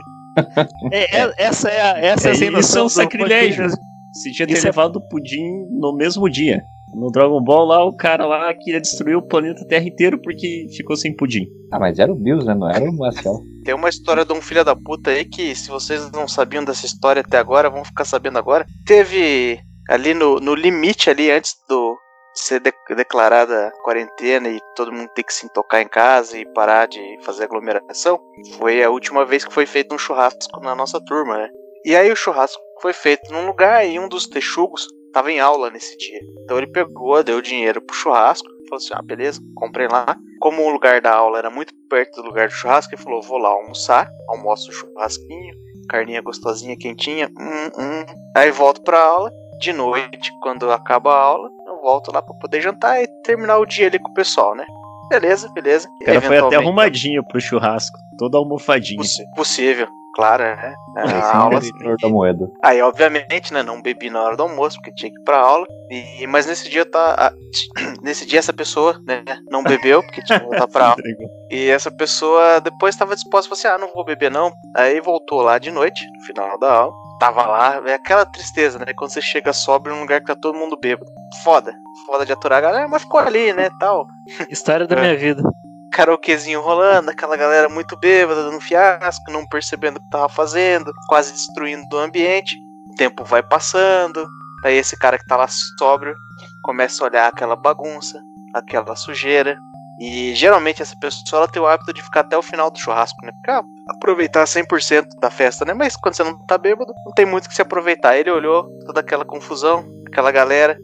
É, 0.94 1.24
é- 1.24 1.34
essa 1.38 1.68
é 1.68 1.82
a, 1.82 1.98
essa 1.98 2.30
é 2.30 2.32
a 2.32 2.34
É, 2.34 2.38
sem 2.38 2.58
isso 2.58 2.78
é 2.78 2.84
um 2.84 2.88
sacrilégio. 2.88 3.68
Você 4.14 4.32
tinha 4.32 4.48
ter 4.48 4.60
é- 4.60 4.62
levado 4.62 4.96
o 4.96 5.08
pudim 5.10 5.66
no 5.72 5.94
mesmo 5.94 6.30
dia. 6.30 6.64
No 6.94 7.12
Dragon 7.12 7.42
Ball 7.42 7.66
lá, 7.66 7.86
o 7.86 7.96
cara 7.96 8.26
lá 8.26 8.54
queria 8.54 8.82
destruir 8.82 9.16
o 9.16 9.22
planeta 9.22 9.66
Terra 9.68 9.86
inteiro 9.86 10.22
porque 10.22 10.68
ficou 10.76 10.96
sem 10.96 11.16
pudim. 11.16 11.48
Ah, 11.72 11.80
mas 11.80 12.00
era 12.00 12.12
o 12.12 12.16
Bills, 12.16 12.46
né? 12.46 12.54
Não 12.54 12.70
era 12.70 12.84
o 12.84 12.96
Marcel. 12.96 13.40
Tem 13.64 13.74
uma 13.74 13.90
história 13.90 14.26
de 14.26 14.34
um 14.34 14.42
filho 14.42 14.66
da 14.66 14.76
puta 14.76 15.12
aí 15.12 15.24
que, 15.24 15.56
se 15.56 15.70
vocês 15.70 16.12
não 16.12 16.28
sabiam 16.28 16.64
dessa 16.64 16.86
história 16.86 17.22
até 17.22 17.38
agora, 17.38 17.70
vão 17.70 17.86
ficar 17.86 18.06
sabendo 18.06 18.38
agora. 18.38 18.66
Teve 18.86 19.60
ali 19.90 20.14
no, 20.14 20.40
no 20.40 20.56
limite 20.56 21.10
ali, 21.10 21.32
antes 21.32 21.56
do 21.70 21.98
ser 22.34 22.60
de- 22.62 22.74
declarada 22.96 23.72
quarentena 23.84 24.50
e 24.50 24.60
todo 24.76 24.92
mundo 24.92 25.10
ter 25.14 25.24
que 25.24 25.34
se 25.34 25.48
tocar 25.54 25.82
em 25.82 25.88
casa 25.88 26.38
e 26.38 26.46
parar 26.54 26.88
de 26.88 27.00
fazer 27.24 27.44
aglomeração, 27.44 28.20
foi 28.58 28.82
a 28.84 28.90
última 28.90 29.26
vez 29.26 29.44
que 29.46 29.54
foi 29.54 29.66
feito 29.66 29.94
um 29.94 29.98
churrasco 29.98 30.60
na 30.62 30.74
nossa 30.74 31.00
turma, 31.04 31.38
né? 31.38 31.50
E 31.86 31.96
aí 31.96 32.12
o 32.12 32.16
churrasco 32.16 32.62
foi 32.82 32.94
feito 32.94 33.32
num 33.32 33.46
lugar 33.46 33.86
e 33.86 34.00
um 34.00 34.08
dos 34.08 34.28
texugos 34.28 34.88
tava 35.12 35.32
em 35.32 35.40
aula 35.40 35.70
nesse 35.70 35.98
dia. 35.98 36.20
Então 36.44 36.58
ele 36.58 36.68
pegou, 36.68 37.24
deu 37.24 37.42
dinheiro 37.42 37.82
pro 37.82 37.96
churrasco, 37.96 38.48
falou 38.70 38.78
assim: 38.78 38.94
ah, 38.94 39.02
beleza, 39.02 39.42
comprei 39.56 39.88
lá. 39.88 40.16
Como 40.40 40.64
o 40.64 40.70
lugar 40.70 41.02
da 41.02 41.14
aula 41.14 41.38
era 41.38 41.50
muito 41.50 41.74
perto 41.90 42.22
do 42.22 42.28
lugar 42.28 42.48
do 42.48 42.54
churrasco, 42.54 42.94
ele 42.94 43.02
falou: 43.02 43.22
vou 43.22 43.38
lá 43.38 43.50
almoçar, 43.50 44.10
almoço 44.30 44.70
o 44.70 44.74
churrasquinho, 44.74 45.56
carninha 45.90 46.22
gostosinha, 46.22 46.78
quentinha, 46.78 47.30
hum, 47.38 47.82
hum. 47.82 48.06
Aí 48.36 48.52
volto 48.52 48.82
pra 48.82 49.00
aula. 49.00 49.32
De 49.60 49.72
noite, 49.72 50.32
quando 50.42 50.72
acaba 50.72 51.14
a 51.14 51.22
aula, 51.22 51.48
eu 51.68 51.80
volto 51.82 52.12
lá 52.12 52.20
pra 52.20 52.34
poder 52.34 52.62
jantar 52.62 53.00
e 53.00 53.08
terminar 53.22 53.60
o 53.60 53.66
dia 53.66 53.86
ali 53.86 54.00
com 54.00 54.10
o 54.10 54.14
pessoal, 54.16 54.56
né? 54.56 54.66
Beleza, 55.08 55.52
beleza. 55.54 55.88
O 56.02 56.06
cara 56.06 56.20
foi 56.20 56.38
até 56.38 56.56
arrumadinho 56.56 57.24
pro 57.28 57.40
churrasco, 57.40 58.00
todo 58.18 58.38
almofadinho. 58.38 59.04
Possível, 59.36 59.88
claro, 60.16 60.44
né? 60.44 60.74
A 60.98 61.06
Esse 61.06 61.36
aula 61.36 61.60
da 62.02 62.10
moeda. 62.10 62.50
Aí, 62.64 62.82
obviamente, 62.82 63.54
né, 63.54 63.64
não 63.64 63.82
bebi 63.82 64.10
na 64.10 64.22
hora 64.22 64.36
do 64.38 64.44
almoço, 64.44 64.78
porque 64.78 64.94
tinha 64.94 65.12
que 65.12 65.20
ir 65.20 65.24
pra 65.24 65.38
aula. 65.38 65.66
E, 65.90 66.26
mas 66.28 66.46
nesse 66.46 66.70
dia 66.70 66.86
tá. 66.86 67.16
a- 67.18 67.34
nesse 68.02 68.26
dia 68.26 68.40
essa 68.40 68.54
pessoa, 68.54 69.00
né, 69.06 69.24
não 69.50 69.64
bebeu, 69.64 70.02
porque 70.04 70.22
tinha 70.24 70.40
que 70.40 70.46
voltar 70.46 70.68
pra 70.68 70.86
aula. 70.92 71.02
E 71.50 71.70
essa 71.70 71.92
pessoa 71.92 72.60
depois 72.62 72.96
estava 72.96 73.16
disposta, 73.16 73.54
assim: 73.54 73.68
ah, 73.68 73.78
não 73.78 73.92
vou 73.94 74.06
beber 74.06 74.32
não. 74.32 74.52
Aí 74.76 75.00
voltou 75.02 75.42
lá 75.42 75.58
de 75.60 75.72
noite, 75.72 76.04
no 76.18 76.26
final 76.26 76.58
da 76.60 76.72
aula. 76.74 76.94
Tava 77.20 77.46
lá, 77.46 77.82
é 77.86 77.94
aquela 77.94 78.26
tristeza, 78.26 78.80
né? 78.80 78.94
Quando 78.98 79.12
você 79.12 79.22
chega 79.22 79.54
sóbrio 79.54 79.94
num 79.94 80.02
lugar 80.02 80.22
que 80.22 80.26
tá 80.26 80.36
todo 80.36 80.58
mundo 80.58 80.76
bêbado. 80.80 81.06
Foda, 81.44 81.72
foda 82.08 82.26
de 82.26 82.34
aturar 82.34 82.58
a 82.58 82.62
galera, 82.62 82.88
mas 82.88 83.04
ficou 83.04 83.20
ali, 83.20 83.54
né, 83.54 83.70
tal. 83.80 84.08
História 84.50 84.88
da 84.88 84.96
É. 84.96 85.02
minha 85.02 85.16
vida. 85.18 85.44
Karaokezinho 85.92 86.62
rolando, 86.62 87.12
aquela 87.12 87.36
galera 87.36 87.68
muito 87.68 87.98
bêbada, 87.98 88.44
dando 88.44 88.62
fiasco, 88.62 89.30
não 89.30 89.46
percebendo 89.46 89.98
o 89.98 90.00
que 90.02 90.10
tava 90.10 90.30
fazendo, 90.30 90.92
quase 91.08 91.34
destruindo 91.34 91.84
o 91.94 92.00
ambiente. 92.00 92.56
O 92.92 92.96
tempo 92.96 93.24
vai 93.26 93.44
passando, 93.44 94.28
aí 94.64 94.76
esse 94.76 94.98
cara 94.98 95.18
que 95.18 95.26
tá 95.26 95.36
lá 95.36 95.48
sóbrio 95.78 96.16
começa 96.64 97.04
a 97.04 97.08
olhar 97.08 97.28
aquela 97.28 97.56
bagunça, 97.56 98.22
aquela 98.54 98.96
sujeira. 98.96 99.58
E 100.00 100.34
geralmente 100.34 100.82
essa 100.82 100.96
pessoa 101.00 101.42
ela 101.42 101.48
tem 101.48 101.62
o 101.62 101.68
hábito 101.68 101.94
de 101.94 102.02
ficar 102.02 102.22
até 102.22 102.36
o 102.36 102.42
final 102.42 102.72
do 102.72 102.80
churrasco, 102.80 103.24
né? 103.24 103.32
Ficar, 103.34 103.64
aproveitar 103.88 104.46
100% 104.46 105.06
da 105.22 105.30
festa, 105.30 105.64
né? 105.64 105.74
Mas 105.74 105.96
quando 105.96 106.16
você 106.16 106.24
não 106.24 106.44
tá 106.48 106.58
bêbado, 106.58 106.92
não 107.06 107.14
tem 107.14 107.26
muito 107.26 107.48
que 107.48 107.54
se 107.54 107.62
aproveitar. 107.62 108.18
Ele 108.18 108.32
olhou 108.32 108.68
toda 108.86 109.02
aquela 109.02 109.24
confusão, 109.24 109.86
aquela 110.08 110.32
galera, 110.32 110.76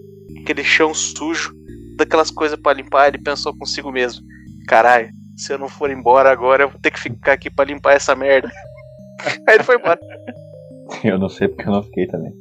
aquele 0.41 0.63
chão 0.63 0.93
sujo, 0.93 1.51
daquelas 1.97 2.29
coisas 2.29 2.59
pra 2.61 2.73
limpar, 2.73 3.07
ele 3.07 3.17
pensou 3.17 3.57
consigo 3.57 3.91
mesmo. 3.91 4.21
Caralho, 4.67 5.09
se 5.37 5.53
eu 5.53 5.57
não 5.57 5.69
for 5.69 5.89
embora 5.89 6.29
agora, 6.31 6.63
eu 6.63 6.69
vou 6.69 6.79
ter 6.79 6.91
que 6.91 6.99
ficar 6.99 7.33
aqui 7.33 7.49
pra 7.49 7.65
limpar 7.65 7.93
essa 7.93 8.15
merda. 8.15 8.49
Aí 9.47 9.55
ele 9.55 9.63
foi 9.63 9.75
embora. 9.77 9.99
Eu 11.03 11.19
não 11.19 11.27
sei 11.27 11.49
porque 11.49 11.67
eu 11.67 11.73
não 11.73 11.83
fiquei 11.83 12.07
também. 12.07 12.31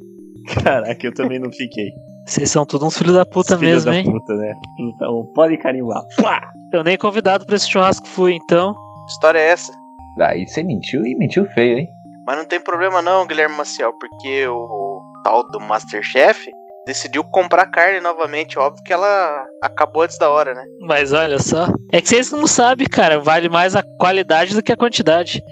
Caraca, 0.62 1.04
eu 1.04 1.12
também 1.12 1.40
não 1.40 1.50
fiquei. 1.50 1.90
Vocês 2.24 2.48
são 2.48 2.64
todos 2.64 2.86
uns 2.86 2.96
filhos 2.96 3.14
da 3.14 3.26
puta 3.26 3.58
Filho 3.58 3.72
mesmo, 3.72 3.90
da 3.90 3.96
hein? 3.96 4.04
puta, 4.04 4.34
né? 4.34 4.54
Então, 4.78 5.32
pode 5.34 5.58
carimbar. 5.58 6.00
Pá! 6.22 6.52
Eu 6.72 6.84
nem 6.84 6.96
convidado 6.96 7.44
pra 7.44 7.56
esse 7.56 7.68
churrasco 7.68 8.06
fui, 8.06 8.34
então. 8.34 8.72
Que 9.06 9.12
história 9.12 9.40
é 9.40 9.48
essa? 9.48 9.72
Aí 10.20 10.46
você 10.46 10.62
mentiu 10.62 11.04
e 11.04 11.16
mentiu 11.16 11.44
feio, 11.54 11.78
hein? 11.78 11.88
Mas 12.24 12.36
não 12.38 12.44
tem 12.44 12.60
problema 12.60 13.02
não, 13.02 13.26
Guilherme 13.26 13.56
Maciel, 13.56 13.92
porque 13.98 14.46
o 14.46 15.02
tal 15.24 15.42
do 15.50 15.58
Masterchef 15.58 16.48
decidiu 16.86 17.24
comprar 17.24 17.66
carne 17.66 18.00
novamente. 18.00 18.58
Óbvio 18.58 18.82
que 18.84 18.92
ela 18.92 19.44
acabou 19.60 20.02
antes 20.02 20.16
da 20.16 20.30
hora, 20.30 20.54
né? 20.54 20.64
Mas 20.80 21.12
olha 21.12 21.38
só. 21.38 21.66
É 21.92 22.00
que 22.00 22.08
vocês 22.08 22.30
não 22.30 22.46
sabem, 22.46 22.86
cara. 22.86 23.18
Vale 23.18 23.48
mais 23.48 23.74
a 23.74 23.82
qualidade 23.98 24.54
do 24.54 24.62
que 24.62 24.72
a 24.72 24.76
quantidade. 24.76 25.42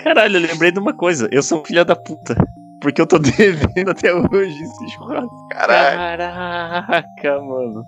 Caralho, 0.00 0.36
eu 0.36 0.40
lembrei 0.40 0.70
de 0.70 0.78
uma 0.78 0.96
coisa. 0.96 1.28
Eu 1.32 1.42
sou 1.42 1.60
um 1.60 1.64
filho 1.64 1.84
da 1.84 1.96
puta. 1.96 2.36
Porque 2.80 3.00
eu 3.00 3.06
tô 3.06 3.18
devendo 3.18 3.90
até 3.90 4.14
hoje 4.14 4.62
esse 4.62 4.90
churrasco. 4.94 5.48
Caralho. 5.50 6.18
Caraca, 6.18 7.40
mano. 7.42 7.84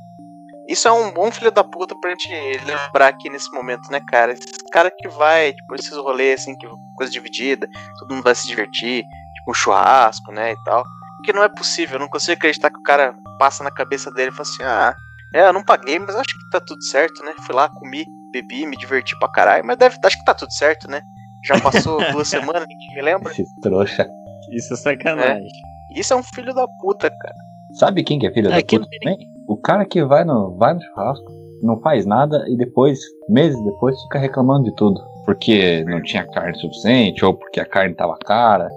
Isso 0.69 0.87
é 0.87 0.93
um 0.93 1.11
bom 1.11 1.31
filho 1.31 1.51
da 1.51 1.65
puta 1.65 1.95
pra 1.99 2.11
gente 2.11 2.29
lembrar 2.67 3.09
aqui 3.09 3.31
nesse 3.31 3.51
momento, 3.53 3.91
né, 3.91 4.01
cara? 4.07 4.33
Esse 4.33 4.45
cara 4.71 4.91
que 4.91 5.09
vai, 5.09 5.55
tipo, 5.55 5.75
esses 5.75 5.97
rolês, 5.97 6.43
assim, 6.43 6.55
que 6.59 6.69
coisa 6.95 7.11
dividida, 7.11 7.67
todo 7.99 8.13
mundo 8.13 8.25
vai 8.25 8.35
se 8.35 8.47
divertir, 8.47 9.03
tipo, 9.03 9.51
um 9.51 9.55
churrasco, 9.55 10.31
né, 10.31 10.53
e 10.53 10.65
tal. 10.65 10.85
Porque 11.19 11.33
não 11.33 11.43
é 11.43 11.49
possível, 11.49 11.97
eu 11.97 12.01
não 12.01 12.09
consigo 12.09 12.33
acreditar 12.33 12.71
que 12.71 12.79
o 12.79 12.83
cara 12.83 13.15
passa 13.39 13.63
na 13.63 13.71
cabeça 13.71 14.11
dele 14.11 14.31
e 14.31 14.33
fala 14.33 14.49
assim, 14.49 14.63
ah, 14.63 14.97
é, 15.35 15.49
eu 15.49 15.53
não 15.53 15.63
paguei, 15.63 15.99
mas 15.99 16.17
acho 16.17 16.29
que 16.29 16.51
tá 16.51 16.61
tudo 16.61 16.83
certo, 16.83 17.23
né? 17.25 17.35
Fui 17.45 17.55
lá, 17.55 17.69
comi, 17.69 18.07
bebi, 18.33 18.67
me 18.67 18.77
diverti 18.77 19.19
pra 19.19 19.29
caralho, 19.29 19.65
mas 19.65 19.77
deve, 19.77 19.97
acho 20.03 20.19
que 20.19 20.25
tá 20.25 20.35
tudo 20.35 20.53
certo, 20.53 20.89
né? 20.91 21.03
Já 21.45 21.61
passou 21.61 21.99
duas 22.13 22.29
semanas, 22.29 22.67
ninguém 22.67 22.95
me 22.95 23.03
lembra. 23.03 23.33
Esse 23.33 23.61
trouxa. 23.61 24.09
Isso 24.53 24.73
é 24.73 24.77
sacanagem. 24.77 25.49
Isso 25.95 26.13
é 26.15 26.17
um 26.17 26.23
filho 26.23 26.55
da 26.55 26.67
puta, 26.81 27.11
cara. 27.11 27.35
Sabe 27.75 28.03
quem 28.03 28.19
que 28.19 28.27
é 28.27 28.33
filho 28.33 28.49
da 28.49 28.57
Aqui 28.57 28.79
puta 28.79 28.89
também? 29.01 29.19
O 29.47 29.57
cara 29.57 29.85
que 29.85 30.03
vai 30.05 30.25
no, 30.25 30.57
vai 30.57 30.75
no 30.75 30.81
churrasco, 30.81 31.33
não 31.63 31.81
faz 31.81 32.07
nada 32.07 32.45
e 32.49 32.57
depois, 32.57 32.99
meses 33.29 33.63
depois, 33.65 34.01
fica 34.03 34.19
reclamando 34.19 34.65
de 34.65 34.75
tudo. 34.77 35.01
Porque 35.25 35.85
não 35.85 36.03
tinha 36.03 36.27
carne 36.27 36.59
suficiente 36.59 37.23
ou 37.25 37.35
porque 37.35 37.61
a 37.61 37.67
carne 37.67 37.95
tava 37.95 38.17
cara. 38.25 38.69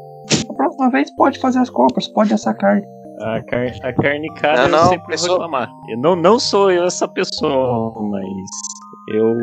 A 0.49 0.53
próxima 0.53 0.89
vez 0.89 1.09
pode 1.15 1.39
fazer 1.39 1.59
as 1.59 1.69
compras, 1.69 2.07
pode 2.07 2.34
assar 2.34 2.55
carne. 2.57 2.86
A, 3.19 3.41
car 3.43 3.67
a 3.84 3.93
carne 3.93 4.27
cara 4.36 4.63
Não, 4.67 4.69
não, 4.69 4.84
eu 4.84 4.89
sempre 4.89 5.07
pessoa- 5.07 5.29
vou 5.38 5.38
reclamar. 5.45 5.69
Eu 5.89 5.97
não, 5.99 6.15
não 6.15 6.39
sou 6.39 6.71
eu 6.71 6.86
essa 6.86 7.07
pessoa, 7.07 7.93
mas 8.09 8.25
eu, 9.14 9.38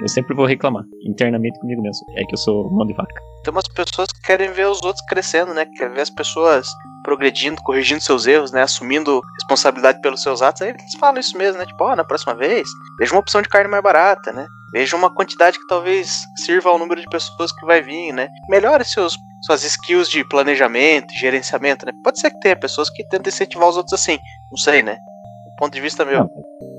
eu 0.00 0.08
sempre 0.08 0.34
vou 0.34 0.46
reclamar. 0.46 0.84
Internamente 1.06 1.58
comigo 1.60 1.82
mesmo. 1.82 2.04
É 2.16 2.24
que 2.24 2.34
eu 2.34 2.38
sou 2.38 2.70
mão 2.70 2.86
de 2.86 2.94
vaca. 2.94 3.20
Tem 3.44 3.52
umas 3.52 3.68
pessoas 3.68 4.08
que 4.12 4.20
querem 4.22 4.50
ver 4.52 4.66
os 4.66 4.82
outros 4.82 5.04
crescendo, 5.06 5.54
né? 5.54 5.66
Querem 5.76 5.94
ver 5.94 6.02
as 6.02 6.10
pessoas 6.10 6.66
progredindo, 7.02 7.60
corrigindo 7.62 8.02
seus 8.02 8.26
erros, 8.26 8.52
né? 8.52 8.62
Assumindo 8.62 9.20
responsabilidade 9.38 10.00
pelos 10.00 10.22
seus 10.22 10.42
atos. 10.42 10.62
Aí 10.62 10.70
eles 10.70 10.94
falam 10.98 11.20
isso 11.20 11.36
mesmo, 11.36 11.58
né? 11.58 11.66
Tipo, 11.66 11.84
ó, 11.84 11.96
na 11.96 12.04
próxima 12.04 12.34
vez, 12.34 12.68
veja 12.98 13.12
uma 13.12 13.20
opção 13.20 13.42
de 13.42 13.48
carne 13.48 13.70
mais 13.70 13.82
barata, 13.82 14.32
né? 14.32 14.46
Veja 14.72 14.96
uma 14.96 15.12
quantidade 15.12 15.58
que 15.58 15.66
talvez 15.66 16.24
sirva 16.44 16.70
ao 16.70 16.78
número 16.78 17.00
de 17.00 17.08
pessoas 17.08 17.50
que 17.52 17.66
vai 17.66 17.82
vir, 17.82 18.12
né? 18.12 18.28
Melhore 18.48 18.84
seus, 18.84 19.16
suas 19.46 19.64
skills 19.64 20.08
de 20.08 20.22
planejamento, 20.28 21.12
gerenciamento, 21.18 21.84
né? 21.84 21.92
Pode 22.04 22.20
ser 22.20 22.30
que 22.30 22.38
tenha 22.40 22.56
pessoas 22.56 22.88
que 22.90 23.02
tentam 23.08 23.28
incentivar 23.28 23.68
os 23.68 23.76
outros 23.76 24.00
assim. 24.00 24.18
Não 24.50 24.58
sei, 24.58 24.82
né? 24.82 24.94
Do 24.94 25.56
ponto 25.58 25.72
de 25.72 25.80
vista 25.80 26.04
meu. 26.04 26.28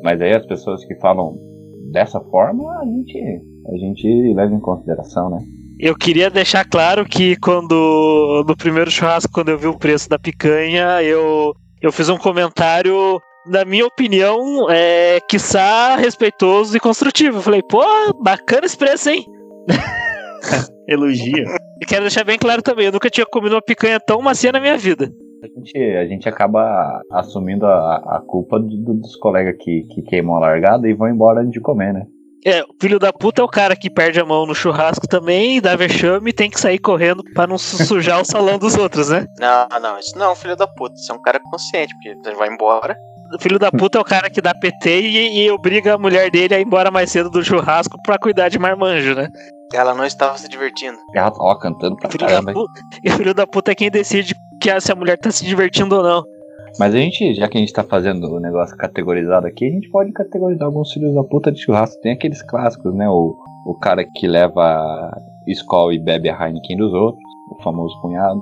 Mas 0.03 0.21
aí 0.21 0.33
as 0.33 0.45
pessoas 0.45 0.83
que 0.85 0.95
falam 0.99 1.35
dessa 1.91 2.19
forma, 2.19 2.79
a 2.79 2.85
gente, 2.85 3.19
a 3.67 3.77
gente 3.77 4.33
leva 4.33 4.53
em 4.53 4.59
consideração, 4.59 5.29
né? 5.29 5.39
Eu 5.79 5.95
queria 5.95 6.29
deixar 6.29 6.63
claro 6.63 7.05
que 7.05 7.35
quando. 7.37 8.45
No 8.47 8.55
primeiro 8.55 8.91
churrasco, 8.91 9.31
quando 9.33 9.49
eu 9.49 9.57
vi 9.57 9.67
o 9.67 9.77
preço 9.77 10.07
da 10.07 10.19
picanha, 10.19 11.01
eu, 11.01 11.53
eu 11.81 11.91
fiz 11.91 12.07
um 12.07 12.17
comentário, 12.17 13.19
na 13.47 13.65
minha 13.65 13.87
opinião, 13.87 14.69
é, 14.69 15.19
quiçá 15.27 15.95
respeitoso 15.95 16.77
e 16.77 16.79
construtivo. 16.79 17.37
Eu 17.37 17.41
falei, 17.41 17.63
pô, 17.63 17.83
bacana 18.21 18.65
esse 18.65 18.77
preço, 18.77 19.09
hein? 19.09 19.25
Elogia. 20.87 21.45
E 21.81 21.85
quero 21.85 22.01
deixar 22.01 22.23
bem 22.23 22.37
claro 22.37 22.61
também, 22.61 22.85
eu 22.85 22.91
nunca 22.91 23.09
tinha 23.09 23.25
comido 23.25 23.55
uma 23.55 23.61
picanha 23.61 23.99
tão 23.99 24.21
macia 24.21 24.51
na 24.51 24.59
minha 24.59 24.77
vida. 24.77 25.11
A 25.43 25.47
gente, 25.47 25.77
a 25.97 26.05
gente 26.05 26.29
acaba 26.29 27.01
assumindo 27.11 27.65
a, 27.65 27.95
a 28.17 28.21
culpa 28.25 28.59
do- 28.59 28.93
dos 28.93 29.15
colegas 29.15 29.55
que, 29.59 29.83
que 29.93 30.01
queimam 30.03 30.35
a 30.35 30.39
largada 30.39 30.87
e 30.87 30.93
vão 30.93 31.07
embora 31.09 31.39
antes 31.41 31.53
de 31.53 31.59
comer, 31.61 31.93
né? 31.93 32.03
É, 32.45 32.61
o 32.63 32.73
filho 32.81 32.97
da 32.97 33.13
puta 33.13 33.41
é 33.41 33.45
o 33.45 33.47
cara 33.47 33.75
que 33.75 33.87
perde 33.89 34.19
a 34.19 34.25
mão 34.25 34.45
no 34.47 34.55
churrasco 34.55 35.07
também, 35.07 35.61
dá 35.61 35.75
vexame 35.75 36.29
e 36.31 36.33
tem 36.33 36.49
que 36.49 36.59
sair 36.59 36.79
correndo 36.79 37.23
pra 37.35 37.45
não 37.45 37.57
su- 37.57 37.83
sujar 37.85 38.19
o 38.21 38.25
salão 38.25 38.57
dos 38.57 38.75
outros, 38.75 39.09
né? 39.09 39.25
Não, 39.39 39.67
não, 39.79 39.99
isso 39.99 40.17
não 40.17 40.31
é 40.31 40.35
filho 40.35 40.55
da 40.55 40.67
puta. 40.67 40.95
Isso 40.95 41.11
é 41.11 41.15
um 41.15 41.21
cara 41.21 41.39
consciente, 41.39 41.93
porque 41.95 42.27
ele 42.29 42.35
vai 42.35 42.49
embora. 42.49 42.95
O 43.35 43.39
filho 43.41 43.57
da 43.59 43.71
puta 43.71 43.97
é 43.97 44.01
o 44.01 44.05
cara 44.05 44.29
que 44.29 44.41
dá 44.41 44.53
PT 44.53 45.01
e, 45.01 45.43
e 45.45 45.51
obriga 45.51 45.93
a 45.93 45.97
mulher 45.97 46.29
dele 46.31 46.53
a 46.55 46.59
ir 46.59 46.65
embora 46.65 46.89
mais 46.91 47.11
cedo 47.11 47.29
do 47.29 47.43
churrasco 47.43 47.95
pra 48.03 48.17
cuidar 48.19 48.49
de 48.49 48.57
marmanjo, 48.59 49.13
né? 49.15 49.27
Ela 49.73 49.93
não 49.93 50.03
estava 50.05 50.37
se 50.37 50.49
divertindo. 50.49 50.97
Ela, 51.15 51.31
ó, 51.39 51.55
cantando 51.55 51.95
pra 51.95 52.09
Filho 52.09 52.25
da 52.25 52.31
caramba. 52.31 52.51
hein? 52.51 52.55
puta, 52.57 52.81
e 53.03 53.09
o 53.09 53.13
filho 53.13 53.33
da 53.33 53.47
puta 53.47 53.71
é 53.71 53.75
quem 53.75 53.89
decide 53.91 54.33
que 54.61 54.69
a- 54.69 54.79
se 54.79 54.91
a 54.91 54.95
mulher 54.95 55.17
tá 55.17 55.31
se 55.31 55.43
divertindo 55.43 55.95
ou 55.95 56.03
não. 56.03 56.23
Mas 56.79 56.95
a 56.95 56.97
gente, 56.97 57.33
já 57.33 57.49
que 57.49 57.57
a 57.57 57.59
gente 57.59 57.73
tá 57.73 57.83
fazendo 57.83 58.31
o 58.33 58.39
negócio 58.39 58.77
categorizado 58.77 59.45
aqui, 59.45 59.65
a 59.65 59.69
gente 59.69 59.89
pode 59.89 60.11
categorizar 60.13 60.65
alguns 60.67 60.91
filhos 60.93 61.13
da 61.13 61.23
puta 61.23 61.51
de 61.51 61.59
churrasco. 61.59 61.99
Tem 62.01 62.13
aqueles 62.13 62.41
clássicos, 62.41 62.93
né? 62.95 63.09
O, 63.09 63.35
o 63.65 63.75
cara 63.75 64.05
que 64.05 64.25
leva 64.27 65.11
Skol 65.47 65.91
e 65.91 65.99
bebe 65.99 66.29
a 66.29 66.33
Heineken 66.47 66.77
dos 66.77 66.93
outros, 66.93 67.23
o 67.51 67.61
famoso 67.61 67.93
cunhado. 68.01 68.39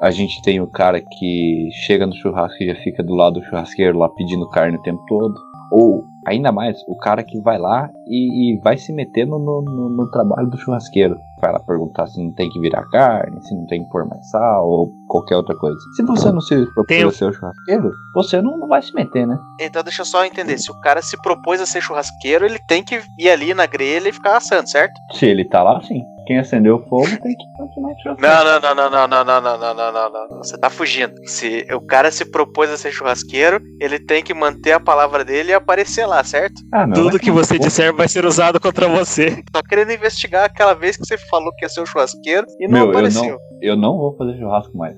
A 0.00 0.10
gente 0.10 0.40
tem 0.42 0.60
o 0.60 0.66
cara 0.66 1.00
que 1.00 1.68
chega 1.86 2.06
no 2.06 2.14
churrasco 2.14 2.62
e 2.62 2.66
já 2.66 2.74
fica 2.76 3.02
do 3.02 3.14
lado 3.14 3.34
do 3.40 3.44
churrasqueiro 3.46 3.98
lá 3.98 4.08
pedindo 4.08 4.48
carne 4.48 4.76
o 4.76 4.82
tempo 4.82 5.02
todo. 5.06 5.34
Ou, 5.70 6.02
ainda 6.26 6.50
mais, 6.50 6.76
o 6.88 6.96
cara 6.96 7.22
que 7.22 7.40
vai 7.40 7.58
lá 7.58 7.90
e, 8.08 8.54
e 8.54 8.60
vai 8.60 8.76
se 8.76 8.92
metendo 8.92 9.38
no, 9.38 9.62
no, 9.62 9.88
no 9.88 10.10
trabalho 10.10 10.48
do 10.48 10.56
churrasqueiro. 10.56 11.16
Vai 11.40 11.52
lá 11.52 11.60
perguntar 11.60 12.06
se 12.06 12.22
não 12.22 12.32
tem 12.32 12.48
que 12.48 12.58
virar 12.60 12.82
carne, 12.90 13.40
se 13.42 13.54
não 13.54 13.66
tem 13.66 13.84
que 13.84 13.90
pôr 13.90 14.06
mais 14.08 14.28
sal 14.30 14.68
ou 14.68 14.92
qualquer 15.08 15.36
outra 15.36 15.56
coisa. 15.56 15.76
Se 15.96 16.02
você 16.02 16.30
não 16.30 16.40
se 16.40 16.54
propôs 16.66 16.86
Tem 16.86 17.02
a 17.02 17.10
ser 17.10 17.32
churrasqueiro, 17.32 17.90
você 18.14 18.40
não, 18.42 18.58
não 18.58 18.68
vai 18.68 18.82
se 18.82 18.94
meter, 18.94 19.26
né? 19.26 19.38
Então 19.60 19.82
deixa 19.82 20.02
eu 20.02 20.06
só 20.06 20.24
entender, 20.24 20.58
se 20.58 20.70
o 20.70 20.80
cara 20.80 21.02
se 21.02 21.20
propôs 21.22 21.60
a 21.60 21.66
ser 21.66 21.80
churrasqueiro, 21.80 22.44
ele 22.44 22.58
tem 22.68 22.84
que 22.84 23.00
ir 23.18 23.28
ali 23.30 23.54
na 23.54 23.66
grelha 23.66 24.08
e 24.08 24.12
ficar 24.12 24.36
assando, 24.36 24.68
certo? 24.68 24.92
Se 25.14 25.26
ele 25.26 25.44
tá 25.48 25.62
lá, 25.62 25.80
sim. 25.82 26.02
Quem 26.26 26.38
acendeu 26.38 26.76
o 26.76 26.88
fogo 26.90 27.06
tem 27.22 27.34
que 27.34 27.44
continuar 27.56 27.94
churrasqueiro. 28.02 28.20
Não, 28.20 28.60
não, 28.60 28.74
não, 28.74 28.90
não, 28.90 29.08
não, 29.08 29.24
não, 29.24 29.24
não, 29.24 29.40
não, 29.40 29.58
não, 29.58 29.74
não, 29.74 29.92
não, 29.92 30.12
não, 30.12 30.28
não. 30.28 30.36
Você 30.44 30.58
tá 30.58 30.68
fugindo. 30.68 31.14
Se 31.26 31.66
o 31.72 31.80
cara 31.80 32.10
se 32.10 32.30
propôs 32.30 32.68
a 32.68 32.76
ser 32.76 32.92
churrasqueiro, 32.92 33.62
ele 33.80 33.98
tem 33.98 34.22
que 34.22 34.34
manter 34.34 34.72
a 34.72 34.80
palavra 34.80 35.24
dele 35.24 35.52
e 35.52 35.54
aparecer 35.54 36.04
lá, 36.04 36.22
certo? 36.22 36.60
Ah, 36.70 36.86
não, 36.86 36.92
Tudo 36.92 37.18
que 37.18 37.30
você 37.30 37.58
disser 37.58 37.94
vai 37.94 38.08
ser 38.08 38.26
usado 38.26 38.60
contra 38.60 38.86
você. 38.86 39.42
Só 39.56 39.62
querendo 39.62 39.90
investigar 39.90 40.44
aquela 40.44 40.74
vez 40.74 40.98
que 40.98 41.06
você 41.06 41.16
falou 41.16 41.50
que 41.56 41.64
ia 41.64 41.68
ser 41.70 41.80
o 41.80 41.86
churrasqueiro 41.86 42.46
e 42.60 42.66
não 42.68 42.74
Meu, 42.74 42.84
eu 42.84 42.90
apareceu. 42.90 43.22
não, 43.22 43.38
eu 43.62 43.76
não 43.76 43.96
vou 43.96 44.14
fazer 44.18 44.36
churrasco 44.38 44.76
mais. 44.76 44.97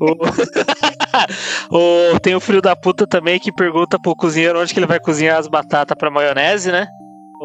O... 0.00 0.16
o... 1.70 2.20
Tem 2.22 2.34
o 2.34 2.40
filho 2.40 2.62
da 2.62 2.74
puta 2.74 3.06
também 3.06 3.38
que 3.38 3.52
pergunta 3.52 3.98
pro 3.98 4.16
cozinheiro 4.16 4.60
onde 4.60 4.72
que 4.72 4.80
ele 4.80 4.86
vai 4.86 5.00
cozinhar 5.00 5.38
as 5.38 5.48
batatas 5.48 5.96
pra 5.96 6.10
maionese, 6.10 6.72
né? 6.72 6.86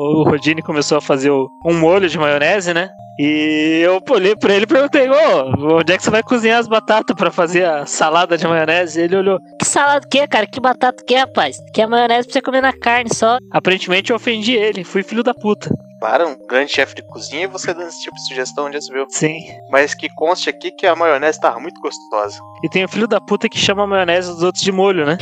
O 0.01 0.23
Rodine 0.23 0.61
começou 0.61 0.97
a 0.97 1.01
fazer 1.01 1.29
um 1.29 1.77
molho 1.77 2.07
de 2.07 2.17
maionese, 2.17 2.73
né? 2.73 2.89
E 3.19 3.81
eu 3.83 4.01
olhei 4.09 4.33
pra 4.33 4.53
ele 4.53 4.63
e 4.63 4.67
perguntei, 4.67 5.09
ô, 5.09 5.75
onde 5.75 5.91
é 5.91 5.97
que 5.97 6.03
você 6.03 6.09
vai 6.09 6.23
cozinhar 6.23 6.57
as 6.57 6.69
batatas 6.69 7.13
pra 7.13 7.29
fazer 7.29 7.65
a 7.65 7.85
salada 7.85 8.37
de 8.37 8.47
maionese? 8.47 9.01
Ele 9.01 9.17
olhou, 9.17 9.39
que 9.59 9.65
salada 9.65 10.07
que 10.09 10.19
é, 10.19 10.25
cara? 10.25 10.47
Que 10.47 10.61
batata 10.61 11.03
que 11.05 11.13
é, 11.13 11.19
rapaz? 11.19 11.57
Que 11.73 11.81
é 11.81 11.85
maionese 11.87 12.29
pra 12.29 12.33
você 12.33 12.41
comer 12.41 12.61
na 12.61 12.71
carne 12.71 13.13
só. 13.13 13.39
Aparentemente 13.51 14.11
eu 14.11 14.15
ofendi 14.15 14.53
ele, 14.53 14.85
fui 14.85 15.03
filho 15.03 15.21
da 15.21 15.33
puta. 15.33 15.69
Para, 15.99 16.25
um 16.25 16.47
grande 16.47 16.71
chefe 16.71 16.95
de 16.95 17.01
cozinha 17.01 17.43
e 17.43 17.47
você 17.47 17.73
dando 17.73 17.89
esse 17.89 18.01
tipo 18.01 18.15
de 18.15 18.25
sugestão 18.25 18.67
onde 18.67 18.81
você 18.81 18.93
viu. 18.93 19.05
Sim. 19.09 19.37
Mas 19.69 19.93
que 19.93 20.07
conste 20.15 20.49
aqui 20.49 20.71
que 20.71 20.87
a 20.87 20.95
maionese 20.95 21.41
tava 21.41 21.59
muito 21.59 21.81
gostosa. 21.81 22.39
E 22.63 22.69
tem 22.69 22.85
o 22.85 22.89
filho 22.89 23.05
da 23.05 23.19
puta 23.19 23.49
que 23.49 23.57
chama 23.57 23.83
a 23.83 23.87
maionese 23.87 24.31
dos 24.31 24.43
outros 24.43 24.63
de 24.63 24.71
molho, 24.71 25.05
né? 25.05 25.17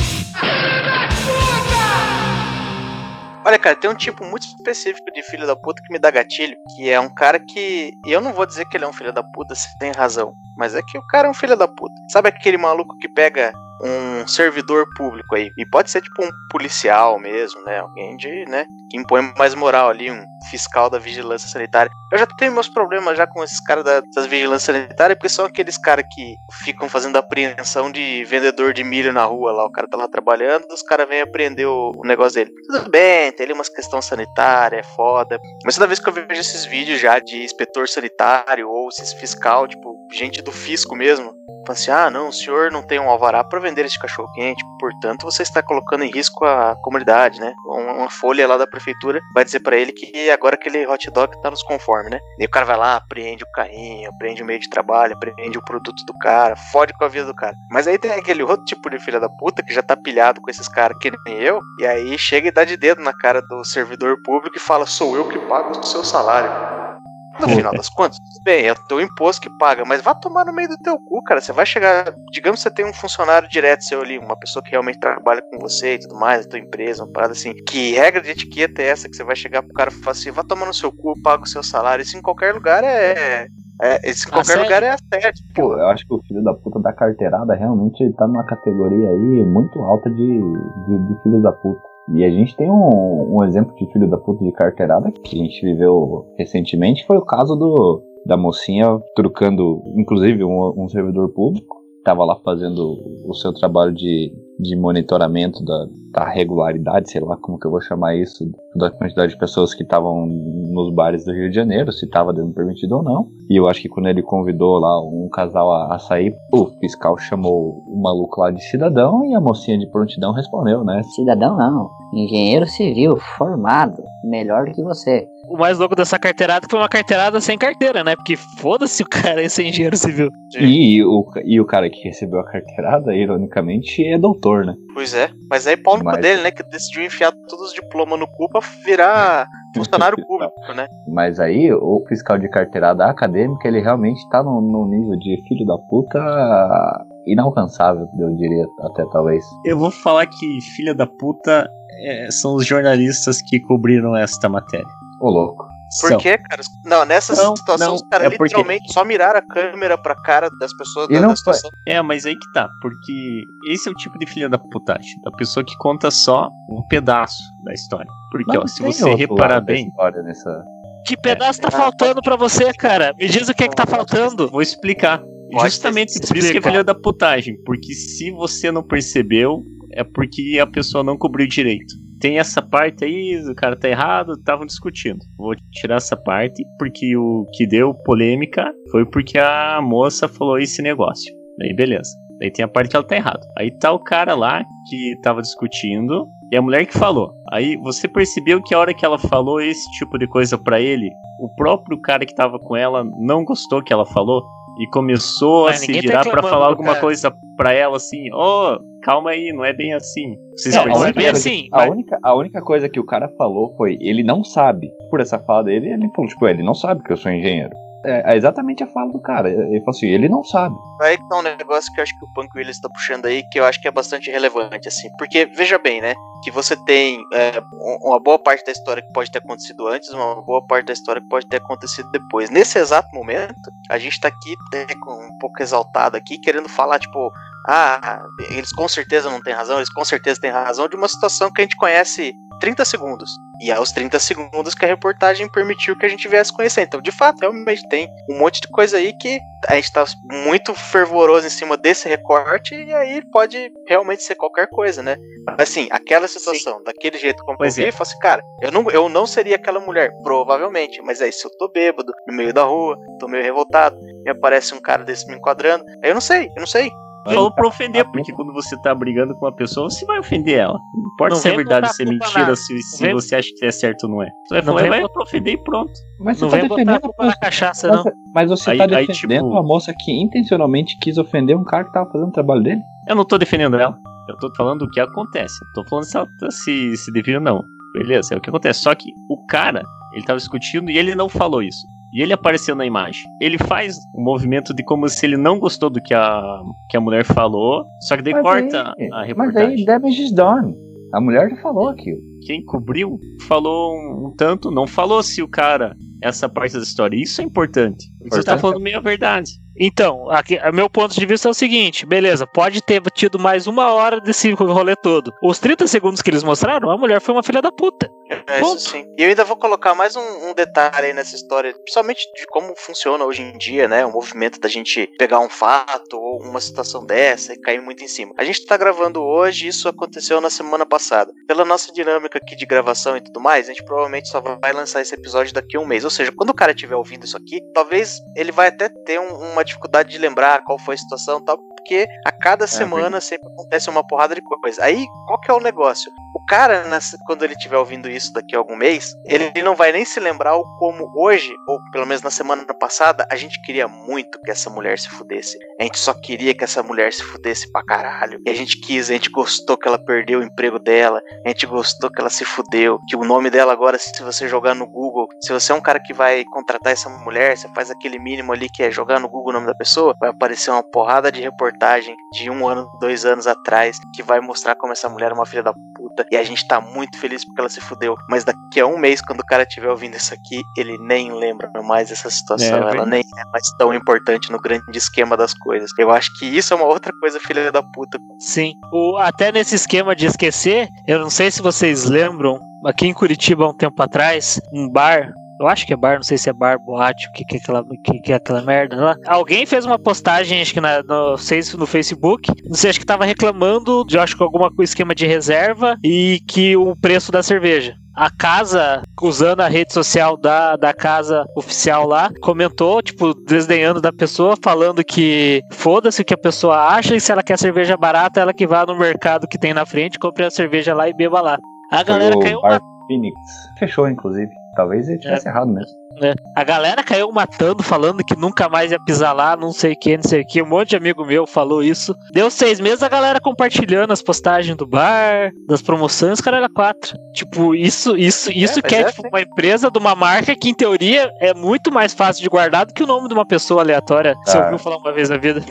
Olha, 3.48 3.58
cara, 3.58 3.78
tem 3.78 3.90
um 3.90 3.96
tipo 3.96 4.26
muito 4.26 4.46
específico 4.46 5.10
de 5.10 5.24
filho 5.24 5.48
da 5.48 5.56
puta 5.56 5.82
que 5.82 5.94
me 5.94 5.98
dá 5.98 6.12
gatilho, 6.12 6.58
que 6.76 6.90
é 6.90 7.00
um 7.00 7.08
cara 7.08 7.40
que. 7.40 7.94
Eu 8.06 8.20
não 8.20 8.34
vou 8.34 8.46
dizer 8.46 8.66
que 8.66 8.76
ele 8.76 8.84
é 8.84 8.88
um 8.90 8.92
filho 8.92 9.14
da 9.14 9.24
puta 9.24 9.56
se 9.56 9.70
tem 9.80 9.90
razão, 9.94 10.34
mas 10.58 10.76
é 10.76 10.82
que 10.82 10.98
o 10.98 11.08
cara 11.08 11.30
é 11.30 11.32
um 11.32 11.34
filho 11.34 11.56
da 11.56 11.66
puta. 11.66 11.96
Sabe 12.12 12.28
aquele 12.28 12.58
maluco 12.58 12.98
que 12.98 13.08
pega 13.08 13.54
um 13.82 14.28
servidor 14.28 14.86
público 14.96 15.36
aí. 15.36 15.52
E 15.58 15.66
pode 15.66 15.92
ser 15.92 16.02
tipo 16.02 16.24
um 16.24 16.30
policial 16.50 17.20
mesmo, 17.20 17.62
né? 17.64 17.80
Alguém 17.80 18.16
de, 18.18 18.46
né? 18.46 18.66
Que 18.90 18.98
impõe 18.98 19.34
mais 19.38 19.54
moral 19.54 19.90
ali, 19.90 20.12
um 20.12 20.24
fiscal 20.50 20.90
da 20.90 20.98
vigilância 20.98 21.50
sanitária. 21.50 21.92
Eu 22.12 22.18
já 22.18 22.26
tenho 22.26 22.54
meus 22.54 22.70
problemas 22.70 23.18
já 23.18 23.28
com 23.28 23.44
esses 23.44 23.60
caras 23.62 23.84
da, 23.84 24.02
das 24.16 24.26
vigilâncias 24.26 24.64
sanitárias, 24.64 25.18
porque 25.18 25.30
são 25.30 25.46
aqueles 25.46 25.78
caras 25.78 26.06
que 26.14 26.36
ficam 26.64 26.88
fazendo 26.90 27.18
apreensão 27.18 27.92
de 27.92 28.24
vendedor 28.26 28.74
de 28.74 28.84
milho 28.84 29.12
na 29.14 29.26
rua 29.26 29.52
lá. 29.52 29.66
O 29.66 29.72
cara 29.72 29.88
tá 29.88 29.98
lá 29.98 30.08
trabalhando, 30.08 30.66
os 30.72 30.82
caras 30.82 31.08
vêm 31.08 31.22
apreender 31.22 31.68
o, 31.68 31.92
o, 31.96 32.08
negócio 32.08 32.36
dele. 32.36 32.52
Tudo 32.72 32.90
bem, 32.90 33.32
tem 33.32 33.46
ali 33.46 33.54
umas 33.54 33.70
questões 33.70 34.06
sanitárias, 34.06 34.86
é 34.86 34.96
foda. 34.96 35.40
Mas 35.66 35.76
toda 35.76 35.88
vez 35.88 36.00
que 36.00 36.10
eu 36.10 36.14
vejo 36.14 36.40
esses 36.40 36.66
vídeos 36.66 37.00
já 37.00 37.20
de 37.20 37.44
inspetor 37.44 37.88
sanitário 37.88 38.70
ou 38.70 38.90
esses 38.90 39.14
fiscal, 39.14 39.68
tipo, 39.68 39.96
gente 40.14 40.42
do 40.42 40.52
fisco 40.52 40.96
mesmo, 40.96 41.36
Fala 41.68 41.78
assim: 41.78 41.92
ah, 41.92 42.10
não, 42.10 42.30
o 42.30 42.34
senhor 42.34 42.72
não 42.72 42.82
tem 42.82 42.98
um 42.98 43.10
alvará 43.10 43.44
para 43.44 43.60
vender 43.68 43.86
esse 43.86 44.00
cachorro 44.00 44.32
quente, 44.34 44.64
portanto 44.80 45.24
você 45.24 45.44
está 45.44 45.62
colocando 45.62 46.04
em 46.04 46.12
risco 46.12 46.46
a 46.46 46.76
comunidade, 46.82 47.40
né? 47.40 47.54
Uma 47.66 48.10
folha 48.10 48.48
lá 48.48 48.58
da 48.58 48.68
prefeitura 48.68 49.20
vai 49.34 49.44
dizer 49.44 49.60
para 49.60 49.76
ele 49.76 49.92
que 49.92 50.30
agora 50.30 50.56
aquele 50.56 50.88
hot 50.88 51.10
dog 51.12 51.40
tá 51.42 51.52
nos 51.52 51.64
conforme, 51.64 52.10
né? 52.10 52.20
E 52.40 52.46
o 52.46 52.50
cara 52.50 52.66
vai 52.66 52.78
lá, 52.78 52.96
apreende 52.96 53.44
o 53.44 53.52
carrinho, 53.52 54.10
apreende 54.10 54.44
o 54.44 54.46
meio 54.46 54.60
de 54.60 54.70
trabalho, 54.70 55.14
apreende 55.14 55.58
o 55.58 55.64
produto 55.64 56.04
do 56.06 56.18
cara, 56.20 56.56
fode 56.56 56.94
com 56.94 57.04
a 57.04 57.08
vida 57.08 57.26
do 57.26 57.36
cara. 57.36 57.56
Mas 57.72 57.88
aí 57.88 57.98
tem 57.98 58.12
aquele 58.12 58.44
outro 58.44 58.66
tipo 58.66 58.90
de 58.90 59.00
filha 59.00 59.20
da 59.20 59.30
puta 59.30 59.64
que 59.64 59.74
já 59.74 59.84
tá 59.84 59.96
pilhado 59.96 60.42
com 60.42 60.50
esses 60.50 60.68
caras 60.68 60.98
que 61.00 61.12
nem 61.26 61.40
eu, 61.42 61.60
e 61.80 61.86
aí 61.86 62.18
chega 62.18 62.48
e 62.48 62.52
dá 62.52 62.64
de 62.64 62.78
dedo 62.78 63.02
na 63.02 63.14
cara 63.14 63.42
do 63.42 63.64
servidor 63.64 64.22
público 64.24 64.58
e 64.58 64.60
fala: 64.60 64.86
sou 64.86 65.16
eu 65.16 65.28
que 65.28 65.40
pago 65.40 65.72
o 65.72 65.84
seu 65.84 66.04
salário. 66.04 66.97
No 67.40 67.48
final 67.50 67.72
das 67.74 67.90
contas, 67.90 68.18
bem, 68.44 68.66
é 68.66 68.72
o 68.72 68.88
teu 68.88 69.00
imposto 69.00 69.42
que 69.42 69.58
paga, 69.58 69.84
mas 69.86 70.02
vá 70.02 70.16
tomar 70.16 70.46
no 70.46 70.54
meio 70.54 70.70
do 70.70 70.78
teu 70.78 70.98
cu, 70.98 71.24
cara. 71.24 71.40
Você 71.40 71.52
vai 71.52 71.66
chegar. 71.66 72.14
Digamos 72.32 72.60
que 72.60 72.64
você 72.64 72.74
tem 72.74 72.86
um 72.86 72.94
funcionário 72.94 73.48
direto 73.48 73.84
seu 73.84 74.02
ali, 74.02 74.18
uma 74.18 74.36
pessoa 74.36 74.64
que 74.64 74.72
realmente 74.72 75.00
trabalha 75.00 75.42
com 75.42 75.60
você 75.60 75.96
e 75.96 76.00
tudo 76.00 76.16
mais, 76.16 76.46
a 76.46 76.50
tua 76.50 76.60
empresa, 76.60 77.04
uma 77.04 77.12
parada 77.12 77.34
assim. 77.34 77.54
Que 77.66 77.94
regra 77.94 78.22
de 78.22 78.32
etiqueta 78.32 78.82
é 78.82 78.88
essa 78.88 79.08
que 79.08 79.16
você 79.16 79.24
vai 79.24 79.36
chegar 79.36 79.62
pro 79.62 79.74
cara 79.74 79.92
e 79.92 79.94
falar 79.94 80.12
assim: 80.12 80.32
vá 80.32 80.44
tomar 80.44 80.66
no 80.66 80.74
seu 80.74 80.92
cu, 80.92 81.14
paga 81.22 81.44
o 81.44 81.48
seu 81.48 81.62
salário. 81.62 82.02
Isso 82.02 82.18
em 82.18 82.22
qualquer 82.22 82.54
lugar 82.54 82.84
é. 82.84 83.48
É, 83.80 84.10
isso 84.10 84.28
em 84.28 84.32
qualquer 84.32 84.54
sério? 84.54 84.64
lugar 84.64 84.82
é 84.82 84.90
assédio. 84.90 85.44
Pô, 85.54 85.74
eu 85.74 85.88
acho 85.88 86.06
que 86.08 86.14
o 86.14 86.22
filho 86.28 86.44
da 86.44 86.54
puta 86.54 86.80
da 86.80 86.92
carteirada 86.92 87.54
realmente 87.54 88.12
tá 88.14 88.26
numa 88.26 88.44
categoria 88.44 89.10
aí 89.10 89.46
muito 89.46 89.80
alta 89.80 90.10
de, 90.10 90.16
de, 90.16 91.08
de 91.08 91.22
filhos 91.22 91.44
da 91.44 91.52
puta. 91.52 91.87
E 92.14 92.24
a 92.24 92.30
gente 92.30 92.56
tem 92.56 92.70
um, 92.70 93.38
um 93.38 93.44
exemplo 93.44 93.76
de 93.76 93.92
filho 93.92 94.10
da 94.10 94.18
puta 94.18 94.44
de 94.44 94.52
carteirada 94.52 95.12
que 95.12 95.36
a 95.36 95.44
gente 95.44 95.62
viveu 95.62 96.26
recentemente, 96.38 97.06
foi 97.06 97.18
o 97.18 97.26
caso 97.26 97.56
do, 97.56 98.02
da 98.26 98.38
mocinha 98.38 99.00
trucando, 99.16 99.82
inclusive, 99.96 100.44
um, 100.44 100.74
um 100.78 100.88
servidor 100.88 101.30
público, 101.34 101.78
estava 101.98 102.24
lá 102.24 102.38
fazendo 102.44 102.98
o 103.26 103.34
seu 103.34 103.54
trabalho 103.54 103.94
de, 103.94 104.34
de 104.60 104.76
monitoramento 104.76 105.64
da, 105.64 105.88
da 106.12 106.30
regularidade, 106.30 107.12
sei 107.12 107.22
lá 107.22 107.38
como 107.38 107.60
que 107.60 107.68
eu 107.68 107.72
vou 107.72 107.82
chamar 107.82 108.16
isso, 108.16 108.50
da 108.76 108.90
quantidade 108.90 109.34
de 109.34 109.40
pessoas 109.40 109.74
que 109.74 109.84
estavam 109.84 110.26
nos 110.26 110.94
bares 110.94 111.26
do 111.26 111.34
Rio 111.34 111.50
de 111.50 111.56
Janeiro, 111.56 111.92
se 111.92 112.06
estava 112.06 112.34
dando 112.34 112.54
permitido 112.54 112.98
ou 112.98 113.04
não. 113.04 113.28
E 113.50 113.56
eu 113.56 113.68
acho 113.68 113.82
que 113.82 113.90
quando 113.90 114.08
ele 114.08 114.22
convidou 114.22 114.80
lá 114.80 115.00
um 115.02 115.30
casal 115.32 115.72
a, 115.72 115.96
a 115.96 116.00
sair, 116.00 116.36
o 116.54 116.66
fiscal 116.80 117.18
chamou 117.18 117.84
o 117.88 118.02
maluco 118.02 118.42
lá 118.42 118.52
de 118.52 118.64
cidadão 118.64 119.26
e 119.26 119.34
a 119.34 119.42
mocinha 119.42 119.78
de 119.78 119.90
prontidão 119.92 120.34
respondeu, 120.34 120.84
né? 120.84 121.02
Cidadão 121.16 121.56
não, 121.56 121.90
engenheiro 122.14 122.68
civil, 122.68 123.18
formado, 123.38 124.04
melhor 124.24 124.66
do 124.66 124.72
que 124.72 124.84
você. 124.84 125.28
O 125.48 125.58
mais 125.58 125.80
louco 125.80 125.96
dessa 125.96 126.20
carteirada 126.20 126.66
é 126.66 126.70
foi 126.70 126.80
uma 126.80 126.90
carteirada 126.90 127.40
sem 127.40 127.58
carteira, 127.58 128.04
né? 128.04 128.16
Porque 128.16 128.36
foda-se 128.36 129.02
o 129.02 129.08
cara 129.08 129.42
é 129.42 129.50
ser 129.50 129.64
engenheiro 129.64 129.96
civil. 129.96 130.30
E 130.60 131.04
o, 131.04 131.26
e 131.46 131.60
o 131.60 131.66
cara 131.66 131.90
que 131.90 132.02
recebeu 132.04 132.40
a 132.40 132.46
carteirada, 132.46 133.16
ironicamente, 133.16 134.06
é 134.06 134.18
doutor, 134.18 134.66
né? 134.66 134.74
Pois 134.94 135.14
é, 135.14 135.30
mas 135.50 135.66
aí 135.68 135.78
pau 135.78 135.98
no 135.98 136.04
cu 136.04 136.20
dele, 136.20 136.42
né? 136.42 136.52
Que 136.52 136.64
decidiu 136.64 137.04
enfiar 137.04 137.32
todos 137.48 137.68
os 137.68 137.74
diplomas 137.74 138.20
no 138.20 138.28
cu 138.28 138.50
pra 138.50 138.62
virar 138.86 139.48
funcionário 139.76 140.18
público, 140.26 140.74
né? 140.76 140.88
Mas 141.08 141.40
aí, 141.40 141.72
o 141.72 142.04
fiscal 142.08 142.38
de 142.38 142.50
carteirada 142.50 143.06
acadêmica, 143.06 143.68
ele 143.68 143.80
realmente 143.80 144.20
tá 144.30 144.44
num, 144.44 144.62
num 144.62 144.88
nível 144.88 145.18
de 145.20 145.42
filho 145.48 145.66
da 145.66 145.78
puta 145.90 147.06
inalcançável, 147.28 148.08
eu 148.20 148.36
diria 148.36 148.66
até 148.82 149.06
talvez. 149.12 149.44
Eu 149.66 149.78
vou 149.78 149.92
falar 149.92 150.26
que 150.26 150.62
filha 150.76 150.96
da 150.96 151.06
puta 151.06 151.70
é, 152.02 152.32
são 152.32 152.56
os 152.56 152.66
jornalistas 152.66 153.42
que 153.42 153.60
cobriram 153.60 154.16
esta 154.16 154.48
matéria. 154.48 154.88
Ô 155.22 155.30
louco. 155.30 155.66
Por 156.02 156.10
São. 156.10 156.18
quê, 156.18 156.38
cara? 156.38 156.62
Não, 156.84 157.06
nessa 157.06 157.34
Não, 157.34 157.56
situação, 157.56 157.88
não, 157.88 157.96
os 157.96 158.02
caras 158.12 158.28
é 158.28 158.30
porque- 158.38 158.44
literalmente 158.56 158.92
só 158.92 159.06
miraram 159.06 159.40
a 159.40 159.42
câmera 159.42 159.98
pra 159.98 160.14
cara 160.16 160.50
das 160.60 160.76
pessoas 160.76 161.08
E 161.10 161.14
da, 161.14 161.22
não 161.22 161.30
da 161.30 161.36
situação. 161.38 161.70
É, 161.88 162.02
mas 162.02 162.26
aí 162.26 162.36
que 162.38 162.52
tá, 162.54 162.68
porque 162.82 163.46
esse 163.70 163.88
é 163.88 163.92
o 163.92 163.96
tipo 163.96 164.20
de 164.20 164.26
filha 164.26 164.50
da 164.50 164.58
putagem, 164.60 165.14
da 165.24 165.32
pessoa 165.32 165.64
que 165.66 165.74
conta 165.78 166.12
só 166.12 166.50
um 166.70 166.86
pedaço 166.90 167.42
da 167.64 167.74
história. 167.74 168.12
Porque, 168.32 168.58
Mas 168.58 168.64
ó, 168.64 168.68
se 168.68 168.84
você 168.84 169.14
reparar 169.16 169.62
bem, 169.62 169.90
nessa... 170.26 170.64
Que 171.06 171.16
pedaço 171.16 171.62
tá 171.62 171.72
faltando 171.72 172.22
pra 172.22 172.36
você, 172.36 172.74
cara? 172.74 173.14
Me 173.18 173.30
diz 173.30 173.48
o 173.48 173.54
que 173.54 173.64
é 173.64 173.70
que 173.70 173.76
tá 173.76 173.86
faltando. 173.86 174.50
vou 174.52 174.62
explicar. 174.62 175.22
Pode 175.54 175.70
Justamente 175.70 176.20
por 176.28 176.36
isso 176.36 176.52
que 176.52 176.58
é 176.58 176.62
filha 176.62 176.84
da 176.84 176.94
putagem, 176.94 177.56
porque 177.66 177.94
se 177.94 178.30
você 178.32 178.70
não 178.74 178.84
percebeu, 178.84 179.64
é 179.92 180.04
porque 180.04 180.60
a 180.62 180.68
pessoa 180.68 181.04
não 181.04 181.18
cobriu 181.18 181.48
direito. 181.48 181.94
Tem 182.20 182.40
essa 182.40 182.62
parte 182.62 183.06
aí, 183.06 183.40
o 183.48 183.54
cara 183.54 183.76
tá 183.76 183.88
errado, 183.88 184.34
estavam 184.34 184.66
discutindo. 184.66 185.20
Vou 185.38 185.56
tirar 185.72 185.98
essa 185.98 186.18
parte, 186.18 186.64
porque 186.80 187.16
o 187.16 187.46
que 187.54 187.68
deu 187.68 187.94
polêmica 187.94 188.74
foi 188.92 189.06
porque 189.06 189.38
a 189.38 189.80
moça 189.82 190.28
falou 190.28 190.58
esse 190.58 190.82
negócio. 190.82 191.32
Daí 191.60 191.74
beleza. 191.74 192.10
Daí 192.40 192.52
tem 192.52 192.64
a 192.64 192.68
parte 192.68 192.90
que 192.90 192.96
ela 192.96 193.06
tá 193.06 193.16
errada. 193.16 193.42
Aí 193.58 193.72
tá 193.80 193.92
o 193.92 194.00
cara 194.00 194.36
lá 194.36 194.64
que 194.90 195.16
tava 195.22 195.42
discutindo 195.42 196.28
e 196.52 196.58
a 196.58 196.62
mulher 196.62 196.86
que 196.86 196.98
falou. 196.98 197.34
Aí 197.52 197.76
você 197.78 198.08
percebeu 198.08 198.62
que 198.62 198.74
a 198.74 198.80
hora 198.80 198.94
que 198.94 199.06
ela 199.06 199.18
falou 199.18 199.60
esse 199.60 199.90
tipo 199.98 200.18
de 200.18 200.28
coisa 200.28 200.58
pra 200.58 200.80
ele, 200.80 201.10
o 201.40 201.50
próprio 201.56 202.00
cara 202.00 202.26
que 202.26 202.36
tava 202.36 202.60
com 202.60 202.76
ela 202.76 203.04
não 203.20 203.44
gostou 203.44 203.84
que 203.84 203.92
ela 203.92 204.06
falou 204.06 204.44
e 204.80 204.88
começou 204.90 205.66
Mas 205.66 205.76
a 205.82 205.86
se 205.86 205.94
tá 205.94 206.00
virar 206.00 206.12
pra 206.22 206.24
reclamando 206.32 206.48
falar 206.54 206.68
alguma 206.68 206.90
cara. 206.90 207.02
coisa 207.02 207.34
pra 207.56 207.74
ela 207.74 207.98
assim: 207.98 208.32
"Ô, 208.34 208.80
calma 209.04 209.32
aí, 209.32 209.52
não 209.54 209.64
é 209.66 209.74
bem 209.74 209.94
assim". 209.94 210.36
Vocês 210.56 210.76
Não, 210.76 210.84
a 210.84 210.86
Não, 210.88 210.96
é 210.96 211.00
única 211.00 211.20
bem 211.20 211.30
assim. 211.30 211.68
A 211.72 211.78
mas- 211.78 211.90
única, 211.92 212.20
a 212.24 212.36
única 212.36 212.62
coisa 212.62 212.90
que 212.90 213.00
o 213.00 213.06
cara 213.06 213.28
falou 213.38 213.76
foi, 213.78 213.98
ele 214.02 214.24
não 214.24 214.44
sabe. 214.44 214.90
Por 215.10 215.20
essa 215.20 215.40
fala 215.40 215.64
dele, 215.66 215.92
ele 215.92 216.10
falou, 216.16 216.28
tipo, 216.30 216.48
ele 216.48 216.64
não 216.64 216.74
sabe 216.74 217.04
que 217.04 217.12
eu 217.12 217.18
sou 217.18 217.32
engenheiro. 217.32 217.72
É, 218.08 218.34
é 218.34 218.38
exatamente 218.38 218.84
a 218.84 218.88
fala 218.88 219.12
do 219.12 219.20
cara. 219.20 219.50
Ele 219.50 219.80
falou 219.82 219.90
assim, 219.90 220.08
ele 220.08 220.30
não 220.30 220.44
sabe. 220.44 220.76
Aí 221.02 221.18
tá 221.30 221.40
um 221.40 221.42
negócio 221.42 221.92
que 221.94 222.00
eu 222.00 222.04
acho 222.04 222.18
que 222.18 222.26
o 222.26 222.34
Punk 222.34 222.50
Williams 222.56 222.80
tá 222.80 222.90
puxando 222.90 223.26
aí, 223.26 223.44
que 223.52 223.60
eu 223.60 223.66
acho 223.66 223.82
que 223.82 223.88
é 223.88 223.92
bastante 223.92 224.32
relevante, 224.32 224.88
assim. 224.88 225.10
Porque, 225.18 225.46
veja 225.46 225.78
bem, 225.78 226.00
né? 226.02 226.14
Que 226.44 226.52
você 226.52 226.76
tem 226.86 227.20
é, 227.34 227.60
um- 227.74 228.10
uma 228.10 228.20
boa 228.20 228.40
parte 228.40 228.64
da 228.66 228.72
história 228.72 229.02
que 229.02 229.12
pode 229.12 229.30
ter 229.30 229.40
acontecido 229.40 229.88
antes, 229.88 230.10
uma 230.10 230.42
boa 230.42 230.66
parte 230.66 230.86
da 230.88 230.94
história 230.94 231.22
que 231.22 231.28
pode 231.28 231.48
ter 231.48 231.58
acontecido 231.58 232.10
depois. 232.12 232.50
Nesse 232.50 232.80
exato 232.80 233.10
momento, 233.14 233.54
a 233.90 233.98
gente 233.98 234.20
tá 234.20 234.30
aqui 234.30 234.56
né, 234.74 234.86
um 235.08 235.38
pouco 235.40 235.62
exaltado 235.62 236.16
aqui, 236.16 236.38
querendo 236.40 236.70
falar, 236.70 237.00
tipo, 237.00 237.32
ah, 237.68 238.22
eles 238.52 238.72
com 238.72 238.88
certeza 238.88 239.30
não 239.30 239.42
têm 239.42 239.54
razão, 239.54 239.78
eles 239.78 239.92
com 239.92 240.06
certeza 240.06 240.40
têm 240.40 240.52
razão, 240.52 240.88
de 240.88 240.96
uma 240.96 241.08
situação 241.08 241.52
que 241.52 241.62
a 241.62 241.64
gente 241.66 241.76
conhece 241.76 242.34
30 242.62 242.86
segundos. 242.86 243.30
E 243.62 243.72
aos 243.72 243.92
30 243.92 244.20
segundos 244.20 244.76
que 244.76 244.86
a 244.86 244.88
reportagem 244.88 245.50
permitiu 245.52 245.98
que 245.98 246.06
a 246.06 246.10
gente 246.10 246.28
viesse 246.28 246.54
conhecer. 246.54 246.82
Então, 246.82 247.02
de 247.02 247.12
fato, 247.12 247.40
realmente 247.40 247.88
tem 247.90 248.08
um 248.30 248.38
monte 248.38 248.62
de 248.62 248.68
coisa 248.68 248.98
aí 248.98 249.14
que 249.18 249.40
a 249.68 249.76
gente 249.76 249.92
tá 249.92 250.06
muito 250.32 250.74
fervoroso 250.74 251.48
em 251.48 251.50
cima 251.50 251.76
desse 251.76 252.08
recorte 252.08 252.76
e 252.76 252.94
aí 252.94 253.22
pode 253.32 253.72
realmente 253.88 254.24
ser 254.24 254.36
qualquer 254.36 254.68
coisa, 254.68 255.02
né? 255.02 255.18
Assim, 255.58 255.88
aquela 255.90 256.28
situação, 256.28 256.78
Sim. 256.78 256.84
daquele 256.84 257.18
jeito 257.18 257.44
como 257.44 257.58
pois 257.58 257.78
eu 257.78 257.86
vi, 257.86 257.90
é. 257.90 257.94
eu 257.94 258.02
assim, 258.02 258.20
cara, 258.20 258.44
eu 258.62 258.72
não, 258.72 258.90
eu 258.92 259.10
não 259.10 259.26
seria 259.26 259.56
aquela 259.56 259.80
mulher, 259.80 260.12
provavelmente, 260.24 261.02
mas 261.02 261.22
aí 261.22 261.32
se 261.32 261.46
eu 261.46 261.52
tô 261.58 261.70
bêbado, 261.70 262.14
no 262.28 262.36
meio 262.36 262.54
da 262.54 262.64
rua, 262.64 262.98
tô 263.20 263.28
meio 263.28 263.44
revoltado, 263.44 263.98
me 264.00 264.30
aparece 264.30 264.74
um 264.74 264.80
cara 264.80 265.04
desse 265.04 265.28
me 265.28 265.36
enquadrando, 265.36 265.84
aí 266.04 266.12
eu 266.12 266.14
não 266.14 266.22
sei, 266.22 266.48
eu 266.56 266.60
não 266.60 266.68
sei. 266.68 266.92
Falou 267.34 267.54
pra 267.54 267.68
ofender, 267.68 268.06
porque 268.12 268.32
quando 268.32 268.54
você 268.54 268.80
tá 268.82 268.94
brigando 268.94 269.36
com 269.36 269.46
uma 269.46 269.56
pessoa, 269.56 269.90
você 269.90 270.06
vai 270.06 270.20
ofender 270.20 270.60
ela. 270.60 270.80
Não 270.94 271.14
importa 271.14 271.36
não 271.36 271.42
se 271.42 271.50
é 271.50 271.56
verdade, 271.56 271.94
se 271.94 272.04
é 272.04 272.06
mentira, 272.06 272.56
se, 272.56 272.82
se 272.82 273.14
você 273.14 273.36
acha 273.36 273.50
que 273.56 273.66
é 273.66 273.72
certo 273.72 274.04
ou 274.04 274.10
não 274.10 274.24
é. 274.24 274.28
Você 274.48 274.56
vai 274.56 274.64
falar, 274.64 274.88
vai 274.88 275.02
botar... 275.02 275.14
pra 275.14 275.24
ofender 275.24 275.54
e 275.54 275.64
pronto. 275.64 275.92
Mas 276.20 276.38
você 276.38 276.46
não 276.46 276.52
tá 276.52 276.58
defendendo 276.58 277.14
a 277.20 277.26
na 277.26 277.36
cachaça, 277.36 277.88
não. 277.88 278.04
Mas 278.34 278.50
você 278.50 278.72
aí, 278.72 278.78
tá 278.78 278.86
defendendo 278.86 279.32
aí, 279.32 279.50
tipo... 279.50 279.58
a 279.58 279.64
moça 279.64 279.94
que 279.98 280.12
intencionalmente 280.12 280.98
quis 281.00 281.18
ofender 281.18 281.58
um 281.58 281.64
cara 281.64 281.86
que 281.86 281.92
tava 281.92 282.10
fazendo 282.12 282.30
o 282.30 282.34
trabalho 282.34 282.64
dele? 282.64 282.82
Eu 283.08 283.16
não 283.16 283.26
tô 283.26 283.38
defendendo 283.38 283.78
ela. 283.78 283.98
Eu 284.28 284.38
tô 284.38 284.54
falando 284.56 284.84
o 284.84 284.90
que 284.90 285.00
acontece. 285.00 285.54
Eu 285.64 285.84
tô 285.84 285.90
falando 285.90 286.06
se 286.06 286.18
ela 286.18 286.28
tá 286.40 286.52
se, 286.52 286.98
se 286.98 287.12
define 287.12 287.38
ou 287.38 287.44
não. 287.44 287.64
Beleza, 287.94 288.34
é 288.34 288.38
o 288.38 288.42
que 288.42 288.50
acontece. 288.50 288.82
Só 288.82 288.94
que 288.94 289.10
o 289.30 289.46
cara, 289.48 289.82
ele 290.14 290.26
tava 290.26 290.38
discutindo 290.38 290.92
e 290.92 290.98
ele 290.98 291.16
não 291.16 291.30
falou 291.30 291.64
isso. 291.64 291.86
E 292.14 292.22
ele 292.22 292.34
apareceu 292.34 292.76
na 292.76 292.86
imagem. 292.86 293.24
Ele 293.42 293.58
faz 293.58 293.98
um 294.16 294.24
movimento 294.24 294.74
de 294.74 294.84
como 294.84 295.08
se 295.10 295.26
ele 295.26 295.38
não 295.38 295.60
gostou 295.60 295.90
do 295.90 296.02
que 296.02 296.14
a, 296.14 296.62
que 296.90 296.98
a 296.98 297.02
mulher 297.02 297.26
falou, 297.26 297.86
só 298.02 298.16
que 298.16 298.24
daí 298.24 298.34
mas 298.34 298.44
corta 298.44 298.94
aí, 298.98 299.10
a 299.12 299.24
reportagem. 299.24 299.70
Mas 299.70 299.80
aí 299.80 299.86
damage 299.86 300.24
is 300.24 300.32
done. 300.32 300.74
A 301.14 301.22
mulher 301.22 301.50
já 301.50 301.58
falou 301.58 301.90
aquilo. 301.90 302.22
Quem 302.46 302.64
cobriu 302.64 303.20
falou 303.48 303.96
um, 303.96 304.28
um 304.28 304.36
tanto, 304.36 304.72
não 304.72 304.88
falou 304.88 305.22
se 305.24 305.42
o 305.42 305.48
cara 305.48 305.96
essa 306.22 306.50
parte 306.50 306.74
da 306.74 306.84
história. 306.84 307.16
Isso 307.16 307.42
é 307.42 307.44
importante. 307.44 308.08
importante. 308.16 308.30
Você 308.30 308.44
tá 308.44 308.58
falando 308.58 308.80
meio 308.80 308.98
a 308.98 309.02
verdade. 309.02 309.52
Então, 309.80 310.30
aqui, 310.32 310.60
meu 310.74 310.90
ponto 310.90 311.14
de 311.14 311.26
vista 311.26 311.48
é 311.48 311.52
o 311.52 311.54
seguinte: 311.54 312.06
beleza, 312.06 312.48
pode 312.48 312.82
ter 312.82 313.02
tido 313.12 313.38
mais 313.38 313.68
uma 313.68 313.94
hora 313.94 314.20
desse 314.20 314.52
rolê 314.52 314.96
todo. 314.96 315.32
Os 315.44 315.60
30 315.60 315.86
segundos 315.86 316.22
que 316.22 316.30
eles 316.30 316.44
mostraram, 316.44 316.90
a 316.90 316.98
mulher 316.98 317.22
foi 317.22 317.36
uma 317.36 317.44
filha 317.44 317.62
da 317.62 317.72
puta. 317.72 318.10
É, 318.48 318.60
isso 318.60 318.80
sim. 318.90 319.06
E 319.18 319.24
eu 319.24 319.30
ainda 319.30 319.46
vou 319.46 319.56
colocar 319.56 319.94
mais 319.94 320.16
um, 320.16 320.50
um, 320.50 320.54
detalhe 320.54 321.08
aí 321.08 321.14
nessa 321.14 321.36
história, 321.36 321.74
principalmente 321.74 322.22
de 322.36 322.46
como 322.48 322.74
funciona 322.76 323.24
hoje 323.24 323.44
em 323.44 323.58
dia, 323.58 323.88
né? 323.88 324.06
O 324.06 324.12
movimento 324.12 324.60
da 324.60 324.68
gente 324.68 325.08
pegar 325.18 325.40
um 325.40 325.50
fato 325.50 326.18
ou 326.18 326.42
uma 326.42 326.60
situação 326.60 327.06
dessa 327.06 327.54
e 327.54 327.62
cair 327.62 327.82
muito 327.82 328.04
em 328.04 328.08
cima. 328.08 328.34
A 328.38 328.44
gente 328.44 328.66
tá 328.66 328.76
gravando 328.76 329.22
hoje, 329.22 329.68
isso 329.68 329.88
aconteceu 329.88 330.42
na 330.42 330.50
semana 330.50 330.86
passada. 330.86 331.32
Pela 331.48 331.64
nossa 331.64 331.94
dinâmica 331.94 332.27
aqui 332.36 332.56
de 332.56 332.66
gravação 332.66 333.16
e 333.16 333.22
tudo 333.22 333.40
mais, 333.40 333.68
a 333.68 333.74
gente 333.74 333.84
provavelmente 333.86 334.28
só 334.28 334.42
vai 334.42 334.74
lançar 334.74 335.02
esse 335.02 335.16
episódio 335.16 335.54
daqui 335.54 335.78
a 335.78 335.80
um 335.80 335.86
mês. 335.86 336.04
Ou 336.04 336.10
seja, 336.10 336.32
quando 336.36 336.50
o 336.50 336.54
cara 336.54 336.72
estiver 336.72 336.96
ouvindo 336.96 337.26
isso 337.26 337.38
aqui, 337.38 337.62
talvez 337.74 338.20
ele 338.36 338.52
vai 338.52 338.68
até 338.68 338.90
ter 338.90 339.20
um, 339.20 339.52
uma 339.52 339.64
dificuldade 339.64 340.10
de 340.10 340.18
lembrar 340.18 340.64
qual 340.64 340.78
foi 340.80 340.96
a 340.96 340.98
situação 340.98 341.40
e 341.40 341.46
tal, 341.46 341.58
porque 341.58 342.08
a 342.26 342.32
cada 342.32 342.66
é, 342.66 342.68
semana 342.68 343.22
sempre 343.22 343.48
acontece 343.48 343.90
uma 343.90 344.06
porrada 344.06 344.36
de 344.36 344.42
coisa. 344.42 344.84
Aí, 344.84 345.06
qual 345.28 345.40
que 345.40 345.52
é 345.52 345.54
o 345.54 345.60
negócio? 345.60 346.12
Cara, 346.48 346.82
quando 347.26 347.44
ele 347.44 347.54
estiver 347.54 347.78
ouvindo 347.78 348.10
isso 348.10 348.32
daqui 348.32 348.56
a 348.56 348.60
algum 348.60 348.78
mês, 348.78 349.14
ele 349.26 349.62
não 349.62 349.76
vai 349.76 349.92
nem 349.92 350.06
se 350.06 350.18
lembrar 350.18 350.56
o 350.56 350.64
como 350.78 351.12
hoje, 351.14 351.54
ou 351.68 351.78
pelo 351.92 352.06
menos 352.06 352.22
na 352.22 352.30
semana 352.30 352.64
passada, 352.74 353.28
a 353.30 353.36
gente 353.36 353.62
queria 353.64 353.86
muito 353.86 354.40
que 354.42 354.50
essa 354.50 354.70
mulher 354.70 354.98
se 354.98 355.10
fudesse. 355.10 355.58
A 355.78 355.84
gente 355.84 356.00
só 356.00 356.14
queria 356.14 356.56
que 356.56 356.64
essa 356.64 356.82
mulher 356.82 357.12
se 357.12 357.22
fudesse 357.22 357.70
pra 357.70 357.84
caralho. 357.84 358.40
E 358.46 358.50
a 358.50 358.54
gente 358.54 358.80
quis, 358.80 359.10
a 359.10 359.14
gente 359.14 359.30
gostou 359.30 359.78
que 359.78 359.90
ela 359.90 360.00
perdeu 360.00 360.40
o 360.40 360.44
emprego 360.44 360.80
dela, 360.80 361.22
a 361.46 361.50
gente 361.50 361.66
gostou 361.66 362.10
que 362.10 362.22
ela 362.22 362.30
se 362.30 362.46
fudeu, 362.46 362.98
que 363.10 363.18
o 363.18 363.26
nome 363.26 363.50
dela 363.50 363.74
agora, 363.74 363.98
se 364.00 364.24
você 364.24 364.48
jogar 364.48 364.74
no 364.74 364.88
Google, 364.88 365.28
se 365.44 365.52
você 365.52 365.74
é 365.74 365.76
um 365.76 365.82
cara 365.82 366.00
que 366.00 366.14
vai 366.14 366.46
contratar 366.46 366.94
essa 366.94 367.10
mulher, 367.10 367.58
você 367.58 367.68
faz 367.76 367.92
aquele 367.92 368.18
mínimo 368.18 368.54
ali 368.54 368.70
que 368.70 368.84
é 368.84 368.90
jogar 368.90 369.20
no 369.20 369.28
Google 369.28 369.50
o 369.50 369.54
nome 369.54 369.68
da 369.68 369.76
pessoa, 369.76 370.16
vai 370.18 370.30
aparecer 370.30 370.72
uma 370.72 370.84
porrada 370.84 371.30
de 371.30 371.42
reportagem 371.42 372.16
de 372.32 372.50
um 372.50 372.66
ano, 372.66 372.90
dois 373.02 373.26
anos 373.26 373.48
atrás, 373.48 374.00
que 374.16 374.24
vai 374.24 374.40
mostrar 374.40 374.76
como 374.76 374.94
essa 374.94 375.10
mulher 375.10 375.32
é 375.32 375.34
uma 375.34 375.46
filha 375.46 375.64
da 375.64 375.74
puta. 375.74 376.26
E 376.32 376.37
a 376.40 376.44
gente 376.44 376.68
tá 376.68 376.80
muito 376.80 377.18
feliz 377.20 377.44
porque 377.46 377.62
ela 377.62 377.70
se 377.70 377.82
fudeu. 377.82 378.16
Mas 378.30 378.44
daqui 378.44 378.80
a 378.80 378.86
um 378.86 378.98
mês, 378.98 379.22
quando 379.22 379.42
o 379.42 379.46
cara 379.46 379.64
estiver 379.64 379.90
ouvindo 379.90 380.16
isso 380.16 380.34
aqui, 380.34 380.62
ele 380.78 380.98
nem 381.00 381.32
lembra 381.32 381.70
mais 381.84 382.10
dessa 382.10 382.30
situação. 382.30 382.78
É, 382.88 382.96
ela 382.96 383.06
nem 383.06 383.22
é 383.22 383.50
mais 383.52 383.64
tão 383.78 383.94
importante 383.94 384.52
no 384.52 384.60
grande 384.60 384.98
esquema 384.98 385.36
das 385.36 385.54
coisas. 385.54 385.90
Eu 385.98 386.12
acho 386.12 386.30
que 386.40 386.46
isso 386.46 386.74
é 386.74 386.78
uma 386.78 386.86
outra 386.86 387.12
coisa, 387.20 387.40
filha 387.40 387.72
da 387.72 387.84
puta. 387.84 388.18
Sim. 388.40 388.74
O, 388.92 389.18
até 389.18 389.52
nesse 389.52 389.76
esquema 389.76 390.16
de 390.16 390.26
esquecer, 390.26 390.88
eu 391.08 391.20
não 391.20 391.30
sei 391.30 391.52
se 391.52 391.62
vocês 391.62 392.06
lembram, 392.06 392.60
aqui 392.86 393.08
em 393.08 393.14
Curitiba, 393.14 393.66
há 393.66 393.70
um 393.70 393.78
tempo 393.78 394.02
atrás, 394.02 394.60
um 394.74 394.90
bar 394.90 395.34
eu 395.60 395.68
acho 395.68 395.86
que 395.86 395.94
é 395.94 395.98
bar, 395.98 396.16
não 396.16 396.24
sei 396.24 396.38
se 396.38 396.50
é 396.50 396.54
bar, 396.54 396.78
boate, 396.80 397.28
o 397.28 397.32
que, 397.32 397.44
que, 397.46 397.56
é 397.56 397.60
aquela, 397.60 397.84
que, 398.04 398.20
que 398.20 398.32
é 398.32 398.36
aquela 398.36 398.62
merda 398.62 398.96
lá. 398.96 399.16
Alguém 399.26 399.66
fez 399.66 399.86
uma 399.86 400.00
postagem, 400.00 400.62
acho 400.62 400.74
que 400.74 400.82
na, 400.82 401.02
no, 401.04 401.32
no 401.32 401.88
Facebook, 401.88 402.52
não 402.66 402.76
sei, 402.76 402.90
acho 402.90 403.00
que 403.00 403.06
tava 403.06 403.26
reclamando 403.26 404.06
de, 404.06 404.18
acho 404.18 404.36
que 404.36 404.44
alguma 404.44 404.72
esquema 404.80 405.16
de 405.16 405.26
reserva 405.26 405.98
e 406.04 406.40
que 406.48 406.76
o 406.76 406.96
preço 406.96 407.32
da 407.32 407.42
cerveja 407.42 407.96
a 408.18 408.32
casa, 408.32 409.04
usando 409.22 409.62
a 409.62 409.68
rede 409.68 409.94
social 409.94 410.36
da, 410.36 410.76
da 410.76 410.92
casa 410.92 411.46
oficial 411.56 412.08
lá, 412.08 412.32
comentou, 412.42 413.00
tipo, 413.00 413.36
desdenhando 413.46 414.02
da 414.02 414.12
pessoa, 414.12 414.56
falando 414.60 415.04
que 415.04 415.62
foda-se 415.72 416.24
o 416.24 416.26
que 416.26 416.34
a 416.34 416.38
pessoa 416.38 416.96
acha 416.96 417.16
e 417.16 417.22
se 417.22 417.32
ela 417.32 417.44
quer 417.44 417.60
cerveja 417.60 417.96
barata, 417.96 418.40
ela 418.40 418.56
que 418.56 418.66
vá 418.66 418.88
no 418.88 418.98
mercado 418.98 419.48
que 419.48 419.60
tem 419.60 419.72
na 419.72 419.86
frente, 419.86 420.18
compre 420.18 420.46
a 420.46 420.50
cerveja 420.50 420.96
lá 420.96 421.08
e 421.08 421.14
beba 421.14 421.42
lá. 421.42 421.60
A 421.92 422.02
galera 422.02 422.38
caiu. 422.40 422.60
Bar 422.60 422.82
Phoenix. 423.08 423.40
Fechou, 423.78 424.10
inclusive. 424.10 424.50
Talvez 424.78 425.10
ele 425.10 425.18
tivesse 425.18 425.48
é. 425.48 425.52
errado 425.52 425.74
mesmo. 425.74 425.98
É. 426.22 426.34
A 426.56 426.64
galera 426.64 427.04
caiu 427.04 427.32
matando, 427.32 427.84
falando 427.84 428.24
que 428.24 428.36
nunca 428.36 428.68
mais 428.68 428.92
ia 428.92 429.00
pisar 429.00 429.34
lá, 429.34 429.56
não 429.56 429.72
sei 429.72 429.94
o 429.94 430.00
que, 430.00 430.18
não 430.18 430.24
sei 430.24 430.42
o 430.42 430.46
que. 430.46 430.62
Um 430.62 430.68
monte 430.68 430.90
de 430.90 430.96
amigo 430.96 431.26
meu 431.26 431.46
falou 431.46 431.84
isso. 431.84 432.16
Deu 432.34 432.50
seis 432.50 432.80
meses 432.80 433.04
a 433.04 433.10
galera 433.10 433.40
compartilhando 433.40 434.12
as 434.12 434.22
postagens 434.22 434.76
do 434.76 434.88
bar, 434.88 435.52
das 435.68 435.82
promoções, 435.82 436.42
cara 436.42 436.58
era 436.58 436.70
quatro. 436.70 437.18
Tipo, 437.34 437.76
isso, 437.76 438.18
isso, 438.18 438.52
isso 438.52 438.80
é, 438.80 438.82
que 438.82 438.96
é, 438.96 439.02
é 439.02 439.12
tipo, 439.12 439.28
uma 439.28 439.42
empresa 439.42 439.92
de 439.92 440.00
uma 440.00 440.16
marca 440.16 440.56
que, 440.56 440.70
em 440.70 440.74
teoria, 440.74 441.32
é 441.40 441.54
muito 441.54 441.92
mais 441.92 442.14
fácil 442.14 442.42
de 442.42 442.50
guardar 442.50 442.86
do 442.86 442.94
que 442.94 443.04
o 443.04 443.08
nome 443.08 443.28
de 443.28 443.34
uma 443.34 443.46
pessoa 443.46 443.82
aleatória. 443.82 444.34
Tá. 444.46 444.52
Você 444.52 444.58
ouviu 444.58 444.80
falar 444.80 444.98
uma 444.98 445.14
vez 445.14 445.30
na 445.30 445.38
vida. 445.38 445.62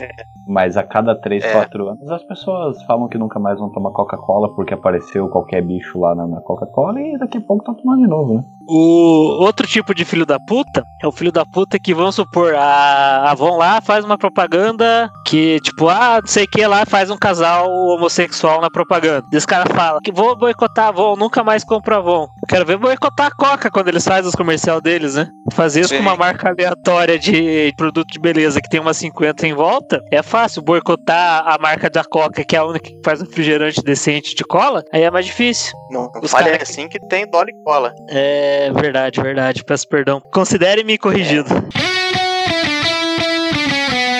Mas 0.47 0.77
a 0.77 0.83
cada 0.83 1.13
três, 1.13 1.43
é. 1.43 1.51
quatro 1.51 1.89
anos 1.89 2.09
as 2.09 2.23
pessoas 2.23 2.81
falam 2.83 3.07
que 3.07 3.17
nunca 3.17 3.39
mais 3.39 3.59
vão 3.59 3.69
tomar 3.69 3.91
Coca-Cola 3.91 4.53
porque 4.55 4.73
apareceu 4.73 5.27
qualquer 5.27 5.61
bicho 5.61 5.99
lá 5.99 6.15
na, 6.15 6.27
na 6.27 6.41
Coca-Cola 6.41 7.01
e 7.01 7.17
daqui 7.17 7.37
a 7.37 7.41
pouco 7.41 7.61
estão 7.61 7.75
tomando 7.75 8.01
de 8.01 8.07
novo, 8.07 8.35
né? 8.35 8.41
O 8.69 9.43
outro 9.43 9.67
tipo 9.67 9.93
de 9.93 10.05
filho 10.05 10.25
da 10.25 10.36
puta? 10.39 10.85
É 11.01 11.07
o 11.07 11.11
filho 11.11 11.31
da 11.31 11.45
puta 11.45 11.79
que, 11.79 11.93
vamos 11.93 12.15
supor, 12.15 12.55
a, 12.55 12.59
a 12.59 13.31
Avon 13.31 13.57
lá 13.57 13.81
faz 13.81 14.03
uma 14.03 14.17
propaganda 14.17 15.09
que, 15.27 15.59
tipo, 15.59 15.89
ah, 15.89 16.19
não 16.21 16.27
sei 16.27 16.45
o 16.45 16.47
que 16.47 16.65
lá, 16.65 16.85
faz 16.85 17.11
um 17.11 17.17
casal 17.17 17.69
homossexual 17.69 18.61
na 18.61 18.71
propaganda. 18.71 19.27
E 19.31 19.35
os 19.35 19.45
caras 19.45 19.67
falam 19.75 19.99
que 20.01 20.11
vou 20.11 20.37
boicotar 20.37 20.85
a 20.85 20.87
Avon, 20.87 21.17
nunca 21.17 21.43
mais 21.43 21.65
compro 21.65 21.95
a 21.95 21.97
Avon. 21.97 22.27
Quero 22.47 22.65
ver 22.65 22.77
boicotar 22.77 23.27
a 23.27 23.31
Coca 23.31 23.69
quando 23.69 23.89
eles 23.89 24.05
fazem 24.05 24.29
os 24.29 24.35
comercial 24.35 24.79
deles, 24.79 25.15
né? 25.15 25.27
Fazer 25.51 25.81
isso 25.81 25.89
Sim. 25.89 25.97
com 25.97 26.03
uma 26.03 26.15
marca 26.15 26.49
aleatória 26.49 27.19
de 27.19 27.73
produto 27.75 28.07
de 28.09 28.19
beleza 28.19 28.61
que 28.61 28.69
tem 28.69 28.79
umas 28.79 28.95
50 28.95 29.45
em 29.45 29.53
volta, 29.53 30.01
é 30.11 30.23
fácil. 30.23 30.61
Boicotar 30.61 31.43
a 31.45 31.57
marca 31.57 31.89
da 31.89 32.05
Coca, 32.05 32.45
que 32.45 32.55
é 32.55 32.59
a 32.59 32.65
única 32.65 32.89
que 32.89 33.01
faz 33.03 33.19
refrigerante 33.19 33.83
decente 33.83 34.33
de 34.33 34.45
cola, 34.45 34.81
aí 34.93 35.03
é 35.03 35.11
mais 35.11 35.25
difícil. 35.25 35.73
Não, 35.91 36.09
não 36.15 36.27
fale 36.27 36.51
cara... 36.51 36.63
assim 36.63 36.87
que 36.87 36.99
tem 37.07 37.29
dólar 37.29 37.49
e 37.49 37.63
cola. 37.63 37.93
É 38.09 38.71
verdade, 38.73 39.21
verdade. 39.21 39.63
Peço 39.65 39.87
perdão. 39.89 40.21
Considere-me 40.31 40.97
corrigido. 40.97 41.49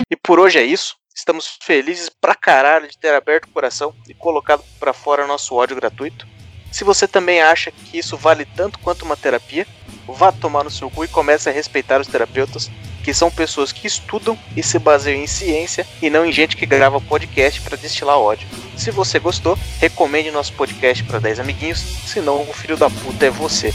E 0.09 0.15
por 0.15 0.39
hoje 0.39 0.57
é 0.57 0.63
isso. 0.63 0.95
Estamos 1.15 1.57
felizes 1.61 2.09
pra 2.09 2.35
caralho 2.35 2.87
de 2.87 2.97
ter 2.97 3.13
aberto 3.13 3.45
o 3.45 3.51
coração 3.51 3.93
e 4.07 4.13
colocado 4.13 4.63
para 4.79 4.93
fora 4.93 5.27
nosso 5.27 5.55
ódio 5.55 5.75
gratuito. 5.75 6.27
Se 6.71 6.83
você 6.83 7.07
também 7.07 7.41
acha 7.41 7.71
que 7.71 7.97
isso 7.97 8.15
vale 8.15 8.45
tanto 8.45 8.79
quanto 8.79 9.03
uma 9.03 9.17
terapia, 9.17 9.65
vá 10.07 10.31
tomar 10.31 10.63
no 10.63 10.69
seu 10.69 10.89
cu 10.89 11.03
e 11.03 11.07
comece 11.07 11.49
a 11.49 11.51
respeitar 11.51 11.99
os 11.99 12.07
terapeutas, 12.07 12.69
que 13.03 13.13
são 13.13 13.31
pessoas 13.31 13.71
que 13.71 13.87
estudam 13.87 14.37
e 14.55 14.61
se 14.61 14.77
baseiam 14.77 15.21
em 15.21 15.27
ciência 15.27 15.87
e 16.01 16.09
não 16.09 16.25
em 16.25 16.31
gente 16.31 16.55
que 16.55 16.65
grava 16.65 17.01
podcast 17.01 17.61
para 17.61 17.77
destilar 17.77 18.19
ódio. 18.19 18.47
Se 18.77 18.91
você 18.91 19.17
gostou, 19.17 19.57
recomende 19.79 20.29
nosso 20.29 20.53
podcast 20.53 21.03
para 21.03 21.19
10 21.19 21.39
amiguinhos, 21.39 21.79
senão 21.79 22.41
o 22.41 22.53
filho 22.53 22.77
da 22.77 22.89
puta 22.89 23.25
é 23.25 23.29
você. 23.29 23.73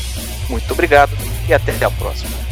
Muito 0.48 0.70
obrigado 0.72 1.12
e 1.48 1.52
até 1.54 1.72
a 1.84 1.90
próxima. 1.90 2.51